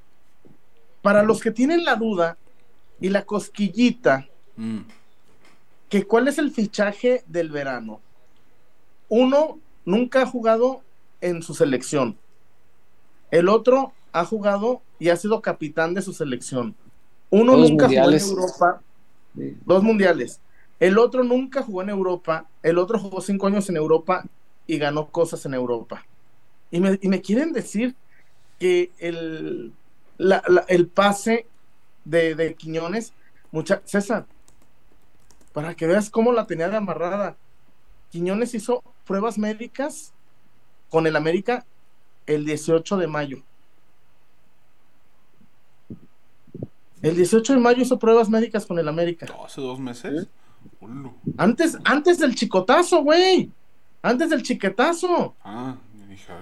Para 1.02 1.22
los 1.22 1.40
que 1.40 1.50
tienen 1.52 1.84
la 1.84 1.94
duda 1.96 2.36
y 3.00 3.08
la 3.08 3.24
cosquillita, 3.24 4.26
Mm. 4.56 4.80
que 5.88 6.04
cuál 6.06 6.28
es 6.28 6.38
el 6.38 6.50
fichaje 6.50 7.22
del 7.26 7.50
verano. 7.50 8.00
Uno 9.08 9.58
nunca 9.84 10.22
ha 10.22 10.26
jugado 10.26 10.82
en 11.20 11.42
su 11.42 11.54
selección. 11.54 12.16
El 13.30 13.48
otro 13.48 13.92
ha 14.12 14.24
jugado 14.24 14.82
y 14.98 15.08
ha 15.08 15.16
sido 15.16 15.40
capitán 15.40 15.94
de 15.94 16.02
su 16.02 16.12
selección. 16.12 16.74
Uno 17.30 17.56
nunca 17.56 17.86
jugó 17.88 18.10
en 18.10 18.18
Europa, 18.20 18.82
Dos 19.34 19.82
mundiales. 19.82 20.40
El 20.78 20.98
otro 20.98 21.24
nunca 21.24 21.62
jugó 21.62 21.82
en 21.82 21.90
Europa. 21.90 22.48
El 22.62 22.78
otro 22.78 22.98
jugó 22.98 23.20
cinco 23.20 23.46
años 23.46 23.68
en 23.68 23.76
Europa 23.76 24.24
y 24.66 24.78
ganó 24.78 25.10
cosas 25.10 25.44
en 25.46 25.54
Europa. 25.54 26.04
Y 26.70 26.80
me, 26.80 26.98
y 27.02 27.08
me 27.08 27.22
quieren 27.22 27.52
decir 27.52 27.96
que 28.58 28.92
el, 28.98 29.74
la- 30.18 30.42
el 30.68 30.88
pase 30.88 31.46
de, 32.04 32.34
de 32.34 32.54
Quiñones, 32.56 33.14
mucha, 33.52 33.82
César, 33.86 34.26
para 35.52 35.74
que 35.74 35.86
veas 35.86 36.10
cómo 36.10 36.32
la 36.32 36.46
tenía 36.46 36.68
de 36.68 36.76
amarrada. 36.76 37.36
Quiñones 38.10 38.54
hizo 38.54 38.82
pruebas 39.06 39.38
médicas 39.38 40.14
con 40.90 41.06
el 41.06 41.16
América 41.16 41.66
el 42.26 42.44
18 42.46 42.96
de 42.98 43.06
mayo. 43.08 43.44
El 47.02 47.16
18 47.16 47.54
de 47.54 47.58
mayo 47.58 47.82
hizo 47.82 47.98
pruebas 47.98 48.28
médicas 48.28 48.66
con 48.66 48.78
el 48.78 48.88
América. 48.88 49.26
¿Hace 49.44 49.60
dos 49.60 49.78
meses? 49.78 50.28
Ulu. 50.80 51.12
Antes, 51.38 51.78
antes 51.84 52.18
del 52.18 52.34
chicotazo, 52.34 53.02
güey. 53.02 53.50
Antes 54.02 54.30
del 54.30 54.42
chiquetazo. 54.42 55.34
Ah, 55.42 55.76
dije, 56.08 56.32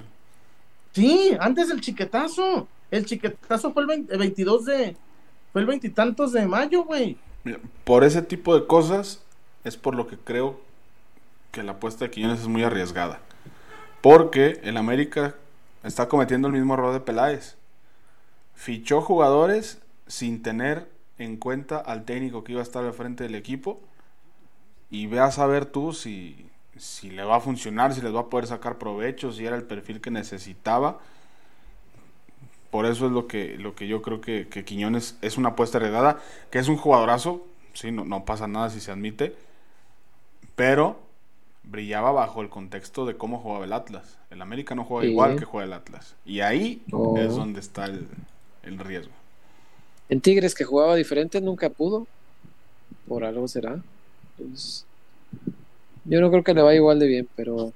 Sí, 0.93 1.37
antes 1.39 1.69
del 1.69 1.81
chiquetazo. 1.81 2.67
El 2.91 3.05
chiquetazo 3.07 3.73
fue 3.73 3.83
el 3.83 3.89
20 3.89 4.13
el 4.13 4.19
22 4.19 4.65
de. 4.65 4.97
Fue 5.53 5.61
el 5.61 5.67
veintitantos 5.67 6.33
de 6.33 6.47
mayo, 6.47 6.85
güey. 6.85 7.17
Por 7.85 8.05
ese 8.05 8.23
tipo 8.23 8.59
de 8.59 8.67
cosas 8.67 9.23
es 9.65 9.77
por 9.77 9.95
lo 9.95 10.07
que 10.07 10.19
creo 10.19 10.61
que 11.53 11.63
la 11.63 11.73
apuesta 11.73 12.05
de 12.05 12.11
Quiñones 12.11 12.41
es 12.41 12.49
muy 12.49 12.65
arriesgada. 12.65 13.21
Porque 14.01 14.61
el 14.65 14.77
América 14.77 15.35
está 15.83 16.09
cometiendo 16.09 16.49
el 16.49 16.55
mismo 16.55 16.75
error 16.75 16.93
de 16.93 17.01
Peláez. 17.01 17.57
Fichó 18.55 19.01
jugadores 19.01 19.81
sin 20.09 20.43
tener 20.43 20.91
en 21.19 21.39
cuenta 21.39 21.79
al 21.79 22.05
técnico 22.07 22.45
que 22.45 22.53
iba 22.53 22.63
a 22.63 22.65
estar 22.65 22.85
al 22.85 22.95
frente 22.95 23.25
del 23.25 23.37
equipo 23.37 23.81
y 24.91 25.07
ve 25.07 25.21
a 25.21 25.31
saber 25.31 25.67
tú 25.67 25.93
si, 25.93 26.51
si 26.77 27.11
le 27.11 27.25
va 27.25 27.37
a 27.37 27.41
funcionar, 27.41 27.95
si 27.95 28.01
les 28.01 28.15
va 28.15 28.21
a 28.21 28.31
poder 28.31 28.47
sacar 28.47 28.79
provecho, 28.79 29.33
si 29.33 29.45
era 29.47 29.57
el 29.57 29.65
perfil 29.65 30.01
que 30.01 30.11
necesitaba. 30.11 30.99
Por 32.71 32.85
eso 32.85 33.07
es 33.07 33.13
lo 33.13 33.27
que, 33.27 33.57
lo 33.59 33.75
que 33.75 33.89
yo 33.89 34.03
creo 34.03 34.21
que, 34.21 34.49
que 34.49 34.65
Quiñones 34.65 35.17
es 35.23 35.39
una 35.39 35.51
apuesta 35.51 35.79
heredada, 35.79 36.19
que 36.51 36.59
es 36.59 36.69
un 36.69 36.77
jugadorazo, 36.77 37.47
sí, 37.73 37.91
no, 37.93 38.05
no 38.05 38.25
pasa 38.27 38.47
nada 38.47 38.69
si 38.69 38.81
se 38.81 38.91
admite, 38.93 39.35
pero 40.57 41.01
brillaba 41.65 42.13
bajo 42.13 42.43
el 42.43 42.49
contexto 42.51 43.07
de 43.07 43.17
cómo 43.17 43.39
jugaba 43.41 43.65
el 43.65 43.73
Atlas. 43.73 44.19
El 44.31 44.43
América 44.43 44.75
no 44.75 44.85
juega 44.85 45.05
Sí. 45.05 45.11
igual 45.11 45.37
que 45.37 45.45
juega 45.45 45.67
el 45.67 45.73
Atlas. 45.73 46.17
Y 46.25 46.41
ahí 46.41 46.83
Oh. 46.93 47.17
es 47.17 47.35
donde 47.35 47.61
está 47.61 47.87
el, 47.87 48.09
el 48.63 48.79
riesgo. 48.79 49.18
En 50.09 50.21
Tigres 50.21 50.55
que 50.55 50.65
jugaba 50.65 50.95
diferente 50.97 51.41
nunca 51.41 51.69
pudo. 51.71 52.07
Por 53.07 53.25
algo 53.25 53.47
será. 53.49 53.81
Pues, 54.37 54.85
yo 56.05 56.21
no 56.21 56.31
creo 56.31 56.43
que 56.45 56.55
le 56.55 56.63
vaya 56.63 56.77
igual 56.77 56.99
de 56.99 57.07
bien, 57.07 57.29
pero 57.37 57.73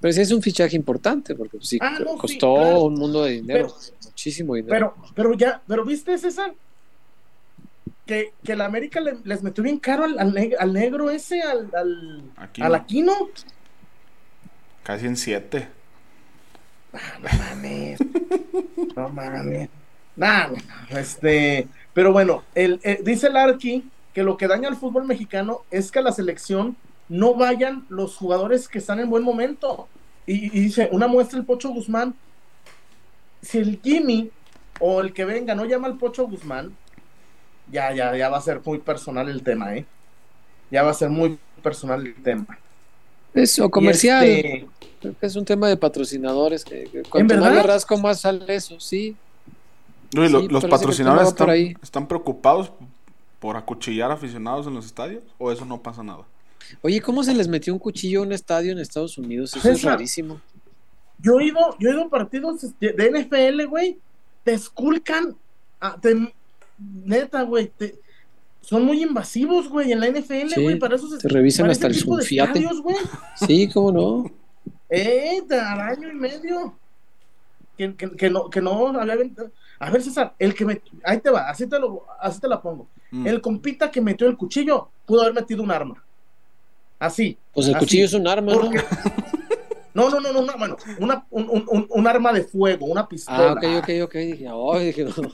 pero 0.00 0.12
sí 0.12 0.20
es 0.20 0.32
un 0.32 0.42
fichaje 0.42 0.74
importante 0.76 1.34
porque 1.36 1.58
pues, 1.58 1.68
sí 1.68 1.78
Ah, 1.80 1.98
no, 2.00 2.12
sí, 2.12 2.18
costó 2.18 2.54
claro. 2.56 2.82
un 2.82 2.94
mundo 2.94 3.22
de 3.22 3.32
dinero, 3.32 3.72
muchísimo 4.04 4.54
dinero. 4.56 4.72
Pero, 4.72 4.94
pero 5.14 5.34
ya, 5.34 5.62
pero 5.66 5.84
viste, 5.84 6.18
César, 6.18 6.52
que, 8.06 8.32
que 8.44 8.56
la 8.56 8.64
América 8.64 9.00
le- 9.00 9.18
les 9.22 9.42
metió 9.44 9.62
bien 9.62 9.78
caro 9.78 10.02
al, 10.04 10.18
al 10.18 10.32
neg- 10.34 10.56
al 10.58 10.72
negro 10.72 11.08
ese, 11.10 11.40
al, 11.42 11.70
al, 11.74 12.22
Aquí 12.36 12.62
al 12.62 12.74
Aquino. 12.74 13.12
casi 14.82 15.06
en 15.06 15.16
7. 15.16 15.68
No 16.92 16.98
mames. 17.38 17.98
No 18.96 19.08
mames. 19.08 19.68
Nah, 20.16 20.48
este, 20.90 21.68
pero 21.94 22.12
bueno, 22.12 22.42
el, 22.54 22.80
eh, 22.82 23.00
dice 23.02 23.28
el 23.28 23.36
Arqui 23.36 23.84
que 24.12 24.22
lo 24.22 24.36
que 24.36 24.46
daña 24.46 24.68
al 24.68 24.76
fútbol 24.76 25.04
mexicano 25.04 25.62
es 25.70 25.90
que 25.90 26.00
a 26.00 26.02
la 26.02 26.12
selección 26.12 26.76
no 27.08 27.34
vayan 27.34 27.86
los 27.88 28.16
jugadores 28.16 28.68
que 28.68 28.78
están 28.78 29.00
en 29.00 29.10
buen 29.10 29.22
momento. 29.22 29.88
Y, 30.26 30.46
y 30.46 30.60
dice, 30.60 30.88
una 30.92 31.06
muestra 31.06 31.38
el 31.38 31.44
Pocho 31.44 31.70
Guzmán. 31.70 32.14
Si 33.40 33.58
el 33.58 33.80
Jimmy 33.82 34.30
o 34.80 35.00
el 35.00 35.12
que 35.12 35.24
venga 35.24 35.54
no 35.54 35.64
llama 35.64 35.88
al 35.88 35.98
Pocho 35.98 36.26
Guzmán, 36.26 36.76
ya, 37.70 37.92
ya, 37.92 38.16
ya 38.16 38.28
va 38.28 38.38
a 38.38 38.42
ser 38.42 38.60
muy 38.64 38.78
personal 38.78 39.28
el 39.28 39.42
tema, 39.42 39.74
¿eh? 39.76 39.86
Ya 40.70 40.82
va 40.82 40.90
a 40.90 40.94
ser 40.94 41.10
muy 41.10 41.38
personal 41.62 42.06
el 42.06 42.14
tema. 42.14 42.58
Eso, 43.34 43.70
comercial. 43.70 44.24
este, 44.24 44.66
Creo 45.00 45.14
que 45.18 45.26
es 45.26 45.36
un 45.36 45.44
tema 45.44 45.68
de 45.68 45.76
patrocinadores. 45.76 46.64
Que, 46.64 47.02
cuanto 47.08 47.34
verdad? 47.34 47.48
más 47.48 47.56
le 47.56 47.62
rasco, 47.62 47.98
más 47.98 48.20
sale 48.20 48.54
eso, 48.54 48.78
sí. 48.78 49.16
No, 50.14 50.24
y 50.24 50.28
lo- 50.28 50.40
Sí, 50.40 50.48
los 50.48 50.64
patrocinadores 50.64 51.28
están, 51.28 51.50
ahí. 51.50 51.74
están 51.82 52.06
preocupados 52.06 52.72
por 53.38 53.56
acuchillar 53.56 54.10
aficionados 54.10 54.66
en 54.66 54.74
los 54.74 54.86
estadios 54.86 55.22
o 55.38 55.50
eso 55.50 55.64
no 55.64 55.82
pasa 55.82 56.02
nada. 56.02 56.24
Oye, 56.82 57.00
¿cómo 57.00 57.24
se 57.24 57.34
les 57.34 57.48
metió 57.48 57.72
un 57.72 57.78
cuchillo 57.78 58.20
a 58.20 58.22
un 58.22 58.32
estadio 58.32 58.72
en 58.72 58.78
Estados 58.78 59.18
Unidos? 59.18 59.54
Eso 59.56 59.70
es 59.70 59.82
rarísimo. 59.82 60.40
Yo 61.18 61.38
he 61.40 61.46
ido, 61.46 61.58
yo 61.78 61.90
he 61.90 61.92
ido 61.92 62.04
a 62.04 62.08
partidos 62.08 62.66
de 62.80 62.94
NFL, 63.10 63.66
güey. 63.66 63.98
Te 64.44 64.52
esculcan. 64.54 65.36
ah, 65.80 65.96
te- 66.00 66.32
neta, 67.04 67.42
güey. 67.42 67.68
te- 67.76 67.98
son 68.60 68.84
muy 68.84 69.02
invasivos, 69.02 69.68
güey, 69.68 69.90
en 69.92 69.98
la 70.00 70.06
NFL, 70.06 70.48
Sí, 70.54 70.62
güey. 70.62 70.78
Para 70.78 70.94
eso 70.96 71.08
se 71.08 71.18
te 71.18 71.28
revisan 71.28 71.68
hasta 71.68 71.88
el 71.88 71.94
güey. 72.80 72.96
Sí, 73.46 73.68
¿cómo 73.72 73.90
no? 73.92 74.30
Eh, 74.88 75.40
al 75.50 75.80
año 75.80 76.08
y 76.10 76.14
medio. 76.14 76.74
Que, 77.76 77.94
que- 77.96 78.10
que 78.12 78.30
no, 78.30 78.48
que 78.50 78.60
no 78.60 78.88
había. 78.88 79.50
A 79.82 79.90
ver, 79.90 80.00
César, 80.00 80.32
el 80.38 80.54
que 80.54 80.64
me. 80.64 80.80
Ahí 81.02 81.18
te 81.18 81.28
va, 81.28 81.48
así 81.50 81.66
te, 81.66 81.76
lo, 81.78 82.06
así 82.20 82.40
te 82.40 82.46
la 82.46 82.62
pongo. 82.62 82.86
Mm. 83.10 83.26
El 83.26 83.40
compita 83.40 83.90
que 83.90 84.00
metió 84.00 84.28
el 84.28 84.36
cuchillo 84.36 84.90
pudo 85.04 85.22
haber 85.22 85.34
metido 85.34 85.60
un 85.62 85.72
arma. 85.72 86.02
Así. 87.00 87.36
Pues 87.52 87.66
el 87.66 87.74
Así. 87.74 87.84
cuchillo 87.84 88.04
es 88.04 88.12
un 88.14 88.28
arma, 88.28 88.52
¿no? 88.52 88.60
Porque- 88.60 88.84
No, 89.92 90.08
no, 90.08 90.20
no, 90.20 90.32
no, 90.32 90.40
una, 90.40 90.54
bueno, 90.56 90.76
una, 91.00 91.26
un, 91.30 91.66
un- 91.68 91.86
un- 91.90 92.06
arma 92.06 92.32
de 92.32 92.44
fuego, 92.44 92.86
una 92.86 93.06
pistola. 93.08 93.50
Ah, 93.50 93.52
ok, 93.54 93.82
ok, 93.82 93.88
ok. 94.04 94.14
Dije, 94.14 94.48
dije, 94.86 95.04
no, 95.04 95.30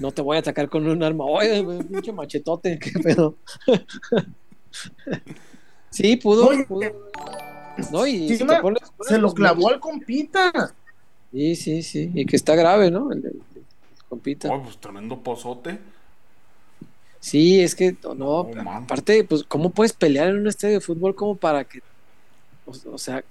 no 0.00 0.12
te 0.12 0.22
voy 0.22 0.36
a 0.36 0.40
atacar 0.40 0.68
con 0.70 0.86
un 0.86 1.02
arma. 1.02 1.24
Oye, 1.26 1.62
pinche 1.90 2.12
machetote, 2.12 2.78
qué 2.78 2.92
pedo. 3.00 3.36
Sí, 5.90 6.16
pudo, 6.16 6.48
Oye, 6.48 6.64
pudo. 6.64 6.88
No, 7.92 8.06
y 8.06 8.28
Sí, 8.28 8.36
si 8.38 8.44
pones- 8.44 8.60
pones 8.60 8.82
Se 9.00 9.18
lo 9.18 9.34
clavó 9.34 9.68
al 9.70 9.80
compita. 9.80 10.74
Sí, 11.34 11.56
sí, 11.56 11.82
sí. 11.82 12.12
Y 12.14 12.26
que 12.26 12.36
está 12.36 12.54
grave, 12.54 12.92
¿no? 12.92 13.10
El, 13.10 13.18
el- 13.18 13.24
el 13.56 13.64
compita. 14.08 14.48
Oh, 14.54 14.62
pues 14.62 14.78
tremendo 14.78 15.20
pozote. 15.20 15.80
Sí, 17.18 17.60
es 17.60 17.74
que, 17.74 17.96
no, 18.04 18.14
No, 18.14 18.50
man. 18.62 18.84
aparte, 18.84 19.24
pues, 19.24 19.42
¿cómo 19.42 19.70
puedes 19.70 19.92
pelear 19.94 20.28
en 20.28 20.36
un 20.36 20.46
estadio 20.46 20.74
de 20.74 20.80
fútbol 20.80 21.16
como 21.16 21.36
para 21.36 21.64
que, 21.64 21.80
o, 22.66 22.72
o 22.92 22.98
sea, 22.98 23.24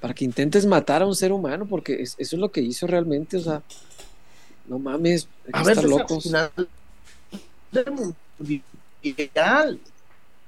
para 0.00 0.14
que 0.14 0.24
intentes 0.24 0.66
matar 0.66 1.02
a 1.02 1.06
un 1.06 1.16
ser 1.16 1.32
humano? 1.32 1.66
Porque 1.66 1.94
es- 2.00 2.14
eso 2.18 2.36
es 2.36 2.40
lo 2.40 2.52
que 2.52 2.60
hizo 2.60 2.86
realmente, 2.86 3.38
o 3.38 3.40
sea, 3.40 3.60
no 4.68 4.78
mames, 4.78 5.26
hay 5.46 5.52
que 5.52 5.58
A 5.58 5.62
ver, 5.64 5.72
estar 5.78 5.84
César, 5.84 5.98
locos. 6.00 6.22
final 6.22 6.50
del 7.72 8.14
mundial. 8.38 9.80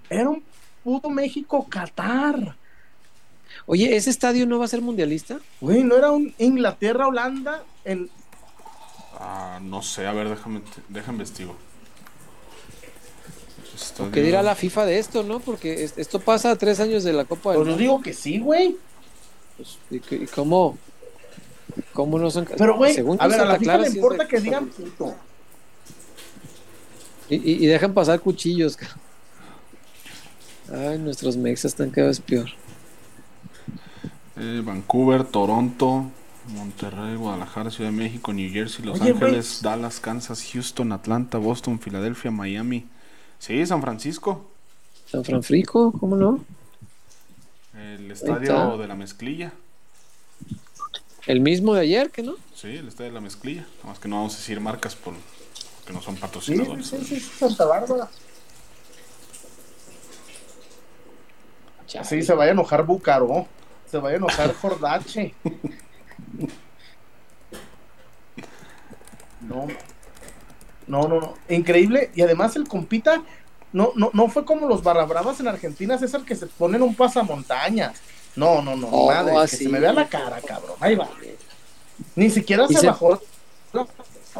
Era 0.08 0.28
un 0.28 0.44
puto 0.84 1.10
México-Qatar. 1.10 2.54
Oye, 3.66 3.96
¿ese 3.96 4.10
estadio 4.10 4.46
no 4.46 4.58
va 4.58 4.64
a 4.64 4.68
ser 4.68 4.80
mundialista? 4.80 5.40
Güey, 5.60 5.82
no 5.84 5.96
era 5.96 6.10
un 6.10 6.34
Inglaterra-Holanda 6.38 7.62
en. 7.84 8.10
Ah, 9.18 9.58
no 9.62 9.82
sé, 9.82 10.06
a 10.06 10.12
ver, 10.12 10.28
déjame, 10.28 10.62
déjame 10.88 11.16
investigo. 11.16 11.54
Estadio- 13.74 14.10
¿Qué 14.12 14.22
dirá 14.22 14.42
la 14.42 14.54
FIFA 14.54 14.86
de 14.86 14.98
esto, 14.98 15.22
no? 15.22 15.40
Porque 15.40 15.84
es- 15.84 15.94
esto 15.96 16.20
pasa 16.20 16.50
a 16.50 16.56
tres 16.56 16.80
años 16.80 17.02
de 17.04 17.12
la 17.12 17.24
Copa 17.24 17.50
del 17.50 17.58
Pues 17.58 17.68
Mundo. 17.68 17.80
digo 17.80 18.02
que 18.02 18.12
sí, 18.12 18.38
güey. 18.38 18.76
Pues, 19.56 19.78
¿y, 19.90 20.26
cómo? 20.26 20.78
¿Cómo 21.92 22.18
no 22.18 22.30
son? 22.30 22.46
Pero, 22.56 22.76
güey, 22.76 22.94
según 22.94 23.16
a 23.20 23.26
ver, 23.26 23.40
a 23.40 23.44
la 23.44 23.52
FIFA 23.54 23.62
Clara 23.62 23.82
le 23.84 23.90
sí 23.90 23.96
importa 23.96 24.24
de- 24.24 24.28
que 24.28 24.40
digan 24.40 24.66
puto. 24.68 25.14
Y, 27.28 27.36
y- 27.36 27.64
y 27.64 27.66
dejan 27.66 27.94
pasar 27.94 28.20
cuchillos. 28.20 28.76
cara. 28.76 28.96
Ay, 30.72 30.98
nuestros 30.98 31.36
mexas 31.36 31.72
están 31.72 31.90
cada 31.90 32.08
vez 32.08 32.20
peor. 32.20 32.48
Eh, 34.36 34.62
Vancouver, 34.64 35.24
Toronto, 35.24 36.10
Monterrey, 36.48 37.16
Guadalajara, 37.16 37.70
Ciudad 37.70 37.90
de 37.90 37.96
México, 37.96 38.32
New 38.32 38.50
Jersey, 38.50 38.84
Los 38.84 39.00
Oye. 39.00 39.10
Ángeles, 39.10 39.60
Dallas, 39.62 40.00
Kansas, 40.00 40.42
Houston, 40.52 40.92
Atlanta, 40.92 41.38
Boston, 41.38 41.78
Filadelfia, 41.78 42.30
Miami. 42.30 42.86
Sí, 43.38 43.64
San 43.66 43.80
Francisco. 43.80 44.50
San 45.06 45.24
Francisco, 45.24 45.92
¿cómo 45.92 46.16
no? 46.16 46.44
El 47.74 48.10
estadio 48.10 48.78
de 48.78 48.86
la 48.86 48.94
mezclilla. 48.94 49.52
El 51.26 51.40
mismo 51.40 51.74
de 51.74 51.82
ayer, 51.82 52.10
¿que 52.10 52.22
no? 52.22 52.36
Sí, 52.54 52.68
el 52.68 52.88
estadio 52.88 53.10
de 53.10 53.14
la 53.14 53.20
mezclilla. 53.20 53.62
Nada 53.78 53.88
más 53.88 53.98
que 53.98 54.08
no 54.08 54.16
vamos 54.16 54.34
a 54.34 54.36
decir 54.38 54.60
marcas 54.60 54.94
por, 54.94 55.14
porque 55.78 55.92
no 55.92 56.00
son 56.02 56.16
patrocinadores. 56.16 56.86
sí, 56.86 56.98
sí, 56.98 57.20
sí, 57.20 57.20
Santa 57.20 57.64
Bárbara. 57.66 58.08
Así 61.98 62.22
se 62.22 62.34
vaya 62.34 62.50
a 62.50 62.52
enojar 62.52 62.86
Bucaró. 62.86 63.46
Se 63.90 63.98
vaya 63.98 64.14
a 64.14 64.18
enojar 64.18 64.54
Jordache. 64.54 65.34
No, 69.40 69.66
no, 70.86 71.08
no, 71.08 71.20
no. 71.20 71.34
Increíble. 71.48 72.10
Y 72.14 72.22
además 72.22 72.54
el 72.56 72.68
compita 72.68 73.22
no, 73.72 73.92
no, 73.96 74.10
no 74.12 74.28
fue 74.28 74.44
como 74.44 74.66
los 74.68 74.82
barrabravas 74.82 75.40
en 75.40 75.48
Argentina, 75.48 75.98
César, 75.98 76.22
que 76.24 76.36
se 76.36 76.46
ponen 76.46 76.82
un 76.82 76.94
pasamontañas. 76.94 77.98
No, 78.36 78.62
no, 78.62 78.76
no, 78.76 78.88
Oh, 78.88 79.06
madre, 79.12 79.34
que 79.50 79.56
se 79.56 79.68
me 79.68 79.80
vea 79.80 79.92
la 79.92 80.08
cara, 80.08 80.40
cabrón. 80.40 80.76
Ahí 80.80 80.94
va. 80.94 81.08
Ni 82.14 82.30
siquiera 82.30 82.66
se 82.68 82.74
se- 82.74 82.86
bajó 82.86 83.20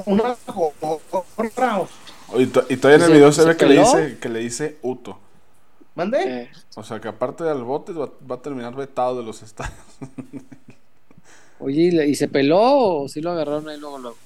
una 0.06 0.36
gorra. 0.46 0.74
Y, 2.36 2.46
to- 2.46 2.64
y 2.68 2.76
todavía 2.76 2.96
en 2.96 3.00
¿Se- 3.00 3.06
el 3.06 3.12
video 3.18 3.32
se, 3.32 3.42
se 3.42 3.48
ve 3.48 3.56
que 3.56 3.66
le, 3.66 3.80
dice, 3.80 4.18
que 4.20 4.28
le 4.28 4.38
dice 4.40 4.78
Uto. 4.82 5.18
¿Mande? 5.94 6.42
Eh, 6.42 6.50
O 6.76 6.82
sea 6.82 7.00
que 7.00 7.08
aparte 7.08 7.44
del 7.44 7.62
bote 7.64 7.92
va, 7.92 8.10
va 8.30 8.36
a 8.36 8.42
terminar 8.42 8.74
vetado 8.74 9.16
de 9.18 9.24
los 9.24 9.42
estadios. 9.42 9.74
oye, 11.58 12.06
¿y, 12.06 12.14
se 12.14 12.28
peló 12.28 12.60
o 13.02 13.08
sí 13.08 13.20
lo 13.20 13.32
agarraron 13.32 13.68
ahí 13.68 13.78
luego? 13.78 13.98
luego? 13.98 14.16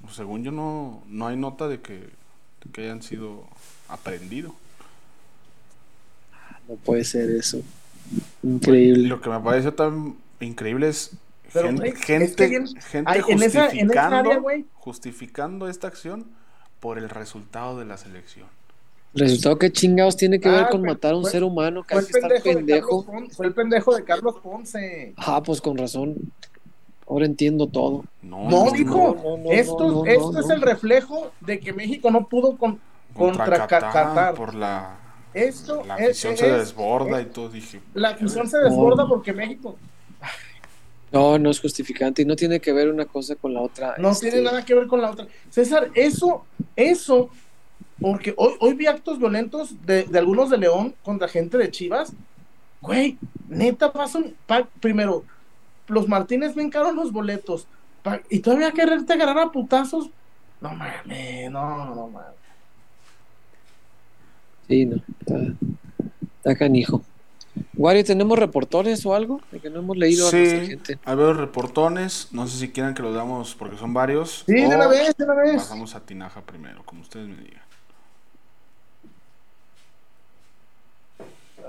Pues, 0.00 0.14
Según 0.16 0.42
yo 0.42 0.50
no, 0.52 1.02
no 1.08 1.26
hay 1.26 1.36
nota 1.36 1.68
de 1.68 1.80
que, 1.80 1.94
de 1.94 2.70
que 2.72 2.82
hayan 2.82 3.02
sido 3.02 3.44
aprendidos. 3.88 4.52
No 6.68 6.76
puede 6.76 7.04
ser 7.04 7.30
eso. 7.30 7.60
Increíble. 8.42 9.08
Lo 9.08 9.20
que 9.20 9.30
me 9.30 9.40
parece 9.40 9.70
tan 9.72 10.16
increíble 10.40 10.88
es 10.88 11.12
Pero, 11.52 11.68
gente, 11.68 11.92
que 12.36 12.48
bien- 12.48 12.66
gente 12.80 13.10
ay, 13.10 13.22
en 13.28 13.42
esa- 13.42 13.70
en 13.70 13.90
esa 13.90 14.10
justificando, 14.10 14.30
área, 14.30 14.64
justificando 14.74 15.68
esta 15.68 15.86
acción 15.88 16.26
por 16.80 16.98
el 16.98 17.08
resultado 17.10 17.78
de 17.78 17.84
la 17.84 17.96
selección. 17.96 18.48
Resultado 19.14 19.58
que 19.58 19.70
chingados 19.70 20.16
tiene 20.16 20.40
que 20.40 20.48
ver 20.48 20.64
Ah, 20.64 20.68
con 20.70 20.80
fue- 20.80 20.88
matar 20.90 21.12
a 21.12 21.16
un 21.16 21.22
fue- 21.22 21.30
ser 21.30 21.44
humano 21.44 21.82
que 21.84 21.94
Fue 21.94 22.00
hay 22.00 22.06
el 22.06 22.12
que 22.12 22.18
estar 22.18 22.30
pendejo, 22.30 22.48
de 22.48 22.54
pendejo. 22.56 23.04
Carlos 23.04 23.04
Ponce, 23.22 23.34
fue 23.36 23.46
el 23.46 23.54
pendejo 23.54 23.94
de 23.94 24.04
Carlos 24.04 24.34
Ponce. 24.42 25.14
Ah, 25.16 25.42
pues 25.42 25.60
con 25.60 25.78
razón. 25.78 26.16
Ahora 27.08 27.26
entiendo 27.26 27.66
todo. 27.68 28.04
No, 28.22 28.48
No, 28.50 28.64
no, 28.66 28.70
dijo, 28.72 29.14
no, 29.22 29.36
no, 29.36 29.50
esto, 29.52 30.04
esto 30.06 30.32
no, 30.32 30.40
es 30.40 30.46
no. 30.48 30.54
el 30.54 30.62
reflejo 30.62 31.32
de 31.40 31.60
que 31.60 31.72
México 31.72 32.10
no 32.10 32.26
pudo 32.28 32.56
con, 32.56 32.80
contra, 33.14 33.44
contra 33.44 33.66
Qatar, 33.68 33.92
Qatar. 33.92 34.34
por 34.34 34.54
la, 34.54 34.96
esto. 35.34 35.84
la 35.84 35.96
es- 35.96 36.04
afición 36.10 36.36
se 36.36 36.46
es- 36.50 36.58
desborda 36.58 37.20
es- 37.20 37.26
y 37.26 37.30
todo. 37.30 37.48
Dije, 37.50 37.80
La 37.92 38.08
afición 38.10 38.48
se 38.48 38.58
desborda 38.58 39.06
porque 39.06 39.32
México 39.32 39.76
No, 41.12 41.38
no 41.38 41.50
es 41.50 41.60
justificante 41.60 42.22
y 42.22 42.24
no 42.24 42.34
tiene 42.34 42.58
que 42.58 42.72
ver 42.72 42.88
una 42.90 43.04
cosa 43.04 43.36
con 43.36 43.54
la 43.54 43.60
otra. 43.60 43.94
no 43.98 44.10
este, 44.10 44.30
tiene 44.30 44.44
nada 44.46 44.64
que 44.64 44.74
ver 44.74 44.88
con 44.88 45.00
la 45.00 45.10
otra. 45.12 45.26
César, 45.50 45.90
eso, 45.94 46.44
eso, 46.74 47.28
porque 48.00 48.34
hoy, 48.36 48.52
hoy 48.60 48.74
vi 48.74 48.86
actos 48.86 49.18
violentos 49.18 49.84
de, 49.86 50.04
de 50.04 50.18
algunos 50.18 50.50
de 50.50 50.58
León 50.58 50.94
contra 51.02 51.28
gente 51.28 51.56
de 51.58 51.70
Chivas. 51.70 52.12
Güey, 52.80 53.18
neta, 53.48 53.92
pasan, 53.92 54.34
pa- 54.46 54.68
primero, 54.80 55.24
los 55.88 56.08
Martínez 56.08 56.54
bien 56.54 56.70
caros 56.70 56.94
los 56.94 57.12
boletos. 57.12 57.66
pa- 58.02 58.20
y 58.30 58.40
todavía 58.40 58.72
quererte 58.72 59.12
agarrar 59.14 59.38
a 59.38 59.52
putazos. 59.52 60.10
No 60.60 60.70
mames, 60.74 61.50
no, 61.50 61.94
no 61.94 62.08
mames. 62.08 62.28
Sí, 64.68 64.86
no. 64.86 64.96
Está, 65.20 65.38
está 66.38 66.56
canijo. 66.56 67.02
Wario, 67.76 68.04
¿tenemos 68.04 68.38
reportones 68.38 69.04
o 69.06 69.14
algo? 69.14 69.40
De 69.52 69.60
que 69.60 69.70
no 69.70 69.78
hemos 69.80 69.96
leído 69.96 70.26
a 70.28 70.32
nuestra 70.32 70.66
gente. 70.66 70.98
hay 71.04 71.16
varios 71.16 71.36
reportones. 71.36 72.28
No 72.32 72.46
sé 72.48 72.58
si 72.58 72.70
quieren 72.72 72.94
que 72.94 73.02
los 73.02 73.14
damos 73.14 73.54
porque 73.54 73.76
son 73.76 73.94
varios. 73.94 74.42
Sí, 74.46 74.54
de 74.54 74.66
una 74.66 74.88
vez, 74.88 75.16
de 75.16 75.24
una 75.24 75.34
vez. 75.34 75.56
Pasamos 75.56 75.94
a 75.94 76.00
Tinaja 76.00 76.40
primero, 76.42 76.82
como 76.84 77.02
ustedes 77.02 77.28
me 77.28 77.36
digan. 77.36 77.62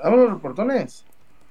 Vámonos, 0.04 0.30
reportones. 0.30 1.04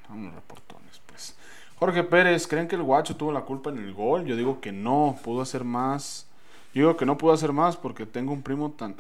Vamos 0.09 0.35
reportones, 0.35 1.01
pues. 1.07 1.35
Jorge 1.77 2.05
Pérez, 2.05 2.47
¿creen 2.47 2.69
que 2.69 2.77
el 2.77 2.83
guacho 2.83 3.17
tuvo 3.17 3.33
la 3.33 3.43
culpa 3.43 3.71
en 3.71 3.79
el 3.79 3.93
gol? 3.93 4.25
Yo 4.25 4.37
digo 4.37 4.61
que 4.61 4.73
no, 4.73 5.19
pudo 5.23 5.43
hacer 5.43 5.65
más. 5.65 6.27
Yo 6.75 6.83
digo 6.83 6.97
que 6.97 7.07
no 7.07 7.19
pudo 7.19 7.33
hacer 7.33 7.53
más 7.53 7.77
porque 7.77 8.07
tengo 8.07 8.33
un 8.33 8.43
primo 8.43 8.71
tan, 8.73 8.95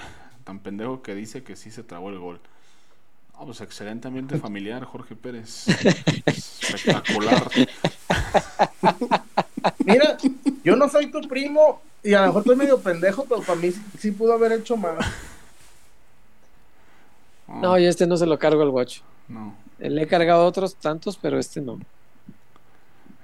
tan 0.45 0.59
pendejo 0.59 1.03
que 1.03 1.14
dice 1.14 1.42
que 1.42 1.57
sí 1.57 1.70
se 1.70 1.82
trabó 1.82 2.11
el 2.11 2.18
gol. 2.18 2.40
Ah, 3.34 3.42
pues 3.45 3.61
excelente 3.61 4.07
ambiente 4.07 4.38
familiar, 4.38 4.84
Jorge 4.84 5.16
Pérez. 5.16 5.66
Espectacular. 6.26 7.51
Mira, 9.84 10.16
yo 10.62 10.76
no 10.76 10.88
soy 10.88 11.11
tu 11.11 11.20
primo 11.22 11.82
y 12.03 12.14
a 12.14 12.20
lo 12.20 12.26
mejor 12.28 12.42
estoy 12.42 12.57
medio 12.57 12.80
pendejo, 12.80 13.24
pero 13.24 13.40
para 13.42 13.61
mí 13.61 13.72
sí, 13.72 13.82
sí 13.99 14.11
pudo 14.12 14.34
haber 14.34 14.53
hecho 14.53 14.76
más. 14.76 15.05
No, 17.61 17.79
y 17.79 17.85
este 17.87 18.07
no 18.07 18.17
se 18.17 18.27
lo 18.27 18.39
cargo 18.39 18.63
al 18.63 18.71
guacho. 18.71 19.03
no. 19.29 19.55
Le 19.79 20.03
he 20.03 20.07
cargado 20.07 20.47
otros 20.47 20.77
tantos, 20.77 21.19
pero 21.21 21.39
este 21.39 21.61
no. 21.61 21.81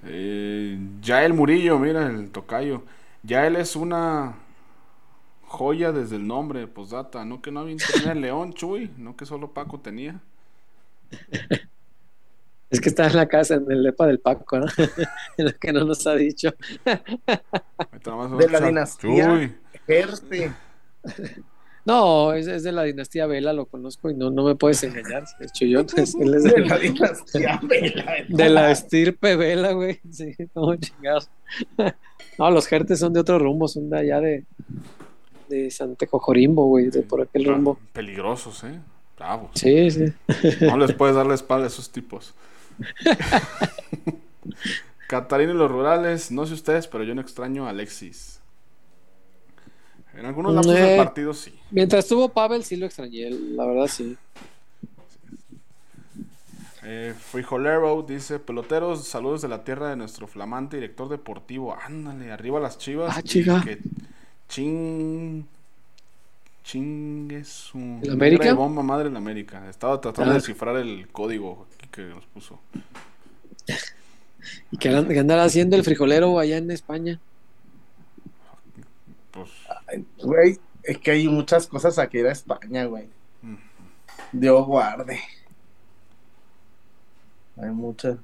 Eh, 0.03 0.77
ya 1.01 1.23
el 1.23 1.33
Murillo, 1.33 1.79
mira, 1.79 2.07
el 2.07 2.29
tocayo. 2.29 2.83
Ya 3.23 3.47
él 3.47 3.55
es 3.55 3.75
una 3.75 4.35
joya 5.45 5.91
desde 5.91 6.17
el 6.17 6.27
nombre, 6.27 6.67
posdata. 6.67 7.23
No 7.25 7.41
que 7.41 7.51
no 7.51 7.61
había 7.61 7.73
internet 7.73 8.15
León, 8.17 8.53
Chuy. 8.55 8.91
No 8.97 9.15
que 9.15 9.25
solo 9.25 9.53
Paco 9.53 9.79
tenía. 9.79 10.19
Es 12.69 12.79
que 12.79 12.89
está 12.89 13.07
en 13.07 13.15
la 13.15 13.27
casa, 13.27 13.55
en 13.55 13.69
el 13.71 13.83
lepa 13.83 14.07
del 14.07 14.19
Paco, 14.19 14.59
¿no? 14.59 14.65
en 15.37 15.45
lo 15.45 15.53
que 15.53 15.73
no 15.73 15.83
nos 15.83 16.05
ha 16.07 16.15
dicho. 16.15 16.53
De 16.83 18.49
la 18.49 18.59
dinastía. 18.61 19.25
Chuy. 19.25 19.55
No, 21.85 22.33
es, 22.33 22.47
es 22.47 22.63
de 22.63 22.71
la 22.71 22.83
dinastía 22.83 23.25
Vela, 23.25 23.53
lo 23.53 23.65
conozco 23.65 24.09
y 24.09 24.13
no, 24.15 24.29
no 24.29 24.43
me 24.43 24.55
puedes 24.55 24.83
engañar. 24.83 25.23
De 25.39 25.45
hecho, 25.47 25.65
yo 25.65 25.85
pues, 25.85 26.15
él 26.15 26.33
es 26.35 26.43
de, 26.43 26.51
De 26.51 26.65
la 26.65 26.77
dinastía 26.77 27.59
Vela. 27.63 28.15
de 28.27 28.49
la 28.49 28.71
estirpe 28.71 29.35
Vela, 29.35 29.71
güey. 29.73 29.99
Sí, 30.11 30.35
no, 30.55 30.75
chingados. 30.75 31.29
No, 32.37 32.49
los 32.49 32.65
Jertes 32.65 32.97
son 32.97 33.13
de 33.13 33.19
otro 33.19 33.37
rumbo, 33.37 33.67
son 33.67 33.89
de 33.89 33.99
allá 33.99 34.19
de, 34.21 34.45
de 35.49 35.69
Santecojorimbo, 35.69 36.65
güey, 36.65 36.89
de 36.89 37.01
por 37.03 37.21
aquel 37.21 37.45
rumbo. 37.45 37.77
Peligrosos, 37.93 38.63
¿eh? 38.63 38.79
Bravos. 39.17 39.51
Sí, 39.53 39.91
sí. 39.91 40.05
No 40.61 40.77
les 40.77 40.93
puedes 40.93 41.15
dar 41.15 41.27
la 41.27 41.35
espalda 41.35 41.65
a 41.65 41.67
esos 41.67 41.91
tipos. 41.91 42.33
Catarina 45.07 45.51
y 45.51 45.55
los 45.55 45.69
rurales, 45.69 46.31
no 46.31 46.45
sé 46.45 46.53
ustedes, 46.53 46.87
pero 46.87 47.03
yo 47.03 47.13
no 47.13 47.21
extraño 47.21 47.67
a 47.67 47.71
Alexis. 47.71 48.40
En 50.17 50.25
algunos 50.25 50.53
lapsos 50.53 50.75
Eh. 50.75 50.81
del 50.81 50.97
partido 50.97 51.33
sí. 51.33 51.53
Mientras 51.71 52.03
estuvo 52.05 52.29
Pavel, 52.29 52.63
sí 52.63 52.75
lo 52.75 52.85
extrañé, 52.85 53.29
la 53.29 53.65
verdad 53.65 53.87
sí. 53.87 54.17
Eh, 56.83 57.13
Frijolero 57.17 58.03
dice: 58.07 58.39
Peloteros, 58.39 59.07
saludos 59.07 59.41
de 59.43 59.47
la 59.47 59.63
tierra 59.63 59.89
de 59.89 59.95
nuestro 59.95 60.27
flamante 60.27 60.77
director 60.77 61.09
deportivo. 61.09 61.75
Ándale, 61.79 62.31
arriba 62.31 62.59
las 62.59 62.77
chivas. 62.77 63.15
Ah, 63.15 63.21
chica. 63.21 63.61
Que 63.63 63.77
ching. 64.49 65.45
Chingue 66.63 67.43
su. 67.43 67.99
¿El 68.03 68.11
América? 68.11 68.53
bomba 68.53 68.83
madre 68.83 69.09
en 69.09 69.17
América. 69.17 69.67
Estaba 69.69 69.99
tratando 70.01 70.31
Ah. 70.31 70.33
de 70.33 70.39
descifrar 70.39 70.75
el 70.77 71.07
código 71.09 71.67
que 71.91 72.01
nos 72.03 72.25
puso. 72.25 72.59
¿Y 74.71 74.77
qué 74.77 74.89
andará 74.89 75.43
haciendo 75.43 75.75
el 75.75 75.83
frijolero 75.83 76.37
allá 76.39 76.57
en 76.57 76.71
España? 76.71 77.19
Güey, 80.23 80.59
es 80.83 80.97
que 80.99 81.11
hay 81.11 81.27
muchas 81.27 81.67
cosas 81.67 81.97
a 81.99 82.07
que 82.09 82.19
ir 82.19 82.27
a 82.27 82.31
España, 82.31 82.85
güey. 82.85 83.09
Mm. 83.41 83.55
Dios 84.33 84.65
guarde. 84.65 85.19
Hay 87.57 87.69
muchas. 87.69 88.17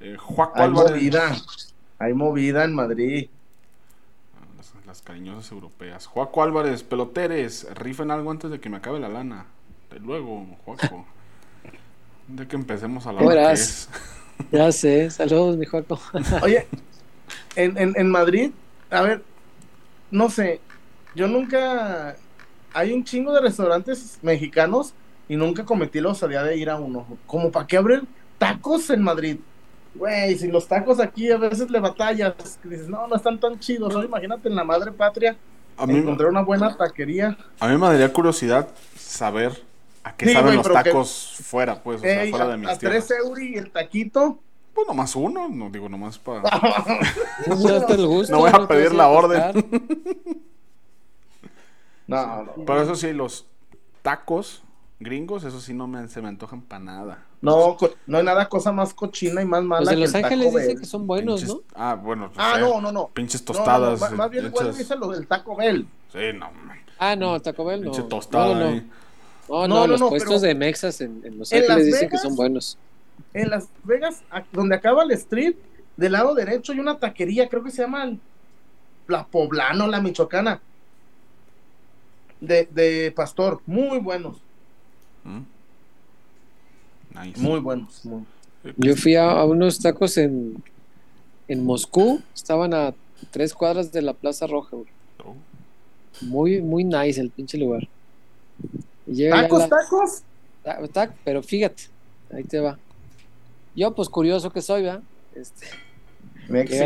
eh, 0.00 0.16
Juaco 0.18 0.54
Hay 0.56 0.64
Álvarez. 0.64 0.90
movida. 0.92 1.36
Hay 1.98 2.14
movida 2.14 2.64
en 2.64 2.74
Madrid. 2.74 3.28
Las, 4.56 4.72
las 4.86 5.02
cariñosas 5.02 5.50
europeas. 5.52 6.06
Juaco 6.06 6.42
Álvarez, 6.42 6.82
peloteres, 6.82 7.66
rifen 7.74 8.10
algo 8.10 8.30
antes 8.30 8.50
de 8.50 8.60
que 8.60 8.68
me 8.68 8.78
acabe 8.78 9.00
la 9.00 9.08
lana. 9.08 9.46
De 9.90 10.00
luego, 10.00 10.46
Juaco. 10.64 11.06
De 12.28 12.46
que 12.46 12.56
empecemos 12.56 13.06
a 13.06 13.12
la 13.12 13.22
hora 13.22 13.38
que 13.38 13.48
Verás. 13.48 13.60
es. 13.60 13.88
Ya 14.52 14.70
sé, 14.70 15.10
saludos, 15.10 15.56
mi 15.56 15.66
Juaco. 15.66 15.98
Oye, 16.42 16.66
en, 17.56 17.76
en, 17.76 17.94
en 17.96 18.10
Madrid, 18.10 18.52
a 18.90 19.02
ver, 19.02 19.24
no 20.10 20.30
sé, 20.30 20.60
yo 21.14 21.26
nunca. 21.28 22.16
Hay 22.74 22.92
un 22.92 23.02
chingo 23.04 23.32
de 23.32 23.40
restaurantes 23.40 24.18
mexicanos 24.22 24.92
y 25.28 25.36
nunca 25.36 25.64
cometí 25.64 26.00
la 26.00 26.10
osadía 26.10 26.42
de 26.42 26.56
ir 26.56 26.70
a 26.70 26.76
uno. 26.76 27.06
Como 27.26 27.50
para 27.50 27.66
qué 27.66 27.76
abrir 27.76 28.04
tacos 28.38 28.90
en 28.90 29.02
Madrid. 29.02 29.38
Güey, 29.94 30.36
si 30.38 30.48
los 30.48 30.68
tacos 30.68 31.00
aquí 31.00 31.30
a 31.32 31.38
veces 31.38 31.70
le 31.70 31.80
batallas, 31.80 32.34
dices, 32.62 32.88
no, 32.88 33.06
no 33.08 33.16
están 33.16 33.40
tan 33.40 33.58
chidos. 33.58 33.94
Ahora 33.94 34.06
imagínate 34.06 34.48
en 34.48 34.54
la 34.54 34.62
madre 34.64 34.92
patria 34.92 35.36
A 35.76 35.86
mí, 35.86 35.96
encontrar 35.96 36.28
una 36.28 36.42
buena 36.42 36.76
taquería. 36.76 37.36
a 37.58 37.68
mí 37.68 37.76
me 37.76 37.86
daría 37.86 38.12
curiosidad 38.12 38.68
saber 38.96 39.52
a 40.04 40.14
qué 40.14 40.26
Sí, 40.26 40.32
saben 40.34 40.56
los 40.56 40.68
que- 40.68 40.74
tacos 40.74 41.36
fuera, 41.42 41.82
pues, 41.82 41.98
o 41.98 42.02
sea, 42.02 42.22
Ey, 42.22 42.30
fuera 42.30 42.44
a, 42.44 42.48
de 42.48 42.56
mis 42.58 42.68
a. 42.68 42.78
3 42.78 43.10
euros 43.12 43.40
y 43.40 43.54
el 43.56 43.70
taquito. 43.70 44.38
Pues 44.78 44.86
nomás 44.86 45.16
uno, 45.16 45.48
no 45.48 45.70
digo 45.70 45.88
nomás 45.88 46.20
para. 46.20 46.40
No, 47.48 47.56
gusto, 48.06 48.38
voy 48.38 48.48
a 48.54 48.68
pedir 48.68 48.94
la 48.94 49.06
atascar. 49.06 49.64
no, 52.06 52.44
no. 52.44 52.52
Pero 52.64 52.82
eso 52.82 52.94
sí, 52.94 53.12
los 53.12 53.44
tacos 54.02 54.62
gringos, 55.00 55.42
eso 55.42 55.60
sí 55.60 55.74
no 55.74 55.88
me, 55.88 56.06
se 56.06 56.22
me 56.22 56.28
antojan 56.28 56.62
para 56.62 56.78
nada. 56.84 57.24
No, 57.40 57.76
no 58.06 58.18
hay 58.18 58.24
nada 58.24 58.48
cosa 58.48 58.70
más 58.70 58.94
cochina 58.94 59.42
y 59.42 59.46
más 59.46 59.64
mala 59.64 59.80
Los 59.80 59.88
de 59.90 59.94
que 59.96 60.00
Los 60.02 60.14
el 60.14 60.24
Ángeles 60.24 60.54
dicen 60.54 60.78
que 60.78 60.86
son 60.86 61.08
buenos, 61.08 61.42
Pinches- 61.42 61.48
¿no? 61.48 61.60
Ah, 61.74 61.94
bueno. 62.00 62.30
Ah, 62.36 62.56
no, 62.60 62.80
no, 62.80 62.92
no. 62.92 63.08
Pinches 63.08 63.44
No, 63.48 63.54
no, 63.54 63.58
no, 63.58 63.64
tostadas. 63.64 64.12
más, 64.16 64.30
bien 64.30 64.44
hechas- 64.46 64.60
igual 64.60 64.78
dice 64.78 64.94
lo 64.94 65.08
del 65.08 65.26
Taco 65.26 65.56
Bell. 65.56 65.88
Sí, 66.12 66.18
no, 66.34 66.52
man, 66.52 66.78
Ah, 67.00 67.16
no, 67.16 67.34
el 67.34 67.42
Taco 67.42 67.64
Bell 67.64 67.80
no. 67.80 67.86
pinche 67.90 68.02
No, 68.02 68.06
tostada 68.08 68.54
no, 68.54 68.60
no. 68.60 68.70
No, 68.70 68.82
No, 69.48 69.66
no, 69.66 69.74
no, 69.80 69.86
los 69.88 70.00
no, 70.00 70.08
puestos 70.10 70.28
pero- 70.28 70.40
de 70.40 70.54
Mexas 70.54 71.00
en, 71.00 71.20
en 71.24 71.36
Los 71.36 71.50
En 71.50 71.62
Ángeles 71.64 71.86
dicen 71.86 72.08
que 72.08 72.18
son 72.18 72.36
buenos. 72.36 72.78
En 73.34 73.50
Las 73.50 73.68
Vegas, 73.84 74.22
donde 74.52 74.74
acaba 74.76 75.02
el 75.04 75.10
street, 75.12 75.54
del 75.96 76.12
lado 76.12 76.34
derecho 76.34 76.72
hay 76.72 76.80
una 76.80 76.98
taquería, 76.98 77.48
creo 77.48 77.62
que 77.62 77.70
se 77.70 77.82
llama 77.82 78.04
el- 78.04 78.18
La 79.06 79.26
Poblano, 79.26 79.86
la 79.86 80.00
Michoacana. 80.00 80.60
De, 82.40 82.68
de 82.70 83.12
Pastor, 83.16 83.60
muy 83.66 83.98
buenos, 83.98 84.36
Mm. 85.24 85.40
Nice. 87.20 87.40
muy 87.40 87.58
buenos. 87.60 88.04
muy- 88.04 88.24
Yo 88.76 88.94
fui 88.96 89.14
a, 89.16 89.30
a 89.30 89.44
unos 89.44 89.80
tacos 89.80 90.16
en, 90.18 90.62
en 91.48 91.64
Moscú, 91.64 92.20
estaban 92.34 92.72
a 92.74 92.94
tres 93.30 93.52
cuadras 93.54 93.90
de 93.92 94.02
la 94.02 94.12
Plaza 94.14 94.46
Roja, 94.46 94.76
güey. 94.76 94.88
Oh. 95.24 95.34
Muy, 96.24 96.60
muy 96.62 96.84
nice 96.84 97.20
el 97.20 97.30
pinche 97.30 97.58
lugar. 97.58 97.88
Llega 99.06 99.42
¿Tacos, 99.42 99.58
la- 99.60 99.68
tacos? 99.68 100.22
ta- 100.62 100.88
tac, 100.88 101.14
pero 101.24 101.42
fíjate, 101.42 101.84
ahí 102.32 102.44
te 102.44 102.60
va. 102.60 102.78
Yo, 103.78 103.94
pues 103.94 104.08
curioso 104.08 104.50
que 104.50 104.60
soy, 104.60 104.82
¿verdad? 104.82 105.02
Este, 105.36 105.66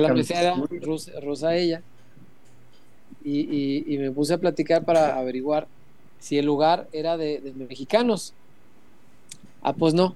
la 0.00 0.08
mesera, 0.14 0.54
rusa, 0.82 1.12
rusa 1.20 1.56
ella, 1.56 1.82
y, 3.24 3.40
y- 3.40 3.94
y 3.94 3.98
me 3.98 4.10
puse 4.10 4.34
a 4.34 4.38
platicar 4.38 4.84
para 4.84 5.16
averiguar 5.18 5.66
si 6.18 6.36
el 6.38 6.44
lugar 6.44 6.88
era 6.92 7.16
de, 7.16 7.40
de 7.40 7.52
mexicanos. 7.52 8.34
Ah, 9.62 9.72
pues 9.72 9.94
no. 9.94 10.14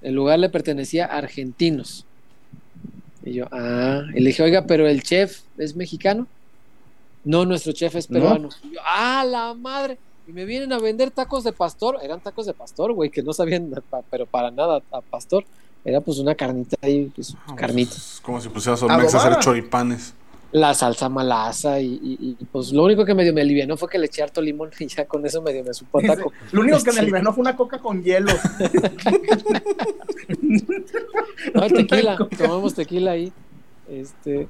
El 0.00 0.14
lugar 0.14 0.38
le 0.38 0.48
pertenecía 0.48 1.04
a 1.06 1.18
argentinos. 1.18 2.06
Y 3.24 3.34
yo, 3.34 3.46
ah, 3.52 4.02
y 4.14 4.20
le 4.20 4.28
dije, 4.28 4.42
oiga, 4.42 4.64
pero 4.66 4.88
el 4.88 5.02
chef 5.02 5.42
es 5.58 5.76
mexicano. 5.76 6.26
No, 7.24 7.44
nuestro 7.44 7.72
chef 7.72 7.94
es 7.96 8.06
peruano. 8.06 8.48
Y 8.64 8.74
yo, 8.74 8.80
ah, 8.84 9.24
la 9.28 9.52
madre. 9.54 9.98
Y 10.26 10.32
me 10.32 10.44
vienen 10.44 10.72
a 10.72 10.78
vender 10.78 11.10
tacos 11.10 11.44
de 11.44 11.52
pastor. 11.52 11.98
Eran 12.02 12.20
tacos 12.20 12.46
de 12.46 12.54
pastor, 12.54 12.92
güey, 12.94 13.10
que 13.10 13.22
no 13.22 13.32
sabían, 13.32 13.70
pero 14.10 14.26
para 14.26 14.50
nada 14.50 14.82
a 14.90 15.00
pastor. 15.02 15.44
Era 15.84 16.00
pues 16.00 16.18
una 16.18 16.34
carnita 16.34 16.76
ahí, 16.80 17.10
pues, 17.14 17.34
Ah, 17.46 17.54
carnita. 17.56 17.90
pues, 17.92 18.14
es 18.14 18.20
como 18.20 18.40
si 18.40 18.48
pusieras 18.48 18.82
a 18.82 18.86
Ormex 18.86 19.14
a 19.14 19.18
hacer 19.18 19.38
choripanes. 19.40 20.14
La 20.52 20.74
salsa 20.74 21.08
malaza 21.08 21.80
y, 21.80 21.94
y- 21.94 22.36
y, 22.38 22.44
pues 22.44 22.72
lo 22.72 22.84
único 22.84 23.06
que 23.06 23.14
medio 23.14 23.32
me 23.32 23.40
alivianó 23.40 23.76
fue 23.78 23.88
que 23.88 23.98
le 23.98 24.04
eché 24.06 24.22
harto 24.22 24.42
limón 24.42 24.70
y 24.80 24.86
ya 24.86 25.06
con 25.06 25.24
eso 25.24 25.40
medio 25.42 25.64
me 25.64 25.72
supo 25.72 25.98
a 25.98 26.02
taco. 26.02 26.30
Lo 26.52 26.60
único 26.60 26.82
que 26.82 26.92
me 26.92 27.00
alivianó 27.00 27.32
fue 27.32 27.40
una 27.40 27.56
coca 27.56 27.78
con 27.78 28.02
hielo. 28.02 28.32
No, 31.54 31.66
tequila, 31.68 32.16
tomamos 32.38 32.74
tequila 32.74 33.12
ahí. 33.12 33.32
Este, 33.88 34.48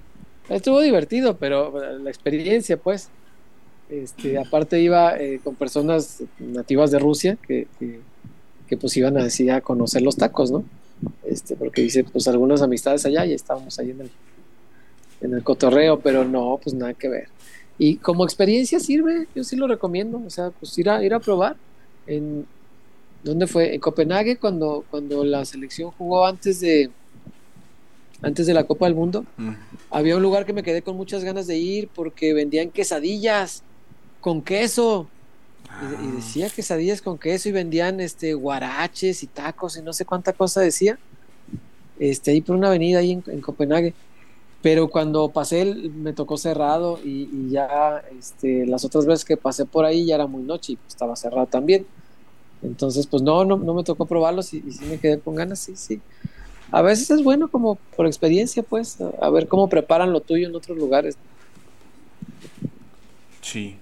estuvo 0.49 0.81
divertido, 0.81 1.37
pero 1.37 1.73
la 1.99 2.11
experiencia, 2.11 2.77
pues. 2.77 3.09
Este, 3.89 4.39
aparte 4.39 4.81
iba 4.81 5.17
eh, 5.19 5.41
con 5.45 5.55
personas 5.55 6.23
nativas 6.39 6.91
de 6.91 6.99
Rusia 6.99 7.37
que, 7.47 7.67
que, 7.79 8.01
que, 8.67 8.77
pues 8.79 8.97
iban 8.97 9.19
así 9.19 9.51
a 9.51 9.61
conocer 9.61 10.01
los 10.01 10.17
tacos, 10.17 10.51
¿no? 10.51 10.65
Este, 11.25 11.57
porque 11.57 11.83
hice 11.83 12.05
pues 12.05 12.29
algunas 12.29 12.63
amistades 12.63 13.05
allá 13.07 13.25
y 13.27 13.33
estábamos 13.33 13.79
ahí 13.79 13.91
en 13.91 14.03
el, 14.03 14.11
en 15.21 15.35
el 15.35 15.43
cotorreo, 15.43 16.01
pero 16.01 16.25
no, 16.25 16.59
pues 16.63 16.75
nada 16.75 16.95
que 16.95 17.09
ver. 17.09 17.29
Y 17.79 17.97
como 17.97 18.25
experiencia 18.25 18.79
sirve, 18.79 19.27
yo 19.35 19.43
sí 19.45 19.57
lo 19.57 19.67
recomiendo, 19.67 20.23
o 20.25 20.31
sea, 20.31 20.51
pues 20.51 20.77
ir 20.79 20.89
a, 20.91 21.03
ir 21.05 21.15
a 21.15 21.21
probar. 21.21 21.57
En, 22.07 22.47
¿Dónde 23.25 23.47
fue? 23.47 23.75
En 23.75 23.81
Copenhague, 23.81 24.37
cuando, 24.37 24.85
cuando 24.91 25.25
la 25.25 25.45
selección 25.45 25.91
jugó 25.93 26.27
antes 26.27 26.61
de, 26.61 26.91
antes 28.21 28.47
de 28.47 28.55
la 28.55 28.65
Copa 28.65 28.87
del 28.87 28.95
Mundo, 28.95 29.25
Mm. 29.37 29.51
había 29.91 30.17
un 30.17 30.23
lugar 30.23 30.45
que 30.45 30.53
me 30.53 30.63
quedé 30.63 30.83
con 30.83 30.97
muchas 30.97 31.25
ganas 31.25 31.47
de 31.47 31.57
ir 31.57 31.89
porque 31.95 32.35
vendían 32.35 32.71
quesadillas 32.71 33.63
con 34.21 34.43
queso. 34.43 35.09
Y, 35.81 36.07
y 36.07 36.11
decía 36.13 36.51
quesadillas 36.51 37.03
con 37.03 37.19
queso 37.19 37.49
y 37.49 37.53
vendían 37.53 38.01
este 38.01 38.35
guaraches 38.35 39.23
y 39.23 39.27
tacos 39.27 39.77
y 39.77 39.83
no 39.83 39.93
sé 39.93 40.05
cuánta 40.05 40.33
cosa 40.33 40.61
decía. 40.61 40.99
Este, 41.99 42.33
ahí 42.33 42.41
por 42.41 42.57
una 42.57 42.69
avenida 42.69 42.99
ahí 42.99 43.13
en, 43.13 43.25
en 43.27 43.41
Copenhague. 43.41 43.95
Pero 44.63 44.89
cuando 44.89 45.29
pasé 45.29 45.65
me 45.65 46.13
tocó 46.13 46.37
cerrado 46.37 47.01
y, 47.03 47.29
y 47.33 47.51
ya 47.51 48.03
este, 48.17 48.65
las 48.65 48.85
otras 48.85 49.07
veces 49.07 49.25
que 49.25 49.37
pasé 49.37 49.65
por 49.65 49.85
ahí 49.85 50.07
ya 50.07 50.15
era 50.15 50.29
muy 50.29 50.45
noche 50.45 50.75
y 50.75 50.77
pues, 50.77 50.91
estaba 50.91 51.17
cerrado 51.17 51.47
también. 51.47 51.85
Entonces, 52.63 53.09
pues 53.09 53.25
no, 53.25 53.45
no, 53.45 53.57
no 53.57 53.75
me 53.75 53.83
tocó 53.83 54.07
probarlos 54.07 54.55
y, 54.55 54.63
y 54.65 54.71
sí 54.71 54.85
me 54.85 54.99
quedé 54.99 55.19
con 55.19 55.35
ganas, 55.35 55.59
sí, 55.59 55.73
sí. 55.75 56.01
A 56.71 56.81
veces 56.81 57.11
es 57.11 57.25
bueno 57.25 57.51
como 57.51 57.75
por 57.97 58.07
experiencia, 58.07 58.63
pues, 58.63 59.01
a, 59.01 59.09
a 59.21 59.31
ver 59.31 59.49
cómo 59.49 59.69
preparan 59.69 60.13
lo 60.13 60.21
tuyo 60.21 60.47
en 60.47 60.55
otros 60.55 60.79
lugares. 60.79 61.17
Sí. 63.41 63.77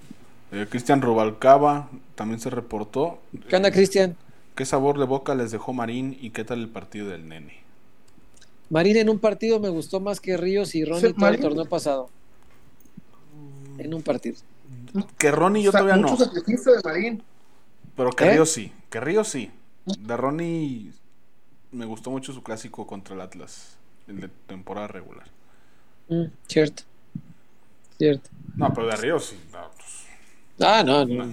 Eh, 0.52 0.66
Cristian 0.68 1.00
Rubalcaba 1.02 1.88
también 2.14 2.40
se 2.40 2.50
reportó. 2.50 3.20
¿Qué 3.48 3.56
onda, 3.56 3.70
Cristian? 3.70 4.16
¿Qué 4.54 4.64
sabor 4.66 4.98
de 4.98 5.04
boca 5.04 5.34
les 5.34 5.50
dejó 5.52 5.72
Marín 5.72 6.16
y 6.20 6.30
qué 6.30 6.44
tal 6.44 6.60
el 6.60 6.68
partido 6.68 7.08
del 7.08 7.28
nene? 7.28 7.60
Marín 8.68 8.96
en 8.96 9.08
un 9.08 9.18
partido 9.18 9.58
me 9.60 9.68
gustó 9.68 10.00
más 10.00 10.20
que 10.20 10.36
Ríos 10.36 10.74
y 10.74 10.84
Ronnie 10.84 11.08
Sí, 11.08 11.14
todo 11.14 11.28
el 11.28 11.40
torneo 11.40 11.66
pasado. 11.66 12.10
En 13.78 13.94
un 13.94 14.02
partido. 14.02 14.36
Que 15.18 15.30
Ronnie 15.30 15.62
yo 15.62 15.70
O 15.70 15.72
sea, 15.72 15.80
todavía 15.80 15.96
no, 15.96 16.08
mucho 16.08 16.16
sacrificio 16.16 16.72
de 16.72 16.80
Marín. 16.84 17.22
pero 17.96 18.10
que 18.12 18.24
¿Eh? 18.24 18.30
Ríos 18.32 18.50
sí. 18.50 18.72
Que 18.90 19.00
Ríos 19.00 19.28
sí. 19.28 19.50
De 19.98 20.16
Ronnie 20.16 20.92
me 21.72 21.84
gustó 21.86 22.10
mucho 22.10 22.32
su 22.32 22.42
clásico 22.42 22.86
contra 22.86 23.14
el 23.14 23.20
Atlas, 23.20 23.78
el 24.08 24.20
de 24.20 24.28
temporada 24.46 24.88
regular. 24.88 25.26
Mm, 26.08 26.24
cierto. 26.46 26.82
Cierto. 27.98 28.30
No, 28.56 28.72
pero 28.74 28.88
de 28.88 28.96
Ríos 28.96 29.26
sí. 29.26 29.36
Ah, 30.60 30.82
no, 30.84 31.04
no. 31.06 31.24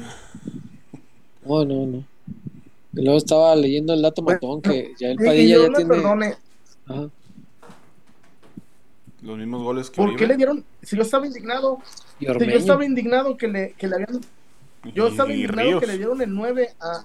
No, 1.45 1.65
no, 1.65 1.85
no. 1.85 2.03
Y 2.93 3.01
luego 3.03 3.17
estaba 3.17 3.55
leyendo 3.55 3.93
el 3.93 4.01
dato 4.01 4.21
matón 4.21 4.61
que 4.61 4.93
ya 4.99 5.09
el 5.09 5.21
y 5.21 5.25
Padilla 5.25 5.57
ya 5.59 5.73
tiene. 5.73 5.85
perdone, 5.89 6.35
Ajá. 6.87 7.09
los 9.21 9.37
mismos 9.37 9.63
goles 9.63 9.89
que 9.89 9.95
¿por 9.97 10.05
Oribe. 10.07 10.19
qué 10.19 10.27
le 10.27 10.37
dieron? 10.37 10.65
Si 10.81 10.95
yo 10.95 11.01
estaba 11.03 11.25
indignado, 11.27 11.79
si 12.19 12.25
yo 12.25 12.31
estaba 12.33 12.85
indignado 12.85 13.35
que 13.37 13.47
le, 13.47 13.73
que 13.73 13.87
le 13.87 13.95
habían 13.95 14.21
Yo 14.93 15.07
estaba 15.07 15.29
y 15.31 15.35
indignado 15.41 15.67
Ríos. 15.69 15.81
que 15.81 15.87
le 15.87 15.97
dieron 15.97 16.21
el 16.21 16.33
9 16.33 16.69
a, 16.79 17.03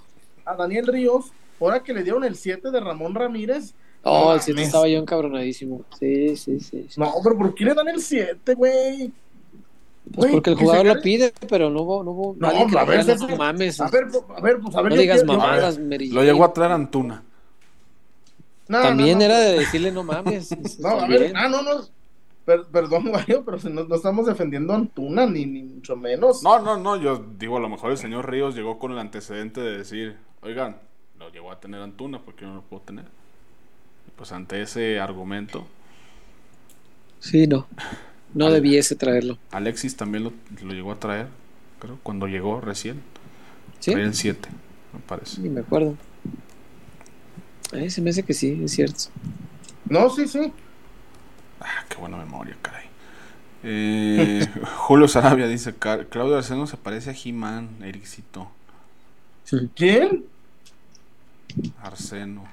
a 0.50 0.56
Daniel 0.56 0.86
Ríos, 0.86 1.26
ahora 1.60 1.82
que 1.82 1.92
le 1.92 2.02
dieron 2.02 2.24
el 2.24 2.36
7 2.36 2.70
de 2.70 2.80
Ramón 2.80 3.14
Ramírez. 3.14 3.74
Oh, 4.04 4.26
No 4.26 4.34
el 4.34 4.40
7 4.40 4.52
mames. 4.54 4.66
estaba 4.68 4.88
yo 4.88 4.98
encabronadísimo. 4.98 5.84
Sí, 5.98 6.36
sí, 6.36 6.60
sí. 6.60 6.86
sí. 6.88 7.00
No, 7.00 7.12
pero 7.22 7.36
¿por 7.36 7.54
qué 7.54 7.64
le 7.64 7.74
dan 7.74 7.88
el 7.88 8.00
7, 8.00 8.54
güey? 8.54 9.12
Pues 10.14 10.32
porque 10.32 10.50
el 10.50 10.56
jugador 10.56 10.86
lo 10.86 11.00
pide, 11.00 11.32
pero 11.48 11.70
no 11.70 11.82
hubo, 11.82 12.02
no 12.02 12.10
hubo 12.10 12.36
No, 12.38 12.48
nadie 12.48 12.66
que 12.66 12.78
a 12.78 12.84
ver, 12.84 13.06
no 13.20 13.36
mames. 13.36 13.80
A 13.80 13.88
ver, 13.88 14.06
a 14.36 14.40
ver, 14.40 14.58
pues 14.60 14.74
a 14.74 14.82
ver. 14.82 14.92
no 14.92 14.98
digas 14.98 15.22
quiero- 15.22 15.38
mamadas, 15.38 15.78
Lo 15.78 16.22
llegó 16.24 16.44
a 16.44 16.52
traer 16.52 16.72
Antuna. 16.72 17.22
No, 18.68 18.80
También 18.82 19.18
no, 19.18 19.24
era 19.24 19.34
no. 19.34 19.40
de 19.40 19.58
decirle 19.58 19.92
no 19.92 20.02
mames. 20.02 20.50
No, 20.80 20.88
a 20.88 21.06
ver, 21.06 21.32
ah, 21.36 21.48
no, 21.48 21.62
no. 21.62 21.70
Per- 22.44 22.64
perdón, 22.72 23.10
Mario, 23.12 23.44
pero 23.44 23.58
si 23.60 23.68
no, 23.70 23.84
no 23.84 23.94
estamos 23.94 24.26
defendiendo 24.26 24.72
a 24.72 24.76
Antuna, 24.76 25.26
ni, 25.26 25.46
ni 25.46 25.62
mucho 25.62 25.94
menos. 25.96 26.42
No, 26.42 26.58
no, 26.58 26.76
no, 26.76 26.96
yo 26.96 27.24
digo, 27.38 27.56
a 27.56 27.60
lo 27.60 27.68
mejor 27.68 27.92
el 27.92 27.98
señor 27.98 28.28
Ríos 28.28 28.54
llegó 28.56 28.78
con 28.80 28.90
el 28.92 28.98
antecedente 28.98 29.60
de 29.60 29.78
decir, 29.78 30.16
oigan, 30.42 30.76
lo 31.18 31.30
llegó 31.30 31.52
a 31.52 31.60
tener 31.60 31.80
Antuna, 31.80 32.18
porque 32.20 32.44
no 32.44 32.56
lo 32.56 32.62
puedo 32.62 32.82
tener? 32.82 33.04
Y 33.04 34.10
Pues 34.16 34.32
ante 34.32 34.60
ese 34.62 34.98
argumento, 34.98 35.64
Sí, 37.20 37.46
no. 37.46 37.68
No 38.34 38.46
Ale- 38.46 38.56
debiese 38.56 38.96
traerlo. 38.96 39.38
Alexis 39.50 39.96
también 39.96 40.24
lo, 40.24 40.32
lo 40.62 40.72
llegó 40.72 40.92
a 40.92 40.98
traer, 41.00 41.28
creo, 41.80 41.98
cuando 42.02 42.26
llegó 42.26 42.60
recién. 42.60 43.00
¿Sí? 43.80 43.90
Traía 43.92 44.06
el 44.06 44.14
7, 44.14 44.48
me 44.92 45.00
parece. 45.00 45.40
Ni 45.40 45.48
me 45.48 45.60
acuerdo. 45.60 45.96
Eh, 47.72 47.90
se 47.90 48.00
me 48.00 48.10
hace 48.10 48.22
que 48.22 48.34
sí, 48.34 48.60
es 48.64 48.72
cierto. 48.72 49.04
No, 49.88 50.08
sí, 50.10 50.28
sí. 50.28 50.52
Ah, 51.60 51.84
qué 51.88 51.96
buena 51.96 52.16
memoria, 52.16 52.56
caray. 52.62 52.86
Eh, 53.64 54.46
Julio 54.76 55.08
Sarabia 55.08 55.46
dice, 55.48 55.74
"Ca- 55.74 56.04
Claudio 56.06 56.36
Arseno 56.36 56.66
se 56.66 56.76
parece 56.76 57.10
a 57.10 57.14
He-Man, 57.14 57.68
Ericito. 57.82 58.50
¿Quién? 59.76 60.24
Arseno. 61.82 62.44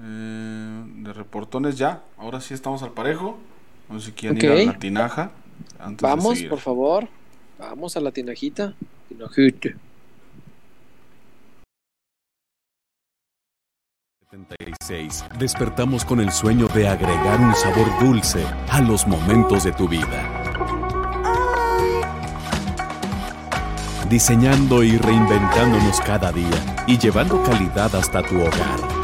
Eh, 0.00 0.84
de 1.02 1.12
reportones 1.12 1.78
ya. 1.78 2.02
Ahora 2.18 2.40
sí 2.40 2.54
estamos 2.54 2.82
al 2.82 2.90
parejo. 2.92 3.38
No 3.88 4.00
sé 4.00 4.06
si 4.06 4.12
quieren 4.12 4.38
ir 4.38 4.50
Ok. 4.50 4.58
a 4.68 4.72
la 4.72 4.78
tinaja. 4.78 5.30
Antes 5.78 6.02
Vamos, 6.02 6.42
por 6.44 6.58
favor. 6.58 7.08
Vamos 7.58 7.96
a 7.96 8.00
la 8.00 8.10
tinajita. 8.10 8.74
Tinajita. 9.08 9.70
76. 14.30 15.24
Despertamos 15.38 16.04
con 16.04 16.20
el 16.20 16.32
sueño 16.32 16.66
de 16.68 16.88
agregar 16.88 17.40
un 17.40 17.54
sabor 17.54 17.86
dulce 18.00 18.44
a 18.68 18.80
los 18.80 19.06
momentos 19.06 19.62
de 19.64 19.72
tu 19.72 19.88
vida. 19.88 20.28
Diseñando 24.08 24.82
y 24.82 24.98
reinventándonos 24.98 26.00
cada 26.00 26.32
día 26.32 26.84
y 26.86 26.98
llevando 26.98 27.42
calidad 27.42 27.94
hasta 27.94 28.22
tu 28.22 28.40
hogar. 28.40 29.03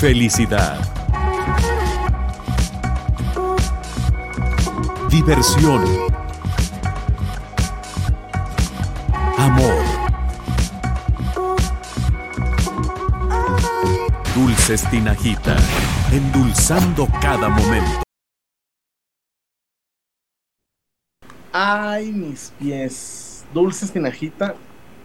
Felicidad. 0.00 0.80
diversión, 5.10 5.84
amor. 9.36 9.84
Dulces 14.34 14.88
Tinajita, 14.88 15.56
endulzando 16.10 17.06
cada 17.20 17.50
momento. 17.50 18.00
Ay, 21.52 22.10
mis 22.10 22.52
pies. 22.58 23.44
Dulces 23.52 23.92
tinajita. 23.92 24.54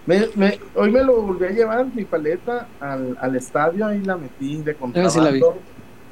Me, 0.06 0.28
me- 0.36 0.60
hoy 0.76 0.92
me 0.92 1.04
lo 1.04 1.22
volví 1.22 1.46
a 1.46 1.50
llevar 1.52 1.88
mi 1.94 2.06
paleta 2.06 2.68
al, 2.80 3.18
al 3.20 3.36
estadio, 3.36 3.88
ahí 3.88 4.02
la 4.02 4.18
metí 4.18 4.62
de 4.62 4.74
sí 5.10 5.20
la 5.20 5.32
vi. 5.32 5.40
contrabando. 5.40 5.64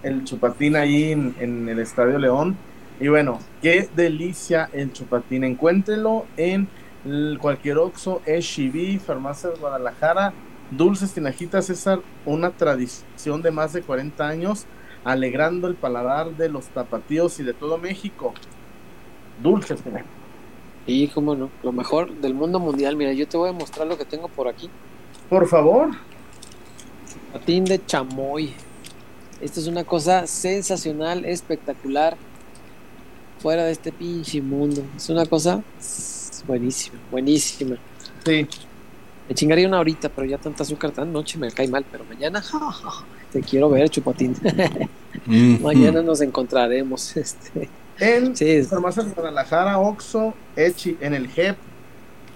el 0.01 0.23
chupatín 0.23 0.75
ahí 0.75 1.11
en, 1.11 1.35
en 1.39 1.69
el 1.69 1.79
Estadio 1.79 2.17
León. 2.17 2.57
Y 2.99 3.07
bueno, 3.07 3.39
qué 3.61 3.89
delicia 3.95 4.69
el 4.73 4.91
chupatín. 4.93 5.43
Encuéntrelo 5.43 6.25
en 6.37 6.69
cualquier 7.39 7.77
Oxxo, 7.77 8.21
HEB, 8.25 8.99
Farmacias 8.99 9.59
Guadalajara. 9.59 10.33
Dulces 10.69 11.13
Tinajitas, 11.13 11.67
César, 11.67 11.99
una 12.25 12.51
tradición 12.51 13.41
de 13.43 13.51
más 13.51 13.73
de 13.73 13.83
40 13.83 14.27
años, 14.27 14.65
alegrando 15.03 15.67
el 15.67 15.75
paladar 15.75 16.31
de 16.35 16.49
los 16.49 16.69
tapatíos 16.69 17.39
y 17.39 17.43
de 17.43 17.53
todo 17.53 17.77
México. 17.77 18.33
Dulces 19.37 19.81
Tinajitas. 19.83 20.22
Y 20.85 21.07
cómo 21.07 21.35
no, 21.35 21.49
lo 21.63 21.71
mejor 21.71 22.13
del 22.15 22.33
mundo 22.33 22.59
mundial. 22.59 22.97
Mira, 22.97 23.13
yo 23.13 23.27
te 23.27 23.37
voy 23.37 23.49
a 23.49 23.53
mostrar 23.53 23.87
lo 23.87 23.97
que 23.97 24.05
tengo 24.05 24.27
por 24.27 24.47
aquí. 24.47 24.69
Por 25.29 25.47
favor. 25.47 25.91
Patín 27.31 27.65
de 27.65 27.83
chamoy. 27.85 28.53
Esto 29.41 29.59
es 29.59 29.67
una 29.67 29.83
cosa 29.83 30.27
sensacional, 30.27 31.25
espectacular. 31.25 32.17
Fuera 33.39 33.65
de 33.65 33.71
este 33.71 33.91
pinche 33.91 34.41
mundo. 34.41 34.83
Es 34.95 35.09
una 35.09 35.25
cosa 35.25 35.63
buenísima, 36.47 36.97
buenísima. 37.11 37.77
Sí. 38.25 38.47
Me 39.27 39.35
chingaría 39.35 39.67
una 39.67 39.79
horita, 39.79 40.09
pero 40.09 40.27
ya 40.27 40.37
tanta 40.37 40.63
azúcar 40.63 40.91
tan 40.91 41.11
noche 41.11 41.37
me 41.37 41.49
cae 41.51 41.67
mal. 41.67 41.85
Pero 41.89 42.03
mañana, 42.05 42.41
ja, 42.41 42.71
ja, 42.71 43.05
te 43.31 43.41
quiero 43.41 43.69
ver, 43.69 43.89
chupatín. 43.89 44.35
Mm, 45.25 45.61
mañana 45.61 46.01
nos 46.01 46.21
encontraremos. 46.21 47.15
Este. 47.23 47.69
En 47.99 48.35
Sí, 48.35 48.63
Farmacias 48.63 49.13
Guadalajara, 49.13 49.77
Oxxo, 49.79 50.33
Echi, 50.55 50.97
en 50.99 51.13
el 51.13 51.27
JEP. 51.27 51.55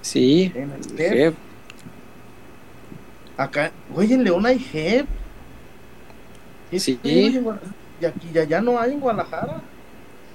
sí. 0.02 0.52
En 0.56 0.72
el 0.72 0.84
JEP. 0.98 0.98
Jefe, 1.14 1.36
Acá, 3.38 3.72
oye, 3.94 4.16
en 4.16 4.24
León 4.24 4.46
hay 4.46 4.58
JEP. 4.60 5.06
¿Qué 6.72 6.80
Sí. 6.80 7.00
Y 7.04 8.06
aquí 8.06 8.28
ya, 8.34 8.44
ya 8.44 8.62
no 8.62 8.80
hay 8.80 8.94
en 8.94 9.00
Guadalajara. 9.00 9.62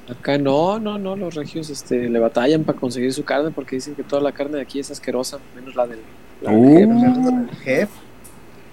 Acá 0.08 0.36
no, 0.38 0.78
no, 0.80 0.98
no, 0.98 1.14
los 1.14 1.34
regios 1.34 1.70
este, 1.70 2.08
le 2.08 2.18
batallan 2.18 2.64
para 2.64 2.78
conseguir 2.78 3.12
su 3.12 3.24
carne 3.24 3.50
porque 3.52 3.76
dicen 3.76 3.94
que 3.94 4.02
toda 4.02 4.20
la 4.20 4.32
carne 4.32 4.56
de 4.56 4.62
aquí 4.62 4.80
es 4.80 4.90
asquerosa, 4.90 5.38
menos 5.54 5.74
la 5.76 5.86
del, 5.86 6.00
la 6.40 6.50
del 6.50 6.60
Uh. 6.60 7.00
Jefe. 7.00 7.28
En 7.28 7.48
el 7.48 7.56
JEP. 7.56 7.88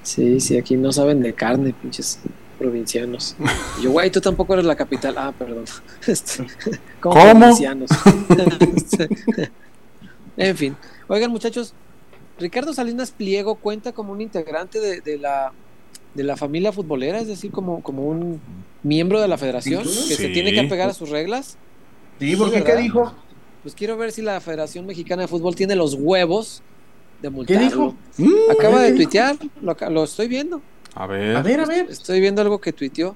Sí, 0.02 0.40
sí, 0.40 0.58
aquí 0.58 0.76
no 0.76 0.92
saben 0.92 1.22
de 1.22 1.34
carne, 1.34 1.74
pinches 1.80 2.20
provincianos. 2.60 3.36
Y 3.80 3.84
yo, 3.84 3.92
güey, 3.92 4.12
tú 4.12 4.22
tampoco 4.22 4.54
eres 4.54 4.66
la 4.66 4.76
capital. 4.76 5.16
Ah, 5.18 5.34
perdón. 5.38 5.66
Este, 6.08 6.46
¿Cómo? 7.00 7.16
¿Cómo? 7.16 7.40
provincianos? 7.40 7.90
en 10.38 10.58
fin. 10.58 10.76
Oigan, 11.08 11.32
muchachos, 11.32 11.74
Ricardo 12.38 12.74
Salinas 12.74 13.12
Pliego 13.12 13.56
cuenta 13.56 13.92
como 13.94 14.12
un 14.14 14.22
integrante 14.22 14.80
de, 14.80 15.02
de 15.02 15.18
la, 15.18 15.52
de 16.14 16.24
la 16.24 16.38
familia 16.38 16.72
futbolera, 16.72 17.20
es 17.20 17.28
decir, 17.28 17.52
como, 17.52 17.82
como 17.82 18.04
un 18.04 18.40
miembro 18.84 19.20
de 19.20 19.28
la 19.28 19.38
federación 19.38 19.84
que 19.84 20.16
se 20.16 20.30
tiene 20.30 20.54
que 20.54 20.60
apegar 20.62 20.90
a 20.90 20.94
sus 20.94 21.10
reglas. 21.10 21.58
Sí, 22.20 22.36
porque. 22.36 22.64
¿qué 22.64 22.76
dijo? 22.76 23.14
Pues 23.64 23.76
quiero 23.76 23.98
ver 23.98 24.14
si 24.14 24.22
la 24.22 24.40
Federación 24.40 24.86
Mexicana 24.86 25.24
de 25.24 25.28
Fútbol 25.28 25.54
tiene 25.54 25.76
los 25.76 25.94
huevos 25.96 26.62
de 27.22 27.28
¿Qué 27.28 27.30
multarlo. 27.30 27.62
dijo? 27.62 27.96
Mm, 28.18 28.52
Acaba 28.52 28.80
de 28.82 28.88
¿Qué 28.88 28.94
dijo? 28.94 29.04
tuitear, 29.10 29.36
lo, 29.62 29.72
aca- 29.74 29.90
lo 29.90 30.06
estoy 30.06 30.30
viendo. 30.30 30.62
A 30.96 31.08
ver. 31.08 31.36
A 31.36 31.42
ver, 31.42 31.60
a 31.60 31.66
ver. 31.66 31.88
Estoy 31.90 32.20
viendo 32.20 32.42
algo 32.42 32.60
que 32.60 32.74
tuiteó. 32.74 33.16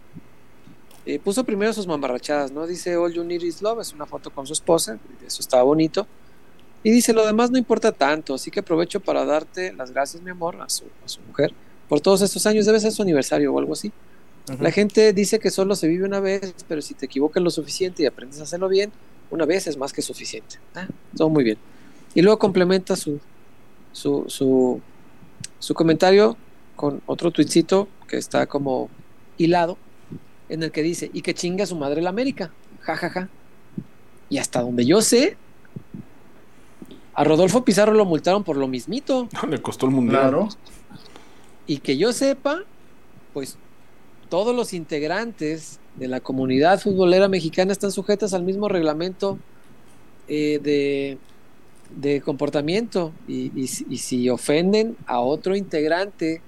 Eh, 1.05 1.19
puso 1.19 1.43
primero 1.43 1.73
sus 1.73 1.85
mamarrachadas, 1.85 2.51
¿no? 2.51 2.65
Dice 2.65 2.95
All 2.95 3.11
You 3.13 3.23
Need 3.23 3.41
Is 3.41 3.61
Love, 3.61 3.81
es 3.81 3.91
una 3.91 4.05
foto 4.05 4.29
con 4.29 4.47
su 4.47 4.53
esposa, 4.53 4.97
eso 5.25 5.41
estaba 5.41 5.63
bonito. 5.63 6.07
Y 6.81 6.91
dice, 6.91 7.11
lo 7.13 7.25
demás 7.25 7.51
no 7.51 7.57
importa 7.57 7.91
tanto, 7.91 8.35
así 8.35 8.51
que 8.51 8.61
aprovecho 8.61 9.01
para 9.01 9.25
darte 9.25 9.73
las 9.73 9.91
gracias, 9.91 10.23
mi 10.23 10.31
amor, 10.31 10.61
a 10.61 10.69
su, 10.69 10.85
a 11.03 11.07
su 11.07 11.19
mujer, 11.21 11.53
por 11.89 11.99
todos 11.99 12.21
estos 12.21 12.45
años, 12.45 12.65
debe 12.65 12.79
ser 12.79 12.91
su 12.93 13.01
aniversario 13.01 13.53
o 13.53 13.59
algo 13.59 13.73
así. 13.73 13.91
La 14.59 14.71
gente 14.71 15.13
dice 15.13 15.39
que 15.39 15.49
solo 15.49 15.75
se 15.75 15.87
vive 15.87 16.05
una 16.05 16.19
vez, 16.19 16.53
pero 16.67 16.81
si 16.81 16.93
te 16.93 17.05
equivocas 17.05 17.41
lo 17.41 17.49
suficiente 17.49 18.03
y 18.03 18.05
aprendes 18.05 18.39
a 18.41 18.43
hacerlo 18.43 18.67
bien, 18.67 18.91
una 19.31 19.45
vez 19.45 19.67
es 19.67 19.77
más 19.77 19.93
que 19.93 20.01
suficiente. 20.01 20.57
Ah, 20.75 20.87
todo 21.15 21.29
muy 21.29 21.45
bien. 21.45 21.57
Y 22.13 22.21
luego 22.21 22.39
complementa 22.39 22.97
su, 22.97 23.19
su, 23.93 24.25
su, 24.27 24.81
su 25.59 25.73
comentario 25.73 26.35
con 26.75 27.01
otro 27.05 27.31
tuitcito 27.31 27.87
que 28.07 28.17
está 28.17 28.45
como 28.47 28.89
hilado, 29.37 29.77
en 30.49 30.63
el 30.63 30.71
que 30.71 30.83
dice, 30.83 31.09
y 31.13 31.21
que 31.21 31.33
chinga 31.33 31.65
su 31.65 31.75
madre 31.75 32.01
la 32.01 32.09
América. 32.09 32.51
Ja, 32.81 32.95
ja, 32.95 33.09
ja. 33.09 33.29
Y 34.29 34.37
hasta 34.37 34.61
donde 34.61 34.85
yo 34.85 35.01
sé, 35.01 35.37
a 37.13 37.23
Rodolfo 37.23 37.63
Pizarro 37.63 37.93
lo 37.93 38.05
multaron 38.05 38.43
por 38.43 38.57
lo 38.57 38.67
mismito. 38.67 39.29
Le 39.49 39.61
costó 39.61 39.85
el 39.85 39.91
mundial. 39.93 40.21
Claro. 40.21 40.49
Y 41.67 41.77
que 41.77 41.97
yo 41.97 42.11
sepa, 42.11 42.59
pues 43.33 43.57
todos 44.29 44.55
los 44.55 44.73
integrantes 44.73 45.79
de 45.95 46.07
la 46.07 46.19
comunidad 46.19 46.79
futbolera 46.81 47.27
mexicana 47.27 47.71
están 47.71 47.91
sujetas 47.91 48.33
al 48.33 48.43
mismo 48.43 48.67
reglamento 48.67 49.37
eh, 50.27 50.59
de, 50.61 51.17
de 51.95 52.19
comportamiento. 52.21 53.11
Y, 53.27 53.51
y 53.59 53.67
si- 53.67 53.85
y 53.89 53.97
si 53.97 54.29
ofenden 54.29 54.97
a 55.05 55.19
otro 55.19 55.55
integrante 55.55 56.41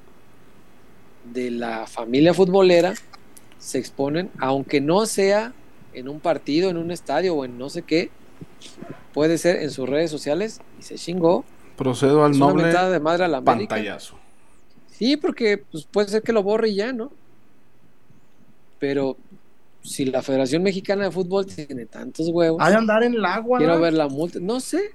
de 1.34 1.52
la 1.52 1.88
familia 1.88 2.34
futbolera, 2.34 2.94
se 3.58 3.78
exponen, 3.80 4.30
aunque 4.40 4.82
no 4.82 5.06
sea 5.06 5.54
en 5.94 6.08
un 6.10 6.20
partido, 6.20 6.70
en 6.70 6.78
un 6.78 6.92
estadio 6.92 7.36
o 7.36 7.46
en 7.46 7.58
no 7.58 7.70
sé 7.70 7.82
qué, 7.82 8.10
puede 9.14 9.38
ser 9.38 9.58
en 9.62 9.72
sus 9.72 9.88
redes 9.88 10.12
sociales 10.12 10.62
y 10.80 10.84
se 10.84 10.96
chingó. 10.96 11.46
Procedo 11.78 12.24
al 12.24 12.32
Es 12.32 12.38
una 12.38 12.48
noble 12.48 12.64
mentada 12.64 12.90
de 12.90 13.00
madre 13.00 13.26
a 13.26 13.28
la 13.28 13.38
América. 13.38 13.76
pantallazo. 13.76 14.18
Sí, 14.92 15.18
porque 15.18 15.58
pues, 15.58 15.86
puede 15.86 16.08
ser 16.10 16.22
que 16.22 16.32
lo 16.34 16.44
borre 16.44 16.70
y 16.70 16.76
ya, 16.76 16.94
¿no? 16.94 17.12
Pero 18.80 19.18
si 19.82 20.06
la 20.06 20.22
Federación 20.22 20.64
Mexicana 20.64 21.06
de 21.06 21.12
Fútbol 21.12 21.46
tiene 21.46 21.86
tantos 21.86 22.30
huevos, 22.30 22.62
Ha 22.62 22.70
de 22.70 22.76
andar 22.76 23.04
en 23.04 23.14
el 23.14 23.26
agua. 23.26 23.58
quiero 23.58 23.76
¿no? 23.76 23.82
ver 23.82 23.94
la 23.94 24.08
multa. 24.08 24.40
No 24.42 24.60
sé, 24.60 24.92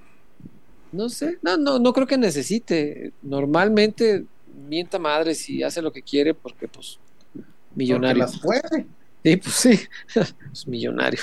no 0.92 1.08
sé. 1.08 1.38
No, 1.42 1.56
no, 1.56 1.78
no 1.78 1.92
creo 1.92 2.06
que 2.06 2.18
necesite. 2.18 3.12
Normalmente 3.22 4.24
mienta 4.68 4.98
madre 4.98 5.34
si 5.34 5.62
hace 5.62 5.82
lo 5.82 5.92
que 5.92 6.02
quiere 6.02 6.34
porque, 6.34 6.68
pues, 6.68 6.98
Porque 7.32 7.46
millonario. 7.76 8.22
las 8.22 8.38
puede. 8.40 8.86
Sí, 9.24 9.36
pues 9.36 9.54
sí, 9.54 9.80
es 10.52 10.66
millonario. 10.66 11.20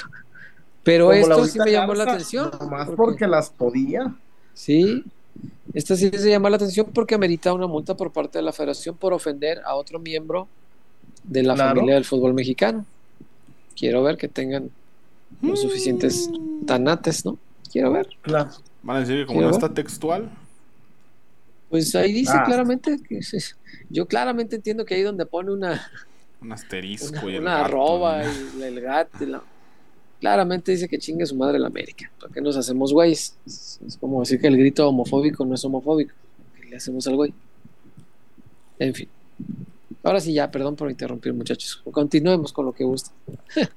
Pero 0.83 1.05
Como 1.07 1.17
esto 1.17 1.45
sí 1.45 1.59
me 1.59 1.71
llamó 1.71 1.93
la 1.93 2.03
atención. 2.03 2.51
Nomás 2.59 2.85
porque- 2.87 2.95
porque 2.95 3.27
las 3.27 3.49
podía. 3.49 4.15
Sí, 4.53 5.03
esta 5.73 5.95
sí 5.95 6.09
se 6.09 6.29
llama 6.29 6.49
la 6.49 6.55
atención 6.55 6.87
porque 6.93 7.15
amerita 7.15 7.53
una 7.53 7.67
multa 7.67 7.95
por 7.97 8.11
parte 8.11 8.37
de 8.39 8.43
la 8.43 8.53
federación 8.53 8.95
por 8.95 9.13
ofender 9.13 9.61
a 9.65 9.75
otro 9.75 9.99
miembro 9.99 10.47
de 11.23 11.43
la 11.43 11.55
Claro. 11.55 11.75
familia 11.75 11.95
del 11.95 12.05
fútbol 12.05 12.33
mexicano. 12.33 12.85
Quiero 13.75 14.01
ver 14.01 14.17
que 14.17 14.27
tengan 14.27 14.71
los 15.41 15.61
suficientes 15.61 16.29
tanates, 16.65 17.25
¿no? 17.25 17.37
Quiero 17.71 17.91
ver. 17.91 18.07
Claro. 18.21 18.49
Van 18.81 18.97
a 18.97 18.99
decir 19.01 19.17
que 19.17 19.25
como 19.25 19.41
no 19.41 19.49
está 19.51 19.73
textual, 19.73 20.31
Pues 21.69 21.93
ahí 21.95 22.13
dice 22.13 22.31
Ah. 22.35 22.43
claramente 22.45 22.97
que 23.07 23.19
yo 23.89 24.07
claramente 24.07 24.55
entiendo 24.55 24.85
que 24.85 24.95
ahí 24.95 25.01
donde 25.01 25.25
pone 25.25 25.51
una, 25.51 25.89
un 26.41 26.51
asterisco 26.51 27.19
una, 27.23 27.31
y 27.31 27.35
el 27.35 27.41
una 27.41 27.53
gato, 27.57 27.65
arroba 27.65 28.23
¿no? 28.23 28.59
y 28.59 28.63
el 28.63 28.81
gato, 28.81 29.23
y 29.23 29.27
la- 29.27 29.43
claramente 30.21 30.71
dice 30.71 30.87
que 30.87 30.97
chingue 30.97 31.25
su 31.25 31.35
madre 31.35 31.59
la 31.59 31.67
América. 31.67 32.09
¿Por 32.19 32.31
qué 32.31 32.41
nos 32.41 32.55
hacemos 32.57 32.93
güeyes? 32.93 33.35
Es, 33.45 33.79
es 33.85 33.97
como 33.97 34.21
decir 34.21 34.39
que 34.39 34.47
el 34.47 34.57
grito 34.57 34.87
homofóbico 34.87 35.45
no 35.45 35.53
es 35.55 35.63
homofóbico. 35.65 36.13
¿Qué 36.59 36.69
le 36.69 36.77
hacemos 36.77 37.05
al 37.07 37.15
güey? 37.17 37.33
En 38.79 38.93
fin. 38.93 39.09
Ahora 40.03 40.19
sí, 40.21 40.33
ya, 40.33 40.49
perdón 40.49 40.75
por 40.75 40.89
interrumpir, 40.89 41.33
muchachos. 41.33 41.81
Continuemos 41.91 42.53
con 42.53 42.65
lo 42.65 42.71
que 42.73 42.83
gusta. 42.85 43.11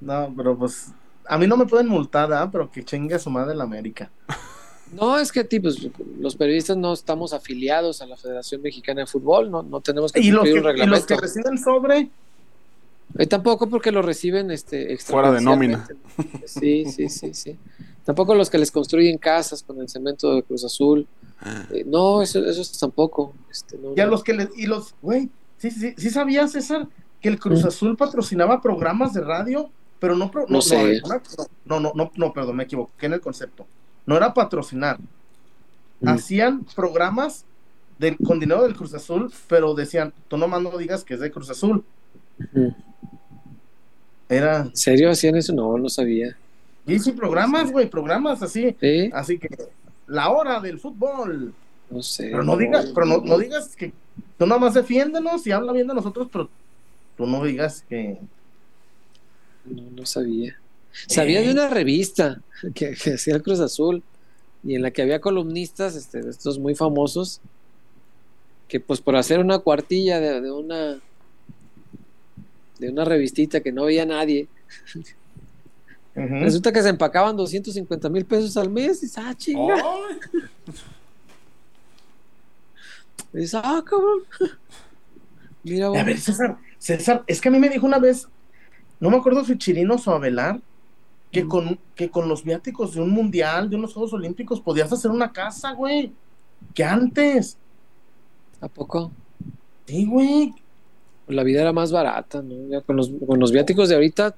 No, 0.00 0.32
pero 0.36 0.56
pues. 0.58 0.88
A 1.26 1.38
mí 1.38 1.46
no 1.46 1.56
me 1.56 1.66
pueden 1.66 1.86
multar, 1.88 2.32
¿ah? 2.32 2.48
Pero 2.50 2.70
que 2.70 2.84
chingue 2.84 3.18
su 3.18 3.30
madre 3.30 3.54
la 3.54 3.64
América. 3.64 4.10
No, 4.92 5.18
es 5.18 5.32
que 5.32 5.42
tipos, 5.44 5.88
los 6.20 6.36
periodistas 6.36 6.76
no 6.76 6.92
estamos 6.92 7.32
afiliados 7.32 8.02
a 8.02 8.06
la 8.06 8.16
Federación 8.16 8.60
Mexicana 8.62 9.00
de 9.02 9.06
Fútbol, 9.06 9.50
no, 9.50 9.62
no 9.62 9.80
tenemos 9.80 10.12
que 10.12 10.20
Y 10.20 10.30
los, 10.30 10.40
cumplir 10.40 10.54
que, 10.54 10.60
un 10.60 10.64
y 10.64 10.68
los 10.68 10.72
reglamento. 10.80 11.06
que 11.06 11.16
reciben 11.16 11.58
sobre. 11.58 12.10
Eh, 13.18 13.26
tampoco 13.26 13.68
porque 13.68 13.90
lo 13.92 14.02
reciben 14.02 14.50
este, 14.50 14.96
Fuera 14.98 15.32
de 15.32 15.40
nómina. 15.40 15.86
Sí, 16.46 16.84
sí, 16.86 17.08
sí, 17.08 17.34
sí. 17.34 17.56
Tampoco 18.04 18.34
los 18.34 18.50
que 18.50 18.58
les 18.58 18.70
construyen 18.70 19.18
casas 19.18 19.62
con 19.62 19.80
el 19.80 19.88
cemento 19.88 20.34
de 20.34 20.42
Cruz 20.42 20.64
Azul. 20.64 21.06
Eh, 21.72 21.84
no, 21.86 22.22
eso, 22.22 22.44
eso 22.44 22.62
tampoco. 22.80 23.32
Este, 23.50 23.76
no, 23.78 23.92
Y 23.96 24.00
a 24.00 24.04
no. 24.06 24.12
los 24.12 24.22
que 24.24 24.32
les. 24.32 24.48
Y 24.56 24.66
los. 24.66 24.94
Güey, 25.02 25.28
sí, 25.58 25.70
sí, 25.70 25.94
sí 25.96 26.10
sabías, 26.10 26.52
César, 26.52 26.86
que 27.20 27.28
el 27.28 27.38
Cruz 27.38 27.62
Mm. 27.64 27.68
Azul 27.68 27.96
patrocinaba 27.96 28.60
programas 28.60 29.12
de 29.12 29.20
radio 29.22 29.70
pero 29.98 30.16
no, 30.16 30.32
pro- 30.32 30.46
No 30.48 30.60
sé. 30.60 31.00
no, 31.64 31.78
no, 31.78 31.92
no, 31.94 32.10
no, 32.16 32.32
perdón, 32.32 32.56
me 32.56 32.64
equivoqué 32.64 33.06
en 33.06 33.12
el 33.12 33.20
concepto. 33.20 33.64
No 34.06 34.16
era 34.16 34.34
patrocinar. 34.34 34.98
Mm. 36.00 36.08
Hacían 36.08 36.64
programas 36.74 37.44
de, 37.98 38.16
con 38.16 38.40
dinero 38.40 38.62
del 38.62 38.74
Cruz 38.74 38.94
Azul, 38.94 39.32
pero 39.48 39.74
decían, 39.74 40.12
tú 40.28 40.36
nomás 40.36 40.60
no 40.62 40.76
digas 40.76 41.04
que 41.04 41.14
es 41.14 41.20
de 41.20 41.30
Cruz 41.30 41.50
Azul. 41.50 41.84
Era, 44.28 44.62
¿En 44.62 44.76
serio 44.76 45.10
hacían 45.10 45.36
eso? 45.36 45.52
No, 45.52 45.76
no 45.78 45.88
sabía. 45.88 46.36
y 46.86 46.98
sí, 46.98 47.12
programas, 47.12 47.70
güey, 47.70 47.88
programas 47.88 48.42
así. 48.42 48.74
¿Sí? 48.80 49.10
Así 49.12 49.38
que, 49.38 49.48
la 50.06 50.30
hora 50.30 50.60
del 50.60 50.78
fútbol. 50.78 51.54
No 51.90 52.02
sé. 52.02 52.28
Pero 52.30 52.42
no 52.42 52.56
digas, 52.56 52.90
pero 52.94 53.06
no, 53.06 53.18
no 53.18 53.38
digas 53.38 53.76
que 53.76 53.92
tú 54.38 54.46
nada 54.46 54.60
más 54.60 54.74
defiéndenos 54.74 55.46
y 55.46 55.52
habla 55.52 55.72
bien 55.72 55.86
de 55.86 55.94
nosotros, 55.94 56.28
pero 56.32 56.48
tú 57.16 57.26
no 57.26 57.44
digas 57.44 57.84
que. 57.88 58.18
No, 59.64 59.82
no 59.94 60.06
sabía. 60.06 60.56
Sabía 61.06 61.40
Eh. 61.40 61.46
de 61.46 61.50
una 61.52 61.68
revista 61.68 62.40
que, 62.74 62.94
que 62.94 63.14
hacía 63.14 63.34
el 63.36 63.42
Cruz 63.42 63.60
Azul 63.60 64.02
y 64.64 64.74
en 64.76 64.82
la 64.82 64.90
que 64.90 65.02
había 65.02 65.20
columnistas, 65.20 65.96
este, 65.96 66.20
estos 66.28 66.58
muy 66.58 66.74
famosos, 66.74 67.40
que 68.68 68.80
pues 68.80 69.00
por 69.00 69.16
hacer 69.16 69.38
una 69.40 69.58
cuartilla 69.58 70.20
de, 70.20 70.40
de 70.40 70.50
una 70.50 70.98
de 72.78 72.90
una 72.90 73.04
revistita 73.04 73.60
que 73.60 73.70
no 73.70 73.84
veía 73.84 74.04
nadie, 74.04 74.48
resulta 76.14 76.72
que 76.72 76.82
se 76.82 76.88
empacaban 76.88 77.36
250 77.36 78.08
mil 78.08 78.24
pesos 78.24 78.56
al 78.56 78.70
mes 78.70 79.02
y 79.02 79.10
ah, 79.20 79.34
chinga, 79.36 79.74
Ay, 79.76 80.18
Y 83.34 83.38
dices, 83.38 83.60
ah, 83.62 83.82
cabrón. 83.88 84.22
Mira, 85.62 85.86
A 85.86 86.04
ver, 86.04 86.18
César, 86.18 86.58
César, 86.78 87.22
es 87.26 87.40
que 87.40 87.48
a 87.48 87.52
mí 87.52 87.58
me 87.58 87.68
dijo 87.68 87.86
una 87.86 87.98
vez, 87.98 88.26
no 89.00 89.10
me 89.10 89.16
acuerdo 89.16 89.44
si 89.44 89.56
Chirinos 89.56 90.06
o 90.08 90.12
Avelar, 90.12 90.60
que, 91.32 91.48
con, 91.48 91.78
que 91.96 92.10
con 92.10 92.28
los 92.28 92.44
viáticos 92.44 92.94
de 92.94 93.00
un 93.00 93.10
mundial, 93.10 93.68
de 93.68 93.76
unos 93.76 93.94
Juegos 93.94 94.12
Olímpicos, 94.12 94.60
podías 94.60 94.92
hacer 94.92 95.10
una 95.10 95.32
casa, 95.32 95.72
güey. 95.72 96.12
Que 96.74 96.84
antes. 96.84 97.58
¿a 98.60 98.68
poco? 98.68 99.10
Sí, 99.86 100.06
güey. 100.06 100.54
La 101.26 101.42
vida 101.42 101.62
era 101.62 101.72
más 101.72 101.90
barata, 101.90 102.42
¿no? 102.42 102.68
Ya 102.68 102.80
con 102.82 102.96
los, 102.96 103.10
con 103.26 103.40
los 103.40 103.50
viáticos 103.50 103.88
de 103.88 103.96
ahorita 103.96 104.36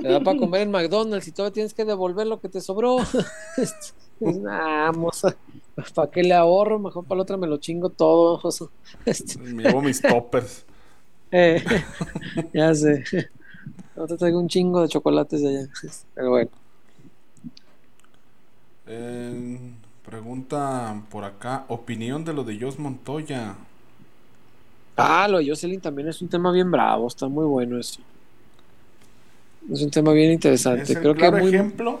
te 0.00 0.08
da 0.08 0.20
para 0.20 0.38
comer 0.38 0.62
en 0.62 0.70
McDonald's 0.70 1.28
y 1.28 1.32
todavía 1.32 1.54
tienes 1.54 1.74
que 1.74 1.84
devolver 1.84 2.26
lo 2.26 2.40
que 2.40 2.48
te 2.48 2.60
sobró. 2.60 2.98
Este, 3.56 4.40
nah, 4.40 4.90
moza, 4.92 5.36
¿para 5.94 6.10
qué 6.10 6.22
le 6.22 6.34
ahorro? 6.34 6.78
Mejor 6.78 7.04
para 7.04 7.18
la 7.18 7.22
otra 7.22 7.36
me 7.36 7.46
lo 7.46 7.58
chingo 7.58 7.88
todo. 7.88 8.40
Me 9.40 9.62
llevo 9.62 9.80
mis 9.80 10.00
toppers. 10.00 10.64
eh, 11.30 11.62
ya 12.52 12.74
sé. 12.74 13.04
No 13.98 14.06
te 14.06 14.16
traigo 14.16 14.38
un 14.40 14.48
chingo 14.48 14.80
de 14.82 14.88
chocolates 14.88 15.42
de 15.42 15.48
allá. 15.48 15.68
Pero 16.14 16.30
bueno. 16.30 16.50
Eh, 18.86 19.74
pregunta 20.04 21.02
por 21.10 21.24
acá, 21.24 21.64
opinión 21.68 22.24
de 22.24 22.32
lo 22.32 22.44
de 22.44 22.58
Jos 22.60 22.78
Montoya. 22.78 23.56
Ah, 24.96 25.26
lo 25.28 25.38
de 25.38 25.48
Jocelyn 25.48 25.80
también 25.80 26.08
es 26.08 26.20
un 26.22 26.28
tema 26.28 26.52
bien 26.52 26.70
bravo. 26.70 27.06
Está 27.08 27.28
muy 27.28 27.44
bueno 27.46 27.78
eso. 27.78 28.02
Es 29.70 29.82
un 29.82 29.90
tema 29.90 30.12
bien 30.12 30.32
interesante. 30.32 30.92
Es 30.92 30.94
el 30.96 31.00
Creo 31.00 31.16
que 31.16 31.18
claro 31.20 31.38
muy. 31.38 31.54
ejemplo 31.54 32.00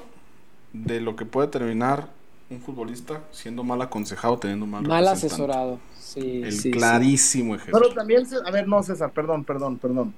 de 0.72 1.00
lo 1.00 1.16
que 1.16 1.26
puede 1.26 1.48
terminar 1.48 2.08
un 2.50 2.60
futbolista 2.60 3.22
siendo 3.32 3.64
mal 3.64 3.82
aconsejado, 3.82 4.38
teniendo 4.38 4.66
mal 4.66 5.08
asesorado. 5.08 5.80
Sí, 5.98 6.42
El 6.42 6.52
sí, 6.52 6.60
sí. 6.60 6.70
clarísimo 6.70 7.54
ejemplo. 7.54 7.88
Pero 7.88 7.94
también, 7.94 8.26
a 8.44 8.50
ver, 8.50 8.66
no, 8.68 8.82
César, 8.82 9.12
perdón, 9.12 9.44
perdón, 9.44 9.78
perdón. 9.78 10.14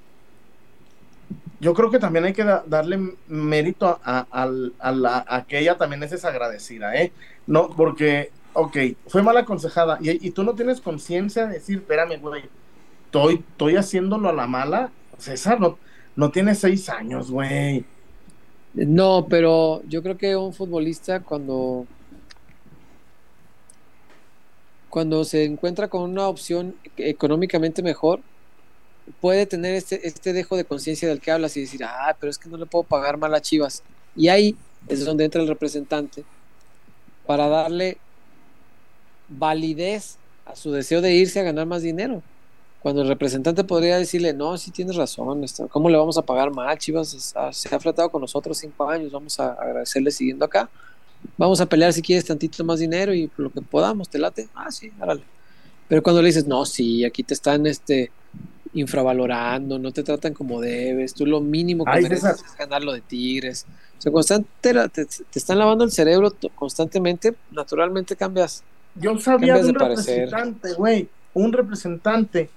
Yo 1.59 1.75
creo 1.75 1.91
que 1.91 1.99
también 1.99 2.25
hay 2.25 2.33
que 2.33 2.45
da- 2.45 2.65
darle 2.67 2.99
mérito 3.27 3.87
a, 3.87 4.01
a- 4.31 4.49
a 4.79 4.93
la- 4.93 5.25
a 5.29 5.47
que 5.47 5.59
ella 5.59 5.77
también 5.77 6.03
es 6.03 6.11
desagradecida, 6.11 6.95
¿eh? 6.97 7.15
No, 7.47 7.69
porque, 7.77 8.33
ok, 8.55 8.77
fue 9.07 9.23
mal 9.23 9.37
aconsejada 9.37 9.99
y, 10.01 10.27
y 10.27 10.31
tú 10.33 10.43
no 10.45 10.55
tienes 10.55 10.81
conciencia 10.81 11.47
de 11.47 11.55
decir, 11.55 11.79
espérame, 11.79 12.19
güey, 12.21 12.45
estoy, 13.07 13.47
estoy 13.51 13.77
haciéndolo 13.77 14.29
a 14.31 14.33
la 14.33 14.47
mala. 14.47 14.95
César 15.19 15.61
no, 15.61 15.81
no 16.17 16.31
tiene 16.31 16.55
seis 16.55 16.89
años, 16.89 17.31
güey. 17.31 17.91
No, 18.73 19.27
pero 19.29 19.83
yo 19.85 20.03
creo 20.03 20.17
que 20.17 20.37
un 20.37 20.53
futbolista 20.55 21.25
cuando 21.25 21.89
cuando 24.89 25.25
se 25.25 25.45
encuentra 25.45 25.89
con 25.89 26.03
una 26.03 26.29
opción 26.29 26.81
económicamente 26.97 27.83
mejor 27.83 28.25
puede 29.21 29.47
tener 29.47 29.75
este 29.75 30.07
este 30.07 30.33
dejo 30.33 30.57
de 30.57 30.65
conciencia 30.65 31.09
del 31.09 31.21
que 31.21 31.31
hablas 31.31 31.57
y 31.57 31.61
decir, 31.63 31.83
ah, 31.85 32.17
pero 32.21 32.31
es 32.31 32.39
que 32.39 32.49
no 32.49 32.57
le 32.57 32.67
puedo 32.67 32.85
pagar 32.85 33.17
mal 33.17 33.35
a 33.35 33.41
Chivas. 33.41 33.83
Y 34.17 34.29
ahí 34.29 34.57
es 34.89 35.05
donde 35.05 35.25
entra 35.25 35.41
el 35.43 35.49
representante 35.49 36.25
para 37.27 37.49
darle 37.49 37.99
validez 39.29 40.17
a 40.47 40.57
su 40.57 40.73
deseo 40.73 41.01
de 41.01 41.15
irse 41.15 41.41
a 41.41 41.45
ganar 41.45 41.67
más 41.67 41.83
dinero. 41.83 42.23
Cuando 42.83 43.03
el 43.03 43.09
representante 43.09 43.63
podría 43.63 43.99
decirle, 43.99 44.33
no, 44.33 44.57
sí 44.57 44.71
tienes 44.71 44.97
razón, 44.97 45.45
está- 45.45 45.69
¿cómo 45.69 45.91
le 45.91 45.99
vamos 45.99 46.17
a 46.17 46.23
pagar 46.23 46.51
mal? 46.51 46.77
Chivas 46.79 47.13
está- 47.13 47.53
se 47.53 47.75
ha 47.75 47.79
fletado 47.79 48.11
con 48.11 48.23
nosotros 48.23 48.57
cinco 48.59 48.89
años, 48.89 49.13
vamos 49.13 49.39
a 49.39 49.53
agradecerle 49.53 50.11
siguiendo 50.11 50.45
acá. 50.45 50.69
Vamos 51.37 51.61
a 51.61 51.67
pelear 51.67 51.93
si 51.93 52.01
quieres 52.01 52.25
tantito 52.25 52.65
más 52.65 52.79
dinero 52.81 53.13
y 53.13 53.31
lo 53.37 53.51
que 53.53 53.61
podamos, 53.61 54.09
te 54.09 54.19
late. 54.19 54.49
Ah, 54.55 54.71
sí, 54.71 54.91
árale. 54.99 55.23
Pero 55.89 56.03
cuando 56.03 56.23
le 56.23 56.29
dices, 56.29 56.47
no, 56.47 56.65
sí, 56.65 57.05
aquí 57.05 57.23
te 57.23 57.35
están 57.35 57.67
este, 57.67 58.11
infravalorando, 58.73 59.79
no 59.79 59.93
te 59.93 60.03
tratan 60.03 60.35
como 60.35 60.61
debes, 60.61 61.15
tú 61.15 61.27
lo 61.27 61.41
mínimo 61.41 61.85
que 61.85 61.91
Ay, 61.93 62.03
mereces 62.05 62.31
César. 62.37 62.47
es 62.47 62.57
ganar 62.57 62.83
lo 62.85 62.93
de 62.93 63.01
Tigres. 63.01 63.67
O 63.99 64.01
sea, 64.03 64.13
constante, 64.13 64.49
te, 64.93 65.05
te 65.05 65.39
están 65.39 65.59
lavando 65.59 65.85
el 65.85 65.91
cerebro 65.93 66.33
constantemente, 66.55 67.35
naturalmente 67.51 68.17
cambias. 68.17 68.63
Yo 68.95 69.19
sabía 69.19 69.55
Cambias 69.55 69.67
de 69.67 69.73
un 69.73 69.77
parecer. 69.79 70.19
representante, 70.31 70.73
güey, 70.75 71.09
un 71.35 71.53
representante 71.53 72.51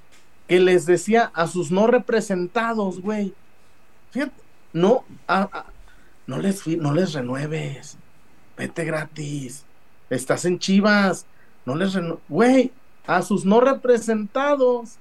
que 0.47 0.59
les 0.59 0.85
decía 0.85 1.31
a 1.33 1.47
sus 1.47 1.71
no 1.71 1.87
representados, 1.87 3.01
güey, 3.01 3.33
fíjate, 4.11 4.31
no, 4.73 5.03
a- 5.27 5.43
a- 5.51 5.65
no 6.27 6.37
les 6.39 6.65
no 6.67 6.93
les 6.93 7.13
renueves, 7.13 7.97
vete 8.57 8.85
gratis, 8.85 9.63
estás 10.09 10.45
en 10.45 10.59
Chivas, 10.59 11.25
no 11.65 11.75
les 11.75 11.93
renueves, 11.93 12.21
güey, 12.29 12.71
a 13.05 13.21
sus 13.21 13.45
no 13.45 13.59
representados, 13.59 14.95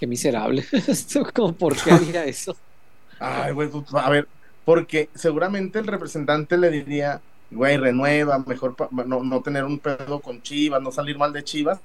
Qué 0.00 0.06
miserable. 0.08 0.64
Como, 1.34 1.56
¿Por 1.58 1.80
qué 1.80 1.92
haría 1.92 2.24
eso? 2.26 2.58
ay, 3.18 3.52
güey, 3.52 3.70
pues, 3.70 3.84
a 3.94 4.10
ver, 4.10 4.30
porque 4.64 5.10
seguramente 5.14 5.78
el 5.78 5.86
representante 5.86 6.58
le 6.58 6.70
diría, 6.70 7.24
güey, 7.50 7.76
renueva, 7.78 8.38
mejor 8.46 8.76
no, 9.06 9.24
no 9.24 9.42
tener 9.42 9.64
un 9.64 9.80
pedo 9.80 10.22
con 10.22 10.42
Chivas, 10.42 10.82
no 10.82 10.92
salir 10.92 11.18
mal 11.18 11.32
de 11.32 11.44
Chivas. 11.44 11.80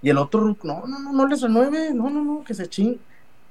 Y 0.00 0.10
el 0.10 0.18
otro, 0.18 0.56
no, 0.62 0.86
no, 0.86 0.98
no, 1.00 1.12
no 1.12 1.28
les 1.28 1.42
renueve, 1.42 1.94
no, 1.94 2.10
no, 2.10 2.24
no, 2.24 2.44
que 2.44 2.54
se 2.54 2.68
ching, 2.68 3.04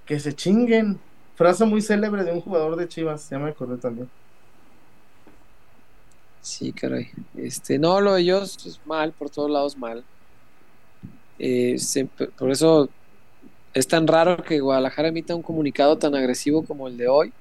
que 0.06 0.20
se 0.20 0.36
chinguen. 0.36 1.04
Frase 1.36 1.66
muy 1.66 1.82
célebre 1.82 2.24
de 2.26 2.34
un 2.34 2.42
jugador 2.42 2.76
de 2.78 2.88
Chivas, 2.88 3.30
ya 3.30 3.40
me 3.40 3.50
acordé 3.52 3.80
también. 3.80 4.12
Sí, 6.40 6.74
caray. 6.74 7.12
Este, 7.34 7.78
no, 7.80 8.00
lo 8.02 8.14
de 8.16 8.22
ellos 8.22 8.66
es 8.66 8.84
mal, 8.86 9.14
por 9.14 9.30
todos 9.30 9.50
lados 9.52 9.78
mal. 9.78 10.08
Eh, 11.38 11.78
se- 11.80 12.06
por 12.08 12.52
eso 12.52 12.96
es 13.78 13.88
tan 13.88 14.08
raro 14.08 14.38
que 14.44 14.60
Guadalajara 14.60 15.10
emita 15.10 15.36
un 15.36 15.42
comunicado 15.44 15.98
tan 15.98 16.16
agresivo 16.16 16.64
como 16.64 16.88
el 16.88 16.98
de 16.98 17.08
hoy. 17.08 17.34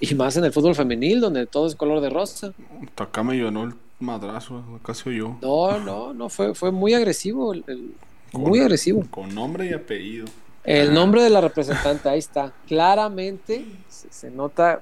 Y 0.00 0.14
más 0.14 0.36
en 0.36 0.44
el 0.44 0.52
fútbol 0.52 0.74
femenil, 0.74 1.20
donde 1.20 1.46
todo 1.46 1.66
es 1.66 1.74
color 1.74 2.00
de 2.00 2.08
rosa. 2.10 2.52
Acá 2.96 3.22
me 3.22 3.34
llenó 3.36 3.64
el 3.64 3.74
madrazo, 4.00 4.62
casi 4.84 5.10
oyó. 5.10 5.36
No, 5.42 5.78
no, 5.80 6.14
no, 6.14 6.28
fue, 6.28 6.54
fue 6.54 6.70
muy 6.72 6.94
agresivo. 6.94 7.52
el- 7.52 7.64
el- 7.66 7.94
muy 8.32 8.58
agresivo. 8.60 9.04
Con 9.10 9.34
nombre 9.34 9.66
y 9.66 9.72
apellido. 9.72 10.26
El 10.64 10.92
nombre 10.94 11.22
de 11.22 11.30
la 11.30 11.40
representante, 11.40 12.08
ahí 12.08 12.18
está. 12.18 12.52
Claramente 12.66 13.64
se, 13.88 14.10
se 14.10 14.30
nota 14.30 14.80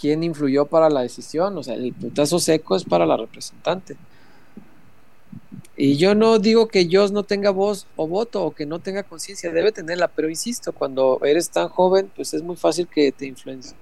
quién 0.00 0.22
influyó 0.24 0.66
para 0.66 0.90
la 0.90 1.00
decisión. 1.02 1.56
O 1.56 1.62
sea, 1.62 1.74
el 1.74 1.92
putazo 1.94 2.38
seco 2.38 2.76
es 2.76 2.84
para 2.84 3.06
la 3.06 3.16
representante. 3.16 3.96
Y 5.76 5.96
yo 5.96 6.14
no 6.14 6.38
digo 6.38 6.68
que 6.68 6.84
Dios 6.84 7.12
no 7.12 7.22
tenga 7.22 7.50
voz 7.50 7.86
o 7.96 8.08
voto 8.08 8.42
o 8.44 8.54
que 8.54 8.64
no 8.64 8.78
tenga 8.78 9.02
conciencia, 9.02 9.52
debe 9.52 9.72
tenerla, 9.72 10.08
pero 10.08 10.30
insisto, 10.30 10.72
cuando 10.72 11.20
eres 11.22 11.50
tan 11.50 11.68
joven, 11.68 12.10
pues 12.16 12.32
es 12.32 12.42
muy 12.42 12.56
fácil 12.56 12.88
que 12.88 13.12
te 13.12 13.26
influencie, 13.26 13.76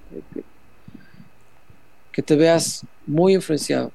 que, 2.11 2.21
te 2.21 2.35
veas 2.35 2.85
muy 3.07 3.35
influenciado 3.35 3.91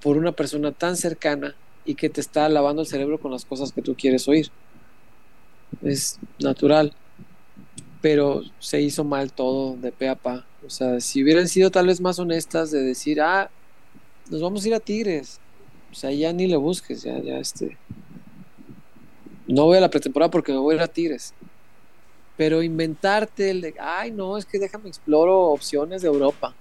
por 0.00 0.16
una 0.16 0.32
persona 0.32 0.70
tan 0.72 0.96
cercana 0.96 1.56
y 1.84 1.96
que 1.96 2.08
te 2.08 2.20
está 2.20 2.48
lavando 2.48 2.82
el 2.82 2.88
cerebro 2.88 3.18
con 3.18 3.32
las 3.32 3.44
cosas 3.44 3.72
que 3.72 3.82
tú 3.82 3.96
quieres 3.96 4.28
oír 4.28 4.50
es 5.82 6.18
natural. 6.38 6.92
Pero 8.00 8.42
se 8.58 8.80
hizo 8.80 9.04
mal 9.04 9.32
todo 9.32 9.76
de 9.76 9.92
pe 9.92 10.08
a 10.08 10.14
pa. 10.14 10.46
O 10.66 10.70
sea, 10.70 11.00
si 11.00 11.22
hubieran 11.22 11.48
sido 11.48 11.70
tal 11.70 11.86
vez 11.86 12.00
más 12.00 12.18
honestas 12.18 12.70
de 12.70 12.80
decir, 12.80 13.20
ah, 13.20 13.50
nos 14.30 14.40
vamos 14.40 14.64
a 14.64 14.68
ir 14.68 14.74
a 14.74 14.80
Tigres. 14.80 15.39
O 15.90 15.94
sea, 15.94 16.10
ya 16.12 16.32
ni 16.32 16.46
le 16.46 16.56
busques, 16.56 17.02
ya, 17.02 17.18
ya 17.18 17.38
este. 17.38 17.76
No 19.46 19.64
voy 19.64 19.78
a 19.78 19.80
la 19.80 19.90
pretemporada 19.90 20.30
porque 20.30 20.52
me 20.52 20.58
voy 20.58 20.74
a 20.74 20.76
ir 20.76 20.82
a 20.82 20.88
Tigres. 20.88 21.34
Pero 22.36 22.62
inventarte 22.62 23.50
el 23.50 23.60
de, 23.60 23.74
ay, 23.80 24.12
no, 24.12 24.38
es 24.38 24.44
que 24.46 24.58
déjame 24.58 24.88
exploro 24.88 25.48
opciones 25.48 26.02
de 26.02 26.08
Europa. 26.08 26.54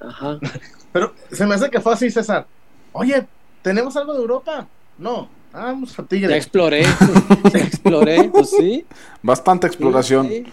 Ajá. 0.00 0.38
Pero 0.92 1.14
se 1.30 1.46
me 1.46 1.54
hace 1.54 1.70
que 1.70 1.80
fue 1.80 1.92
así, 1.92 2.10
César. 2.10 2.46
Oye, 2.92 3.26
¿tenemos 3.62 3.96
algo 3.96 4.14
de 4.14 4.20
Europa? 4.20 4.66
No. 4.98 5.28
Ah, 5.52 5.66
vamos 5.66 5.98
a 5.98 6.02
Ya 6.02 6.08
Tigre. 6.08 6.36
exploré, 6.36 6.82
ya 7.52 7.58
exploré, 7.60 8.24
pues 8.30 8.50
sí. 8.50 8.84
Bastante 9.22 9.66
exploración. 9.66 10.28
Sí, 10.28 10.44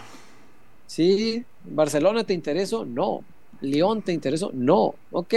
sí. 0.86 1.44
¿Barcelona 1.64 2.24
te 2.24 2.32
interesó? 2.32 2.84
No. 2.84 3.22
¿León 3.60 4.02
te 4.02 4.12
interesó? 4.12 4.50
No. 4.54 4.94
Ok. 5.10 5.34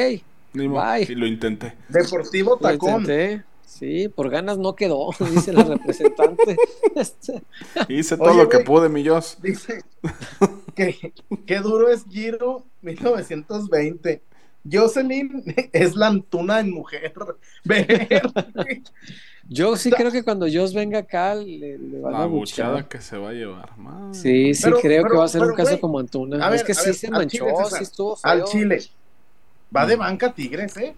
Ni 0.58 0.68
modo, 0.68 0.84
Bye. 0.86 1.06
Y 1.10 1.16
lo 1.16 1.26
intenté. 1.28 1.74
Deportivo 1.90 2.52
Lo 2.52 2.58
Tacón. 2.58 3.02
intenté. 3.02 3.44
Sí, 3.66 4.08
por 4.08 4.30
ganas 4.30 4.58
no 4.58 4.76
quedó, 4.76 5.10
dice 5.32 5.52
la 5.54 5.64
representante. 5.64 6.56
Este, 6.96 7.44
Hice 7.90 8.18
todo 8.18 8.30
Oye, 8.32 8.44
lo 8.44 8.50
que 8.50 8.60
pude, 8.60 8.90
mi 8.90 9.04
Dios. 9.04 9.38
Dice 9.42 9.82
que 10.74 11.14
qué 11.46 11.60
duro 11.60 11.90
es 11.90 12.06
Giro 12.10 12.64
1920. 12.82 14.22
Jocelyn 14.70 15.44
es 15.74 15.96
la 15.96 16.08
Antuna 16.08 16.60
en 16.60 16.72
mujer. 16.72 17.14
Yo 19.50 19.78
sí 19.78 19.92
creo 19.92 20.12
que 20.12 20.24
cuando 20.24 20.46
Joss 20.52 20.74
venga 20.74 21.00
acá 21.00 21.36
le, 21.36 21.78
le 21.78 22.00
van 22.02 22.16
a 22.16 22.20
La 22.20 22.26
buchada 22.26 22.88
que 22.88 23.00
se 23.00 23.18
va 23.18 23.30
a 23.30 23.34
llevar. 23.34 23.78
madre. 23.78 24.14
Sí, 24.14 24.54
sí 24.54 24.64
Pero- 24.64 24.80
creo 24.80 25.04
que 25.06 25.16
va 25.18 25.24
a 25.26 25.30
ser 25.30 25.42
un 25.44 25.54
caso 25.56 25.70
güey, 25.72 25.80
como 25.82 26.00
Antuna. 26.00 26.46
a 26.46 26.50
ver, 26.50 26.60
es 26.60 26.66
que 26.66 26.74
a 26.74 26.76
sí 26.76 26.86
ver, 26.88 26.96
se 26.96 27.10
manchó, 27.12 27.46
Chile, 27.46 27.54
César, 27.64 27.78
sí 27.78 27.84
estuvo 27.84 28.16
feo. 28.18 28.32
Al 28.32 28.44
Chile. 28.46 28.82
Va 29.76 29.86
de 29.86 29.96
Mm. 29.96 30.00
banca 30.00 30.34
Tigres, 30.34 30.76
¿eh? 30.78 30.96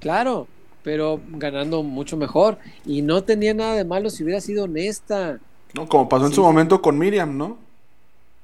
Claro, 0.00 0.46
pero 0.82 1.20
ganando 1.32 1.82
mucho 1.82 2.16
mejor. 2.16 2.58
Y 2.84 3.02
no 3.02 3.22
tenía 3.22 3.54
nada 3.54 3.74
de 3.74 3.84
malo 3.84 4.10
si 4.10 4.24
hubiera 4.24 4.40
sido 4.40 4.64
honesta. 4.64 5.38
No, 5.74 5.86
como 5.88 6.08
pasó 6.08 6.24
en 6.24 6.30
Sí, 6.30 6.36
su 6.36 6.42
momento 6.42 6.80
con 6.82 6.98
Miriam, 6.98 7.36
¿no? 7.36 7.58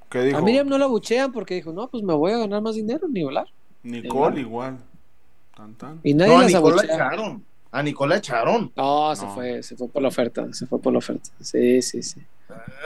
Que 0.09 0.21
dijo, 0.23 0.39
A 0.39 0.43
Miriam 0.43 0.69
no 0.69 0.79
la 0.79 0.87
buchean 0.87 1.33
porque 1.33 1.55
dijo, 1.55 1.73
no, 1.73 1.89
pues 1.89 2.03
me 2.05 2.15
voy 2.15 2.33
a 2.33 2.39
ganar 2.39 2.63
más 2.63 2.77
dinero, 2.77 3.09
ni 3.09 3.25
hablar. 3.25 3.47
Nicole 3.83 4.41
igual. 4.41 4.79
Tan, 5.57 5.75
tan. 5.75 6.01
Y 6.05 6.15
nadie 6.15 6.33
No, 6.33 6.39
a 6.39 6.43
las 6.43 6.53
Nicola 6.53 6.77
abuchea. 6.77 6.95
echaron. 6.95 7.45
A 7.73 7.83
Nicola 7.83 8.17
echaron. 8.17 8.73
No, 8.77 9.17
se 9.17 9.25
No. 9.25 9.35
fue, 9.35 9.63
se 9.63 9.77
fue 9.77 9.89
por 9.89 10.03
la 10.03 10.09
oferta, 10.09 10.47
se 10.53 10.67
fue 10.67 10.79
por 10.81 10.93
la 10.93 10.99
oferta. 10.99 11.29
Sí, 11.41 11.83
sí, 11.83 12.03
sí. 12.03 12.21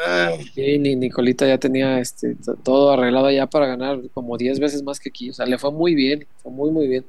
Ay, 0.07 0.45
Sí, 0.55 0.79
ni 0.79 0.97
Nicolita 0.97 1.47
ya 1.47 1.59
tenía 1.59 2.01
este 2.01 2.37
todo 2.65 2.93
arreglado 2.93 3.31
ya 3.31 3.47
para 3.47 3.67
ganar 3.67 4.01
como 4.15 4.37
10 4.37 4.59
veces 4.61 4.83
más 4.83 4.99
que 5.01 5.11
aquí. 5.11 5.31
O 5.31 5.35
sea, 5.35 5.47
le 5.47 5.59
fue 5.59 5.73
muy 5.73 5.95
bien, 5.95 6.27
fue 6.43 6.53
muy, 6.53 6.71
muy 6.71 6.89
bien. 6.89 7.05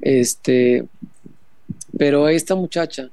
Este, 0.00 0.86
pero 1.98 2.28
esta 2.28 2.54
muchacha 2.54 3.10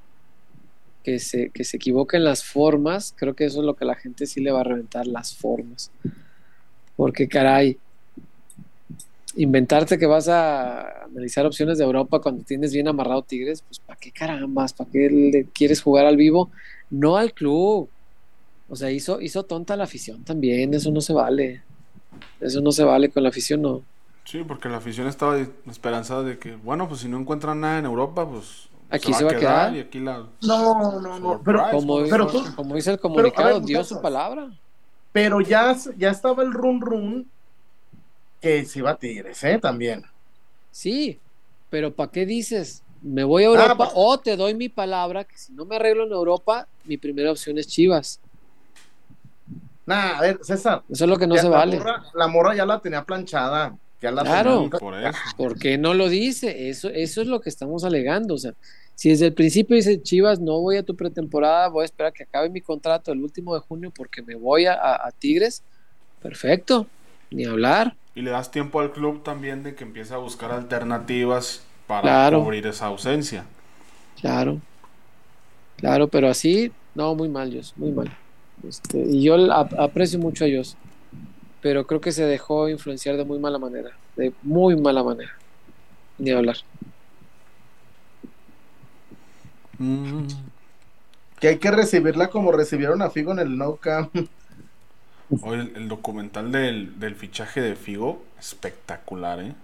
que 1.04 1.20
se, 1.20 1.50
que 1.50 1.64
se 1.64 1.78
equivoca 1.78 2.18
en 2.18 2.24
las 2.24 2.44
formas, 2.44 3.14
creo 3.18 3.36
que 3.36 3.46
eso 3.46 3.60
es 3.60 3.66
lo 3.66 3.76
que 3.76 3.86
la 3.86 3.96
gente 3.96 4.26
sí 4.26 4.42
le 4.42 4.52
va 4.52 4.62
a 4.62 4.64
reventar, 4.64 5.06
las 5.06 5.36
formas. 5.36 5.92
Porque, 6.96 7.28
caray, 7.28 7.78
inventarte 9.36 9.98
que 9.98 10.06
vas 10.06 10.28
a 10.28 11.04
analizar 11.06 11.46
opciones 11.46 11.78
de 11.78 11.84
Europa 11.84 12.20
cuando 12.20 12.44
tienes 12.44 12.74
bien 12.74 12.88
amarrado 12.88 13.24
Tigres, 13.24 13.64
pues 13.64 13.80
¿para 13.80 14.00
qué 14.00 14.12
carambas? 14.12 14.74
¿Para 14.74 14.90
qué 14.90 15.10
le 15.10 15.46
quieres 15.46 15.82
jugar 15.82 16.06
al 16.06 16.18
vivo? 16.18 16.52
No 16.90 17.18
al 17.18 17.34
club. 17.34 17.90
O 18.74 18.76
sea, 18.76 18.90
hizo, 18.90 19.22
hizo 19.22 19.44
tonta 19.44 19.78
la 19.78 19.84
afición 19.84 20.24
también, 20.24 20.74
eso 20.74 20.90
no 20.90 21.00
se 21.00 21.14
vale. 21.14 21.62
Eso 22.42 22.60
no 22.60 22.72
se 22.72 22.84
vale 22.84 23.10
con 23.10 23.22
la 23.22 23.30
afición, 23.30 23.62
no. 23.62 23.84
Sí, 24.26 24.44
porque 24.48 24.68
la 24.68 24.78
afición 24.78 25.06
estaba 25.06 25.38
esperanzada 25.70 26.24
de 26.24 26.40
que, 26.40 26.56
bueno, 26.56 26.90
pues 26.90 27.02
si 27.02 27.08
no 27.08 27.20
encuentran 27.20 27.62
nada 27.62 27.78
en 27.78 27.86
Europa, 27.86 28.28
pues 28.28 28.68
Aquí 28.90 29.14
se 29.14 29.24
va 29.24 29.32
a 29.32 29.36
quedar. 29.36 29.76
Y 29.76 29.80
aquí 29.82 30.00
la... 30.00 30.26
No, 30.42 31.00
no, 31.00 31.20
no. 31.20 31.42
Pero. 31.46 31.70
Como, 31.70 32.04
pero, 32.10 32.28
como 32.56 32.74
dice 32.74 32.94
el 32.94 33.00
comunicado, 33.00 33.60
ver, 33.60 33.64
dio 33.64 33.84
su 33.84 34.02
palabra. 34.02 34.50
pero 35.12 35.40
ya, 35.40 35.78
ya 35.96 36.10
estaba 36.10 36.42
el 36.42 36.52
run 36.52 36.82
run 36.82 37.30
que 38.42 38.66
se 38.66 38.80
iba 38.80 38.90
a 38.90 38.96
Tigres, 38.96 39.44
¿eh? 39.44 39.60
También. 39.60 40.04
Sí, 40.72 41.20
pero 41.70 41.94
¿para 41.94 42.10
qué 42.10 42.26
dices? 42.26 42.82
Me 43.04 43.24
voy 43.24 43.44
a 43.44 43.48
Europa 43.48 43.76
pues- 43.78 43.92
o 43.94 44.18
te 44.20 44.36
doy 44.36 44.56
mi 44.56 44.70
palabra 44.70 45.26
que 45.26 45.38
si 45.38 45.54
no 45.54 45.64
me 45.64 45.76
arreglo 45.76 46.06
en 46.06 46.12
Europa, 46.12 46.68
mi 46.86 46.98
primera 46.98 47.30
opción 47.30 47.60
es 47.60 47.68
Chivas. 47.68 48.20
Nah, 49.86 50.18
a 50.18 50.22
ver, 50.22 50.40
César. 50.42 50.84
Eso 50.90 51.04
es 51.04 51.10
lo 51.10 51.18
que 51.18 51.28
no 51.28 51.36
se 51.36 51.44
la 51.44 51.50
vale. 51.50 51.78
morra- 51.78 52.04
la 52.14 52.28
morra 52.28 52.56
ya 52.56 52.66
la 52.66 52.80
tenía 52.80 53.04
planchada. 53.04 53.76
Ya 54.02 54.12
la 54.12 54.24
Claro. 54.24 54.64
tenía- 54.64 54.80
Por 54.80 54.96
eso. 54.96 55.18
¿Por 55.38 55.58
qué 55.60 55.78
no 55.78 55.94
lo 55.94 56.10
dice? 56.10 56.70
Eso, 56.70 56.90
eso 56.90 57.22
es 57.22 57.28
lo 57.28 57.40
que 57.42 57.50
estamos 57.50 57.84
alegando. 57.84 58.34
O 58.36 58.38
sea, 58.38 58.54
si 58.96 59.10
desde 59.10 59.28
el 59.28 59.34
principio 59.34 59.76
dice 59.76 60.02
Chivas, 60.02 60.40
no 60.40 60.60
voy 60.60 60.78
a 60.78 60.84
tu 60.84 60.96
pretemporada, 60.96 61.68
voy 61.70 61.84
a 61.84 61.86
esperar 61.86 62.12
que 62.14 62.24
acabe 62.24 62.50
mi 62.50 62.62
contrato 62.62 63.12
el 63.12 63.22
último 63.22 63.54
de 63.56 63.62
junio 63.62 63.92
porque 63.96 64.22
me 64.22 64.36
voy 64.36 64.66
a, 64.66 64.74
a- 64.74 65.08
a 65.08 65.12
Tigres, 65.12 65.64
perfecto, 66.22 66.88
ni 67.32 67.46
hablar. 67.46 67.96
Y 68.16 68.22
le 68.22 68.32
das 68.32 68.52
tiempo 68.52 68.80
al 68.82 68.92
club 68.92 69.24
también 69.24 69.64
de 69.64 69.74
que 69.74 69.84
empiece 69.84 70.14
a 70.14 70.18
buscar 70.18 70.52
alternativas 70.52 71.64
para 71.88 72.02
Claro. 72.04 72.44
cubrir 72.44 72.68
esa 72.68 72.86
ausencia. 72.88 73.46
Claro, 74.22 74.60
claro, 75.78 76.08
pero 76.08 76.30
así, 76.30 76.72
no, 76.96 77.16
muy 77.16 77.30
mal, 77.30 77.50
Dios, 77.52 77.74
muy 77.76 77.92
mal. 77.92 78.16
Este, 78.68 79.00
y 79.00 79.24
yo 79.24 79.36
aprecio 79.52 80.20
mucho 80.20 80.46
a 80.46 80.48
Dios, 80.48 80.78
pero 81.62 81.86
creo 81.86 82.02
que 82.02 82.12
se 82.12 82.26
dejó 82.26 82.70
influenciar 82.70 83.18
de 83.18 83.26
muy 83.26 83.40
mala 83.40 83.60
manera, 83.60 83.92
de 84.16 84.34
muy 84.42 84.76
mala 84.76 85.04
manera, 85.04 85.32
ni 86.18 86.32
hablar. 86.32 86.58
Mm. 89.78 90.28
Que 91.40 91.50
hay 91.50 91.58
que 91.58 91.72
recibirla 91.72 92.30
como 92.30 92.52
recibieron 92.54 93.02
a 93.02 93.10
Figo 93.10 93.34
en 93.34 93.40
el 93.40 93.58
No 93.58 93.76
Camp. 93.76 94.16
El, 95.46 95.72
el 95.76 95.88
documental 95.88 96.52
del, 96.52 97.00
del 97.00 97.16
fichaje 97.16 97.60
de 97.60 97.76
Figo, 97.76 98.22
espectacular, 98.40 99.40
¿eh? 99.40 99.56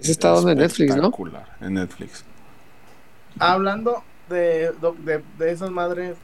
Ese 0.00 0.12
está 0.12 0.30
donde 0.30 0.52
en 0.52 0.58
Netflix, 0.58 0.96
¿no? 0.96 1.02
Espectacular, 1.02 1.56
en 1.60 1.74
Netflix. 1.74 2.24
Hablando 3.38 4.02
de, 4.28 4.72
de, 5.04 5.22
de 5.38 5.52
esas 5.52 5.70
madres, 5.70 6.16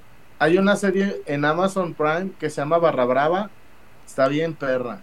hay 0.45 0.59
una 0.59 0.77
serie 0.77 1.23
en 1.25 1.43
Amazon 1.47 1.95
Prime 1.95 2.33
que 2.39 2.51
se 2.51 2.61
llama 2.61 2.77
Barra 2.77 3.07
Brava. 3.07 3.51
Está 4.07 4.29
bien, 4.29 4.53
perra. 4.53 5.01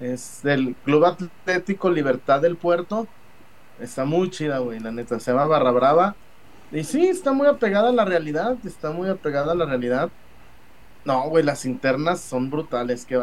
Es 0.00 0.40
del 0.42 0.76
Club 0.84 1.06
Atlético 1.06 1.88
Libertad 1.88 2.42
del 2.42 2.56
Puerto. 2.56 3.08
Está 3.80 4.04
muy 4.04 4.28
chida, 4.28 4.58
güey, 4.58 4.78
la 4.80 4.92
neta. 4.92 5.18
Se 5.18 5.30
llama 5.30 5.46
Barra 5.46 5.70
Brava. 5.70 6.14
Y 6.72 6.84
sí, 6.84 7.08
está 7.08 7.32
muy 7.32 7.46
apegada 7.46 7.88
a 7.88 7.92
la 7.92 8.04
realidad. 8.04 8.58
Está 8.66 8.90
muy 8.90 9.08
apegada 9.08 9.52
a 9.52 9.54
la 9.54 9.64
realidad. 9.64 10.10
No, 11.06 11.22
güey, 11.30 11.42
las 11.42 11.64
internas 11.64 12.20
son 12.20 12.50
brutales. 12.50 13.06
Que 13.06 13.18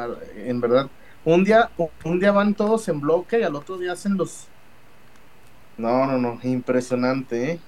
en 0.47 0.59
verdad, 0.59 0.89
un 1.23 1.43
día, 1.43 1.69
un 2.03 2.19
día 2.19 2.31
van 2.31 2.55
todos 2.55 2.87
en 2.87 2.99
bloque 2.99 3.41
y 3.41 3.43
al 3.43 3.55
otro 3.55 3.77
día 3.77 3.91
hacen 3.91 4.17
los. 4.17 4.47
No, 5.77 6.07
no, 6.07 6.17
no, 6.17 6.39
impresionante, 6.41 7.51
¿eh? 7.51 7.59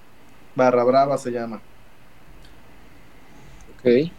Barra 0.56 0.84
Brava 0.84 1.20
se 1.20 1.30
llama. 1.30 1.62
Ok. 3.86 4.12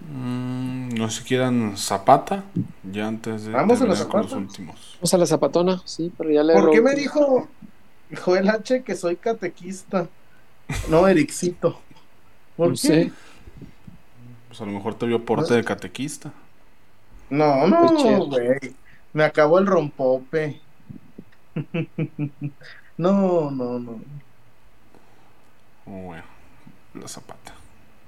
Mm, 0.00 0.88
no 0.98 1.08
sé 1.10 1.20
si 1.22 1.28
quieran 1.28 1.76
Zapata, 1.76 2.44
ya 2.82 3.06
antes 3.08 3.44
de 3.44 3.52
Vamos 3.52 3.80
a 3.80 3.86
la 3.86 3.96
terminar 3.96 4.06
con 4.08 4.22
los 4.22 4.34
Zapata. 4.34 4.36
últimos. 4.36 5.00
Vamos 5.00 5.14
a 5.14 5.18
la 5.18 5.26
zapatona, 5.26 5.82
sí, 5.86 6.12
pero 6.16 6.30
ya 6.30 6.42
le 6.42 6.54
¿Por 6.54 6.70
qué 6.70 6.80
me 6.80 6.94
dijo 6.94 7.48
Joel 8.24 8.48
H 8.50 8.84
que 8.84 8.96
soy 8.96 9.16
catequista? 9.18 10.08
No, 10.84 11.08
Ericito. 11.08 11.86
¿Por 12.56 12.72
No 12.72 12.78
qué? 12.78 13.10
sé. 13.10 13.16
Pues 14.48 14.60
a 14.60 14.64
lo 14.66 14.72
mejor 14.72 14.94
te 14.96 15.06
vio 15.06 15.24
porte 15.24 15.54
de 15.54 15.64
catequista. 15.64 16.32
No, 17.28 17.66
Muy 17.66 17.88
no, 17.88 18.26
güey. 18.26 18.76
Me 19.12 19.24
acabó 19.24 19.58
el 19.58 19.66
rompope. 19.66 20.60
No, 22.98 23.50
no, 23.50 23.78
no. 23.78 24.00
Bueno, 25.86 26.24
la 26.94 27.08
Zapata. 27.08 27.53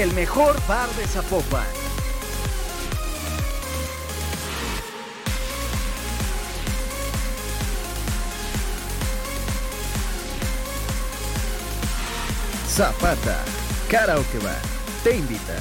el 0.00 0.14
mejor 0.14 0.56
bar 0.66 0.88
de 0.90 1.06
Zapopan. 1.06 1.66
Zapata, 12.66 13.44
Karaoke 13.90 14.38
Bar, 14.38 14.56
te 15.04 15.14
invita. 15.16 15.58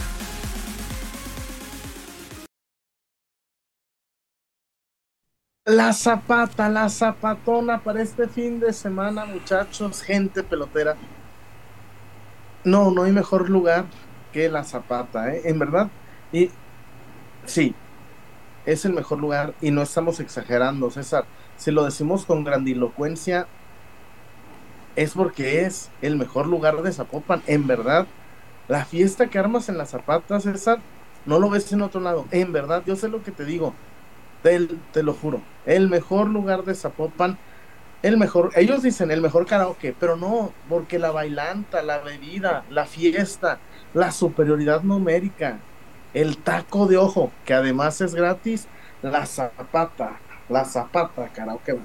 La 5.66 5.92
zapata, 5.92 6.70
la 6.70 6.88
zapatona 6.88 7.84
para 7.84 8.02
este 8.02 8.30
fin 8.30 8.62
de 8.62 8.72
semana, 8.72 9.26
muchachos, 9.26 10.02
gente 10.02 10.42
pelotera. 10.42 10.96
No, 12.64 12.92
no 12.92 13.04
hay 13.04 13.12
mejor 13.12 13.50
lugar 13.50 13.86
que 14.32 14.50
la 14.50 14.64
zapata, 14.64 15.34
¿eh? 15.34 15.42
En 15.46 15.60
verdad. 15.60 15.90
Y 16.32 16.50
sí, 17.46 17.76
es 18.66 18.86
el 18.86 18.94
mejor 18.94 19.20
lugar 19.20 19.54
y 19.62 19.72
no 19.72 19.82
estamos 19.82 20.20
exagerando, 20.20 20.92
César. 20.92 21.26
Si 21.58 21.72
lo 21.72 21.84
decimos 21.84 22.26
con 22.26 22.44
grandilocuencia, 22.44 23.48
es 24.96 25.14
porque 25.14 25.66
es 25.66 25.90
el 26.02 26.16
mejor 26.16 26.48
lugar 26.48 26.82
de 26.82 26.92
Zapopan. 26.92 27.42
En 27.48 27.68
verdad, 27.68 28.08
la 28.68 28.86
fiesta 28.86 29.28
que 29.28 29.40
armas 29.40 29.70
en 29.70 29.78
la 29.78 29.86
zapata, 29.86 30.40
César, 30.40 30.80
no 31.26 31.40
lo 31.40 31.50
ves 31.50 31.72
en 31.72 31.82
otro 31.82 32.02
lado. 32.02 32.26
En 32.32 32.52
verdad, 32.52 32.84
yo 32.86 32.96
sé 32.96 33.10
lo 33.10 33.24
que 33.24 33.32
te 33.32 33.46
digo. 33.46 33.74
Te, 34.44 34.68
te, 34.92 35.04
lo 35.04 35.14
juro. 35.14 35.42
El 35.66 35.90
mejor 35.90 36.30
lugar 36.30 36.64
de 36.64 36.74
Zapopan. 36.74 37.38
El 38.02 38.18
mejor. 38.18 38.52
Ellos 38.56 38.82
dicen 38.82 39.12
el 39.12 39.22
mejor 39.22 39.46
karaoke, 39.46 39.96
pero 40.00 40.18
no, 40.18 40.52
porque 40.68 40.98
la 40.98 41.12
bailanta, 41.12 41.84
la 41.84 42.00
bebida, 42.00 42.66
la 42.70 42.86
fiesta, 42.86 43.60
la 43.94 44.12
superioridad 44.12 44.84
numérica, 44.84 45.60
el 46.14 46.38
taco 46.38 46.88
de 46.88 46.98
ojo, 46.98 47.32
que 47.46 47.54
además 47.54 48.02
es 48.02 48.16
gratis, 48.16 48.68
la 49.02 49.26
zapata, 49.26 50.20
la 50.50 50.66
zapata, 50.66 51.30
karaoke. 51.30 51.78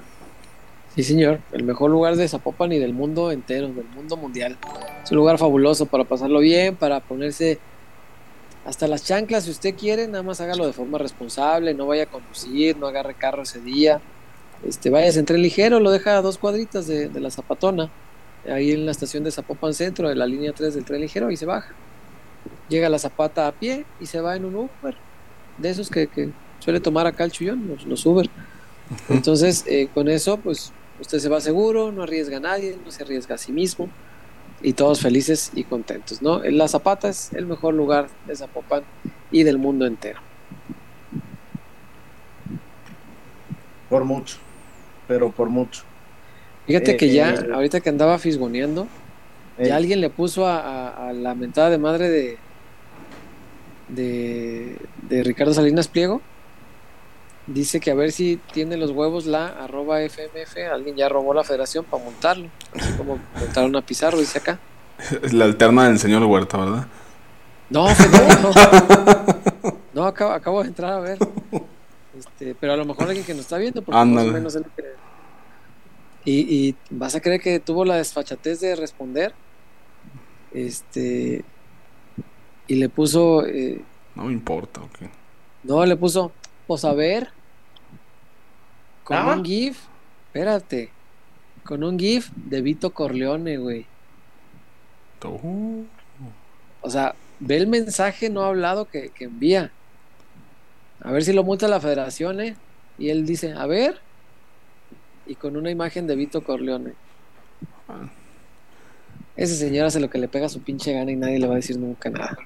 Sí, 0.94 1.02
señor. 1.02 1.40
El 1.52 1.64
mejor 1.64 1.90
lugar 1.90 2.16
de 2.16 2.26
Zapopan 2.26 2.72
y 2.72 2.78
del 2.78 2.94
mundo 2.94 3.30
entero, 3.30 3.68
del 3.68 3.84
mundo 3.94 4.16
mundial. 4.16 4.56
Es 5.04 5.10
un 5.10 5.18
lugar 5.18 5.36
fabuloso 5.38 5.86
para 5.86 6.04
pasarlo 6.04 6.40
bien, 6.40 6.74
para 6.74 7.00
ponerse 7.00 7.58
hasta 8.64 8.88
las 8.88 9.04
chanclas, 9.04 9.44
si 9.44 9.50
usted 9.50 9.76
quiere, 9.76 10.08
nada 10.08 10.24
más 10.24 10.40
hágalo 10.40 10.66
de 10.66 10.72
forma 10.72 10.98
responsable, 10.98 11.72
no 11.74 11.86
vaya 11.86 12.04
a 12.04 12.06
conducir, 12.06 12.76
no 12.76 12.88
agarre 12.88 13.14
carro 13.14 13.42
ese 13.42 13.60
día. 13.60 14.00
Este, 14.66 14.90
vaya 14.90 15.08
en 15.08 15.24
tren 15.24 15.40
ligero, 15.40 15.78
lo 15.78 15.92
deja 15.92 16.16
a 16.16 16.22
dos 16.22 16.38
cuadritas 16.38 16.88
de, 16.88 17.08
de, 17.08 17.20
la 17.20 17.30
Zapatona, 17.30 17.90
ahí 18.50 18.72
en 18.72 18.84
la 18.84 18.90
estación 18.90 19.22
de 19.22 19.30
Zapopan 19.30 19.74
Centro, 19.74 20.08
de 20.08 20.16
la 20.16 20.26
línea 20.26 20.52
3 20.52 20.74
del 20.74 20.84
tren 20.84 21.00
ligero, 21.00 21.30
y 21.30 21.36
se 21.36 21.46
baja. 21.46 21.74
Llega 22.68 22.88
la 22.88 22.98
Zapata 22.98 23.46
a 23.46 23.52
pie 23.52 23.84
y 24.00 24.06
se 24.06 24.20
va 24.20 24.36
en 24.36 24.44
un 24.44 24.54
Uber, 24.54 24.96
de 25.58 25.70
esos 25.70 25.90
que, 25.90 26.06
que 26.06 26.30
suele 26.58 26.80
tomar 26.80 27.06
acá 27.06 27.24
el 27.24 27.32
chullón, 27.32 27.68
los, 27.68 27.84
los 27.86 28.04
Uber. 28.06 28.28
Entonces, 29.08 29.64
eh, 29.66 29.88
con 29.92 30.08
eso, 30.08 30.36
pues 30.38 30.72
usted 31.00 31.18
se 31.18 31.28
va 31.28 31.40
seguro, 31.40 31.92
no 31.92 32.02
arriesga 32.02 32.38
a 32.38 32.40
nadie, 32.40 32.78
no 32.84 32.90
se 32.90 33.02
arriesga 33.02 33.34
a 33.34 33.38
sí 33.38 33.52
mismo 33.52 33.88
y 34.62 34.72
todos 34.72 35.00
felices 35.00 35.52
y 35.54 35.64
contentos, 35.64 36.22
¿no? 36.22 36.42
La 36.42 36.68
Zapata 36.68 37.08
es 37.08 37.32
el 37.34 37.46
mejor 37.46 37.74
lugar 37.74 38.08
de 38.26 38.36
Zapopan 38.36 38.82
y 39.30 39.42
del 39.42 39.58
mundo 39.58 39.86
entero. 39.86 40.20
Por 43.88 44.04
mucho, 44.04 44.38
pero 45.06 45.30
por 45.30 45.48
mucho. 45.48 45.82
Fíjate 46.66 46.92
eh, 46.92 46.96
que 46.96 47.12
ya, 47.12 47.34
eh, 47.34 47.48
ahorita 47.52 47.80
que 47.80 47.88
andaba 47.88 48.18
fisgoneando, 48.18 48.88
ya 49.58 49.76
alguien 49.76 50.00
le 50.00 50.10
puso 50.10 50.46
a, 50.46 50.60
a, 50.60 51.08
a, 51.08 51.12
la 51.12 51.34
mentada 51.34 51.70
de 51.70 51.78
madre 51.78 52.08
de, 52.08 52.38
de, 53.88 54.76
de 55.08 55.22
Ricardo 55.22 55.54
Salinas 55.54 55.88
Pliego. 55.88 56.20
Dice 57.46 57.78
que 57.78 57.92
a 57.92 57.94
ver 57.94 58.10
si 58.10 58.40
tiene 58.52 58.76
los 58.76 58.90
huevos 58.90 59.26
la 59.26 59.46
arroba 59.46 60.02
FMF. 60.02 60.56
Alguien 60.72 60.96
ya 60.96 61.08
robó 61.08 61.32
la 61.32 61.44
federación 61.44 61.84
para 61.84 62.02
montarlo. 62.02 62.48
Así 62.78 62.92
como 62.94 63.18
montaron 63.38 63.76
a 63.76 63.82
Pizarro, 63.82 64.18
dice 64.18 64.38
acá. 64.38 64.58
Es 65.22 65.32
la 65.32 65.44
alterna 65.44 65.88
del 65.88 65.98
señor 65.98 66.24
Huerta, 66.24 66.58
¿verdad? 66.58 66.86
No, 67.70 67.86
no. 67.88 68.52
No, 69.92 70.04
acabo, 70.04 70.32
acabo, 70.32 70.62
de 70.62 70.68
entrar 70.68 70.92
a 70.92 71.00
ver. 71.00 71.18
Este, 72.18 72.54
pero 72.54 72.74
a 72.74 72.76
lo 72.76 72.84
mejor 72.84 73.04
alguien 73.04 73.24
que 73.24 73.32
nos 73.32 73.42
está 73.42 73.56
viendo, 73.56 73.80
porque 73.80 74.04
más 74.04 74.26
o 74.26 74.30
menos 74.30 74.54
que. 74.54 74.84
Y, 76.26 76.68
y 76.68 76.76
vas 76.90 77.14
a 77.14 77.20
creer 77.22 77.40
que 77.40 77.60
tuvo 77.60 77.82
la 77.86 77.96
desfachatez 77.96 78.60
de 78.60 78.76
responder. 78.76 79.32
Este. 80.56 81.44
Y 82.66 82.76
le 82.76 82.88
puso. 82.88 83.44
Eh, 83.44 83.82
no 84.14 84.24
me 84.24 84.32
importa, 84.32 84.80
ok. 84.80 85.00
No, 85.64 85.84
le 85.84 85.96
puso. 85.96 86.32
Pues 86.66 86.84
a 86.86 86.94
ver. 86.94 87.28
Con 89.04 89.18
¿Ah? 89.18 89.34
un 89.34 89.44
GIF. 89.44 89.78
Espérate. 90.28 90.90
Con 91.62 91.84
un 91.84 91.98
GIF 91.98 92.30
de 92.34 92.62
Vito 92.62 92.94
Corleone, 92.94 93.58
güey. 93.58 93.86
O 96.80 96.90
sea, 96.90 97.14
ve 97.38 97.56
el 97.56 97.66
mensaje 97.66 98.30
no 98.30 98.42
hablado 98.42 98.86
que, 98.86 99.10
que, 99.10 99.24
envía. 99.24 99.72
A 101.00 101.10
ver 101.12 101.22
si 101.24 101.32
lo 101.34 101.44
multa 101.44 101.68
la 101.68 101.80
federación, 101.80 102.40
¿eh? 102.40 102.56
Y 102.98 103.10
él 103.10 103.26
dice, 103.26 103.52
a 103.52 103.66
ver. 103.66 104.00
Y 105.26 105.34
con 105.34 105.56
una 105.56 105.70
imagen 105.70 106.06
de 106.06 106.16
Vito 106.16 106.42
Corleone. 106.42 106.94
Ah. 107.88 108.08
Ese 109.36 109.54
señor 109.54 109.86
hace 109.86 110.00
lo 110.00 110.08
que 110.08 110.18
le 110.18 110.28
pega 110.28 110.46
a 110.46 110.48
su 110.48 110.62
pinche 110.62 110.92
gana 110.92 111.10
y 111.10 111.16
nadie 111.16 111.38
le 111.38 111.46
va 111.46 111.54
a 111.54 111.56
decir 111.56 111.78
nunca 111.78 112.08
nada. 112.10 112.36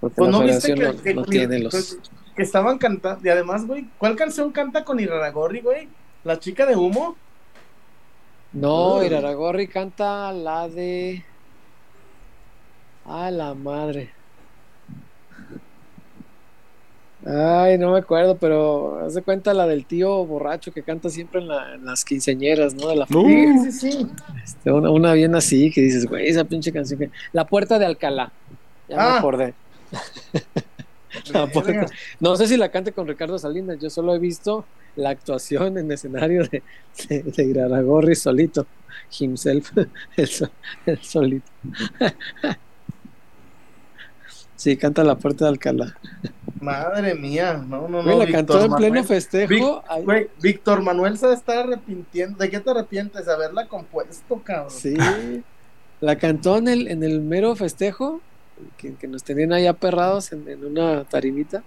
Porque 0.00 0.16
Pues 0.16 0.30
la 0.30 0.38
no 0.38 0.44
viste 0.44 0.74
federación 0.74 0.78
que, 0.78 0.96
no, 0.96 1.02
que- 1.02 1.14
no 1.14 1.24
tiene 1.24 1.58
los. 1.58 1.74
que- 1.74 2.10
que 2.36 2.42
estaban 2.42 2.78
cantando. 2.78 3.26
Y 3.26 3.30
además, 3.30 3.66
güey, 3.66 3.86
¿cuál 3.98 4.14
canción 4.16 4.52
canta 4.52 4.84
con 4.84 5.00
Iraragorri, 5.00 5.60
güey? 5.60 5.88
¿La 6.24 6.38
chica 6.38 6.66
de 6.66 6.76
humo? 6.76 7.16
No, 8.52 8.96
Uy. 8.98 9.06
Iraragorri 9.06 9.66
canta 9.68 10.32
la 10.32 10.68
de. 10.68 11.24
A 13.04 13.30
la 13.30 13.54
madre. 13.54 14.10
Ay, 17.26 17.78
no 17.78 17.92
me 17.92 17.98
acuerdo, 17.98 18.36
pero 18.38 19.00
haz 19.04 19.14
de 19.14 19.22
cuenta 19.22 19.52
la 19.52 19.66
del 19.66 19.84
tío 19.86 20.24
borracho 20.24 20.72
que 20.72 20.82
canta 20.84 21.10
siempre 21.10 21.40
en, 21.40 21.48
la- 21.48 21.74
en 21.74 21.84
las 21.84 22.04
quinceañeras, 22.04 22.74
¿no? 22.74 22.88
De 22.88 22.96
la 22.96 23.06
Uh. 23.12 23.26
Sí, 23.26 23.70
sí, 23.72 23.90
sí. 23.92 24.06
Este, 24.44 24.70
una, 24.72 24.90
una 24.90 25.12
bien 25.14 25.34
así 25.34 25.70
que 25.72 25.80
dices, 25.80 26.06
güey, 26.06 26.28
esa 26.28 26.44
pinche 26.44 26.72
canción 26.72 26.98
que. 27.00 27.10
La 27.32 27.44
puerta 27.46 27.78
de 27.78 27.86
Alcalá. 27.86 28.30
Ya 28.88 28.96
me 28.96 29.02
Ah. 29.02 29.18
acordé. 29.18 29.54
La 31.32 31.46
puerta- 31.46 31.72
Verga. 31.72 31.86
No 32.20 32.36
sé 32.36 32.46
si 32.46 32.56
la 32.56 32.70
cante 32.70 32.92
con 32.92 33.08
Ricardo 33.08 33.38
Salinas, 33.38 33.78
yo 33.80 33.88
solo 33.90 34.14
he 34.14 34.18
visto 34.18 34.64
la 34.94 35.08
actuación 35.10 35.76
en 35.78 35.90
escenario 35.90 36.44
de, 36.44 36.62
de, 37.08 37.22
de 37.22 37.44
Iraragorri 37.44 38.14
solito, 38.14 38.66
himself, 39.18 39.70
el, 40.16 40.30
el 40.86 40.98
solito. 41.02 41.50
Sí, 44.58 44.76
canta 44.76 45.04
la 45.04 45.16
puerta 45.16 45.44
de 45.44 45.50
Alcalá. 45.52 45.96
Madre 46.60 47.14
mía, 47.14 47.54
no, 47.66 47.82
no, 47.88 48.02
no. 48.02 48.02
Güey, 48.02 48.18
la 48.18 48.24
Víctor 48.26 48.34
cantó 48.46 48.64
en 48.64 48.70
Manuel. 48.72 48.90
pleno 48.92 49.06
festejo. 49.06 49.48
Vic- 49.48 49.82
Ay, 49.88 50.02
Güey, 50.04 50.28
Víctor 50.42 50.82
Manuel 50.82 51.16
se 51.16 51.32
está 51.32 51.60
arrepintiendo. 51.60 52.38
¿De 52.38 52.50
qué 52.50 52.58
te 52.60 52.68
arrepientes? 52.70 53.24
De 53.24 53.32
haberla 53.32 53.66
compuesto, 53.68 54.40
cabrón. 54.42 54.70
Sí, 54.70 54.96
la 56.00 56.16
cantó 56.18 56.58
en 56.58 56.66
el, 56.68 56.88
en 56.88 57.04
el 57.04 57.20
mero 57.20 57.54
festejo, 57.54 58.20
que, 58.76 58.94
que 58.94 59.06
nos 59.06 59.22
tenían 59.22 59.52
ahí 59.52 59.66
aperrados 59.68 60.32
en, 60.32 60.48
en 60.48 60.64
una 60.64 61.04
tarimita. 61.04 61.62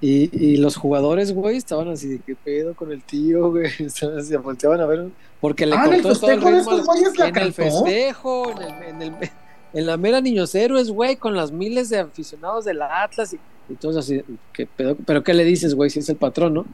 Y, 0.00 0.30
y 0.36 0.56
los 0.58 0.76
jugadores, 0.76 1.32
güey, 1.32 1.56
estaban 1.56 1.88
así 1.88 2.06
de 2.08 2.18
qué 2.20 2.36
pedo 2.36 2.74
con 2.74 2.92
el 2.92 3.02
tío, 3.02 3.50
güey. 3.50 3.66
Estaban 3.80 4.18
así, 4.18 4.36
volteaban 4.36 4.80
a 4.80 4.86
ver. 4.86 5.08
Porque 5.40 5.66
le 5.66 5.74
Ah, 5.76 5.86
¿en 5.86 5.94
el 5.94 6.02
cortó 6.02 6.20
todo 6.20 6.30
el 6.30 6.40
festejo 6.40 6.50
de 6.50 6.56
ritmo 6.58 6.70
estos 6.72 6.86
güeyes 6.86 7.18
la 7.18 7.28
en 7.28 7.36
el 7.36 7.52
festejo, 7.52 8.60
en, 8.60 8.82
el, 8.84 9.02
en, 9.02 9.02
el- 9.02 9.30
en 9.72 9.86
la 9.86 9.96
mera 9.96 10.20
Niños 10.20 10.54
Héroes, 10.54 10.90
güey, 10.90 11.16
con 11.18 11.34
las 11.36 11.52
miles 11.52 11.88
de 11.88 12.00
aficionados 12.00 12.64
de 12.64 12.74
la 12.74 13.02
Atlas 13.02 13.32
y, 13.32 13.40
y 13.68 13.76
todos 13.76 13.96
así, 13.96 14.22
¿qué 14.52 14.66
pedo? 14.66 14.96
¿Pero 15.06 15.22
qué 15.22 15.34
le 15.34 15.44
dices, 15.44 15.74
güey, 15.74 15.90
si 15.90 16.00
es 16.00 16.08
el 16.08 16.18
patrón, 16.18 16.54
no? 16.54 16.66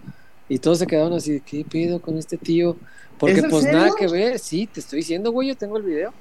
Y 0.48 0.58
todos 0.60 0.78
se 0.78 0.86
quedaron 0.86 1.12
así, 1.12 1.42
¿qué 1.42 1.64
pedo 1.64 2.00
con 2.00 2.16
este 2.18 2.38
tío? 2.38 2.80
Porque 3.16 3.40
¿Es 3.40 3.44
en 3.44 3.50
pues 3.50 3.62
serio? 3.62 3.78
nada 3.78 3.92
que 3.92 4.08
ver, 4.08 4.38
sí, 4.38 4.66
te 4.68 4.80
estoy 4.80 4.98
diciendo, 5.00 5.30
güey, 5.32 5.48
yo 5.48 5.56
tengo 5.56 5.76
el 5.76 5.84
video. 5.84 6.14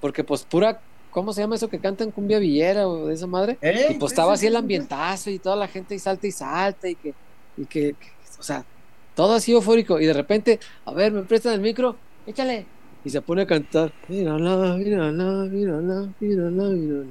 Porque 0.00 0.24
pues 0.24 0.44
pura, 0.44 0.84
¿cómo 1.10 1.32
se 1.32 1.40
llama 1.42 1.56
eso 1.56 1.68
que 1.68 1.80
cantan 1.80 2.12
cumbia 2.12 2.38
villera 2.38 2.88
o 2.88 3.06
de 3.06 3.14
esa 3.14 3.26
madre? 3.26 3.60
Y 3.86 3.94
pues 3.94 4.12
estaba 4.12 4.34
sí, 4.34 4.34
así 4.34 4.46
el 4.46 4.56
ambientazo 4.56 5.30
y 5.30 5.40
toda 5.40 5.56
la 5.56 5.68
gente 5.68 5.94
y 5.94 5.98
salta 5.98 6.26
y 6.26 6.32
salta 6.32 6.88
y 6.88 6.96
que, 6.96 7.16
y 7.56 7.66
que, 7.66 7.96
que- 7.96 8.08
o 8.38 8.42
sea, 8.42 8.68
todo 9.14 9.34
así 9.34 9.52
eufórico 9.52 10.00
y 10.00 10.06
de 10.06 10.12
repente, 10.14 10.60
a 10.84 10.92
ver, 10.94 11.12
me 11.12 11.24
prestan 11.24 11.54
el 11.54 11.60
micro, 11.60 12.04
échale. 12.24 12.72
Y 13.04 13.10
se 13.10 13.22
pone 13.22 13.42
a 13.42 13.46
cantar, 13.46 13.92
mírala, 14.08 14.76
mírala, 14.76 15.44
mírala, 15.44 16.08
mírala, 16.20 16.62
mírala. 16.70 17.06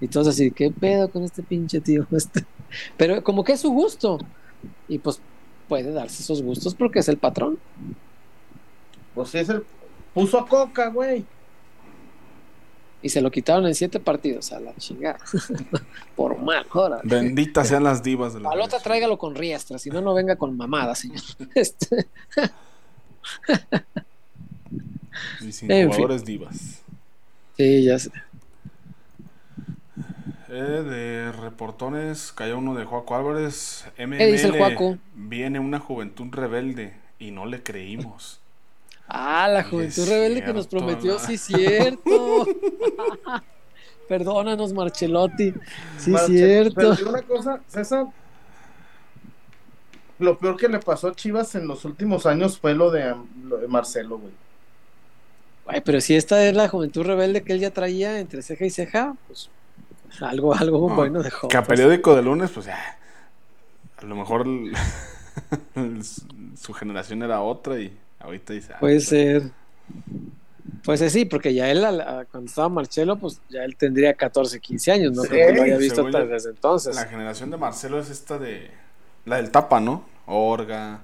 Y 0.00 0.08
todos 0.08 0.28
así, 0.28 0.50
¿qué 0.50 0.70
pedo 0.70 1.10
con 1.10 1.24
este 1.24 1.42
pinche 1.42 1.80
tío? 1.80 2.06
Este- 2.12 2.44
Pero 2.96 3.22
como 3.22 3.44
que 3.44 3.52
es 3.52 3.60
su 3.60 3.70
gusto. 3.70 4.18
Y 4.88 4.98
pues 4.98 5.20
puede 5.68 5.92
darse 5.92 6.22
esos 6.22 6.42
gustos 6.42 6.74
porque 6.74 7.00
es 7.00 7.08
el 7.08 7.18
patrón. 7.18 7.58
Pues 9.14 9.34
es 9.34 9.48
el. 9.48 9.64
Puso 10.14 10.38
a 10.38 10.46
Coca, 10.46 10.88
güey. 10.88 11.24
Y 13.02 13.08
se 13.08 13.20
lo 13.22 13.30
quitaron 13.30 13.66
en 13.66 13.74
siete 13.74 13.98
partidos, 13.98 14.52
a 14.52 14.60
la 14.60 14.74
chingada. 14.76 15.18
Por 16.16 16.38
mal, 16.38 16.66
joder. 16.68 17.00
Benditas 17.04 17.68
sean 17.68 17.84
las 17.84 18.02
divas 18.02 18.34
de 18.34 18.40
la 18.40 18.50
A 18.50 18.54
la 18.54 18.64
otra 18.64 18.72
selección. 18.78 18.82
tráigalo 18.82 19.18
con 19.18 19.34
riestra, 19.34 19.78
si 19.78 19.88
no, 19.90 20.00
no 20.02 20.12
venga 20.14 20.36
con 20.36 20.56
mamada, 20.56 20.94
señor. 20.94 21.22
Este, 21.54 22.06
Y 25.40 25.52
sin 25.52 25.70
En 25.70 25.88
fin. 25.88 25.96
jugadores 25.96 26.24
divas. 26.24 26.82
Sí, 27.56 27.84
ya 27.84 27.98
sé. 27.98 28.10
Eh, 30.48 30.52
de 30.52 31.32
reportones, 31.32 32.32
cayó 32.32 32.58
uno 32.58 32.74
de 32.74 32.84
Joaco 32.84 33.14
Álvarez. 33.14 33.84
MML, 33.98 34.18
¿Qué 34.18 34.26
dice 34.32 34.48
el? 34.48 35.00
Viene 35.14 35.60
una 35.60 35.78
juventud 35.78 36.26
rebelde 36.32 36.94
y 37.20 37.30
no 37.30 37.46
le 37.46 37.62
creímos. 37.62 38.40
Ah, 39.06 39.48
la 39.48 39.62
juventud 39.64 40.08
rebelde 40.08 40.42
que 40.44 40.52
nos 40.52 40.66
prometió, 40.66 41.14
¿no? 41.14 41.18
sí, 41.18 41.36
cierto. 41.36 42.46
Perdónanos, 44.08 44.72
Marcelotti. 44.72 45.52
Sí, 45.98 46.10
Marche- 46.10 46.26
cierto. 46.26 46.94
Pero 46.96 47.10
una 47.10 47.22
cosa, 47.22 47.60
César. 47.68 48.06
Lo 50.18 50.36
peor 50.36 50.56
que 50.56 50.68
le 50.68 50.80
pasó 50.80 51.08
a 51.08 51.14
Chivas 51.14 51.54
en 51.54 51.66
los 51.68 51.84
últimos 51.84 52.26
años 52.26 52.58
fue 52.58 52.74
lo 52.74 52.90
de, 52.90 53.14
lo 53.44 53.56
de 53.58 53.68
Marcelo, 53.68 54.18
güey. 54.18 54.32
Ay, 55.70 55.80
pero 55.84 56.00
si 56.00 56.16
esta 56.16 56.44
es 56.46 56.54
la 56.54 56.68
juventud 56.68 57.02
rebelde 57.04 57.42
que 57.42 57.52
él 57.52 57.60
ya 57.60 57.70
traía 57.70 58.18
entre 58.18 58.42
ceja 58.42 58.64
y 58.64 58.70
ceja, 58.70 59.14
pues 59.26 59.48
algo, 60.20 60.54
algo 60.54 60.88
No, 60.88 60.94
bueno 60.94 61.22
dejó. 61.22 61.48
Que 61.48 61.56
a 61.56 61.64
periódico 61.64 62.14
de 62.16 62.22
lunes, 62.22 62.50
pues 62.50 62.66
ya. 62.66 62.98
A 63.98 64.04
lo 64.04 64.16
mejor 64.16 64.46
el- 64.46 64.72
el- 65.76 66.02
su 66.04 66.72
generación 66.72 67.22
era 67.22 67.40
otra 67.40 67.78
y 67.80 67.96
ahorita 68.18 68.52
dice. 68.52 68.72
ah, 68.74 68.80
Puede 68.80 68.96
pues, 68.96 69.06
ser. 69.08 69.42
Pues 70.84 71.12
sí, 71.12 71.24
porque 71.24 71.52
ya 71.52 71.70
él, 71.70 71.80
cuando 72.30 72.48
estaba 72.48 72.68
Marcelo, 72.68 73.16
pues 73.16 73.40
ya 73.48 73.64
él 73.64 73.76
tendría 73.76 74.14
14, 74.14 74.60
15 74.60 74.92
años, 74.92 75.12
no 75.12 75.22
Sí, 75.22 75.28
creo 75.28 75.48
que 75.48 75.54
lo 75.54 75.62
haya 75.62 75.76
visto 75.76 76.06
hasta 76.06 76.24
desde 76.24 76.50
entonces. 76.50 76.94
La 76.96 77.04
generación 77.06 77.50
de 77.50 77.56
Marcelo 77.56 77.98
es 78.00 78.10
esta 78.10 78.38
de. 78.38 78.70
La 79.26 79.36
del 79.36 79.50
Tapa, 79.50 79.80
¿no? 79.80 80.04
Orga, 80.26 81.00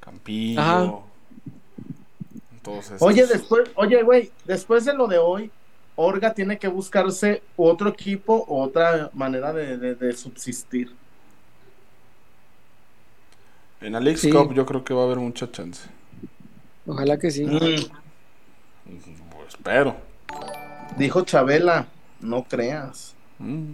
Campillo. 0.00 0.60
Ajá. 0.60 0.92
Todos 2.62 2.86
esos. 2.86 3.02
Oye, 3.02 3.26
después, 3.26 3.70
oye, 3.74 4.02
güey, 4.02 4.30
después 4.44 4.84
de 4.84 4.94
lo 4.94 5.06
de 5.06 5.18
hoy, 5.18 5.50
Orga 5.96 6.32
tiene 6.34 6.58
que 6.58 6.68
buscarse 6.68 7.42
otro 7.56 7.88
equipo, 7.90 8.44
otra 8.48 9.10
manera 9.12 9.52
de, 9.52 9.76
de- 9.76 9.94
de 9.94 10.12
subsistir. 10.14 10.92
En 13.80 13.94
Alex 13.94 14.20
Sí. 14.20 14.30
Cup 14.30 14.52
yo 14.54 14.66
creo 14.66 14.84
que 14.84 14.92
va 14.94 15.02
a 15.02 15.04
haber 15.06 15.18
mucha 15.18 15.50
chance. 15.50 15.88
Ojalá 16.86 17.18
que 17.18 17.30
sí. 17.30 17.44
Mm, 17.46 17.50
Pues, 19.30 19.48
espero. 19.48 19.96
dijo 20.96 21.22
Chabela, 21.22 21.86
no 22.20 22.44
creas. 22.44 23.14
Mm. 23.38 23.72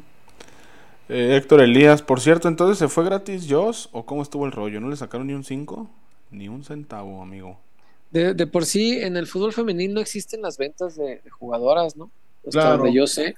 Eh, 1.08 1.36
Héctor 1.36 1.60
Elías, 1.60 2.02
por 2.02 2.20
cierto, 2.20 2.48
entonces 2.48 2.78
se 2.78 2.88
fue 2.88 3.04
gratis 3.04 3.46
Joss 3.48 3.88
o 3.92 4.04
cómo 4.06 4.22
estuvo 4.22 4.46
el 4.46 4.52
rollo? 4.52 4.80
¿No 4.80 4.88
le 4.88 4.96
sacaron 4.96 5.26
ni 5.28 5.32
un 5.34 5.44
5? 5.44 5.88
Ni 6.30 6.48
un 6.48 6.64
centavo, 6.64 7.22
amigo. 7.22 7.58
De, 8.16 8.34
de 8.34 8.46
por 8.46 8.64
sí, 8.64 8.98
en 9.02 9.16
el 9.16 9.26
fútbol 9.26 9.52
femenil 9.52 9.92
no 9.94 10.00
existen 10.00 10.40
las 10.42 10.56
ventas 10.58 10.96
de, 10.96 11.20
de 11.22 11.30
jugadoras, 11.30 11.96
¿no? 11.96 12.10
Hasta 12.46 12.50
Claro. 12.60 12.76
donde 12.78 12.92
yo 12.94 13.06
sé. 13.06 13.36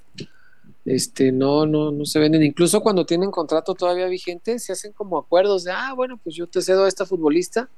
Este, 0.85 1.31
no, 1.31 1.65
no, 1.65 1.91
no 1.91 2.05
se 2.05 2.19
venden. 2.19 2.43
Incluso 2.43 2.81
cuando 2.81 3.05
tienen 3.05 3.31
contrato 3.31 3.75
todavía 3.75 4.07
vigente, 4.07 4.57
se 4.59 4.71
hacen 4.71 4.93
como 4.93 5.17
acuerdos 5.17 5.63
de, 5.63 5.71
ah, 5.71 5.93
bueno, 5.93 6.17
pues 6.17 6.35
yo 6.35 6.47
te 6.47 6.61
cedo 6.61 6.85
a 6.85 6.87
esta 6.87 7.05
futbolista 7.05 7.69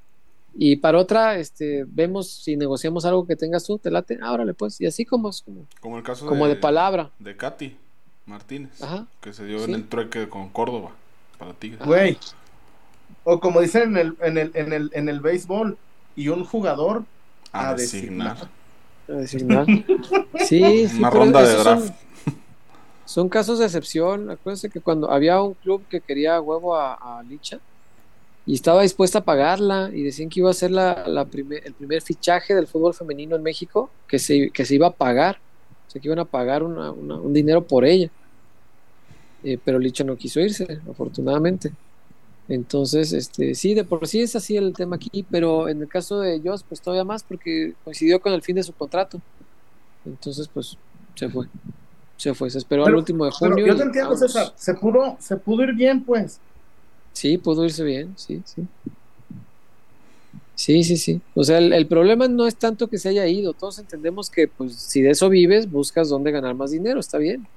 y 0.53 0.75
para 0.75 0.97
otra, 0.99 1.37
este, 1.39 1.85
vemos 1.87 2.29
si 2.29 2.55
negociamos 2.57 3.05
algo 3.05 3.25
que 3.25 3.35
tengas 3.35 3.63
tú, 3.65 3.77
te 3.77 3.89
late, 3.89 4.19
ah, 4.21 4.33
órale, 4.33 4.53
pues. 4.53 4.79
Y 4.81 4.85
así 4.85 5.05
como 5.05 5.29
es, 5.29 5.41
como, 5.41 5.65
Como 5.79 5.97
el 5.97 6.03
caso 6.03 6.25
como 6.25 6.47
de 6.47 6.55
palabra. 6.55 7.09
de 7.19 7.35
Katy 7.35 7.75
Martínez, 8.25 8.81
Ajá. 8.83 9.07
que 9.21 9.33
se 9.33 9.45
dio 9.45 9.59
Sí. 9.59 9.65
en 9.71 9.75
el 9.75 9.87
trueque 9.87 10.29
con 10.29 10.49
Córdoba 10.49 10.91
para 11.39 11.53
Tigres. 11.53 11.85
Güey. 11.85 12.17
O 13.23 13.39
como 13.39 13.61
dicen 13.61 13.91
en 13.91 13.97
el, 13.97 14.17
en 14.21 14.37
el, 14.37 14.51
en 14.55 14.73
el, 14.73 14.91
en 14.93 15.09
el 15.09 15.19
béisbol, 15.19 15.77
y 16.15 16.27
un 16.29 16.43
jugador 16.45 17.03
a 17.51 17.69
a 17.69 17.75
designar. 17.75 18.37
a 19.07 19.11
designar. 19.13 19.65
Sí, 20.45 20.87
sí, 20.87 20.97
Una 20.99 21.09
ronda 21.09 21.41
de 21.41 21.53
son- 21.55 21.63
draft. 21.63 21.93
Son 23.05 23.27
casos 23.27 23.59
de 23.59 23.65
excepción. 23.65 24.29
Acuérdense 24.29 24.69
que 24.69 24.79
cuando 24.79 25.11
había 25.11 25.41
un 25.41 25.53
club 25.55 25.83
que 25.89 25.99
quería 25.99 26.39
huevo 26.39 26.75
a, 26.77 26.93
a 27.19 27.23
Licha 27.23 27.59
y 28.45 28.53
estaba 28.53 28.83
dispuesta 28.83 29.19
a 29.19 29.23
pagarla 29.25 29.89
y 29.93 30.01
decían 30.03 30.29
que 30.29 30.39
iba 30.39 30.49
a 30.49 30.53
ser 30.53 30.71
la, 30.71 31.05
la 31.07 31.25
primer- 31.25 31.65
el 31.67 31.73
primer 31.73 32.01
fichaje 32.01 32.55
del 32.55 32.67
fútbol 32.67 32.93
femenino 32.93 33.35
en 33.35 33.43
México 33.43 33.89
que 34.07 34.17
se, 34.17 34.49
que 34.51 34.63
se 34.65 34.75
iba 34.75 34.87
a 34.87 34.91
pagar. 34.91 35.39
O 35.87 35.91
sea, 35.91 36.01
que 36.01 36.07
iban 36.07 36.19
a 36.19 36.25
pagar 36.25 36.63
una- 36.63 36.91
una- 36.91 37.15
un 37.17 37.33
dinero 37.33 37.61
por 37.63 37.83
ella. 37.83 38.09
Eh, 39.43 39.57
pero 39.63 39.77
Licha 39.77 40.03
no 40.05 40.15
quiso 40.15 40.39
irse, 40.39 40.79
afortunadamente. 40.89 41.71
Entonces, 42.51 43.13
este, 43.13 43.55
sí, 43.55 43.73
de 43.73 43.85
por 43.85 44.05
sí 44.09 44.19
es 44.19 44.35
así 44.35 44.57
el 44.57 44.73
tema 44.73 44.97
aquí, 44.97 45.25
pero 45.31 45.69
en 45.69 45.81
el 45.81 45.87
caso 45.87 46.19
de 46.19 46.41
Joss, 46.43 46.63
pues 46.67 46.81
todavía 46.81 47.05
más 47.05 47.23
porque 47.23 47.75
coincidió 47.85 48.19
con 48.19 48.33
el 48.33 48.41
fin 48.41 48.57
de 48.57 48.63
su 48.63 48.73
contrato. 48.73 49.21
Entonces, 50.05 50.49
pues 50.53 50.77
se 51.15 51.29
fue. 51.29 51.47
Se 52.17 52.33
fue, 52.33 52.49
se 52.49 52.57
esperó 52.57 52.85
al 52.85 52.93
último 52.95 53.23
de 53.23 53.31
Pero 53.39 53.53
junio. 53.53 53.67
yo 53.67 53.77
te 53.77 53.83
entiendo. 53.83 54.17
César. 54.17 54.51
Se 54.57 54.73
pudo, 54.73 55.15
se 55.21 55.37
pudo 55.37 55.63
ir 55.63 55.73
bien, 55.75 56.03
pues. 56.03 56.41
Sí, 57.13 57.37
pudo 57.37 57.63
irse 57.63 57.85
bien, 57.85 58.13
sí, 58.17 58.41
sí. 58.43 58.67
Sí, 60.55 60.83
sí, 60.83 60.97
sí. 60.97 61.21
O 61.33 61.45
sea, 61.45 61.57
el, 61.57 61.71
el 61.71 61.87
problema 61.87 62.27
no 62.27 62.47
es 62.47 62.57
tanto 62.57 62.87
que 62.87 62.97
se 62.97 63.07
haya 63.07 63.25
ido. 63.27 63.53
Todos 63.53 63.79
entendemos 63.79 64.29
que, 64.29 64.49
pues, 64.49 64.75
si 64.75 65.01
de 65.01 65.11
eso 65.11 65.29
vives, 65.29 65.71
buscas 65.71 66.09
dónde 66.09 66.31
ganar 66.31 66.53
más 66.53 66.71
dinero, 66.71 66.99
está 66.99 67.17
bien. 67.17 67.47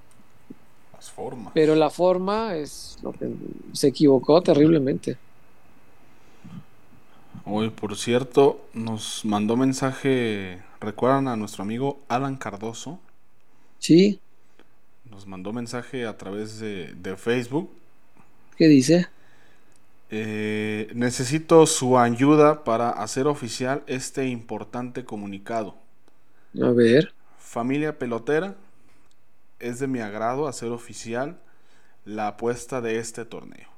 Las 1.04 1.10
formas. 1.12 1.54
Pero 1.54 1.74
la 1.74 1.90
forma 1.90 2.56
es 2.56 2.98
lo 3.02 3.12
que 3.12 3.30
se 3.72 3.88
equivocó 3.88 4.42
terriblemente. 4.42 5.18
Hoy, 7.46 7.70
por 7.70 7.96
cierto, 7.96 8.68
nos 8.74 9.24
mandó 9.24 9.56
mensaje. 9.56 10.62
¿Recuerdan 10.80 11.28
a 11.28 11.36
nuestro 11.36 11.62
amigo 11.62 12.00
Alan 12.08 12.36
Cardoso? 12.36 13.00
Sí, 13.78 14.20
Nos 15.10 15.26
mandó 15.26 15.52
mensaje 15.54 16.04
a 16.06 16.18
través 16.18 16.58
de, 16.58 16.92
de 16.94 17.16
Facebook. 17.16 17.70
¿qué 18.56 18.68
dice? 18.68 19.06
Eh, 20.10 20.90
necesito 20.94 21.66
su 21.66 21.98
ayuda 21.98 22.64
para 22.64 22.90
hacer 22.90 23.26
oficial 23.26 23.82
este 23.86 24.28
importante 24.28 25.04
comunicado. 25.04 25.74
A 26.60 26.70
ver. 26.72 27.14
Familia 27.38 27.96
pelotera, 27.98 28.56
es 29.64 29.78
de 29.78 29.86
mi 29.86 30.00
agrado 30.00 30.46
hacer 30.46 30.70
oficial 30.70 31.40
la 32.04 32.28
apuesta 32.28 32.80
de 32.80 32.98
este 32.98 33.24
torneo. 33.24 33.68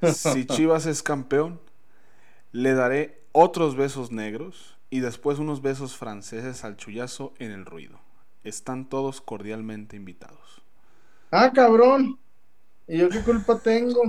Si 0.14 0.46
Chivas 0.46 0.86
es 0.86 1.02
campeón, 1.02 1.60
le 2.52 2.74
daré 2.74 3.22
otros 3.32 3.76
besos 3.76 4.10
negros 4.10 4.76
y 4.88 5.00
después 5.00 5.38
unos 5.38 5.62
besos 5.62 5.96
franceses 5.96 6.64
al 6.64 6.76
chullazo 6.76 7.34
en 7.38 7.50
el 7.50 7.64
ruido. 7.66 8.00
Están 8.44 8.88
todos 8.88 9.20
cordialmente 9.20 9.96
invitados. 9.96 10.62
Ah, 11.30 11.52
cabrón. 11.52 12.18
¿Y 12.88 12.98
yo 12.98 13.08
qué 13.08 13.22
culpa 13.22 13.58
tengo? 13.58 14.02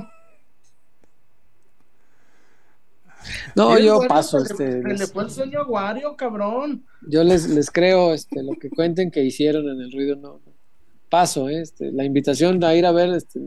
No, 3.55 3.77
yo 3.77 3.97
bueno, 3.97 4.07
paso. 4.07 4.39
se 4.39 4.53
Este, 4.53 4.81
se 4.81 4.93
le 4.95 5.07
fue 5.07 5.23
el 5.23 5.29
sueño 5.29 5.59
a 5.61 5.67
Wario, 5.67 6.15
cabrón. 6.15 6.85
yo 7.01 7.23
les, 7.23 7.47
les 7.47 7.69
creo 7.69 8.13
este, 8.13 8.41
lo 8.43 8.53
que 8.53 8.69
cuenten 8.69 9.11
que 9.11 9.23
hicieron 9.23 9.69
en 9.69 9.81
el 9.81 9.91
ruido. 9.91 10.15
No. 10.15 10.41
Paso, 11.11 11.49
eh, 11.49 11.59
este, 11.61 11.91
la 11.91 12.05
invitación 12.05 12.63
a 12.63 12.73
ir 12.73 12.85
a 12.85 12.93
ver, 12.93 13.09
este, 13.09 13.41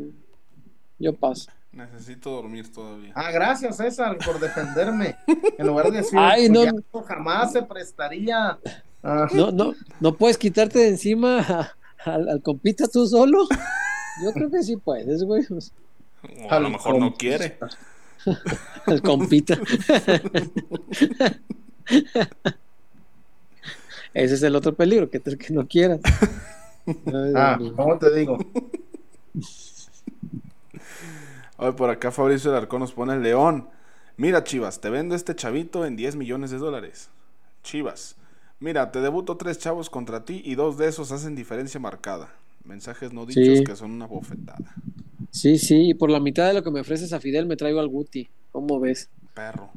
yo 0.99 1.15
paso. 1.15 1.51
Necesito 1.73 2.31
dormir 2.31 2.71
todavía. 2.71 3.11
Ah, 3.17 3.31
gracias, 3.33 3.79
César, 3.79 4.19
por 4.25 4.39
defenderme. 4.39 5.17
En 5.59 5.67
lugar 5.67 5.91
de 5.91 5.97
decir, 5.99 6.19
Ay, 6.19 6.51
no. 6.51 6.61
"Collazo 6.61 7.03
jamás 7.09 7.53
se 7.53 7.63
prestaría. 7.63 8.59
Ah, 9.03 9.29
No, 9.33 9.51
no, 9.51 9.73
no 9.99 10.15
puedes 10.15 10.37
quitarte 10.37 10.79
de 10.81 10.89
encima 10.89 11.41
a- 11.41 11.73
al, 12.05 12.29
al 12.29 12.43
compita 12.43 12.87
tú 12.87 13.07
solo. 13.07 13.47
Yo 14.23 14.33
creo 14.33 14.51
que 14.51 14.63
sí 14.63 14.77
puedes, 14.77 15.23
güey. 15.25 15.43
O 15.51 15.59
a 16.53 16.61
lo 16.61 16.69
mejor 16.69 16.99
no 16.99 17.15
quiere. 17.15 17.59
Al 18.87 19.01
compita. 19.03 19.59
Ese 24.15 24.35
es 24.35 24.43
el 24.43 24.55
otro 24.55 24.75
peligro, 24.75 25.11
que 25.11 25.21
que 25.21 25.53
no 25.53 25.67
quieras. 25.67 26.01
Ah. 27.35 27.59
¿cómo 27.77 27.99
te 27.99 28.15
digo? 28.15 28.39
Hoy 31.57 31.73
por 31.73 31.89
acá 31.91 32.11
Fabricio 32.11 32.51
Alarcón 32.51 32.81
nos 32.81 32.93
pone 32.93 33.15
el 33.15 33.23
león. 33.23 33.69
Mira, 34.17 34.45
Chivas, 34.45 34.81
te 34.81 34.91
vendo 34.91 35.15
este 35.15 35.35
chavito 35.35 35.87
en 35.87 35.97
10 35.97 36.17
millones 36.17 36.51
de 36.51 36.59
dólares. 36.59 37.11
Chivas, 37.63 38.17
mira, 38.61 38.91
te 38.93 39.01
debuto 39.01 39.37
tres 39.37 39.59
chavos 39.59 39.89
contra 39.91 40.25
ti 40.25 40.43
y 40.45 40.55
dos 40.57 40.77
de 40.79 40.89
esos 40.89 41.11
hacen 41.13 41.35
diferencia 41.35 41.81
marcada. 41.81 42.33
Mensajes 42.65 43.13
no 43.13 43.27
dichos 43.27 43.59
Sí. 43.59 43.65
que 43.65 43.77
son 43.77 43.91
una 43.93 44.07
bofetada. 44.07 44.75
Sí, 45.31 45.59
sí, 45.59 45.91
y 45.91 45.95
por 45.95 46.11
la 46.11 46.21
mitad 46.21 46.47
de 46.47 46.55
lo 46.55 46.63
que 46.63 46.71
me 46.71 46.81
ofreces 46.81 47.13
a 47.13 47.21
Fidel 47.21 47.47
me 47.47 47.57
traigo 47.57 47.81
al 47.81 47.89
Guti. 47.89 48.29
¿Cómo 48.53 48.79
ves? 48.81 49.09
Perro. 49.35 49.71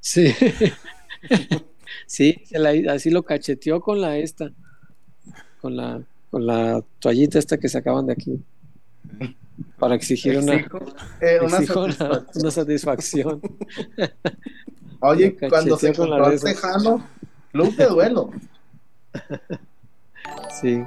Sí. 0.00 0.34
sí, 2.06 2.42
se 2.44 2.58
la- 2.58 2.92
así 2.92 3.10
lo 3.10 3.22
cacheteó 3.22 3.80
con 3.80 4.00
la 4.00 4.16
esta. 4.18 4.50
Con 5.60 5.76
la, 5.76 6.02
con 6.32 6.46
la 6.46 6.82
toallita 6.98 7.38
esta 7.38 7.58
que 7.58 7.68
sacaban 7.68 8.06
de 8.06 8.14
aquí. 8.14 8.42
Para 9.78 9.94
exigir 9.94 10.38
una, 10.38 10.54
eh, 11.20 11.38
una 11.42 11.60
satisfacción. 11.60 12.26
una 12.34 12.50
satisfacción. 12.50 13.42
Oye, 15.00 15.36
cuando 15.36 15.76
se 15.76 15.92
con 15.92 16.10
esas. 16.32 16.54
Tejano, 16.54 17.06
club 17.52 17.76
de 17.76 17.86
duelo. 17.86 18.30
Sí. 20.62 20.82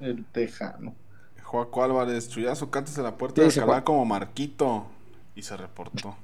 El 0.00 0.24
tejano. 0.26 0.94
Joaco 1.42 1.82
Álvarez, 1.82 2.28
Chuyazo, 2.28 2.70
cántese 2.70 3.02
la 3.02 3.16
puerta 3.16 3.34
¿Qué 3.34 3.48
de 3.48 3.60
Alcalá 3.60 3.82
como 3.82 4.04
Marquito. 4.04 4.86
Y 5.34 5.42
se 5.42 5.56
reportó. 5.56 6.16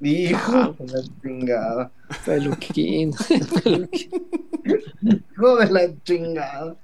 Hijo 0.00 0.72
de 0.78 0.86
la 0.86 1.02
chingada. 1.22 1.90
Peluquín. 2.24 3.12
Peluquín. 3.62 4.10
Hijo 5.02 5.56
de 5.56 5.70
la 5.70 6.02
chingada. 6.04 6.76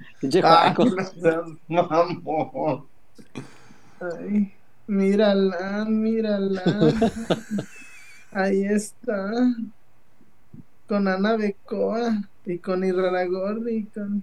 Ay, 0.45 0.75
no 0.77 1.05
seas 1.05 1.47
mamón. 1.67 2.85
Ay, 4.01 4.53
mírala, 4.87 5.87
mírala. 5.89 6.63
Ahí 8.33 8.65
está. 8.65 9.33
Con 10.87 11.09
Ana 11.09 11.37
Becoa 11.37 12.23
y 12.45 12.59
con 12.59 12.85
Iraragorri 12.85 13.77
y 13.77 13.85
con, 13.85 14.23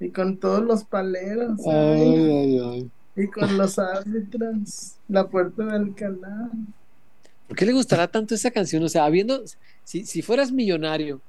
y 0.00 0.08
con 0.08 0.38
todos 0.38 0.64
los 0.64 0.84
paleros. 0.84 1.60
Ay, 1.66 2.00
ay, 2.00 2.58
ay. 2.58 2.90
y 3.16 3.26
con 3.28 3.58
los 3.58 3.78
árbitros. 3.78 4.94
La 5.08 5.26
puerta 5.28 5.66
de 5.66 5.72
Alcalá. 5.72 6.50
¿Por 7.52 7.58
qué 7.58 7.66
le 7.66 7.72
gustará 7.74 8.08
tanto 8.08 8.34
esa 8.34 8.50
canción? 8.50 8.82
O 8.82 8.88
sea, 8.88 9.04
habiendo, 9.04 9.42
si, 9.84 10.06
si 10.06 10.22
fueras 10.22 10.50
millonario 10.52 11.20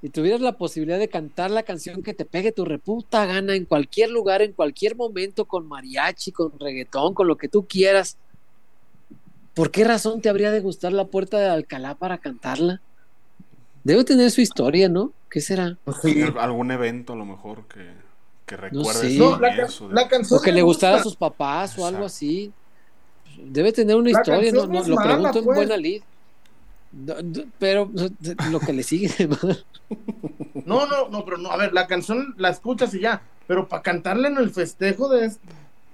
y 0.00 0.10
tuvieras 0.10 0.40
la 0.40 0.52
posibilidad 0.52 0.96
de 1.00 1.08
cantar 1.08 1.50
la 1.50 1.64
canción 1.64 2.04
que 2.04 2.14
te 2.14 2.24
pegue 2.24 2.52
tu 2.52 2.64
reputa 2.64 3.26
gana 3.26 3.56
en 3.56 3.64
cualquier 3.64 4.10
lugar, 4.10 4.42
en 4.42 4.52
cualquier 4.52 4.94
momento, 4.94 5.44
con 5.44 5.66
mariachi, 5.66 6.30
con 6.30 6.56
reggaetón, 6.60 7.14
con 7.14 7.26
lo 7.26 7.36
que 7.36 7.48
tú 7.48 7.66
quieras, 7.66 8.16
¿por 9.54 9.72
qué 9.72 9.82
razón 9.82 10.20
te 10.20 10.28
habría 10.28 10.52
de 10.52 10.60
gustar 10.60 10.92
la 10.92 11.06
puerta 11.06 11.40
de 11.40 11.46
Alcalá 11.48 11.96
para 11.96 12.18
cantarla? 12.18 12.80
Debe 13.82 14.04
tener 14.04 14.30
su 14.30 14.40
historia, 14.40 14.88
¿no? 14.88 15.12
¿Qué 15.28 15.40
será? 15.40 15.76
Sí. 16.00 16.22
Al- 16.22 16.38
Algún 16.38 16.70
evento 16.70 17.14
a 17.14 17.16
lo 17.16 17.24
mejor 17.24 17.66
que, 17.66 17.90
que 18.46 18.56
recuerde 18.56 19.00
sé. 19.10 19.16
su 19.16 19.18
No, 19.18 19.40
la, 19.40 19.48
de- 19.56 19.68
la 19.90 20.06
canción. 20.08 20.38
O 20.38 20.42
que 20.42 20.52
le 20.52 20.62
gustara 20.62 20.98
a 20.98 21.02
sus 21.02 21.16
papás 21.16 21.76
o 21.76 21.86
algo 21.86 22.04
así. 22.04 22.52
Debe 23.38 23.72
tener 23.72 23.96
una 23.96 24.10
La 24.10 24.18
historia, 24.20 24.52
no, 24.52 24.66
no, 24.66 24.82
lo 24.86 24.94
mala, 24.96 25.08
pregunto 25.14 25.38
en 25.38 25.44
pues. 25.44 25.56
buena 25.56 25.76
lid. 25.76 26.02
No, 26.92 27.14
no, 27.22 27.42
Pero 27.58 27.90
lo 28.50 28.60
que 28.60 28.72
le 28.72 28.82
sigue. 28.82 29.10
No, 30.64 30.86
no, 30.86 31.08
no, 31.08 31.24
pero 31.24 31.38
no. 31.38 31.50
A 31.50 31.56
ver, 31.56 31.72
la 31.72 31.86
canción 31.86 32.34
la 32.38 32.50
escuchas 32.50 32.94
y 32.94 33.00
ya. 33.00 33.20
Pero 33.46 33.68
para 33.68 33.82
cantarla 33.82 34.28
en 34.28 34.36
el 34.38 34.50
festejo 34.50 35.08
de. 35.08 35.26
este- 35.26 35.40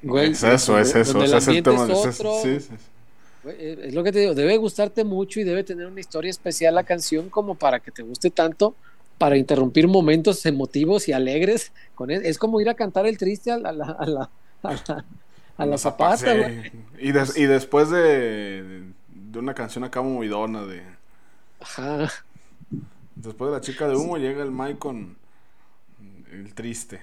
Güey, 0.03 0.31
es 0.31 0.43
eso, 0.45 0.79
es 0.79 0.95
eso, 0.95 1.23
es 1.25 1.49
el 1.49 1.63
tema. 1.63 1.85
es 1.85 1.91
otro. 1.91 2.33
sí, 2.43 2.61
sí, 2.61 2.67
sí. 2.71 2.75
Güey, 3.43 3.57
eh, 3.59 3.79
Es 3.85 3.95
lo 3.95 4.05
que 4.05 4.13
te 4.13 4.21
digo, 4.21 4.35
debe 4.35 4.57
gustarte 4.57 5.03
mucho 5.05 5.41
y 5.41 5.45
debe 5.45 5.65
tener 5.65 5.87
una 5.87 5.99
historia 6.01 6.31
especial 6.31 6.75
la 6.77 6.85
canción 6.85 7.29
como 7.31 7.55
para 7.57 7.81
que 7.81 7.91
te 7.91 8.03
guste 8.03 8.31
tanto, 8.31 8.77
para 9.17 9.37
interrumpir 9.37 9.89
momentos 9.89 10.45
emotivos 10.47 11.09
y 11.09 11.13
alegres. 11.13 11.73
Con 11.97 12.11
él. 12.13 12.23
Es 12.25 12.39
como 12.39 12.61
ir 12.61 12.69
a 12.69 12.75
cantar 12.75 13.07
el 13.07 13.19
triste 13.19 13.51
a 13.51 13.59
la, 13.59 13.71
a 13.71 13.73
la, 13.73 13.85
a 13.99 14.07
la, 14.07 14.31
a 14.63 14.73
la- 14.73 15.05
a 15.59 15.67
la 15.67 15.77
Zapa- 15.77 16.17
zapata, 16.17 16.17
sí. 16.17 16.39
güey. 16.39 16.73
Y, 17.01 17.13
des- 17.13 17.37
y 17.37 17.45
después 17.45 17.91
de, 17.91 18.85
de 19.13 19.39
una 19.39 19.53
canción 19.55 19.85
acá 19.85 20.01
movidona 20.01 20.63
de 20.65 20.83
Ajá. 21.61 22.09
después 23.17 23.51
de 23.51 23.57
la 23.57 23.61
chica 23.61 23.87
de 23.89 23.97
humo 23.97 24.17
llega 24.17 24.43
el 24.43 24.51
Mike 24.51 24.79
con 24.79 25.17
el 26.33 26.55
triste. 26.55 27.01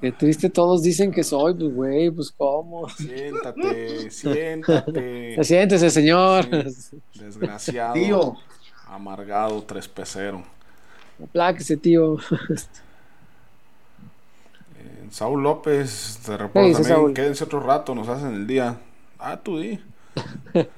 Qué 0.00 0.12
triste 0.12 0.50
todos 0.50 0.82
dicen 0.82 1.10
que 1.12 1.22
soy, 1.24 1.54
pues 1.54 1.72
güey, 1.72 2.10
pues 2.10 2.30
cómo. 2.32 2.88
Siéntate, 2.90 4.10
siéntate. 4.10 5.36
Siéntese, 5.44 5.88
señor. 5.88 6.44
Sí. 6.70 6.98
Desgraciado. 7.14 7.94
Tío. 7.94 8.36
Amargado, 8.88 9.62
tres 9.62 9.88
pecero. 9.88 10.42
Apláquese, 11.22 11.76
tío. 11.76 12.18
Saúl 15.10 15.42
López, 15.42 16.18
te 16.24 16.32
¿Qué 16.32 16.36
reporta 16.38 16.72
también. 16.72 16.84
Saúl? 16.84 17.14
Quédense 17.14 17.44
otro 17.44 17.60
rato, 17.60 17.94
nos 17.94 18.08
hacen 18.08 18.34
el 18.34 18.46
día. 18.46 18.76
Ah, 19.18 19.36
tú 19.42 19.58
di. 19.58 19.78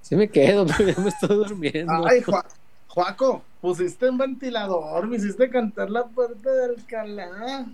Sí 0.00 0.16
me 0.16 0.28
quedo, 0.30 0.64
pero 0.66 0.88
ya 0.96 1.02
me 1.02 1.10
estoy 1.10 1.36
durmiendo. 1.36 2.06
Ay, 2.06 2.22
Jua- 2.22 2.44
Juaco, 2.86 3.42
pusiste 3.60 4.08
un 4.08 4.16
ventilador, 4.16 5.06
me 5.06 5.16
hiciste 5.16 5.50
cantar 5.50 5.90
la 5.90 6.04
puerta 6.04 6.50
de 6.50 6.64
Alcalá. 6.64 7.66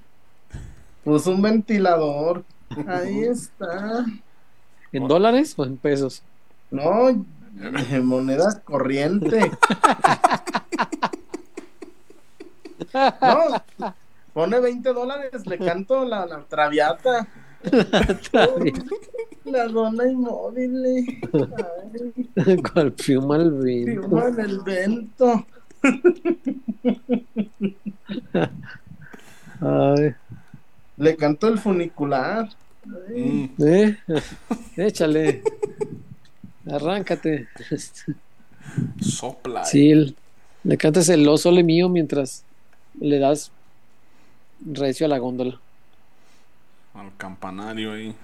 Puso 1.05 1.30
un 1.30 1.42
ventilador. 1.42 2.42
Ahí 2.88 3.20
está. 3.30 4.05
¿En 4.90 5.06
dólares 5.06 5.55
o 5.56 5.64
en 5.64 5.76
pesos? 5.76 6.22
No, 6.72 7.09
en 7.10 8.05
moneda 8.05 8.60
corriente. 8.64 9.52
No, 12.92 13.94
pone 14.35 14.61
20 14.61 14.93
dólares, 14.93 15.47
le 15.47 15.59
canto 15.59 16.05
la, 16.05 16.27
la 16.27 16.44
traviata. 16.44 17.27
La 19.44 19.66
dona 19.69 20.06
inmóvil. 20.06 21.20
Cual 22.73 22.93
pluma 22.93 23.36
al 23.36 23.52
viento. 23.52 24.28
en 24.28 24.40
el 24.40 24.61
vento. 24.61 25.47
Ay, 29.61 30.15
Le 30.97 31.16
canto 31.16 31.48
el 31.48 31.59
funicular. 31.59 32.48
Mm, 33.15 33.44
¿eh? 33.59 33.98
Échale. 34.77 35.43
Arráncate. 36.70 37.48
sopla. 39.01 39.65
Sí, 39.65 40.16
le 40.65 40.77
cantas 40.78 41.09
el 41.11 41.28
oso 41.28 41.51
le 41.51 41.62
mío 41.62 41.89
mientras 41.90 42.44
le 42.98 43.19
das 43.19 43.51
recio 44.60 45.06
a 45.06 45.09
la 45.09 45.18
góndola. 45.18 45.59
Al 46.94 47.16
campanario 47.16 47.93
ahí. 47.93 48.14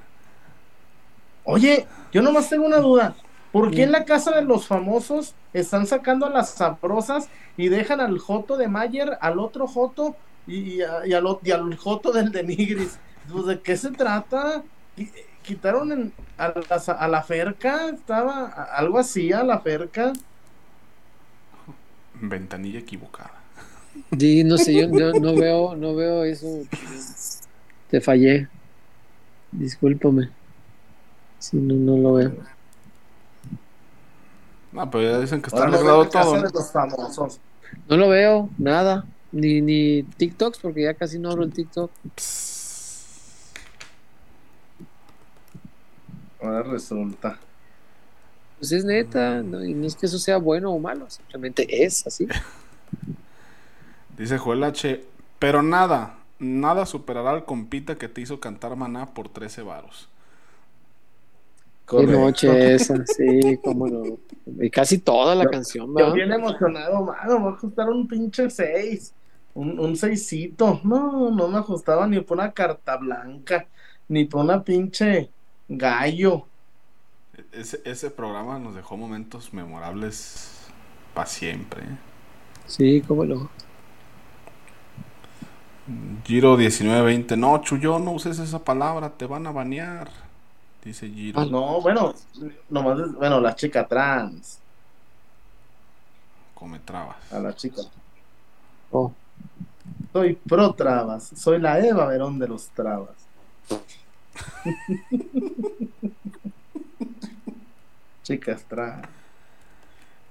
Oye, 1.45 1.87
yo 2.13 2.23
nomás 2.23 2.49
tengo 2.49 2.67
una 2.67 2.79
duda. 2.79 3.15
¿Por 3.53 3.71
qué 3.73 3.83
en 3.83 3.93
la 3.93 4.05
casa 4.05 4.31
de 4.31 4.43
los 4.43 4.67
famosos 4.67 5.35
están 5.53 5.87
sacando 5.87 6.27
a 6.27 6.31
las 6.31 6.51
sabrosas 6.51 7.29
y 7.57 7.69
dejan 7.69 8.01
al 8.01 8.19
Joto 8.19 8.57
de 8.57 8.69
Mayer, 8.69 9.19
al 9.21 9.41
otro 9.41 9.67
Joto 9.67 10.15
y, 10.47 10.75
y 10.77 10.83
a- 10.83 11.05
y 11.07 11.13
al, 11.15 11.25
y 11.43 11.51
al 11.51 11.77
Joto 11.77 12.13
del 12.13 12.31
de 12.31 12.45
Nigris? 12.45 12.99
Pues, 13.31 13.47
¿De 13.47 13.61
qué 13.61 13.77
se 13.77 13.91
trata? 13.91 14.63
Qui- 14.97 15.11
Quitaron 15.43 15.91
en- 15.91 16.13
a, 16.39 16.53
las- 16.69 16.89
a 16.91 17.09
la 17.09 17.23
Ferca, 17.23 17.89
estaba 17.89 18.47
algo 18.77 18.99
así, 18.99 19.33
a 19.33 19.43
la 19.43 19.59
Ferca. 19.59 20.13
Ventanilla 22.15 22.79
equivocada. 22.79 23.40
Sí, 24.19 24.45
no 24.45 24.59
sé, 24.59 24.75
yo 24.75 24.89
no, 24.89 25.13
no 25.21 25.35
veo, 25.35 25.77
no 25.77 25.95
veo 25.95 26.25
eso. 26.25 26.47
Te 27.91 28.01
fallé. 28.01 28.49
Discúlpame. 29.53 30.31
Si 31.39 31.57
no, 31.57 31.75
no 31.75 31.97
lo 31.97 32.15
veo. 32.15 32.33
No, 34.73 34.91
pero 34.91 35.05
ya 35.05 35.21
dicen 35.21 35.41
que 35.41 35.49
está 35.49 35.65
arreglado 35.65 36.09
todo. 36.09 36.37
¿no? 36.37 36.49
los 36.49 36.73
famosos. 36.73 37.41
No 37.89 37.97
lo 37.97 38.09
veo, 38.09 38.49
nada. 38.59 39.05
Ni, 39.33 39.61
ni 39.61 40.03
TikToks, 40.03 40.59
porque 40.59 40.83
ya 40.83 40.95
casi 40.95 41.19
no 41.19 41.31
abro 41.31 41.45
el 41.45 41.53
TikTok. 41.53 41.91
Ahora 46.43 46.63
resulta. 46.63 47.39
Pues 48.59 48.73
es 48.73 48.85
neta, 48.85 49.43
no, 49.43 49.65
y 49.65 49.73
no 49.73 49.87
es 49.87 49.95
que 49.95 50.07
eso 50.07 50.19
sea 50.19 50.37
bueno 50.37 50.71
o 50.71 50.79
malo, 50.79 51.09
simplemente 51.09 51.85
es 51.85 52.07
así. 52.07 52.27
Dice 54.21 54.37
Joel 54.39 54.63
H. 54.65 55.03
Pero 55.39 55.63
nada, 55.63 56.19
nada 56.39 56.85
superará 56.85 57.31
al 57.31 57.47
compita 57.47 57.97
que 57.97 58.09
te 58.09 58.21
hizo 58.21 58.39
cantar 58.39 58.77
maná 58.77 59.07
por 59.15 59.31
13 59.31 59.63
varos. 59.63 60.09
Qué 61.89 62.07
noche 62.07 62.75
esa, 62.75 62.95
sí, 63.07 63.59
cómo 63.65 63.89
no. 63.89 64.03
Y 64.61 64.71
casi 64.71 64.99
toda 64.99 65.35
la 65.35 65.45
Yo- 65.45 65.51
canción, 65.51 65.87
Yo 65.89 65.95
¿verdad? 65.95 66.13
bien 66.13 66.33
emocionado, 66.33 67.03
mano, 67.05 67.45
va 67.45 67.51
a 67.53 67.57
costar 67.57 67.89
un 67.89 68.07
pinche 68.07 68.49
6, 68.51 69.13
un, 69.55 69.79
un 69.81 69.97
seisito. 69.97 70.81
No, 70.85 71.31
no 71.31 71.49
me 71.49 71.59
ajustaba 71.59 72.07
ni 72.07 72.21
por 72.21 72.37
una 72.39 72.53
carta 72.53 72.97
blanca, 72.99 73.67
ni 74.09 74.27
por 74.27 74.45
una 74.45 74.63
pinche 74.63 75.31
gallo. 75.69 76.47
Ese, 77.53 77.81
ese 77.85 78.11
programa 78.11 78.59
nos 78.59 78.75
dejó 78.75 78.97
momentos 78.99 79.53
memorables 79.55 80.67
para 81.15 81.27
siempre. 81.27 81.83
¿eh? 81.83 81.97
Sí, 82.67 83.03
cómo 83.09 83.25
no. 83.25 83.51
Giro 86.25 86.57
1920. 86.57 87.37
No, 87.37 87.59
Chuyo, 87.63 87.99
no 87.99 88.13
uses 88.13 88.39
esa 88.39 88.59
palabra, 88.61 89.11
te 89.11 89.27
van 89.27 89.47
a 89.47 89.53
banear. 89.53 90.09
Dice 90.85 91.09
Giro. 91.09 91.41
Ah, 91.41 91.45
No, 91.45 91.81
bueno, 91.81 92.15
nomás, 92.69 93.13
bueno, 93.15 93.41
la 93.41 93.55
chica 93.55 93.87
trans, 93.87 94.59
Come 96.55 96.79
trabas. 96.81 97.17
a 97.33 97.39
la 97.39 97.55
chica. 97.55 97.83
Oh, 98.91 99.13
Soy 100.13 100.35
pro 100.35 100.73
trabas, 100.75 101.31
soy 101.37 101.61
la 101.61 101.79
Eva 101.79 102.07
Verón 102.07 102.39
de 102.39 102.49
los 102.49 102.69
trabas. 102.71 103.11
Chicas 108.23 108.63
trans. 108.65 109.07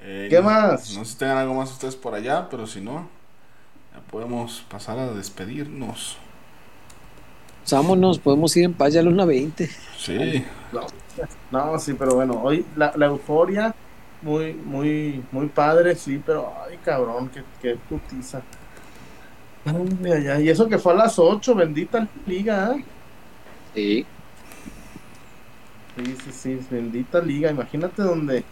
Eh, 0.02 0.28
¿Qué 0.30 0.38
no- 0.38 0.44
más? 0.44 0.94
No 0.96 1.04
sé 1.06 1.12
si 1.14 1.18
tengan 1.18 1.38
algo 1.38 1.54
más 1.56 1.72
ustedes 1.72 1.96
por 1.96 2.14
allá, 2.14 2.48
pero 2.50 2.68
si 2.68 2.82
no, 2.82 3.08
podemos 4.02 4.66
pasar 4.70 5.00
a 5.00 5.14
despedirnos. 5.14 6.18
Vámonos, 7.72 8.20
podemos 8.20 8.56
ir 8.58 8.66
en 8.66 8.74
paz 8.74 8.94
ya 8.94 9.02
a 9.02 9.04
la 9.04 9.12
1.20. 9.12 9.70
Sí. 9.98 10.46
No, 11.52 11.80
sí, 11.80 11.94
pero 11.94 12.16
bueno, 12.16 12.42
hoy 12.42 12.66
la, 12.76 12.94
la 12.96 13.08
euforia, 13.08 13.76
muy, 14.22 14.54
muy, 14.54 15.24
muy 15.32 15.48
padre, 15.48 15.96
sí, 15.96 16.22
pero 16.26 16.54
ay, 16.68 16.78
cabrón, 16.84 17.30
qué, 17.30 17.44
qué 17.62 17.76
putiza. 17.76 18.42
Ay, 19.66 20.00
ay, 20.06 20.28
ay, 20.28 20.44
y 20.46 20.50
eso 20.50 20.68
que 20.68 20.80
fue 20.80 20.94
a 20.94 20.96
las 20.98 21.20
8, 21.20 21.56
bendita 21.56 22.08
liga, 22.26 22.76
¿eh? 22.76 22.86
Sí. 23.74 24.08
Sí, 25.96 26.16
sí, 26.24 26.32
sí, 26.32 26.68
bendita 26.70 27.20
liga, 27.22 27.52
imagínate 27.52 28.02
donde 28.02 28.46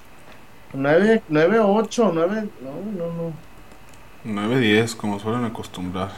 9, 0.73 1.23
9 1.29 1.59
8, 1.59 2.11
9, 2.13 2.49
no, 2.61 2.91
no, 2.91 3.13
no. 3.13 3.46
9-10, 4.27 4.95
como 4.95 5.19
suelen 5.19 5.45
acostumbrar. 5.45 6.11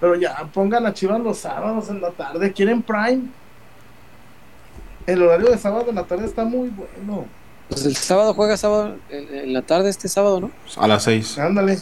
Pero 0.00 0.14
ya 0.16 0.36
pongan 0.52 0.86
a 0.86 0.92
Chivas 0.94 1.20
los 1.20 1.38
sábados 1.38 1.88
en 1.88 2.00
la 2.00 2.10
tarde, 2.10 2.52
¿quieren 2.52 2.82
Prime? 2.82 3.22
El 5.06 5.22
horario 5.22 5.50
de 5.50 5.58
sábado 5.58 5.86
en 5.88 5.94
la 5.94 6.04
tarde 6.04 6.26
está 6.26 6.44
muy 6.44 6.68
bueno. 6.70 7.26
Pues 7.68 7.84
el 7.86 7.96
sábado 7.96 8.34
juega 8.34 8.56
sábado 8.56 8.96
en, 9.10 9.34
en 9.34 9.52
la 9.52 9.62
tarde 9.62 9.88
este 9.90 10.08
sábado, 10.08 10.40
¿no? 10.40 10.50
A 10.76 10.86
las 10.86 11.04
6. 11.04 11.38
Ándale. 11.38 11.78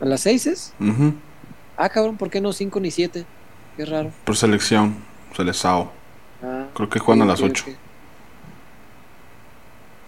¿A 0.00 0.04
las 0.04 0.20
6 0.22 0.46
es? 0.46 0.74
Ujú. 0.80 1.14
Ah, 1.76 1.88
cabrón, 1.88 2.16
¿por 2.16 2.30
qué 2.30 2.40
no 2.40 2.52
5 2.52 2.80
ni 2.80 2.90
7? 2.90 3.24
Qué 3.76 3.84
raro. 3.84 4.10
Por 4.24 4.36
selección, 4.36 4.96
Selezao. 5.36 5.92
Ah, 6.42 6.66
Creo 6.74 6.88
que 6.88 6.98
juegan 6.98 7.22
a 7.22 7.26
las 7.32 7.40
ok, 7.40 7.46
8. 7.50 7.64
ok. 7.68 7.74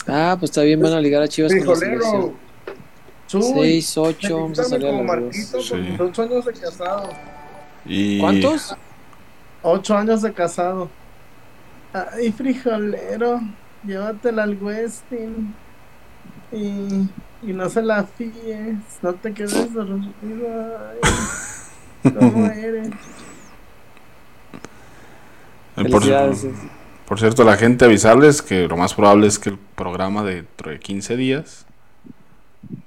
Ah, 0.09 0.37
pues 0.39 0.51
está 0.51 0.63
bien, 0.63 0.81
van 0.81 0.93
a 0.93 1.01
ligar 1.01 1.23
a 1.23 1.29
Chivas 1.29 1.53
con 1.53 1.59
la 1.59 1.65
Frijolero. 1.77 2.03
selección. 2.03 2.50
Chuy, 3.31 3.81
6, 3.83 3.99
8, 3.99 4.41
vamos 4.41 4.59
a 4.59 4.65
felicítame 4.65 4.69
salir 4.69 4.89
a 4.89 4.91
como 4.91 5.05
las 5.05 5.15
2. 5.15 5.23
Marquito 5.23 5.61
Sí. 5.61 5.73
con 5.73 5.87
sus 5.87 6.01
ocho 6.01 6.23
años 6.23 6.45
de 6.45 6.53
casado. 6.55 7.11
Y... 7.85 8.19
¿Cuántos? 8.21 8.77
Ocho 9.63 9.97
años 9.97 10.23
de 10.23 10.33
casado. 10.33 10.91
Ay, 11.93 12.33
frijolero, 12.33 13.41
llévatela 13.85 14.45
al 14.45 14.57
Westin. 14.63 15.55
Y, 16.53 17.09
y 17.43 17.53
no 17.53 17.69
se 17.69 17.83
la 17.83 18.05
fíes, 18.05 18.79
no 19.03 19.15
te 19.15 19.33
quedes 19.33 19.73
dormido. 19.73 20.09
Ay, 21.03 22.13
¿Cómo 22.19 22.47
eres? 22.51 22.91
Eh, 25.77 25.89
por, 25.89 26.03
por 27.07 27.21
cierto, 27.21 27.45
la 27.45 27.57
gente 27.57 27.85
avisarles 27.85 28.43
que 28.43 28.67
lo 28.69 28.77
más 28.77 28.95
probable 28.95 29.27
es 29.29 29.39
que 29.39 29.51
el 29.51 29.59
programa 29.59 30.25
de 30.25 30.45
15 30.81 31.17
días 31.17 31.67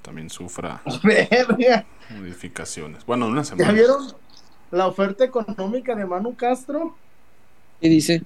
también 0.02 0.30
sufra 0.30 0.82
Verga. 1.04 1.86
modificaciones. 2.10 3.06
Bueno, 3.06 3.28
una 3.28 3.42
¿Ya 3.42 3.46
semana. 3.46 3.72
vieron 3.72 4.14
la 4.72 4.88
oferta 4.88 5.24
económica 5.24 5.96
de 5.96 6.06
Manu 6.06 6.36
Castro? 6.36 6.96
¿Qué 7.82 7.90
dice? 7.90 8.24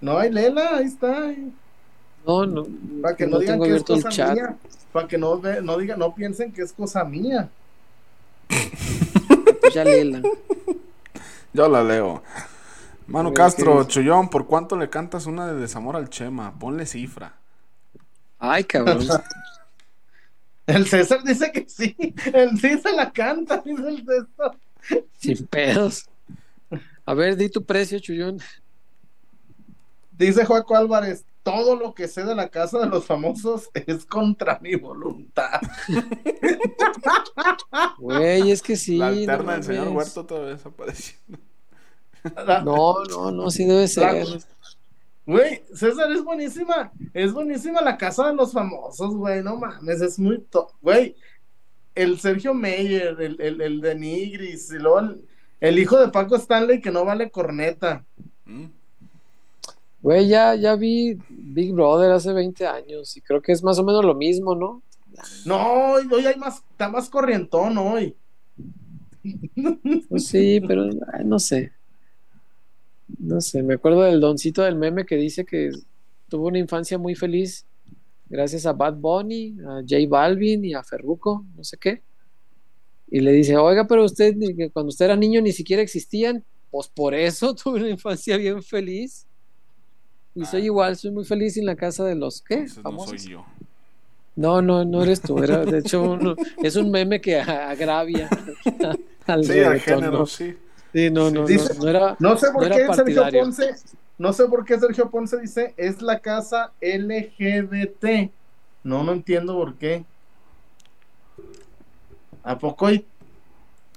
No 0.00 0.18
hay 0.18 0.30
lela, 0.30 0.76
ahí 0.76 0.86
está. 0.86 1.32
No, 2.26 2.46
no. 2.46 2.66
Para 3.02 3.16
que 3.16 3.26
no, 3.26 3.38
digan 3.38 3.54
tengo 3.54 3.64
que 3.64 3.70
es 3.70 3.74
abierto 3.82 3.94
el 3.94 4.02
cosa 4.02 4.14
chat. 4.14 4.34
mía. 4.34 4.56
Para 4.92 5.08
que 5.08 5.18
no, 5.18 5.38
ve- 5.40 5.60
no, 5.62 5.76
digan, 5.78 5.98
no 5.98 6.14
piensen 6.14 6.52
que 6.52 6.62
es 6.62 6.72
cosa 6.72 7.04
mía. 7.04 7.48
Pues 9.60 9.74
ya 9.74 9.84
léela. 9.84 10.22
Yo 11.52 11.68
la 11.68 11.82
leo. 11.82 12.22
Manu 13.06 13.32
Castro. 13.32 13.84
Chullón, 13.84 14.28
¿por 14.28 14.46
cuánto 14.46 14.76
le 14.76 14.90
cantas 14.90 15.26
una 15.26 15.46
de 15.46 15.54
desamor 15.54 15.96
al 15.96 16.10
Chema? 16.10 16.58
Ponle 16.58 16.86
cifra. 16.86 17.34
Ay, 18.38 18.64
cabrón. 18.64 19.00
El 20.68 20.86
César 20.86 21.24
dice 21.24 21.50
que 21.50 21.66
sí. 21.66 21.96
El 22.32 22.60
sí 22.60 22.78
se 22.78 22.92
la 22.92 23.10
canta, 23.10 23.62
dice 23.64 23.88
el 23.88 24.04
César. 24.04 24.56
Sin 25.18 25.46
pedos. 25.46 26.06
A 27.06 27.14
ver, 27.14 27.36
di 27.36 27.48
tu 27.48 27.64
precio, 27.64 27.98
Chullón. 27.98 28.38
Dice 30.12 30.44
Joaco 30.44 30.76
Álvarez, 30.76 31.24
todo 31.42 31.74
lo 31.74 31.94
que 31.94 32.06
sé 32.06 32.22
de 32.24 32.34
la 32.34 32.50
casa 32.50 32.80
de 32.80 32.86
los 32.86 33.06
famosos 33.06 33.70
es 33.72 34.04
contra 34.04 34.58
mi 34.60 34.76
voluntad. 34.76 35.60
Güey, 37.98 38.50
es 38.50 38.62
que 38.62 38.76
sí. 38.76 38.98
la 38.98 39.10
no 39.10 39.16
alterna 39.16 39.52
del 39.54 39.64
señor. 39.64 39.88
Huerto 39.88 40.20
otra 40.20 40.40
vez 40.40 40.66
apareciendo. 40.66 41.38
No, 42.64 43.04
no, 43.04 43.30
no, 43.30 43.50
sí 43.50 43.64
debe 43.64 43.88
ser. 43.88 44.26
Güey, 45.28 45.62
César 45.74 46.10
es 46.10 46.24
buenísima. 46.24 46.90
Es 47.12 47.34
buenísima 47.34 47.82
la 47.82 47.98
casa 47.98 48.28
de 48.28 48.34
los 48.34 48.50
famosos, 48.50 49.14
güey. 49.14 49.42
No 49.42 49.58
mames, 49.58 50.00
es 50.00 50.18
muy 50.18 50.40
top. 50.40 50.70
Güey, 50.80 51.16
el 51.94 52.18
Sergio 52.18 52.54
Meyer, 52.54 53.14
el, 53.20 53.38
el, 53.38 53.60
el 53.60 53.80
de 53.82 53.94
Nigris, 53.94 54.72
y 54.72 54.78
luego 54.78 55.00
el, 55.00 55.28
el 55.60 55.78
hijo 55.78 56.00
de 56.00 56.08
Paco 56.08 56.34
Stanley 56.36 56.80
que 56.80 56.90
no 56.90 57.04
vale 57.04 57.30
corneta. 57.30 58.06
¿Mm? 58.46 58.68
Güey, 60.00 60.28
ya, 60.28 60.54
ya 60.54 60.76
vi 60.76 61.18
Big 61.28 61.74
Brother 61.74 62.10
hace 62.12 62.32
20 62.32 62.66
años 62.66 63.14
y 63.14 63.20
creo 63.20 63.42
que 63.42 63.52
es 63.52 63.62
más 63.62 63.78
o 63.78 63.84
menos 63.84 64.06
lo 64.06 64.14
mismo, 64.14 64.54
¿no? 64.54 64.82
No, 65.44 65.92
hoy 65.92 66.08
hoy 66.10 66.24
hay 66.24 66.36
más, 66.36 66.62
está 66.70 66.88
más 66.88 67.10
corrientón 67.10 67.76
hoy. 67.76 68.16
Pues 70.08 70.26
sí, 70.26 70.58
pero 70.66 70.84
ay, 71.12 71.26
no 71.26 71.38
sé. 71.38 71.72
No 73.18 73.40
sé, 73.40 73.62
me 73.62 73.74
acuerdo 73.74 74.02
del 74.02 74.20
doncito 74.20 74.62
del 74.62 74.76
meme 74.76 75.06
que 75.06 75.16
dice 75.16 75.44
que 75.44 75.70
tuvo 76.28 76.48
una 76.48 76.58
infancia 76.58 76.98
muy 76.98 77.14
feliz 77.14 77.64
gracias 78.28 78.66
a 78.66 78.72
Bad 78.74 78.94
Bunny, 78.96 79.56
a 79.66 79.80
J 79.80 79.96
Balvin 80.08 80.64
y 80.64 80.74
a 80.74 80.82
Ferruco, 80.82 81.44
no 81.56 81.64
sé 81.64 81.78
qué. 81.78 82.02
Y 83.10 83.20
le 83.20 83.32
dice, 83.32 83.56
oiga, 83.56 83.86
pero 83.86 84.04
usted, 84.04 84.34
cuando 84.72 84.90
usted 84.90 85.06
era 85.06 85.16
niño 85.16 85.40
ni 85.40 85.52
siquiera 85.52 85.80
existían. 85.82 86.44
Pues 86.70 86.88
por 86.88 87.14
eso 87.14 87.54
tuve 87.62 87.80
una 87.80 87.88
infancia 87.88 88.36
bien 88.36 88.62
feliz. 88.62 89.26
Y 90.34 90.44
soy 90.44 90.64
igual, 90.66 90.94
soy 90.96 91.10
muy 91.10 91.24
feliz 91.24 91.56
en 91.56 91.64
la 91.64 91.74
casa 91.74 92.04
de 92.04 92.14
los, 92.14 92.42
¿qué? 92.42 92.54
Entonces 92.54 92.76
no 92.76 92.82
Famosos. 92.82 93.20
soy 93.22 93.30
yo. 93.32 93.46
No, 94.36 94.60
no, 94.62 94.84
no 94.84 95.02
eres 95.02 95.22
tú. 95.22 95.42
Era, 95.42 95.64
de 95.64 95.78
hecho, 95.80 96.02
uno- 96.12 96.36
es 96.62 96.76
un 96.76 96.90
meme 96.90 97.20
que 97.20 97.40
agravia 97.40 98.28
al 99.26 99.44
Sí, 99.44 99.58
al 99.60 99.80
género, 99.80 100.18
¿no? 100.18 100.26
sí. 100.26 100.54
Sí, 100.92 101.10
no, 101.10 101.30
no, 101.30 101.46
Dice- 101.46 101.74
no, 101.74 101.84
no 101.84 101.88
era. 101.88 102.16
No 102.18 102.36
sé 102.36 102.50
por 102.50 102.68
No 102.68 102.74
qué 102.74 102.94
Sergio. 102.94 103.40
Ponce, 103.40 103.74
no 104.18 104.32
sé 104.32 104.46
por 104.46 104.64
qué 104.64 104.78
Sergio 104.78 105.10
Ponce 105.10 105.38
dice 105.38 105.74
es 105.76 106.00
la 106.02 106.18
casa 106.20 106.72
LGBT. 106.80 108.30
No, 108.84 109.02
no 109.04 109.12
entiendo 109.12 109.54
por 109.54 109.74
qué. 109.74 110.04
¿A 112.42 112.58
poco 112.58 112.86
hay? 112.86 113.04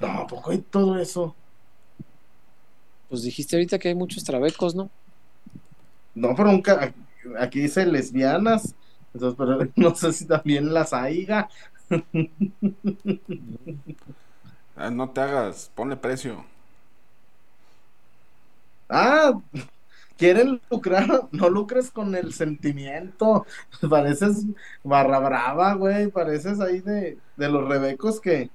No, 0.02 0.08
¿a 0.08 0.28
poco 0.28 0.52
hay 0.52 0.58
todo 0.60 1.00
eso? 1.00 1.36
Pues 3.10 3.24
dijiste 3.24 3.56
ahorita 3.56 3.80
que 3.80 3.90
hay 3.90 3.96
muchos 3.96 4.24
trabecos, 4.24 4.76
¿no? 4.76 4.90
No, 6.16 6.36
pero 6.36 6.52
nunca. 6.52 6.94
Aquí 7.40 7.62
dice 7.62 7.86
lesbianas. 7.86 8.76
Entonces, 9.14 9.38
pero 9.38 9.60
no 9.76 9.96
sé 9.96 10.14
si 10.14 10.26
también 10.26 10.74
las 10.74 10.94
haiga. 10.94 11.50
Ah, 14.76 14.90
no 14.90 15.10
te 15.12 15.22
hagas, 15.22 15.72
ponle 15.76 15.96
precio. 15.98 16.46
Ah, 18.94 19.34
quieren 20.18 20.62
lucrar, 20.70 21.28
no 21.32 21.50
lucres 21.50 21.90
con 21.92 22.14
el 22.16 22.34
sentimiento. 22.34 23.46
Pareces 23.90 24.46
barra 24.84 25.20
brava, 25.20 25.74
güey. 25.76 26.08
Pareces 26.10 26.60
ahí 26.60 26.82
de, 26.82 27.18
de 27.38 27.50
los 27.50 27.68
rebecos 27.68 28.20
que, 28.20 28.50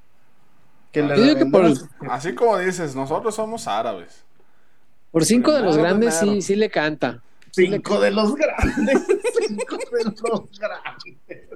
que 0.92 1.02
le 1.02 1.14
digo 1.14 1.36
que 1.38 1.46
por 1.46 1.64
las- 1.64 1.88
Así 2.10 2.34
como 2.34 2.58
dices, 2.58 2.94
nosotros 2.94 3.34
somos 3.34 3.66
árabes. 3.66 4.24
Por 5.10 5.24
cinco 5.24 5.52
de 5.52 5.62
los 5.62 5.76
grandes 5.78 6.14
sí, 6.16 6.42
sí 6.42 6.56
le 6.56 6.68
canta. 6.70 7.22
Sí 7.52 7.66
le 7.68 7.76
Cinco 7.76 7.98
de 8.00 8.10
los 8.10 8.34
grandes. 8.36 9.06
Cinco 9.48 9.76
de 9.76 10.04
los 10.04 10.58
grandes. 10.58 11.48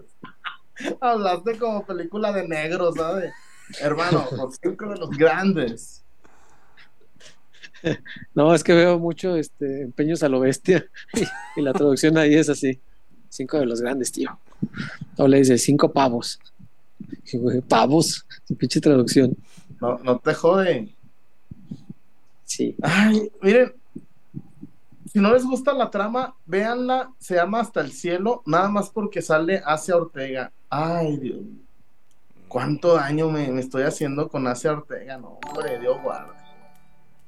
Hablaste 1.01 1.59
como 1.59 1.85
película 1.85 2.32
de 2.32 2.48
negros, 2.48 2.94
¿sabes? 2.97 3.32
Hermano, 3.82 4.27
los 4.36 4.57
cinco 4.62 4.86
de 4.89 4.97
los 4.97 5.11
grandes. 5.11 5.99
No, 8.35 8.55
es 8.55 8.62
que 8.62 8.74
veo 8.74 8.98
mucho 8.98 9.36
este 9.36 9.82
empeños 9.82 10.23
a 10.23 10.28
lo 10.28 10.40
bestia 10.40 10.85
y, 11.15 11.61
y 11.61 11.62
la 11.62 11.73
traducción 11.73 12.16
ahí 12.19 12.35
es 12.35 12.48
así. 12.48 12.81
Cinco 13.28 13.59
de 13.59 13.66
los 13.66 13.81
grandes, 13.81 14.11
tío. 14.11 14.39
O 15.16 15.28
le 15.28 15.39
dice 15.39 15.57
cinco 15.57 15.93
pavos. 15.93 16.39
Y, 17.32 17.39
güey, 17.39 17.61
pavos, 17.61 18.27
su 18.47 18.57
pinche 18.57 18.81
traducción. 18.81 19.36
No, 19.81 19.98
no 19.98 20.19
te 20.19 20.35
jode. 20.35 20.89
Sí. 22.44 22.74
Ay, 22.82 23.31
miren, 23.40 23.73
si 25.12 25.20
no 25.20 25.32
les 25.32 25.44
gusta 25.44 25.73
la 25.73 25.90
trama, 25.90 26.35
véanla, 26.47 27.12
se 27.19 27.36
llama 27.36 27.61
Hasta 27.61 27.81
el 27.81 27.93
Cielo, 27.93 28.43
nada 28.47 28.69
más 28.69 28.90
porque 28.90 29.23
sale 29.23 29.62
Asia 29.65 29.97
Ortega. 29.97 30.52
Ay, 30.69 31.16
Dios 31.16 31.40
mío. 31.40 31.62
¿Cuánto 32.48 32.94
daño 32.94 33.31
me, 33.31 33.47
me 33.52 33.61
estoy 33.61 33.85
haciendo 33.85 34.28
con 34.28 34.47
Asia 34.48 34.73
Ortega? 34.73 35.16
No, 35.19 35.39
hombre, 35.47 35.78
Dios 35.78 36.02
guarde. 36.02 36.39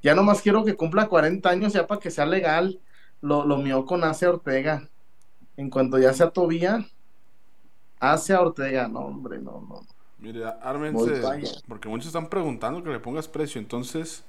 Ya 0.03 0.15
nomás 0.15 0.43
quiero 0.43 0.65
que 0.65 0.77
cumpla 0.77 1.09
40 1.09 1.51
años 1.51 1.73
ya 1.73 1.87
para 1.87 2.01
que 2.01 2.11
sea 2.11 2.27
legal 2.27 2.81
lo, 3.21 3.45
lo 3.47 3.57
mío 3.59 3.87
con 3.87 4.05
Asia 4.05 4.31
Ortega. 4.31 4.89
En 5.57 5.71
cuanto 5.71 5.99
ya 5.99 6.13
sea 6.15 6.31
Tobía, 6.31 6.87
Asia 8.01 8.41
Ortega, 8.43 8.87
no, 8.89 9.01
hombre, 9.01 9.39
no, 9.39 9.65
no. 9.67 9.81
Mira, 10.19 10.59
ármense, 10.63 11.11
porque 11.67 11.89
muchos 11.89 12.07
están 12.07 12.29
preguntando 12.29 12.83
que 12.83 12.91
le 12.91 13.01
pongas 13.01 13.27
precio, 13.29 13.61
entonces, 13.61 14.25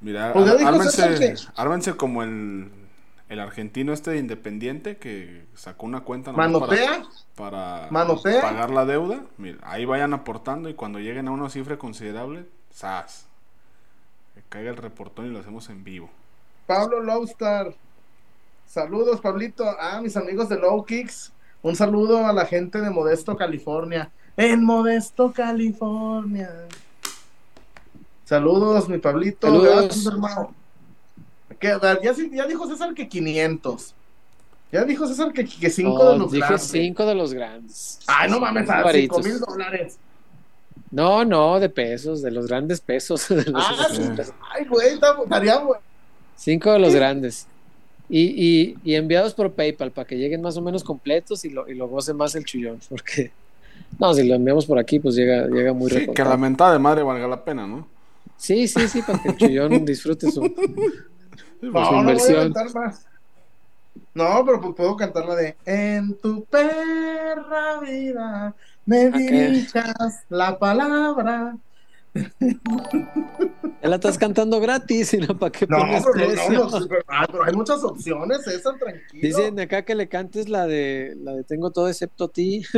mira, 0.00 0.32
Pues 0.32 0.48
ar- 0.48 0.66
ármense, 0.66 1.34
ármense 1.56 1.96
como 1.96 2.22
el, 2.22 2.70
el 3.28 3.40
argentino 3.40 3.92
este 3.92 4.10
de 4.12 4.18
Independiente 4.18 4.98
que 4.98 5.46
sacó 5.54 5.86
una 5.86 6.00
cuenta 6.02 6.32
Manotea. 6.32 7.02
para, 7.36 7.88
para 7.88 7.90
Manotea. 7.90 8.40
pagar 8.42 8.70
la 8.70 8.84
deuda. 8.86 9.24
Mira, 9.36 9.58
ahí 9.62 9.84
vayan 9.84 10.14
aportando 10.14 10.68
y 10.68 10.74
cuando 10.74 10.98
lleguen 10.98 11.28
a 11.28 11.32
una 11.32 11.50
cifra 11.50 11.78
considerable, 11.78 12.46
¡zas! 12.72 13.27
Caiga 14.48 14.70
el 14.70 14.76
reportón 14.76 15.26
y 15.26 15.28
lo 15.30 15.40
hacemos 15.40 15.68
en 15.68 15.84
vivo. 15.84 16.10
Pablo 16.66 17.02
Lowstar. 17.02 17.74
Saludos, 18.66 19.20
Pablito. 19.20 19.64
Ah, 19.80 20.00
mis 20.02 20.16
amigos 20.16 20.48
de 20.48 20.58
Low 20.58 20.84
Kicks. 20.84 21.32
Un 21.62 21.74
saludo 21.74 22.26
a 22.26 22.32
la 22.32 22.46
gente 22.46 22.80
de 22.80 22.90
Modesto, 22.90 23.36
California. 23.36 24.10
En 24.36 24.64
Modesto, 24.64 25.32
California. 25.32 26.50
Saludos, 28.24 28.88
mi 28.88 28.98
Pablito. 28.98 29.46
Saludos. 29.46 29.84
Gracias, 29.86 30.06
hermano. 30.06 30.54
Que, 31.58 31.68
a 31.72 31.78
ver, 31.78 32.00
ya, 32.02 32.46
dijo 32.46 32.66
César 32.68 32.94
que 32.94 33.08
500. 33.08 33.94
Ya 34.70 34.84
dijo 34.84 35.06
César 35.08 35.32
que 35.32 35.46
5 35.46 35.88
No, 35.90 36.12
de 36.12 36.18
los 36.18 36.30
dije 36.30 36.46
grandes. 36.46 36.68
cinco 36.68 37.06
de 37.06 37.14
los 37.14 37.32
grandes. 37.32 38.00
Ay, 38.06 38.30
no 38.30 38.38
mames, 38.38 38.68
a 38.68 38.82
Varitos. 38.82 39.24
5 39.24 39.28
mil 39.28 39.40
dólares. 39.40 39.98
No, 40.90 41.24
no, 41.24 41.60
de 41.60 41.68
pesos, 41.68 42.22
de 42.22 42.30
los 42.30 42.46
grandes 42.46 42.80
pesos. 42.80 43.28
de 43.30 43.44
los 43.44 43.54
Ah, 43.66 43.86
pesos. 44.16 44.34
Ay, 44.54 44.64
güey, 44.66 44.88
está- 44.94 45.16
estaría 45.22 45.58
bueno. 45.58 45.82
Cinco 46.36 46.72
de 46.72 46.78
los 46.78 46.94
grandes. 46.94 47.46
Y, 48.08 48.22
y, 48.22 48.76
y 48.84 48.94
enviados 48.94 49.34
por 49.34 49.52
PayPal 49.52 49.90
para 49.90 50.06
que 50.06 50.16
lleguen 50.16 50.40
más 50.40 50.56
o 50.56 50.62
menos 50.62 50.82
completos 50.82 51.44
y 51.44 51.50
lo, 51.50 51.68
y 51.68 51.74
lo 51.74 51.88
goce 51.88 52.14
más 52.14 52.34
el 52.36 52.44
chullón. 52.44 52.80
Porque, 52.88 53.30
no, 53.98 54.14
si 54.14 54.26
lo 54.26 54.34
enviamos 54.34 54.64
por 54.64 54.78
aquí, 54.78 54.98
pues 54.98 55.14
llega, 55.14 55.46
llega 55.46 55.72
muy 55.74 55.90
Sí, 55.90 56.06
que 56.14 56.24
la 56.24 56.36
mentada 56.38 56.72
de 56.72 56.78
madre 56.78 57.02
valga 57.02 57.28
la 57.28 57.44
pena, 57.44 57.66
¿no? 57.66 57.86
Sí, 58.38 58.66
sí, 58.68 58.88
sí, 58.88 59.02
para 59.02 59.20
que 59.22 59.28
el 59.30 59.36
chullón 59.36 59.84
disfrute 59.84 60.30
su. 60.30 60.40
No, 61.60 61.70
su 61.70 61.72
no 61.72 61.82
voy 61.82 61.96
a 61.96 62.00
inversión. 62.00 62.54
más. 62.72 63.04
No, 64.18 64.44
pero 64.44 64.60
pues 64.60 64.74
puedo 64.74 64.96
cantar 64.96 65.24
la 65.26 65.36
de 65.36 65.56
En 65.64 66.16
tu 66.18 66.44
perra 66.46 67.78
vida 67.80 68.54
me 68.84 69.10
qué? 69.12 69.48
dichas 69.50 70.24
la 70.28 70.58
palabra. 70.58 71.56
Ya 72.14 73.88
la 73.88 73.94
estás 73.96 74.18
cantando 74.18 74.58
gratis, 74.60 75.14
y 75.14 75.18
no 75.18 75.38
para 75.38 75.52
qué 75.52 75.66
No, 75.68 75.78
pones 75.78 76.04
pero, 76.12 76.34
no, 76.34 76.70
no, 76.80 76.88
pero- 76.88 77.02
ah, 77.06 77.26
pero 77.30 77.44
hay 77.44 77.52
muchas 77.52 77.84
opciones, 77.84 78.42
César, 78.42 78.74
tranquilo. 78.78 79.22
Dicen 79.22 79.60
acá 79.60 79.82
que 79.84 79.94
le 79.94 80.08
cantes 80.08 80.48
la 80.48 80.66
de 80.66 81.14
la 81.22 81.32
de 81.34 81.44
tengo 81.44 81.70
todo 81.70 81.88
excepto 81.88 82.24
a 82.24 82.28
ti. 82.28 82.64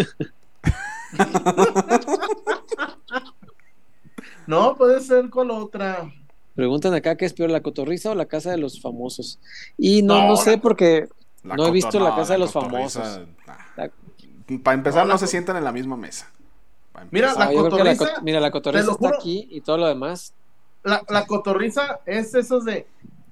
No, 4.47 4.77
puede 4.77 5.01
ser 5.01 5.31
con 5.31 5.51
otra. 5.51 6.13
Preguntan 6.55 6.93
acá 6.95 7.17
qué 7.17 7.25
es 7.25 7.33
peor, 7.33 7.51
la 7.51 7.63
cotorriza 7.63 8.11
o 8.11 8.15
la 8.15 8.27
casa 8.27 8.51
de 8.51 8.59
los 8.59 8.81
famosos. 8.81 9.39
Y 9.79 10.03
no, 10.03 10.29
No, 10.29 10.37
sé 10.37 10.59
porque 10.59 11.09
La 11.45 11.57
no 11.57 11.67
he 11.67 11.71
visto 11.71 11.99
la 11.99 12.11
no, 12.11 12.17
casa 12.17 12.35
de 12.35 12.39
los 12.41 12.53
cotorriza, 12.53 13.01
famosos. 13.03 13.29
nah. 13.47 13.55
La- 13.77 13.91
Para 14.63 14.75
empezar, 14.75 15.03
No, 15.03 15.07
no, 15.09 15.13
la 15.15 15.19
se 15.19 15.27
sientan 15.27 15.57
en 15.57 15.65
la 15.65 15.73
misma 15.73 15.97
mesa. 15.97 16.29
Pa' 16.93 17.07
Mira, 17.11 17.33
la 17.35 17.45
Ah, 17.45 17.49
que 17.49 17.55
la 17.57 17.63
cotorriza, 17.63 18.15
co- 18.17 18.23
mira, 18.23 18.41
la 18.41 18.51
cotorriza 18.51 18.91
está 18.93 19.09
aquí 19.09 19.49
y 19.51 19.61
todo 19.61 19.79
lo 19.79 19.87
demás. 19.87 20.35
La, 20.83 21.03
la 21.09 21.27
cotorriza 21.27 22.01
es 22.07 22.35
esos 22.35 22.65
de 22.65 22.87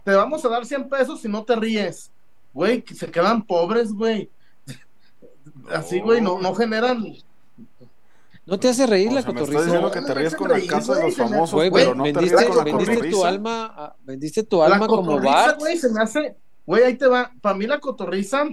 te 0.05 0.12
vamos 0.14 0.44
a 0.44 0.48
dar 0.48 0.64
100 0.64 0.89
pesos 0.89 1.20
si 1.20 1.28
no 1.28 1.43
te 1.44 1.56
ríes. 1.56 2.10
Güey, 2.55 2.82
que 2.82 2.94
se 2.94 3.10
quedan 3.10 3.43
pobres, 3.43 3.93
güey. 3.93 4.30
Así, 5.74 6.01
güey, 6.01 6.20
no, 6.20 6.39
no 6.40 6.55
generan. 6.55 7.05
¿No 8.47 8.59
te 8.59 8.68
hace 8.68 8.86
reír 8.86 9.10
O 9.10 9.14
la 9.14 9.22
sea, 9.22 9.32
me 9.32 9.40
estás 9.40 9.48
cotorriza? 9.48 9.64
diciendo 9.64 9.89
No, 9.89 9.93
que 9.93 10.01
no 10.01 10.06
te 10.06 10.14
ríes 10.14 10.35
con 10.35 10.48
la 10.51 10.60
casa 10.66 10.94
de 10.94 11.02
los 11.02 11.16
famosos, 11.16 11.52
Güey, 11.55 11.70
pero 11.70 11.94
no 11.94 12.05
te 12.05 12.12
vendiste, 12.12 12.36
ríes 12.36 12.48
con 12.48 12.56
la 12.56 12.64
vendiste 12.64 12.94
tu 12.94 13.01
cotorriza. 13.01 13.28
alma, 13.28 13.64
a- 13.76 13.97
vendiste 14.05 14.43
tu 14.44 14.59
La 14.60 14.64
alma 14.66 14.86
como 14.86 15.02
cotorriza, 15.05 15.35
Bart. 15.35 15.59
güey, 15.59 15.76
se 15.76 15.89
me 15.90 16.01
hace. 16.01 16.36
Güey, 16.69 16.82
ahí 16.85 16.95
te 16.97 17.07
va. 17.07 17.32
Para 17.40 17.57
mí 17.57 17.66
la 17.66 17.81
cotorriza. 17.81 18.45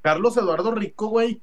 Carlos 0.00 0.34
Eduardo 0.38 0.74
Rico, 0.74 1.08
güey. 1.08 1.42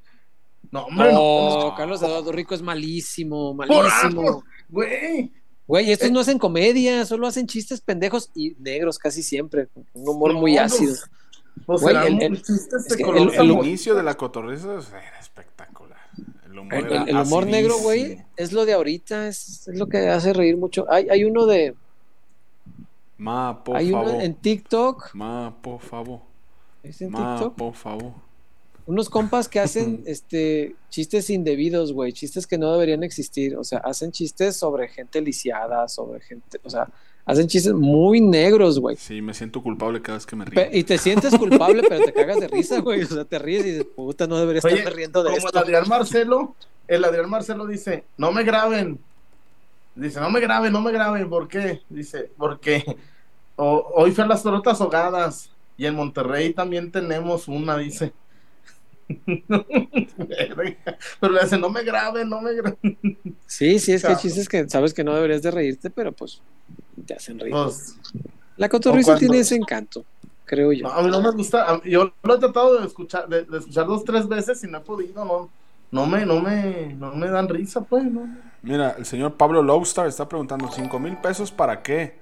No, 0.72 0.86
hombre, 0.86 1.14
No, 1.14 1.60
no. 1.70 1.76
Carlos 1.76 2.02
Eduardo 2.02 2.32
Rico 2.32 2.56
es 2.56 2.64
malísimo, 2.64 3.54
malísimo. 3.54 4.44
Güey. 4.68 5.32
Güey, 5.68 5.91
estos 5.91 6.10
Eh. 6.10 6.12
no 6.12 6.22
hacen 6.22 6.40
comedia, 6.40 7.06
solo 7.06 7.28
hacen 7.28 7.46
chistes 7.46 7.82
pendejos 7.82 8.32
y 8.34 8.56
negros 8.58 8.98
casi 8.98 9.22
siempre, 9.22 9.68
con 9.68 9.86
un 9.94 10.10
humor 10.10 10.34
muy 10.34 10.56
No, 10.56 10.64
ácido. 10.64 10.96
Pues 11.68 11.82
Güey, 11.82 11.94
serán 11.96 12.20
el- 12.20 12.34
es 12.34 12.96
que 12.96 13.44
inicio 13.44 13.94
de 13.94 14.02
la 14.02 14.16
cotorriza 14.16 14.74
era 14.74 15.20
espectacular. 15.20 16.00
El 16.46 16.58
humor, 16.58 16.74
El, 16.74 16.86
era 16.88 17.04
el- 17.04 17.10
el 17.10 17.16
humor 17.18 17.46
negro, 17.46 17.78
güey, 17.78 18.18
es 18.38 18.54
lo 18.54 18.66
de 18.66 18.74
ahorita, 18.74 19.28
es, 19.28 19.68
es 19.68 19.78
lo 19.78 19.88
que 19.88 20.10
hace 20.10 20.34
reír 20.34 20.58
mucho. 20.58 20.88
Hay, 20.90 21.08
hay 21.10 21.24
uno 21.26 21.46
de, 21.46 21.76
Ma, 23.20 23.64
por 23.64 23.78
hay 23.78 23.91
favor. 23.91 24.08
uno 24.10 24.22
en 24.22 24.34
TikTok, 24.34 25.14
Ma, 25.14 25.56
por 25.62 25.80
favor. 25.82 26.22
¿es 26.82 27.02
en 27.02 27.12
Ma, 27.12 27.36
TikTok? 27.36 27.56
por 27.56 27.74
favor. 27.76 28.14
Unos 28.88 29.08
compas 29.10 29.48
que 29.48 29.60
hacen 29.60 30.02
este 30.08 30.76
chistes 30.90 31.30
indebidos, 31.30 31.94
güey, 31.94 32.12
chistes 32.14 32.48
que 32.48 32.58
no 32.58 32.72
deberían 32.74 33.04
existir, 33.04 33.56
o 33.58 33.64
sea, 33.64 33.80
hacen 33.80 34.12
chistes 34.12 34.56
sobre 34.58 34.88
gente 34.88 35.22
lisiada, 35.22 35.88
sobre 35.88 36.22
gente, 36.22 36.60
o 36.64 36.70
sea, 36.72 36.88
hacen 37.26 37.46
chistes 37.48 37.74
muy 37.74 38.22
negros, 38.22 38.80
güey. 38.80 38.96
Sí, 38.96 39.22
me 39.22 39.36
siento 39.36 39.62
culpable 39.62 40.02
cada 40.02 40.18
vez 40.18 40.26
que 40.26 40.36
me 40.36 40.46
río. 40.46 40.56
Pe- 40.56 40.76
Y 40.76 40.84
te 40.84 40.98
sientes 40.98 41.38
culpable, 41.38 41.84
pero 41.88 42.04
te 42.06 42.14
cagas 42.14 42.40
de 42.40 42.48
risa, 42.58 42.80
güey. 42.80 43.04
O 43.04 43.08
sea, 43.08 43.26
te 43.26 43.38
ríes 43.38 43.66
y 43.66 43.72
dices, 43.72 43.86
puta, 43.96 44.26
no 44.26 44.38
debería 44.40 44.62
Oye, 44.64 44.76
estarme 44.78 44.96
riendo 44.96 45.22
de 45.24 45.30
como 45.36 45.38
esto. 45.48 45.50
el 45.60 45.64
Adrián 45.64 45.88
Marcelo, 45.88 46.56
el 46.88 47.04
Adrián 47.06 47.30
Marcelo 47.30 47.68
dice, 47.68 48.06
no 48.18 48.32
me 48.32 48.44
graben. 48.44 48.98
Dice, 50.00 50.20
no 50.20 50.30
me 50.30 50.40
graben, 50.40 50.72
no 50.74 50.82
me 50.82 50.92
graben. 50.92 51.30
¿Por 51.30 51.48
qué? 51.48 51.82
Dice, 51.90 52.32
porque 52.38 52.84
o- 53.56 53.92
hoy 53.96 54.12
fue 54.12 54.24
a 54.24 54.28
las 54.28 54.42
tortas 54.44 54.80
ahogadas 54.82 55.50
y 55.78 55.86
en 55.86 55.96
Monterrey 55.96 56.54
también 56.54 56.92
tenemos 56.92 57.48
una, 57.48 57.78
dice. 57.78 58.14
Pero 59.48 61.34
le 61.34 61.42
dice, 61.44 61.58
no 61.58 61.70
me 61.70 61.84
graben, 61.84 62.30
no 62.30 62.42
me 62.42 62.54
graben. 62.54 62.98
Sí, 63.48 63.80
sí, 63.80 63.94
es 63.94 64.04
que 64.04 64.16
chistes 64.18 64.48
que 64.48 64.70
sabes 64.70 64.94
que 64.94 65.04
no 65.04 65.14
deberías 65.16 65.42
de 65.42 65.52
reírte, 65.52 65.90
pero 65.90 66.12
pues 66.12 66.42
te 67.06 67.14
hacen 67.16 67.40
reír. 67.40 67.52
Pues, 67.54 67.96
La 68.58 68.70
cotorriza 68.70 69.14
cuando- 69.14 69.20
tiene 69.20 69.40
ese 69.40 69.56
encanto, 69.56 70.06
creo 70.46 70.72
yo. 70.74 70.84
no, 70.88 70.94
a 70.94 71.02
mí 71.02 71.10
no 71.10 71.22
me 71.22 71.32
gusta. 71.32 71.82
Yo 71.86 72.14
lo 72.24 72.36
he 72.36 72.40
tratado 72.40 72.80
de 72.80 72.86
escuchar, 72.88 73.28
de, 73.28 73.44
de 73.46 73.58
escuchar 73.58 73.88
dos, 73.88 74.04
tres 74.04 74.28
veces 74.28 74.64
y 74.64 74.68
no 74.68 74.78
he 74.78 74.82
podido, 74.82 75.26
no. 75.26 75.50
No 75.92 76.06
me, 76.06 76.24
no 76.24 76.40
me, 76.40 76.94
no 76.94 77.16
me 77.16 77.28
dan 77.30 77.50
risa, 77.50 77.82
pues, 77.82 78.04
no. 78.06 78.28
Mira, 78.61 78.95
el 78.98 79.06
señor 79.06 79.36
Pablo 79.38 79.64
Lowstar 79.64 80.07
está 80.07 80.27
preguntando, 80.27 80.69
¿cinco 80.72 80.99
mil 80.99 81.18
pesos 81.18 81.52
para 81.52 81.81
qué? 81.81 82.19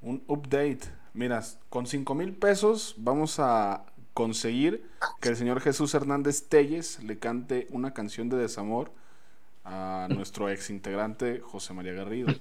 Un 0.00 0.22
update. 0.28 0.80
Mira, 1.12 1.42
con 1.68 1.86
cinco 1.86 2.14
mil 2.14 2.32
pesos 2.32 2.94
vamos 2.96 3.38
a 3.38 3.84
conseguir 4.12 4.88
que 5.20 5.30
el 5.30 5.36
señor 5.36 5.60
Jesús 5.60 5.92
Hernández 5.94 6.48
Telles 6.48 7.02
le 7.02 7.18
cante 7.18 7.66
una 7.70 7.92
canción 7.92 8.28
de 8.28 8.36
desamor 8.36 8.92
a 9.64 10.06
nuestro 10.10 10.48
ex 10.50 10.70
integrante 10.70 11.40
José 11.40 11.72
María 11.72 11.92
Garrido. 11.92 12.32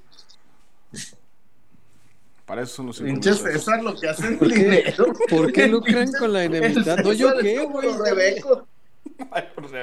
Para 2.45 2.61
eso 2.61 2.75
son 2.75 2.87
los 2.87 2.97
cinco 2.97 3.07
mil 3.07 3.19
Pinche 3.21 3.31
pesos. 3.31 3.63
César, 3.63 3.81
lo 3.83 3.95
que 3.99 4.09
hacen 4.09 4.37
¿Por 4.37 4.49
qué? 4.49 4.55
dinero. 4.55 5.05
¿Por 5.29 5.51
qué 5.53 5.67
lucran 5.67 6.11
con 6.11 6.33
la 6.33 6.43
enemistad? 6.43 6.97
No, 6.99 7.13
¿yo 7.13 7.31
qué, 7.39 7.65
güey? 7.65 7.87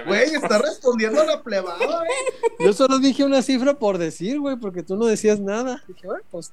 Güey, 0.07 0.35
está 0.35 0.59
respondiendo 0.59 1.21
a 1.21 1.25
la 1.25 1.43
plebada, 1.43 2.05
eh. 2.05 2.55
Yo 2.59 2.73
solo 2.73 2.99
dije 2.99 3.25
una 3.25 3.43
cifra 3.43 3.75
por 3.75 3.99
decir, 3.99 4.39
güey, 4.41 4.57
porque 4.57 4.83
tú 4.83 4.97
no 4.97 5.07
decías 5.07 5.41
nada. 5.41 5.83
Dije, 5.89 6.07
bueno, 6.07 6.23
pues 6.31 6.53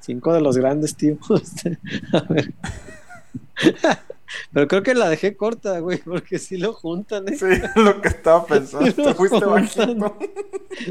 cinco 0.00 0.32
de 0.32 0.40
los 0.40 0.56
grandes, 0.56 0.96
tío. 0.96 1.16
Este, 1.42 1.78
a 2.12 2.20
ver. 2.32 2.52
Pero 4.52 4.66
creo 4.66 4.82
que 4.82 4.94
la 4.94 5.08
dejé 5.10 5.36
corta, 5.36 5.78
güey, 5.80 5.98
porque 5.98 6.38
sí 6.38 6.56
lo 6.56 6.72
juntan, 6.72 7.28
¿eh? 7.28 7.36
Sí, 7.36 7.46
lo 7.76 8.00
que 8.00 8.08
estaba 8.08 8.46
pensando. 8.46 8.86
Sí, 8.86 8.92
Te 8.94 9.14
fuiste 9.14 9.40
lo 9.40 9.50
bajito. 9.50 9.86
juntan. 9.86 10.12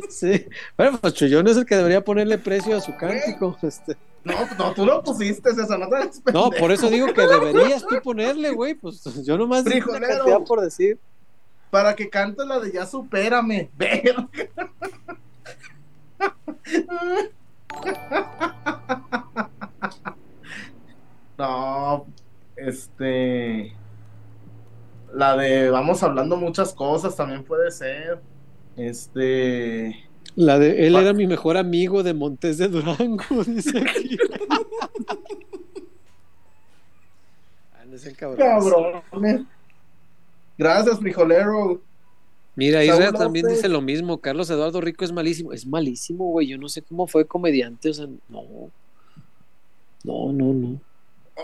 Sí. 0.10 0.46
Bueno, 0.78 1.00
pues 1.02 1.14
Chullón 1.16 1.48
es 1.48 1.58
el 1.58 1.66
que 1.66 1.76
debería 1.76 2.04
ponerle 2.04 2.38
precio 2.38 2.78
a 2.78 2.82
su 2.82 2.96
cántico. 2.96 3.58
Este. 3.64 3.98
No, 4.24 4.36
no, 4.60 4.74
tú 4.76 4.86
lo 4.86 5.02
pusiste, 5.02 5.56
César, 5.56 5.80
no 5.80 5.90
te 5.90 6.32
No, 6.32 6.52
por 6.52 6.72
eso 6.72 6.90
digo 6.92 7.08
que 7.12 7.26
deberías 7.26 7.84
tú 7.88 7.96
ponerle, 8.04 8.52
güey. 8.52 8.76
Pues 8.76 9.04
yo 9.24 9.36
nomás 9.38 9.66
dije 9.66 9.78
una 9.78 9.98
Frijolero. 9.98 10.18
cantidad 10.18 10.42
por 10.44 10.62
decir. 10.62 11.00
Para 11.72 11.96
que 11.96 12.10
cante 12.10 12.46
la 12.46 12.60
de 12.60 12.72
Ya 12.74 12.86
supérame. 12.86 13.72
Verga. 13.76 14.28
No, 21.38 22.06
este. 22.56 23.74
La 25.14 25.36
de 25.36 25.72
vamos 25.72 26.04
hablando 26.04 26.38
muchas 26.38 26.74
cosas 26.74 27.16
también 27.16 27.44
puede 27.44 27.72
ser. 27.72 28.22
Este. 28.78 29.96
La 30.36 30.60
de 30.60 30.86
él 30.86 30.96
era 30.96 31.14
mi 31.14 31.26
mejor 31.26 31.58
amigo 31.58 32.04
de 32.04 32.14
Montes 32.14 32.58
de 32.58 32.68
Durango, 32.68 33.44
dice 33.48 33.80
aquí. 33.80 34.18
Ah, 37.74 37.86
no 37.86 37.98
cabrones. 38.16 38.46
Cabrones. 38.46 39.42
Gracias, 40.62 41.00
frijolero. 41.00 41.82
Mira, 42.56 42.86
Saúl 42.86 43.00
Israel 43.00 43.16
también 43.16 43.48
dice 43.48 43.68
lo 43.68 43.82
mismo. 43.82 44.20
Carlos 44.20 44.48
Eduardo 44.48 44.80
Rico 44.80 45.04
es 45.04 45.12
malísimo. 45.12 45.54
Es 45.54 45.66
malísimo, 45.66 46.26
güey. 46.26 46.50
Yo 46.50 46.60
no 46.60 46.70
sé 46.70 46.84
cómo 46.84 47.08
fue 47.08 47.26
comediante. 47.26 47.90
O 47.90 47.94
sea, 47.96 48.06
no. 48.30 48.70
No, 50.04 50.32
no, 50.32 50.54
no. 50.54 50.80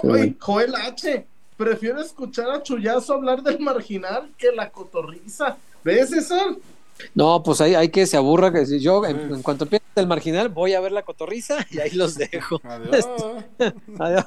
Oye. 0.04 0.36
Joel 0.40 0.76
H. 0.76 1.26
Prefiero 1.58 2.00
escuchar 2.00 2.52
a 2.52 2.62
Chuyazo 2.62 3.16
hablar 3.16 3.42
del 3.42 3.60
marginal 3.60 4.30
que 4.38 4.52
la 4.52 4.70
cotorriza. 4.70 5.58
¿Ves 5.84 6.14
eso? 6.14 6.60
No, 7.16 7.42
pues 7.42 7.60
hay, 7.62 7.74
hay 7.74 7.90
que 7.90 8.06
se 8.06 8.18
aburra. 8.18 8.54
Que 8.54 8.68
si 8.68 8.80
yo, 8.80 9.04
en, 9.04 9.34
en 9.34 9.42
cuanto 9.42 9.64
empiece 9.64 9.84
el 9.96 10.06
marginal, 10.06 10.50
voy 10.50 10.76
a 10.76 10.80
ver 10.80 10.92
la 10.92 11.02
cotorriza 11.02 11.66
y 11.72 11.80
ahí 11.80 11.90
los 11.94 12.14
dejo. 12.14 12.62
Adiós. 12.64 13.08
Adiós. 13.98 14.26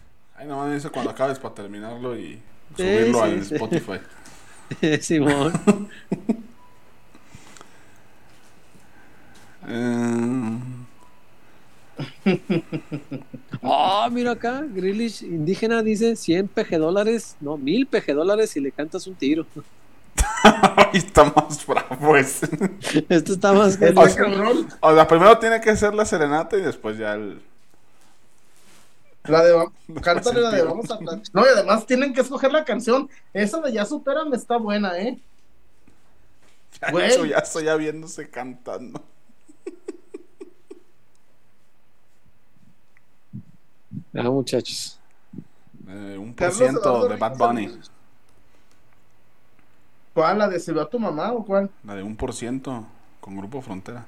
Nomás 0.46 0.68
me 0.68 0.74
dice 0.74 0.90
cuando 0.90 1.10
acabes 1.10 1.38
para 1.38 1.54
terminarlo 1.54 2.16
y 2.18 2.40
subirlo 2.76 3.18
sí, 3.18 3.24
al 3.24 3.44
sí. 3.44 3.54
Spotify. 3.54 4.00
Simón. 5.00 5.52
Eh, 9.72 10.58
Ah, 13.62 14.08
mira 14.10 14.32
acá, 14.32 14.64
Grillish 14.66 15.22
indígena 15.22 15.82
dice 15.82 16.16
100 16.16 16.48
PG 16.48 16.78
dólares, 16.78 17.36
no, 17.40 17.56
1000 17.58 17.86
PG 17.86 18.14
dólares 18.14 18.50
si 18.50 18.60
le 18.60 18.72
cantas 18.72 19.06
un 19.06 19.14
tiro. 19.14 19.46
ahí 20.42 20.98
está 20.98 21.24
más 21.24 21.66
bravo 21.66 22.16
ese. 22.16 22.48
Esto 23.08 23.34
está 23.34 23.52
más 23.52 23.76
que 23.76 23.92
cabrón. 23.92 24.66
O 24.80 24.94
sea, 24.94 25.06
primero 25.06 25.38
tiene 25.38 25.60
que 25.60 25.76
ser 25.76 25.94
la 25.94 26.04
serenata 26.04 26.56
y 26.56 26.62
después 26.62 26.96
ya 26.96 27.14
el. 27.14 27.42
La 29.24 29.44
de 29.44 29.68
cántale 30.02 30.40
la 30.40 30.50
de 30.50 30.62
vamos 30.62 30.90
a 30.90 30.98
No, 31.32 31.42
y 31.44 31.48
además 31.48 31.86
tienen 31.86 32.14
que 32.14 32.22
escoger 32.22 32.52
la 32.52 32.64
canción. 32.64 33.08
Esa 33.32 33.60
de 33.60 33.72
Ya 33.72 33.84
Supérame 33.84 34.34
está 34.36 34.56
buena, 34.56 34.98
¿eh? 34.98 35.18
Güey. 36.90 37.10
Eso 37.10 37.26
ya 37.26 37.38
estoy 37.38 37.64
ya 37.64 37.76
viéndose 37.76 38.30
cantando. 38.30 39.02
Ah, 44.14 44.22
muchachos. 44.22 44.98
Eh, 45.88 46.16
un 46.18 46.34
por 46.34 46.52
ciento 46.52 47.08
de 47.08 47.16
Bad 47.16 47.36
Bunny. 47.36 47.78
¿Cuál? 50.14 50.38
¿La 50.38 50.48
de 50.48 50.58
Se 50.58 50.72
ve 50.72 50.80
a 50.80 50.86
tu 50.86 50.98
mamá 50.98 51.32
o 51.32 51.44
cuál? 51.44 51.70
La 51.84 51.94
de 51.94 52.02
un 52.02 52.16
por 52.16 52.32
ciento 52.32 52.86
con 53.20 53.36
Grupo 53.36 53.60
Frontera. 53.60 54.06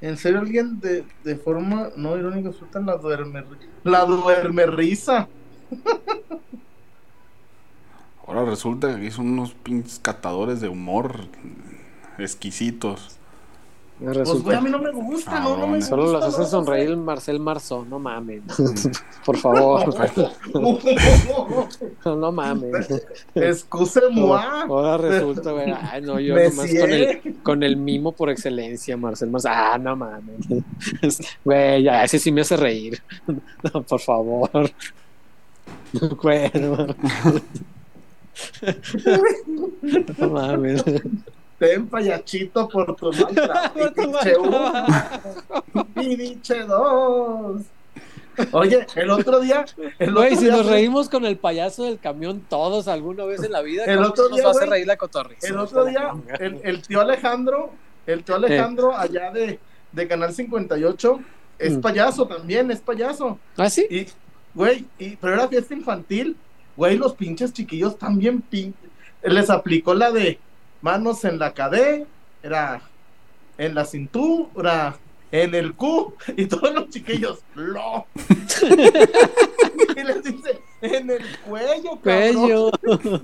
¿En 0.00 0.16
serio 0.16 0.40
alguien 0.40 0.80
de, 0.80 1.04
de 1.22 1.36
forma 1.36 1.90
no 1.96 2.16
irónica 2.16 2.52
suelta 2.52 2.80
la 2.80 2.96
duerme 2.96 3.44
la 3.84 4.04
duerme 4.04 4.66
risa? 4.66 5.28
Ahora 8.26 8.44
resulta 8.44 8.98
que 8.98 9.10
son 9.10 9.28
unos 9.28 9.54
pinches 9.54 9.98
catadores 9.98 10.60
de 10.60 10.68
humor 10.68 11.28
exquisitos. 12.18 13.18
Pues 13.98 14.42
güey, 14.42 14.56
a 14.56 14.60
mí 14.60 14.70
no 14.70 14.80
me 14.80 14.90
gusta, 14.90 15.38
no, 15.38 15.50
no 15.56 15.68
me 15.68 15.78
Cabrones. 15.78 15.86
Solo 15.86 16.02
gusta, 16.02 16.18
las 16.18 16.28
hace 16.30 16.40
no, 16.40 16.46
sonreír 16.48 16.88
el 16.88 16.96
Marcel 16.96 17.38
Marceau, 17.38 17.84
no 17.84 18.00
mames. 18.00 18.42
Por 19.24 19.36
favor, 19.36 19.94
no 22.04 22.32
mames. 22.32 22.88
Excuse-moi. 23.34 24.40
Ahora 24.68 24.98
resulta, 24.98 25.52
güey. 25.52 25.70
Ay, 25.70 26.02
no, 26.02 26.18
yo 26.18 26.34
nomás 26.42 26.74
con 26.74 26.90
el, 26.90 27.36
con 27.42 27.62
el 27.62 27.76
mimo 27.76 28.10
por 28.10 28.30
excelencia, 28.30 28.96
Marcel 28.96 29.30
Marceau. 29.30 29.52
Ah, 29.54 29.78
no 29.78 29.94
mames. 29.94 30.48
Güey, 31.44 31.84
ya, 31.84 32.02
ese 32.02 32.18
sí 32.18 32.32
me 32.32 32.40
hace 32.40 32.56
reír. 32.56 33.00
No, 33.72 33.82
por 33.82 34.00
favor. 34.00 34.50
Güey, 36.20 36.50
no. 36.54 36.88
No 40.18 40.30
mames. 40.30 40.84
Ten 41.66 41.86
payachito 41.88 42.68
por 42.68 42.94
tu 42.96 43.12
mantra. 43.20 43.72
Y 43.76 43.86
diche 44.04 44.36
uno, 44.38 44.72
y 45.96 46.16
diche 46.16 46.62
dos. 46.64 47.62
Oye, 48.50 48.84
el 48.96 49.10
otro 49.10 49.38
día, 49.40 49.64
el 49.98 50.12
Güey, 50.12 50.26
otro 50.32 50.38
si 50.40 50.44
día 50.46 50.56
nos 50.56 50.66
reímos 50.66 51.08
con 51.08 51.24
el 51.24 51.36
payaso 51.36 51.84
del 51.84 52.00
camión 52.00 52.40
todos 52.48 52.88
alguna 52.88 53.24
vez 53.24 53.42
en 53.44 53.52
la 53.52 53.62
vida, 53.62 53.84
El 53.84 53.98
¿cómo 53.98 54.08
otro 54.08 54.24
nos 54.28 54.34
día, 54.36 54.42
va 54.44 54.48
a 54.48 54.50
hacer 54.50 54.66
güey, 54.66 54.78
reír 54.78 54.86
la 54.88 54.96
cotorriza? 54.96 55.46
El 55.46 55.58
otro 55.58 55.84
día, 55.84 56.12
el, 56.40 56.60
el 56.64 56.82
tío 56.82 57.00
Alejandro, 57.00 57.70
el 58.06 58.24
tío 58.24 58.34
Alejandro 58.34 58.96
allá 58.96 59.30
de, 59.30 59.60
de 59.92 60.08
Canal 60.08 60.34
58, 60.34 61.20
es 61.60 61.76
Mm. 61.76 61.80
payaso 61.80 62.26
también, 62.26 62.70
es 62.72 62.80
payaso. 62.80 63.38
¿Ah, 63.56 63.70
sí? 63.70 63.86
Y, 63.88 64.06
güey, 64.52 64.84
y, 64.98 65.14
pero 65.16 65.34
era 65.34 65.46
fiesta 65.48 65.72
infantil. 65.72 66.36
Güey, 66.76 66.96
los 66.98 67.14
pinches 67.14 67.52
chiquillos 67.52 67.96
también 67.98 68.40
pin... 68.42 68.74
Les 69.22 69.48
aplicó 69.48 69.94
la 69.94 70.10
de 70.10 70.40
manos 70.84 71.24
en 71.24 71.38
la 71.38 71.54
cadera, 71.54 72.04
era 72.42 72.82
en 73.56 73.74
la 73.74 73.86
cintura, 73.86 74.96
en 75.32 75.54
el 75.54 75.74
Q, 75.74 76.14
y 76.36 76.44
todos 76.44 76.74
los 76.74 76.90
chiquillos, 76.90 77.40
lo. 77.54 78.04
y 79.96 80.02
les 80.02 80.22
dice, 80.22 80.60
en 80.82 81.10
el 81.10 81.22
cuello, 81.48 81.98
cabrón. 82.02 82.70
Cuello. 82.82 83.22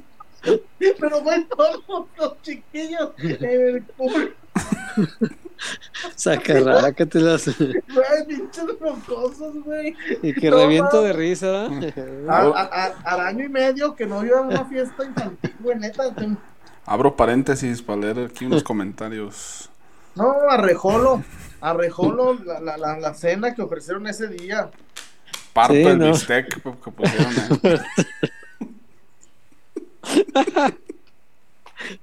Pero, 0.98 1.20
güey, 1.20 1.44
todos 1.44 2.06
los 2.16 2.40
chiquillos 2.42 3.10
en 3.18 3.44
el 3.44 3.84
culo. 3.96 4.30
Saca 6.16 6.58
rara 6.60 6.92
que 6.92 7.04
te 7.04 7.20
las. 7.20 7.44
Güey, 7.58 8.26
pinches 8.26 8.64
mocosos, 8.80 9.62
güey. 9.62 9.94
Y 10.22 10.32
que 10.32 10.48
No 10.50 10.56
reviento 10.56 11.02
de 11.02 11.12
risa. 11.12 11.66
A- 11.66 12.38
a- 12.38 12.70
a- 12.86 12.94
Al 13.04 13.20
año 13.20 13.44
y 13.44 13.48
medio 13.50 13.94
que 13.94 14.06
no 14.06 14.24
iba 14.24 14.38
a 14.38 14.42
una 14.42 14.64
fiesta 14.64 15.04
infantil, 15.04 15.54
güey, 15.60 15.78
neta. 15.78 16.04
Abro 16.86 17.14
paréntesis 17.16 17.82
para 17.82 18.00
leer 18.00 18.18
aquí 18.30 18.44
unos 18.46 18.62
comentarios. 18.62 19.68
No, 20.16 20.32
arrejolo, 20.48 21.22
arrejolo 21.60 22.34
la, 22.44 22.60
la, 22.60 22.76
la, 22.76 22.98
la 22.98 23.14
cena 23.14 23.54
que 23.54 23.62
ofrecieron 23.62 24.06
ese 24.06 24.26
día. 24.28 24.70
Parto 25.52 25.74
Sí, 25.74 25.82
el 25.82 25.98
¿no? 25.98 26.06
bistec 26.06 26.48
que 26.62 26.90
pusieron 26.90 27.34
ahí. 27.62 27.80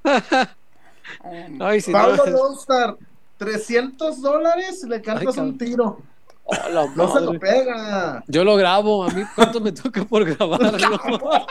Ay, 1.59 1.81
si 1.81 1.91
Pablo 1.91 2.25
no. 2.25 2.31
Lonstar, 2.31 2.95
300 3.37 4.21
dólares 4.21 4.83
le 4.87 5.01
cantas 5.01 5.35
cabrón. 5.35 5.45
un 5.51 5.57
tiro. 5.57 6.01
Oh, 6.45 6.89
No 6.95 7.13
se 7.13 7.21
lo 7.21 7.37
pega. 7.39 8.23
Yo 8.27 8.43
lo 8.43 8.55
grabo, 8.55 9.03
a 9.03 9.09
mí 9.09 9.23
cuánto 9.35 9.59
me 9.59 9.71
toca 9.71 10.03
por 10.05 10.23
grabarlo. 10.25 10.77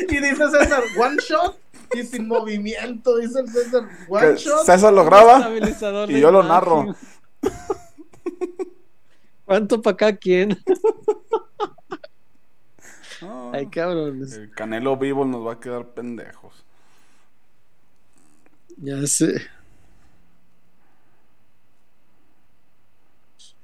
Y 0.00 0.18
dice 0.20 0.48
César, 0.50 0.82
one 0.96 1.16
shot 1.28 1.56
y 1.94 2.02
sin 2.04 2.28
movimiento, 2.28 3.16
dice 3.16 3.40
el 3.40 3.48
César, 3.48 3.88
one 4.08 4.28
Que 4.28 4.36
shot. 4.36 4.64
César 4.64 4.92
lo 4.92 5.04
graba 5.04 5.50
y 6.08 6.20
yo 6.20 6.30
lo 6.30 6.42
narro. 6.42 6.94
¿Cuánto 9.44 9.80
para 9.80 9.96
cada 9.96 10.16
quien? 10.16 10.58
No, 13.20 13.52
Ay, 13.52 13.66
cabrones. 13.68 14.34
el 14.34 14.50
Canelo 14.50 14.96
vivo 14.96 15.24
nos 15.24 15.46
va 15.46 15.54
a 15.54 15.60
quedar 15.60 15.86
pendejos. 15.88 16.64
Ya 18.76 19.04
sé. 19.06 19.42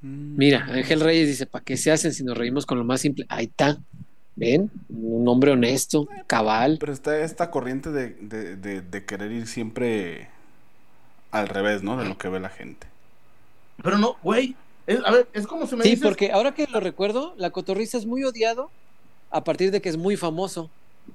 Mm. 0.01 0.37
Mira, 0.37 0.65
Ángel 0.71 1.01
Reyes 1.01 1.29
dice, 1.29 1.47
¿para 1.47 1.65
qué 1.65 1.77
se 1.77 1.93
hacen 1.93 2.13
si 2.13 2.25
nos 2.25 2.37
reímos 2.37 2.67
con 2.67 2.79
lo 2.79 2.85
más 2.85 3.01
simple? 3.01 3.27
Ahí 3.29 3.45
está. 3.45 3.79
¿Ven? 4.37 4.71
Un 4.89 5.29
hombre 5.29 5.53
honesto, 5.53 6.09
cabal. 6.27 6.79
Pero 6.81 6.93
está 6.93 7.19
esta 7.21 7.51
corriente 7.51 7.91
de, 7.91 8.09
de, 8.21 8.57
de, 8.57 8.81
de 8.83 9.05
querer 9.05 9.31
ir 9.33 9.47
siempre 9.47 10.29
al 11.31 11.49
revés, 11.49 11.83
¿no? 11.83 11.97
De 11.97 12.05
lo 12.09 12.19
que 12.19 12.29
ve 12.29 12.41
la 12.41 12.49
gente. 12.49 12.87
Pero 13.83 13.99
no, 13.99 14.17
güey. 14.23 14.57
es- 14.87 15.01
a 15.05 15.11
ver, 15.13 15.29
es 15.33 15.47
como 15.47 15.67
si 15.67 15.77
me 15.77 15.85
Sí, 15.85 15.91
dices. 15.91 16.05
porque 16.05 16.33
ahora 16.33 16.53
que 16.55 16.67
lo 16.67 16.81
recuerdo, 16.81 17.35
la 17.37 17.51
cotorriza 17.51 17.97
es 17.99 18.07
muy 18.07 18.25
odiado 18.25 18.71
a 19.31 19.45
partir 19.45 19.71
de 19.71 19.81
que 19.81 19.89
es 19.89 19.97
muy 19.97 20.17
famoso. 20.17 20.69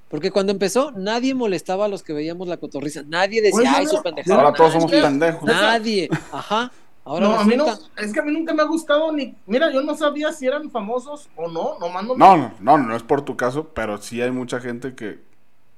Porque 0.08 0.30
cuando 0.30 0.52
empezó, 0.52 0.92
nadie 0.92 1.34
molestaba 1.34 1.86
a 1.86 1.88
los 1.88 2.02
que 2.02 2.12
veíamos 2.12 2.46
la 2.48 2.56
cotorriza. 2.58 3.02
Nadie 3.06 3.42
decía, 3.42 3.58
Oye, 3.60 3.68
ay, 3.68 3.84
no, 3.86 3.90
su 3.90 4.02
pendejada. 4.02 4.42
Ahora 4.42 4.56
todos 4.56 4.72
somos 4.72 4.90
pendejos. 4.90 5.42
Nadie. 5.44 6.08
Ajá. 6.32 6.70
Ahora 7.04 7.28
no, 7.28 7.40
a 7.40 7.44
mí 7.44 7.56
no, 7.56 7.66
es 7.96 8.12
que 8.12 8.20
a 8.20 8.22
mí 8.22 8.32
nunca 8.32 8.52
me 8.54 8.62
ha 8.62 8.66
gustado 8.66 9.10
ni. 9.12 9.34
Mira, 9.46 9.70
yo 9.72 9.82
no 9.82 9.96
sabía 9.96 10.32
si 10.32 10.46
eran 10.46 10.70
famosos 10.70 11.28
o 11.34 11.48
no, 11.48 11.78
nomás 11.78 12.04
no. 12.04 12.14
me- 12.14 12.18
No, 12.18 12.36
no, 12.36 12.52
no, 12.60 12.78
no 12.78 12.96
es 12.96 13.02
por 13.02 13.22
tu 13.22 13.36
caso, 13.36 13.68
pero 13.74 13.98
sí 13.98 14.20
hay 14.20 14.30
mucha 14.30 14.60
gente 14.60 14.94
que. 14.94 15.18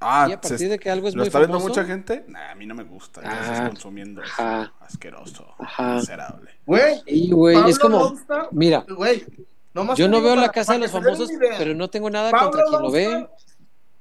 Ah, 0.00 0.26
Y 0.28 0.32
a 0.32 0.40
partir 0.40 0.58
se- 0.58 0.68
de 0.68 0.78
que 0.80 0.90
algo 0.90 1.06
es 1.06 1.14
¿Lo 1.14 1.20
muy 1.20 1.28
está 1.28 1.38
viendo 1.38 1.58
famoso, 1.60 1.68
mucha 1.80 1.84
gente? 1.84 2.24
Nah, 2.26 2.50
a 2.50 2.54
mí 2.56 2.66
no 2.66 2.74
me 2.74 2.82
gusta. 2.82 3.22
Ya 3.22 3.30
Ah, 3.30 3.40
estás 3.52 3.68
consumiendo 3.68 4.20
eso. 4.20 4.32
Asqueroso. 4.80 5.46
Ajá. 5.58 5.94
Miserable. 5.94 6.50
Güey, 6.66 7.02
Y, 7.06 7.30
güey, 7.30 7.54
Pablo 7.54 7.70
es 7.70 7.78
como, 7.78 7.98
Lonstar, 8.00 8.48
mira, 8.50 8.84
güey. 8.88 9.24
nomás 9.72 9.96
yo 9.96 10.08
no 10.08 10.20
veo 10.20 10.34
la 10.34 10.48
casa 10.50 10.72
de 10.72 10.80
los 10.80 10.90
famosos, 10.90 11.30
pero 11.56 11.74
no 11.74 11.88
tengo 11.88 12.10
nada 12.10 12.32
Pablo 12.32 12.50
contra 12.50 12.64
quien 12.68 12.82
lo 12.82 12.90
ve. 12.90 13.28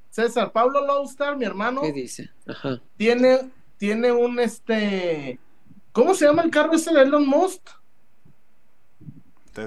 César, 0.10 0.52
Pablo 0.52 0.86
Lonstar, 0.86 1.38
mi 1.38 1.46
hermano, 1.46 1.82
¿Qué 1.82 1.92
dice? 1.94 2.32
Ajá. 2.48 2.82
tiene, 2.98 3.52
tiene 3.78 4.12
un 4.12 4.40
este. 4.40 5.40
¿Cómo 5.92 6.14
se 6.14 6.26
llama 6.26 6.42
el 6.44 6.52
carro 6.52 6.74
ese 6.74 6.94
de 6.94 7.02
Elon 7.02 7.28
Musk? 7.28 7.62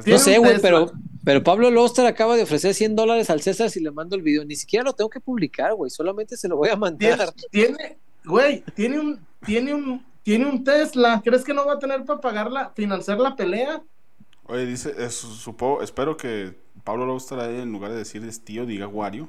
No 0.07 0.19
sé, 0.19 0.39
güey, 0.39 0.61
pero, 0.61 0.91
Pero 1.25 1.43
Pablo 1.43 1.71
Loster 1.71 2.07
acaba 2.07 2.37
de 2.37 2.43
ofrecer 2.45 2.75
100 2.75 2.97
dólares 2.97 3.29
al 3.31 3.43
César 3.43 3.71
si 3.71 3.81
le 3.81 3.91
mando 3.91 4.17
el 4.17 4.23
video. 4.23 4.45
Ni 4.45 4.57
siquiera 4.57 4.85
lo 4.85 4.93
tengo 4.95 5.11
que 5.11 5.21
publicar, 5.21 5.75
güey. 5.75 5.91
Solamente 5.91 6.37
se 6.37 6.49
lo 6.49 6.57
voy 6.57 6.71
a 6.71 6.77
mandar. 6.77 7.33
tiene, 7.51 7.99
güey, 8.25 8.63
tiene 8.75 8.99
un, 8.99 9.21
tiene 9.45 9.75
un, 9.75 10.05
tiene 10.23 10.47
un 10.47 10.65
Tesla. 10.65 11.21
¿Crees 11.25 11.45
que 11.45 11.53
no 11.55 11.67
va 11.67 11.75
a 11.75 11.79
tener 11.79 12.05
para 12.05 12.21
pagarla, 12.21 12.73
financiar 12.75 13.19
la 13.21 13.37
pelea? 13.37 13.83
Oye, 14.47 14.67
dice, 14.67 14.95
es- 14.99 15.15
supongo, 15.15 15.83
espero 15.83 16.17
que 16.17 16.55
Pablo 16.85 17.07
Lobster 17.07 17.39
ahí 17.39 17.61
en 17.61 17.73
lugar 17.73 17.93
de 17.93 17.99
decir 17.99 18.25
es 18.25 18.41
tío, 18.45 18.67
diga 18.67 18.87
Wario. 18.87 19.29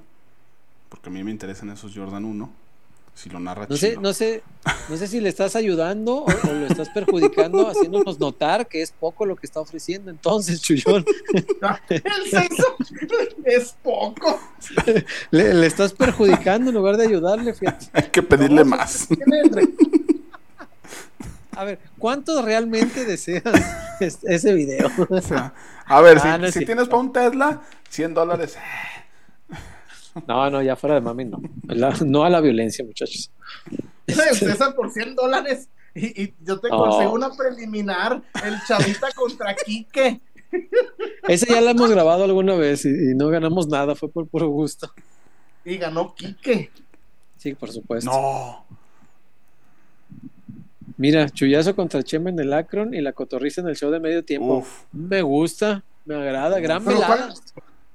Porque 0.90 1.10
a 1.10 1.12
mí 1.12 1.24
me 1.24 1.32
interesan 1.32 1.70
esos 1.70 1.94
Jordan 1.96 2.24
1. 2.26 2.50
Si 3.16 3.30
lo 3.30 3.40
narra 3.40 3.66
No 3.70 3.78
sé, 3.78 3.96
no 3.96 4.14
sé, 4.14 4.44
no 4.90 4.98
sé 4.98 5.08
si 5.08 5.22
le 5.22 5.30
estás 5.30 5.56
ayudando 5.56 6.18
o, 6.18 6.26
o 6.26 6.54
lo 6.54 6.68
estás 6.68 6.90
perjudicando, 6.90 7.68
haciéndonos 7.70 8.20
notar 8.20 8.68
que 8.68 8.82
es 8.82 8.92
poco 8.92 9.26
lo 9.26 9.38
que 9.38 9.46
está 9.48 9.62
ofreciendo. 9.62 10.12
Entonces, 10.12 10.62
Chuyón, 10.62 11.06
El 11.90 12.30
sexo 12.30 12.76
es 13.46 13.74
poco. 13.82 14.38
le, 15.32 15.54
le 15.54 15.66
estás 15.66 15.94
perjudicando 15.94 16.70
en 16.72 16.76
lugar 16.76 16.98
de 16.98 17.08
ayudarle, 17.08 17.54
fíjate. 17.54 17.88
Hay 17.94 18.04
que 18.10 18.22
pedirle 18.22 18.66
No, 18.66 18.72
más. 18.72 19.08
A 21.58 21.64
ver, 21.64 21.80
¿cuántos 21.98 22.44
realmente 22.44 23.06
desean 23.06 23.44
es- 24.02 24.20
ese 24.24 24.54
video? 24.54 24.92
O 25.10 25.22
sea, 25.22 25.54
a 25.86 26.02
ver, 26.02 26.20
si, 26.20 26.28
Ah, 26.28 26.38
no 26.38 26.48
si 26.48 26.52
cierto. 26.54 26.66
tienes 26.66 26.88
para 26.90 26.98
un 27.00 27.14
Tesla, 27.14 27.62
100 27.90 28.14
dólares. 28.14 28.58
No, 30.28 30.50
no, 30.50 30.62
ya 30.62 30.76
fuera 30.76 30.96
de 30.96 31.02
mami, 31.02 31.26
no. 31.26 31.42
La- 31.68 31.94
no 32.06 32.24
a 32.24 32.30
la 32.30 32.40
violencia, 32.42 32.86
muchachos. 32.86 33.30
César 34.08 34.74
por 34.76 34.90
100 34.92 35.16
dólares. 35.16 35.68
Y, 35.94 36.24
y 36.24 36.34
yo 36.42 36.60
te 36.60 36.70
consigo 36.70 37.14
una 37.14 37.32
preliminar. 37.32 38.22
El 38.44 38.56
Chavita 38.68 39.08
contra 39.16 39.56
Quique. 39.56 40.22
Ese 41.28 41.48
ya 41.54 41.60
lo 41.62 41.70
hemos 41.70 41.90
grabado 41.90 42.24
alguna 42.24 42.56
vez 42.56 42.86
y, 42.86 42.90
y 42.90 43.16
no 43.16 43.28
ganamos 43.30 43.68
nada, 43.68 43.96
fue 43.96 44.10
por 44.10 44.28
puro 44.28 44.48
gusto. 44.48 44.90
Y 45.66 45.78
ganó 45.78 46.14
Quique. 46.16 46.70
Sí, 47.38 47.54
por 47.56 47.72
supuesto. 47.72 48.10
No. 48.12 48.66
Mira, 50.98 51.30
Chuyazo 51.30 51.76
contra 51.76 52.04
Chema 52.04 52.30
en 52.30 52.40
el 52.40 52.54
Akron 52.54 52.94
y 52.94 53.02
la 53.02 53.12
cotorriza 53.12 53.60
en 53.62 53.68
el 53.68 53.76
show 53.76 53.92
de 53.92 54.00
medio 54.00 54.24
tiempo. 54.24 54.60
Uf. 54.60 54.84
Me 54.94 55.22
gusta, 55.22 55.84
me 56.06 56.16
agrada, 56.16 56.60
gran 56.60 56.84
Pero 56.86 56.98
velada. 57.00 57.34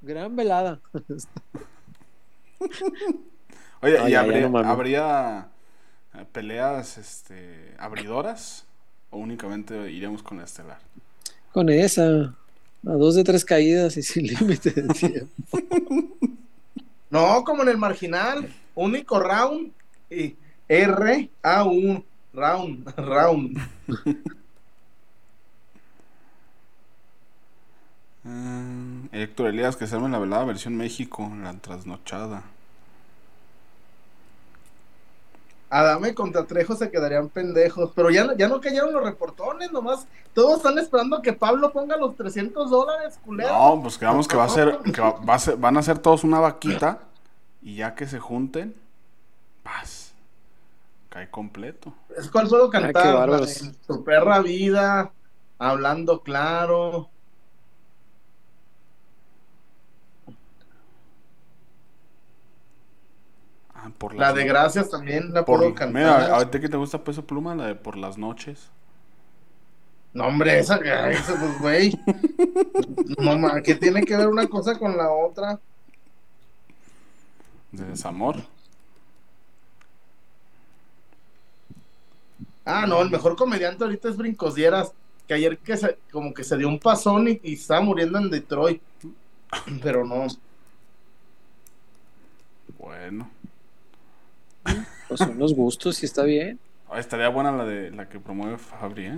Gran 0.01 0.35
velada. 0.35 0.79
Oye, 3.81 3.97
No, 3.97 4.07
¿y 4.07 4.11
ya, 4.11 4.21
ya 4.21 4.21
habría, 4.21 4.41
no 4.41 4.49
mames. 4.49 4.71
habría, 4.71 5.49
eh, 6.15 6.25
peleas 6.31 6.97
este, 6.97 7.75
abridoras? 7.79 8.65
¿O 9.09 9.17
únicamente 9.17 9.91
iremos 9.91 10.23
con 10.23 10.37
la 10.37 10.45
estelar? 10.45 10.79
Con 11.51 11.69
esa, 11.69 12.03
a 12.03 12.33
dos 12.83 13.15
de 13.15 13.23
tres 13.23 13.45
caídas 13.45 13.97
y 13.97 14.03
sin 14.03 14.27
límite 14.27 14.71
de 14.71 14.87
tiempo. 14.89 15.31
No, 17.09 17.43
como 17.43 17.63
en 17.63 17.69
el 17.69 17.77
marginal. 17.77 18.49
Único 18.73 19.19
round. 19.19 19.73
Y 20.09 20.35
R 20.69 21.29
A 21.43 21.63
1 21.65 22.03
round. 22.33 22.95
Round. 22.95 23.57
Mm, 28.35 29.07
Héctor 29.11 29.47
Elías, 29.47 29.75
que 29.75 29.87
se 29.87 29.95
arme 29.95 30.07
la 30.09 30.19
velada 30.19 30.45
versión 30.45 30.77
México, 30.77 31.29
la 31.43 31.53
trasnochada. 31.53 32.43
Adame 35.69 36.13
contra 36.13 36.45
Trejo 36.45 36.75
se 36.75 36.89
quedarían 36.91 37.29
pendejos. 37.29 37.91
Pero 37.95 38.09
ya, 38.09 38.25
no- 38.25 38.35
ya 38.35 38.47
no 38.47 38.59
cayeron 38.59 38.93
los 38.93 39.03
reportones. 39.03 39.71
Nomás 39.71 40.05
todos 40.33 40.57
están 40.57 40.77
esperando 40.77 41.21
que 41.21 41.31
Pablo 41.33 41.71
ponga 41.71 41.95
los 41.97 42.15
300 42.15 42.69
dólares, 42.69 43.19
culero. 43.23 43.53
No, 43.75 43.81
pues 43.81 43.97
quedamos 43.97 44.27
que 44.27 44.35
va 44.37 44.45
a 44.45 44.49
ser, 44.49 44.79
que 44.93 44.99
va, 45.01 45.11
va 45.19 45.35
a 45.35 45.39
ser- 45.39 45.57
van 45.57 45.77
a 45.77 45.81
ser 45.83 45.99
todos 45.99 46.23
una 46.25 46.39
vaquita 46.39 46.99
y 47.61 47.75
ya 47.75 47.95
que 47.95 48.05
se 48.07 48.19
junten, 48.19 48.75
paz, 49.63 50.11
cae 51.09 51.29
completo. 51.29 51.93
Es 52.17 52.29
cuál 52.29 52.47
puedo 52.49 52.69
qué 52.69 52.81
cantar. 52.81 53.29
De 53.31 53.71
tu 53.87 54.03
perra 54.03 54.41
vida. 54.41 55.11
Hablando 55.57 56.21
claro. 56.21 57.07
Ah, 63.83 63.89
por 63.97 64.13
La 64.15 64.31
de 64.33 64.45
gracias 64.45 64.89
también 64.91 65.33
la 65.33 65.43
por- 65.43 65.59
puedo 65.59 65.73
cantar. 65.73 65.93
Mira, 66.03 66.35
ahorita 66.35 66.59
que 66.59 66.69
te 66.69 66.77
gusta 66.77 67.03
peso 67.03 67.25
pluma, 67.25 67.55
la 67.55 67.65
de 67.67 67.75
por 67.75 67.97
las 67.97 68.17
noches. 68.17 68.69
No, 70.13 70.25
hombre, 70.27 70.59
esa, 70.59 70.77
esa 71.09 71.35
pues, 71.39 71.59
güey. 71.59 71.99
No, 73.17 73.37
ma, 73.37 73.61
¿qué 73.61 73.75
tiene 73.75 74.03
que 74.03 74.15
ver 74.15 74.27
una 74.27 74.47
cosa 74.47 74.77
con 74.77 74.95
la 74.97 75.09
otra? 75.11 75.59
De 77.71 77.85
desamor. 77.85 78.37
Ah, 82.65 82.85
no, 82.87 83.01
el 83.01 83.09
mejor 83.09 83.35
comediante 83.35 83.83
ahorita 83.83 84.09
es 84.09 84.17
Brincosieras, 84.17 84.93
que 85.27 85.33
ayer 85.33 85.57
que 85.57 85.77
se, 85.77 85.97
como 86.11 86.33
que 86.33 86.43
se 86.43 86.57
dio 86.57 86.67
un 86.67 86.79
pasón 86.79 87.27
y, 87.27 87.39
y 87.43 87.53
estaba 87.53 87.81
muriendo 87.81 88.19
en 88.19 88.29
Detroit. 88.29 88.81
Pero 89.81 90.05
no. 90.05 90.27
Bueno. 92.79 93.29
Pues 95.11 95.19
son 95.19 95.37
los 95.37 95.53
gustos 95.53 96.01
y 96.03 96.05
está 96.05 96.23
bien. 96.23 96.57
Estaría 96.95 97.27
buena 97.27 97.51
la 97.51 97.65
de 97.65 97.91
la 97.91 98.07
que 98.07 98.17
promueve 98.17 98.57
Fabri, 98.57 99.07
¿eh? 99.07 99.15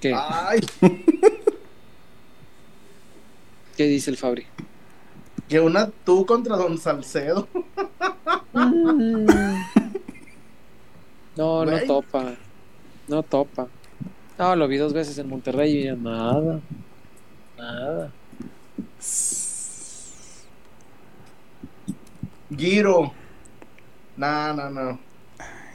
¿Qué, 0.00 0.14
Ay, 0.16 0.60
qué 3.76 3.84
dice 3.84 4.10
el 4.10 4.16
Fabri? 4.16 4.46
que 5.50 5.60
una 5.60 5.90
tú 6.06 6.24
contra 6.24 6.56
Don 6.56 6.78
Salcedo. 6.78 7.46
Mm. 8.54 9.26
No, 11.36 11.66
no 11.66 11.78
topa. 11.80 12.32
No 13.06 13.22
topa. 13.22 13.66
No, 14.38 14.56
lo 14.56 14.66
vi 14.66 14.78
dos 14.78 14.94
veces 14.94 15.18
en 15.18 15.28
Monterrey 15.28 15.76
y 15.76 15.84
ya 15.84 15.94
nada. 15.94 16.60
Nada. 17.58 18.12
Giro. 22.56 23.12
No, 24.16 24.52
no, 24.54 24.70
no. 24.70 24.98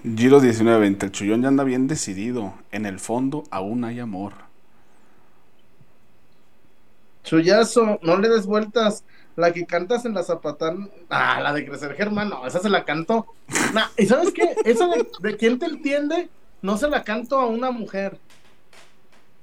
Giro 0.04 0.40
1920, 0.40 1.06
el 1.06 1.12
chullón 1.12 1.42
ya 1.42 1.50
anda 1.50 1.64
bien 1.64 1.88
decidido. 1.88 2.54
En 2.72 2.86
el 2.86 3.00
fondo 3.00 3.44
aún 3.52 3.84
hay 3.84 4.00
amor. 4.00 4.34
Chuyazo, 7.24 8.00
no 8.02 8.18
le 8.18 8.30
des 8.30 8.46
vueltas. 8.46 9.04
La 9.36 9.54
que 9.54 9.66
cantas 9.66 10.06
en 10.06 10.14
la 10.14 10.24
Zapatán. 10.24 10.90
Ah, 11.10 11.40
la 11.42 11.54
de 11.54 11.66
Crecer 11.66 11.96
Germán, 11.96 12.30
no, 12.30 12.46
esa 12.46 12.60
se 12.60 12.70
la 12.70 12.84
canto. 12.84 13.26
Nah, 13.74 13.88
¿Y 13.98 14.06
sabes 14.06 14.32
qué? 14.34 14.56
Esa 14.66 14.88
de, 14.88 15.08
de 15.22 15.38
quién 15.38 15.60
te 15.60 15.66
entiende, 15.66 16.30
no 16.62 16.78
se 16.78 16.90
la 16.90 17.04
canto 17.04 17.40
a 17.40 17.46
una 17.46 17.72
mujer. 17.72 18.20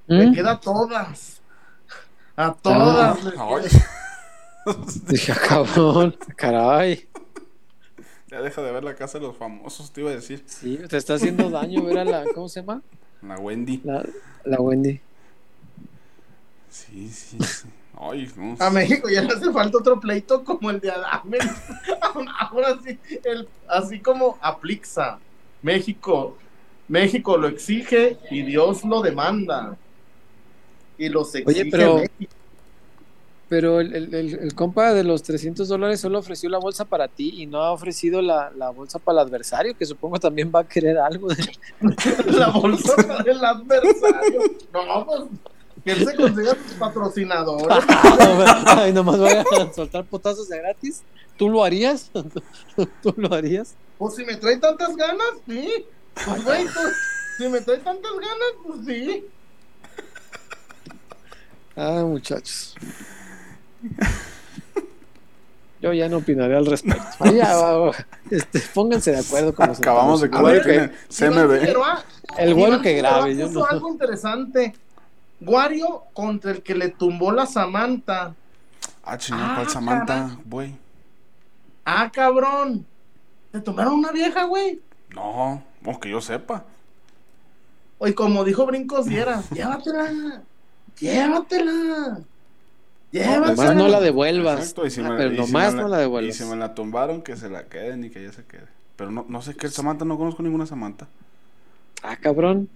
Le 0.06 0.26
¿Mm? 0.26 0.34
queda 0.34 0.52
a 0.52 0.60
todas. 0.60 1.40
A 2.36 2.52
todas. 2.54 3.24
les 3.24 3.34
Ay. 3.38 3.68
Dije, 5.08 5.32
ah, 5.32 5.40
cabrón, 5.48 6.16
caray. 6.36 7.08
Ya 8.30 8.40
deja 8.40 8.62
de 8.62 8.72
ver 8.72 8.84
la 8.84 8.94
casa 8.94 9.18
de 9.18 9.26
los 9.26 9.36
famosos, 9.36 9.92
te 9.92 10.00
iba 10.00 10.10
a 10.10 10.14
decir. 10.14 10.42
Sí, 10.46 10.78
te 10.88 10.96
está 10.96 11.14
haciendo 11.14 11.48
daño 11.50 11.82
ver 11.84 11.98
a 11.98 12.04
la, 12.04 12.24
¿cómo 12.34 12.48
se 12.48 12.60
llama? 12.60 12.82
La 13.22 13.36
Wendy. 13.38 13.80
La, 13.84 14.04
la 14.44 14.60
Wendy. 14.60 15.00
Sí, 16.70 17.08
sí, 17.08 17.38
sí. 17.40 17.68
Ay, 17.98 18.30
no. 18.36 18.56
A 18.58 18.68
México 18.70 19.08
ya 19.08 19.22
le 19.22 19.32
hace 19.32 19.50
falta 19.50 19.78
otro 19.78 19.98
pleito 19.98 20.44
como 20.44 20.70
el 20.70 20.80
de 20.80 20.90
Adame. 20.90 21.38
Ahora 22.40 22.78
sí, 22.84 22.98
el, 23.24 23.48
así 23.68 24.00
como 24.00 24.36
aplixa. 24.42 25.18
México, 25.62 26.36
México 26.88 27.38
lo 27.38 27.48
exige 27.48 28.18
y 28.30 28.42
Dios 28.42 28.84
lo 28.84 29.00
demanda. 29.00 29.76
Y 30.98 31.08
los 31.08 31.34
exige 31.34 31.70
pero- 31.70 31.96
México. 31.96 32.32
Pero 33.48 33.78
el, 33.80 33.94
el, 33.94 34.12
el- 34.14 34.38
el 34.40 34.54
compa 34.54 34.92
de 34.92 35.04
los 35.04 35.22
300 35.22 35.68
dólares 35.68 36.00
solo 36.00 36.18
ofreció 36.18 36.48
la 36.50 36.58
bolsa 36.58 36.84
para 36.84 37.06
ti 37.06 37.32
y 37.42 37.46
no 37.46 37.58
ha 37.62 37.70
ofrecido 37.70 38.20
la, 38.20 38.50
la 38.56 38.70
bolsa 38.70 38.98
para 38.98 39.20
el 39.22 39.28
adversario, 39.28 39.76
que 39.76 39.86
supongo 39.86 40.18
también 40.18 40.50
va 40.54 40.60
a 40.60 40.68
querer 40.68 40.98
algo. 40.98 41.28
De... 41.28 41.36
la 42.32 42.48
bolsa 42.48 42.96
para 42.96 43.30
el 43.30 43.44
adversario. 43.44 44.40
No, 44.72 45.06
pues 45.06 45.22
que 45.84 45.92
él 45.92 46.04
se 46.04 46.16
consiga 46.16 46.50
sus 46.66 46.72
patrocinadores. 46.78 47.66
Ay, 48.66 48.92
nomás 48.92 49.18
voy 49.18 49.30
a 49.30 49.44
soltar 49.72 50.04
potazos 50.04 50.48
de 50.48 50.58
gratis. 50.58 51.02
¿Tú 51.36 51.48
lo 51.48 51.62
harías? 51.62 52.10
¿Tú 53.02 53.14
lo 53.16 53.32
harías? 53.32 53.76
Pues 53.96 54.16
si 54.16 54.24
me 54.24 54.34
trae 54.34 54.56
tantas 54.56 54.96
ganas, 54.96 55.28
sí. 55.46 55.84
Pues 56.24 56.44
güey, 56.44 56.64
pues, 56.64 56.96
si 57.38 57.48
me 57.48 57.60
trae 57.60 57.78
tantas 57.78 58.12
ganas, 58.12 58.52
pues 58.66 58.78
sí. 58.86 59.24
Ah, 61.76 62.02
muchachos. 62.04 62.74
Yo 65.82 65.92
ya 65.92 66.08
no 66.08 66.18
opinaré 66.18 66.56
al 66.56 66.66
respecto. 66.66 67.02
Ay, 67.20 67.36
ya, 67.36 67.54
va, 67.54 67.76
va. 67.78 67.92
Este, 68.30 68.60
pónganse 68.74 69.12
de 69.12 69.18
acuerdo 69.18 69.54
con 69.54 69.68
los 69.68 69.78
Acabamos 69.78 70.20
de 70.20 70.26
centavos. 70.28 70.48
A 70.48 70.52
ver, 70.52 70.62
convertir 70.62 70.94
en 71.20 71.32
Iván 71.34 71.48
CMB. 71.48 71.60
Figueroa- 71.60 72.04
El 72.38 72.58
Iván 72.58 72.82
que 72.82 72.92
grabe, 72.94 73.36
yo 73.36 73.48
no. 73.50 73.64
algo 73.66 73.90
interesante. 73.90 74.74
Wario 75.40 76.04
contra 76.14 76.50
el 76.52 76.62
que 76.62 76.74
le 76.74 76.88
tumbó 76.88 77.30
la 77.30 77.44
Samantha. 77.46 78.34
Ah, 79.04 79.18
chingada, 79.18 79.52
Ah, 79.52 79.54
¿cuál 79.56 79.68
Samantha, 79.68 80.14
caray. 80.14 80.36
güey? 80.46 80.74
Ah, 81.84 82.10
cabrón. 82.12 82.86
¿Te 83.52 83.60
tomaron 83.60 83.94
una 83.94 84.12
vieja, 84.12 84.44
güey? 84.44 84.80
No, 85.14 85.62
o 85.84 86.00
que 86.00 86.08
yo 86.10 86.20
sepa. 86.22 86.64
Oye, 87.98 88.14
como 88.14 88.44
dijo 88.44 88.64
Brincos 88.66 89.06
Dieras, 89.06 89.48
llévatela. 89.50 90.42
Llévatela. 90.98 92.18
Llévatela. 93.12 93.46
Nomás 93.54 93.76
no 93.76 93.88
la 93.88 94.00
devuelvas. 94.00 94.58
Exacto, 94.60 94.86
y 94.86 94.90
si 94.90 95.00
Ah, 95.00 95.10
me- 95.10 95.16
pero 95.16 95.30
y 95.32 95.36
si 95.36 95.40
nomás 95.52 95.74
me 95.74 95.82
no 95.82 95.88
la 95.88 95.96
Y 95.98 96.00
devuelvas. 96.00 96.36
si 96.36 96.44
me 96.44 96.56
la 96.56 96.74
tumbaron, 96.74 97.22
que 97.22 97.36
se 97.36 97.48
la 97.48 97.64
queden 97.64 98.04
y 98.04 98.10
que 98.10 98.22
ya 98.22 98.32
se 98.32 98.44
quede. 98.44 98.66
Pero 98.96 99.10
no, 99.10 99.24
no 99.28 99.42
sé 99.42 99.54
qué 99.54 99.68
Samantha, 99.68 100.04
no 100.04 100.16
conozco 100.18 100.42
ninguna 100.42 100.66
Samantha. 100.66 101.06
Ah, 102.02 102.16
cabrón. 102.16 102.68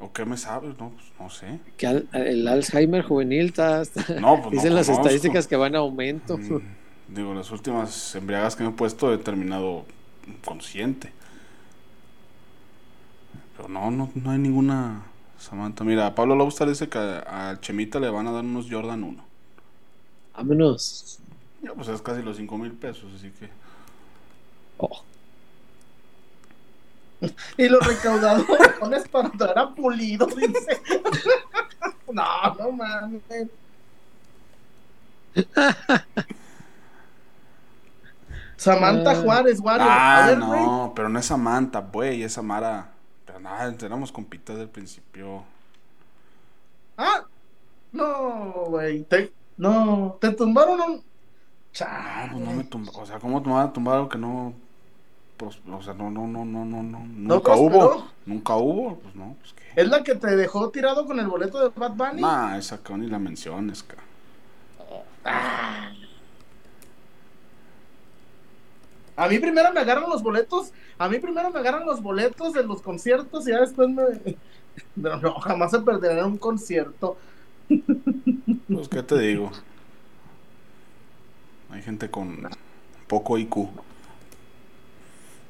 ¿O 0.00 0.12
qué 0.12 0.24
me 0.24 0.36
sabes? 0.36 0.76
No, 0.78 0.90
pues 0.90 1.04
no 1.20 1.30
sé. 1.30 1.60
Que 1.76 1.86
al- 1.86 2.08
el 2.12 2.46
Alzheimer 2.48 3.02
juvenil 3.02 3.46
está. 3.46 3.82
está- 3.82 4.14
No, 4.20 4.36
pues 4.36 4.44
no 4.46 4.50
Dicen 4.50 4.74
las 4.74 4.86
conozco. 4.86 5.02
estadísticas 5.06 5.46
que 5.46 5.56
van 5.56 5.74
a 5.76 5.78
aumento. 5.78 6.36
Mm, 6.38 6.60
Digo, 7.08 7.34
las 7.34 7.50
últimas 7.50 8.14
embriagas 8.14 8.56
que 8.56 8.64
me 8.64 8.70
he 8.70 8.72
puesto 8.72 9.12
he 9.12 9.18
terminado 9.18 9.84
consciente. 10.44 11.12
Pero 13.56 13.68
no, 13.68 13.90
no, 13.90 14.10
no 14.14 14.30
hay 14.30 14.38
ninguna 14.38 15.02
Samantha. 15.42 15.84
Mira, 15.84 16.14
Pablo 16.14 16.34
Lobster 16.34 16.68
dice 16.68 16.88
que 16.88 16.98
a, 16.98 17.50
a 17.50 17.60
Chemita 17.60 17.98
le 18.00 18.10
van 18.10 18.26
a 18.28 18.32
dar 18.32 18.44
unos 18.44 18.66
Jordan 18.70 19.02
1. 19.04 19.24
Vámonos. 20.36 21.18
Ya, 21.62 21.72
pues 21.74 21.88
es 21.88 22.00
casi 22.02 22.22
los 22.22 22.36
5 22.36 22.58
mil 22.58 22.72
pesos, 22.72 23.12
así 23.16 23.30
que. 23.30 23.48
Oh, 24.78 25.02
Y 27.56 27.68
los 27.68 27.86
recaudadoras 27.86 29.08
para 29.08 29.30
traer 29.30 29.58
a 29.58 29.74
Pulido, 29.74 30.26
dice. 30.26 30.80
no, 32.12 32.54
no 32.58 32.72
mames. 32.72 33.22
Samantha 38.56 39.10
Ah. 39.12 39.16
Juárez, 39.16 39.60
Wario. 39.60 39.86
a 39.86 40.24
Ah, 40.24 40.26
ver, 40.28 40.38
no, 40.38 40.92
pero 40.94 41.08
no 41.08 41.18
es 41.18 41.26
Samantha, 41.26 41.80
güey, 41.80 42.22
es 42.22 42.32
Samara. 42.34 42.91
Pero 43.32 43.40
nada, 43.40 43.74
éramos 43.80 44.12
compitas 44.12 44.58
del 44.58 44.68
principio. 44.68 45.42
Ah, 46.98 47.24
no, 47.92 48.66
güey. 48.68 49.04
Te- 49.04 49.32
No, 49.56 50.18
te 50.20 50.32
tumbaron 50.32 50.78
un. 50.80 50.96
No, 50.96 52.32
pues 52.32 52.44
no 52.44 52.52
me 52.52 52.64
tumba. 52.64 52.92
O 52.94 53.06
sea, 53.06 53.18
¿cómo 53.18 53.42
te 53.42 53.48
van 53.48 53.68
a 53.68 53.72
tumbar 53.72 53.96
algo 53.96 54.08
que 54.10 54.18
no. 54.18 54.52
pros- 55.38 55.60
O 55.70 55.82
sea, 55.82 55.94
no, 55.94 56.10
no, 56.10 56.26
no, 56.26 56.44
no, 56.44 56.64
no, 56.66 56.82
no. 56.82 56.98
Nunca 57.06 57.54
hubo. 57.54 58.06
Nunca 58.26 58.56
hubo. 58.56 58.96
Pues 58.98 59.14
no, 59.14 59.34
pues 59.40 59.54
qué. 59.54 59.80
Es 59.80 59.88
la 59.88 60.02
que 60.02 60.14
te 60.14 60.36
dejó 60.36 60.68
tirado 60.70 61.06
con 61.06 61.18
el 61.18 61.26
boleto 61.28 61.58
de 61.60 61.68
Bad 61.74 61.92
Bunny. 61.92 62.20
Nah, 62.20 62.58
esa 62.58 62.82
que 62.82 62.92
ni 62.94 63.06
la 63.06 63.18
menciones, 63.18 63.82
ca. 63.82 63.96
A 69.22 69.28
mí 69.28 69.38
primero 69.38 69.72
me 69.72 69.78
agarran 69.78 70.10
los 70.10 70.20
boletos. 70.20 70.72
A 70.98 71.08
mí 71.08 71.20
primero 71.20 71.48
me 71.52 71.60
agarran 71.60 71.86
los 71.86 72.02
boletos 72.02 72.52
de 72.54 72.64
los 72.64 72.82
conciertos 72.82 73.46
y 73.46 73.52
ya 73.52 73.60
después 73.60 73.88
me. 73.88 74.02
Pero 75.00 75.16
no, 75.18 75.34
jamás 75.34 75.70
se 75.70 75.78
perderá 75.78 76.26
un 76.26 76.38
concierto. 76.38 77.16
Pues, 77.68 78.88
¿qué 78.88 79.00
te 79.04 79.16
digo? 79.20 79.52
Hay 81.70 81.82
gente 81.82 82.10
con 82.10 82.48
poco 83.06 83.38
IQ. 83.38 83.68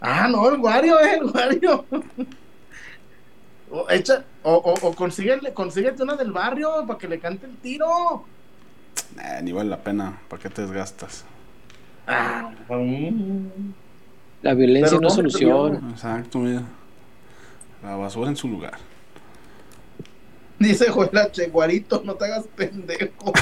Ah, 0.02 0.28
no, 0.28 0.46
el 0.50 0.60
Wario, 0.60 1.00
eh, 1.00 1.14
el 1.14 1.30
Wario. 1.30 1.86
O, 3.70 3.88
echa, 3.88 4.22
o, 4.42 4.52
o, 4.54 4.94
consíguete 4.94 6.02
una 6.02 6.14
del 6.14 6.30
barrio 6.30 6.86
para 6.86 6.98
que 6.98 7.08
le 7.08 7.18
cante 7.18 7.46
el 7.46 7.56
tiro. 7.56 8.26
Nah, 9.16 9.40
ni 9.40 9.52
vale 9.52 9.70
la 9.70 9.78
pena. 9.78 10.20
¿Para 10.28 10.42
qué 10.42 10.50
te 10.50 10.60
desgastas? 10.60 11.24
Ah, 12.06 12.50
la 14.42 14.54
violencia 14.54 14.98
no 14.98 15.10
solución. 15.10 15.90
Exacto, 15.90 16.38
mira. 16.38 16.62
La 17.82 17.96
basura 17.96 18.28
en 18.28 18.36
su 18.36 18.48
lugar. 18.48 18.78
Dice 20.58 20.90
Joel 20.90 21.16
H. 21.16 21.46
Guarito, 21.48 22.02
no 22.04 22.14
te 22.14 22.24
hagas 22.26 22.46
pendejo. 22.54 23.32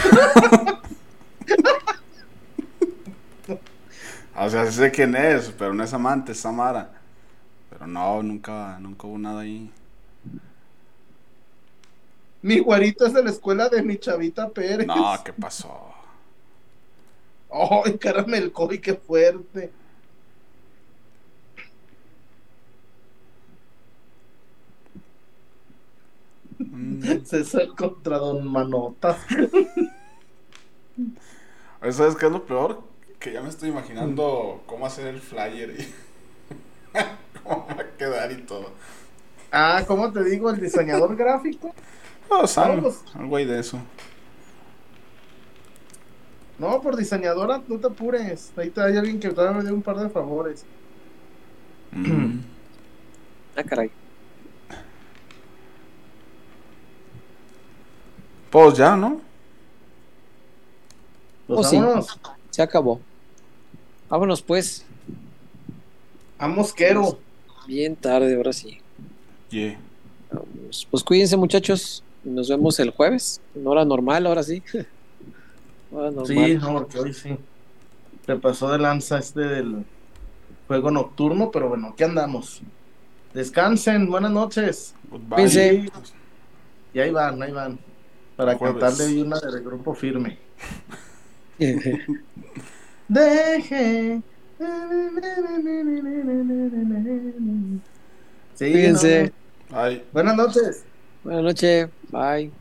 O 4.36 4.48
sea, 4.48 4.66
sí 4.66 4.78
sé 4.78 4.90
quién 4.90 5.14
es, 5.14 5.52
pero 5.58 5.74
no 5.74 5.84
es 5.84 5.92
amante, 5.92 6.32
es 6.32 6.40
Samara. 6.40 6.92
Pero 7.68 7.86
no, 7.86 8.22
nunca, 8.22 8.78
nunca 8.80 9.06
hubo 9.06 9.18
nada 9.18 9.40
ahí. 9.40 9.70
Mi 12.40 12.58
guarito 12.58 13.06
es 13.06 13.12
de 13.12 13.22
la 13.22 13.30
escuela 13.30 13.68
de 13.68 13.82
mi 13.82 13.98
chavita 13.98 14.48
Pérez. 14.48 14.86
No, 14.86 15.14
¿qué 15.22 15.32
pasó? 15.34 15.92
Ay, 17.52 17.98
caramel 17.98 18.52
Coy, 18.52 18.78
qué 18.80 18.94
fuerte. 18.94 19.70
Mm. 26.58 27.24
César 27.24 27.68
contra 27.76 28.18
Don 28.18 28.46
Manotas. 28.46 29.16
¿Sabes 31.90 32.16
qué 32.16 32.26
es 32.26 32.32
lo 32.32 32.44
peor? 32.44 32.82
Que 33.18 33.32
ya 33.32 33.40
me 33.42 33.48
estoy 33.48 33.70
imaginando 33.70 34.62
cómo 34.66 34.86
hacer 34.86 35.06
el 35.06 35.20
flyer 35.20 35.70
y 35.78 35.94
cómo 37.42 37.66
va 37.66 37.82
a 37.82 37.96
quedar 37.96 38.30
y 38.32 38.42
todo. 38.42 38.70
Ah, 39.50 39.84
¿cómo 39.86 40.12
te 40.12 40.22
digo? 40.24 40.50
El 40.50 40.60
diseñador 40.60 41.16
gráfico. 41.16 41.74
No, 42.30 42.42
Vamos. 42.56 43.02
algo 43.14 43.36
ahí 43.36 43.44
de 43.44 43.58
eso. 43.58 43.78
No, 46.60 46.80
por 46.82 46.94
diseñadora, 46.94 47.62
no 47.66 47.78
te 47.78 47.86
apures. 47.86 48.52
Ahí 48.56 48.68
te 48.68 48.82
hay 48.82 48.94
alguien 48.96 49.18
que 49.18 49.30
todavía 49.30 49.58
me 49.58 49.64
dio 49.64 49.74
un 49.74 49.80
par 49.80 49.96
de 49.98 50.10
favores. 50.10 50.64
Mm. 51.92 52.40
Ah, 53.56 53.64
caray. 53.64 53.90
Pues 58.50 58.76
ya, 58.76 58.94
¿no? 58.94 59.20
Pues 61.46 61.60
Oh, 61.60 61.64
sí. 61.64 61.76
vámonos. 61.76 62.18
Se 62.50 62.60
acabó. 62.62 63.00
Vámonos 64.10 64.42
pues. 64.42 64.84
A 66.38 66.46
Mosquero. 66.46 67.18
Bien 67.66 67.96
tarde, 67.96 68.34
ahora 68.36 68.52
sí. 68.52 68.78
Yeah. 69.48 69.78
Vamos. 70.30 70.86
Pues 70.90 71.02
cuídense 71.02 71.36
muchachos. 71.38 72.04
Nos 72.22 72.50
vemos 72.50 72.78
el 72.80 72.90
jueves. 72.90 73.40
En 73.54 73.66
hora 73.66 73.82
normal, 73.84 74.26
ahora 74.26 74.42
sí. 74.42 74.62
Sí, 76.26 76.54
no, 76.60 76.72
porque 76.74 76.98
hoy 76.98 77.12
sí. 77.12 77.36
Se 78.26 78.36
pasó 78.36 78.70
de 78.70 78.78
lanza 78.78 79.18
este 79.18 79.40
del 79.40 79.84
juego 80.68 80.90
nocturno, 80.90 81.50
pero 81.50 81.68
bueno, 81.68 81.88
aquí 81.88 82.04
andamos. 82.04 82.62
Descansen, 83.34 84.08
buenas 84.08 84.30
noches. 84.30 84.94
Goodbye. 85.10 85.90
Y 86.92 87.00
ahí 87.00 87.10
van, 87.10 87.42
ahí 87.42 87.52
van. 87.52 87.78
Para 88.36 88.56
Jueves. 88.56 88.82
cantarle 88.82 89.22
una 89.22 89.38
del 89.40 89.62
grupo 89.62 89.94
firme. 89.94 90.38
Deje. 93.08 94.22
Sí, 98.54 98.92
no. 98.92 99.00
Bye. 99.76 100.04
Buenas 100.12 100.36
noches. 100.36 100.84
Buenas 101.24 101.42
noches. 101.42 101.88
Bye. 102.10 102.52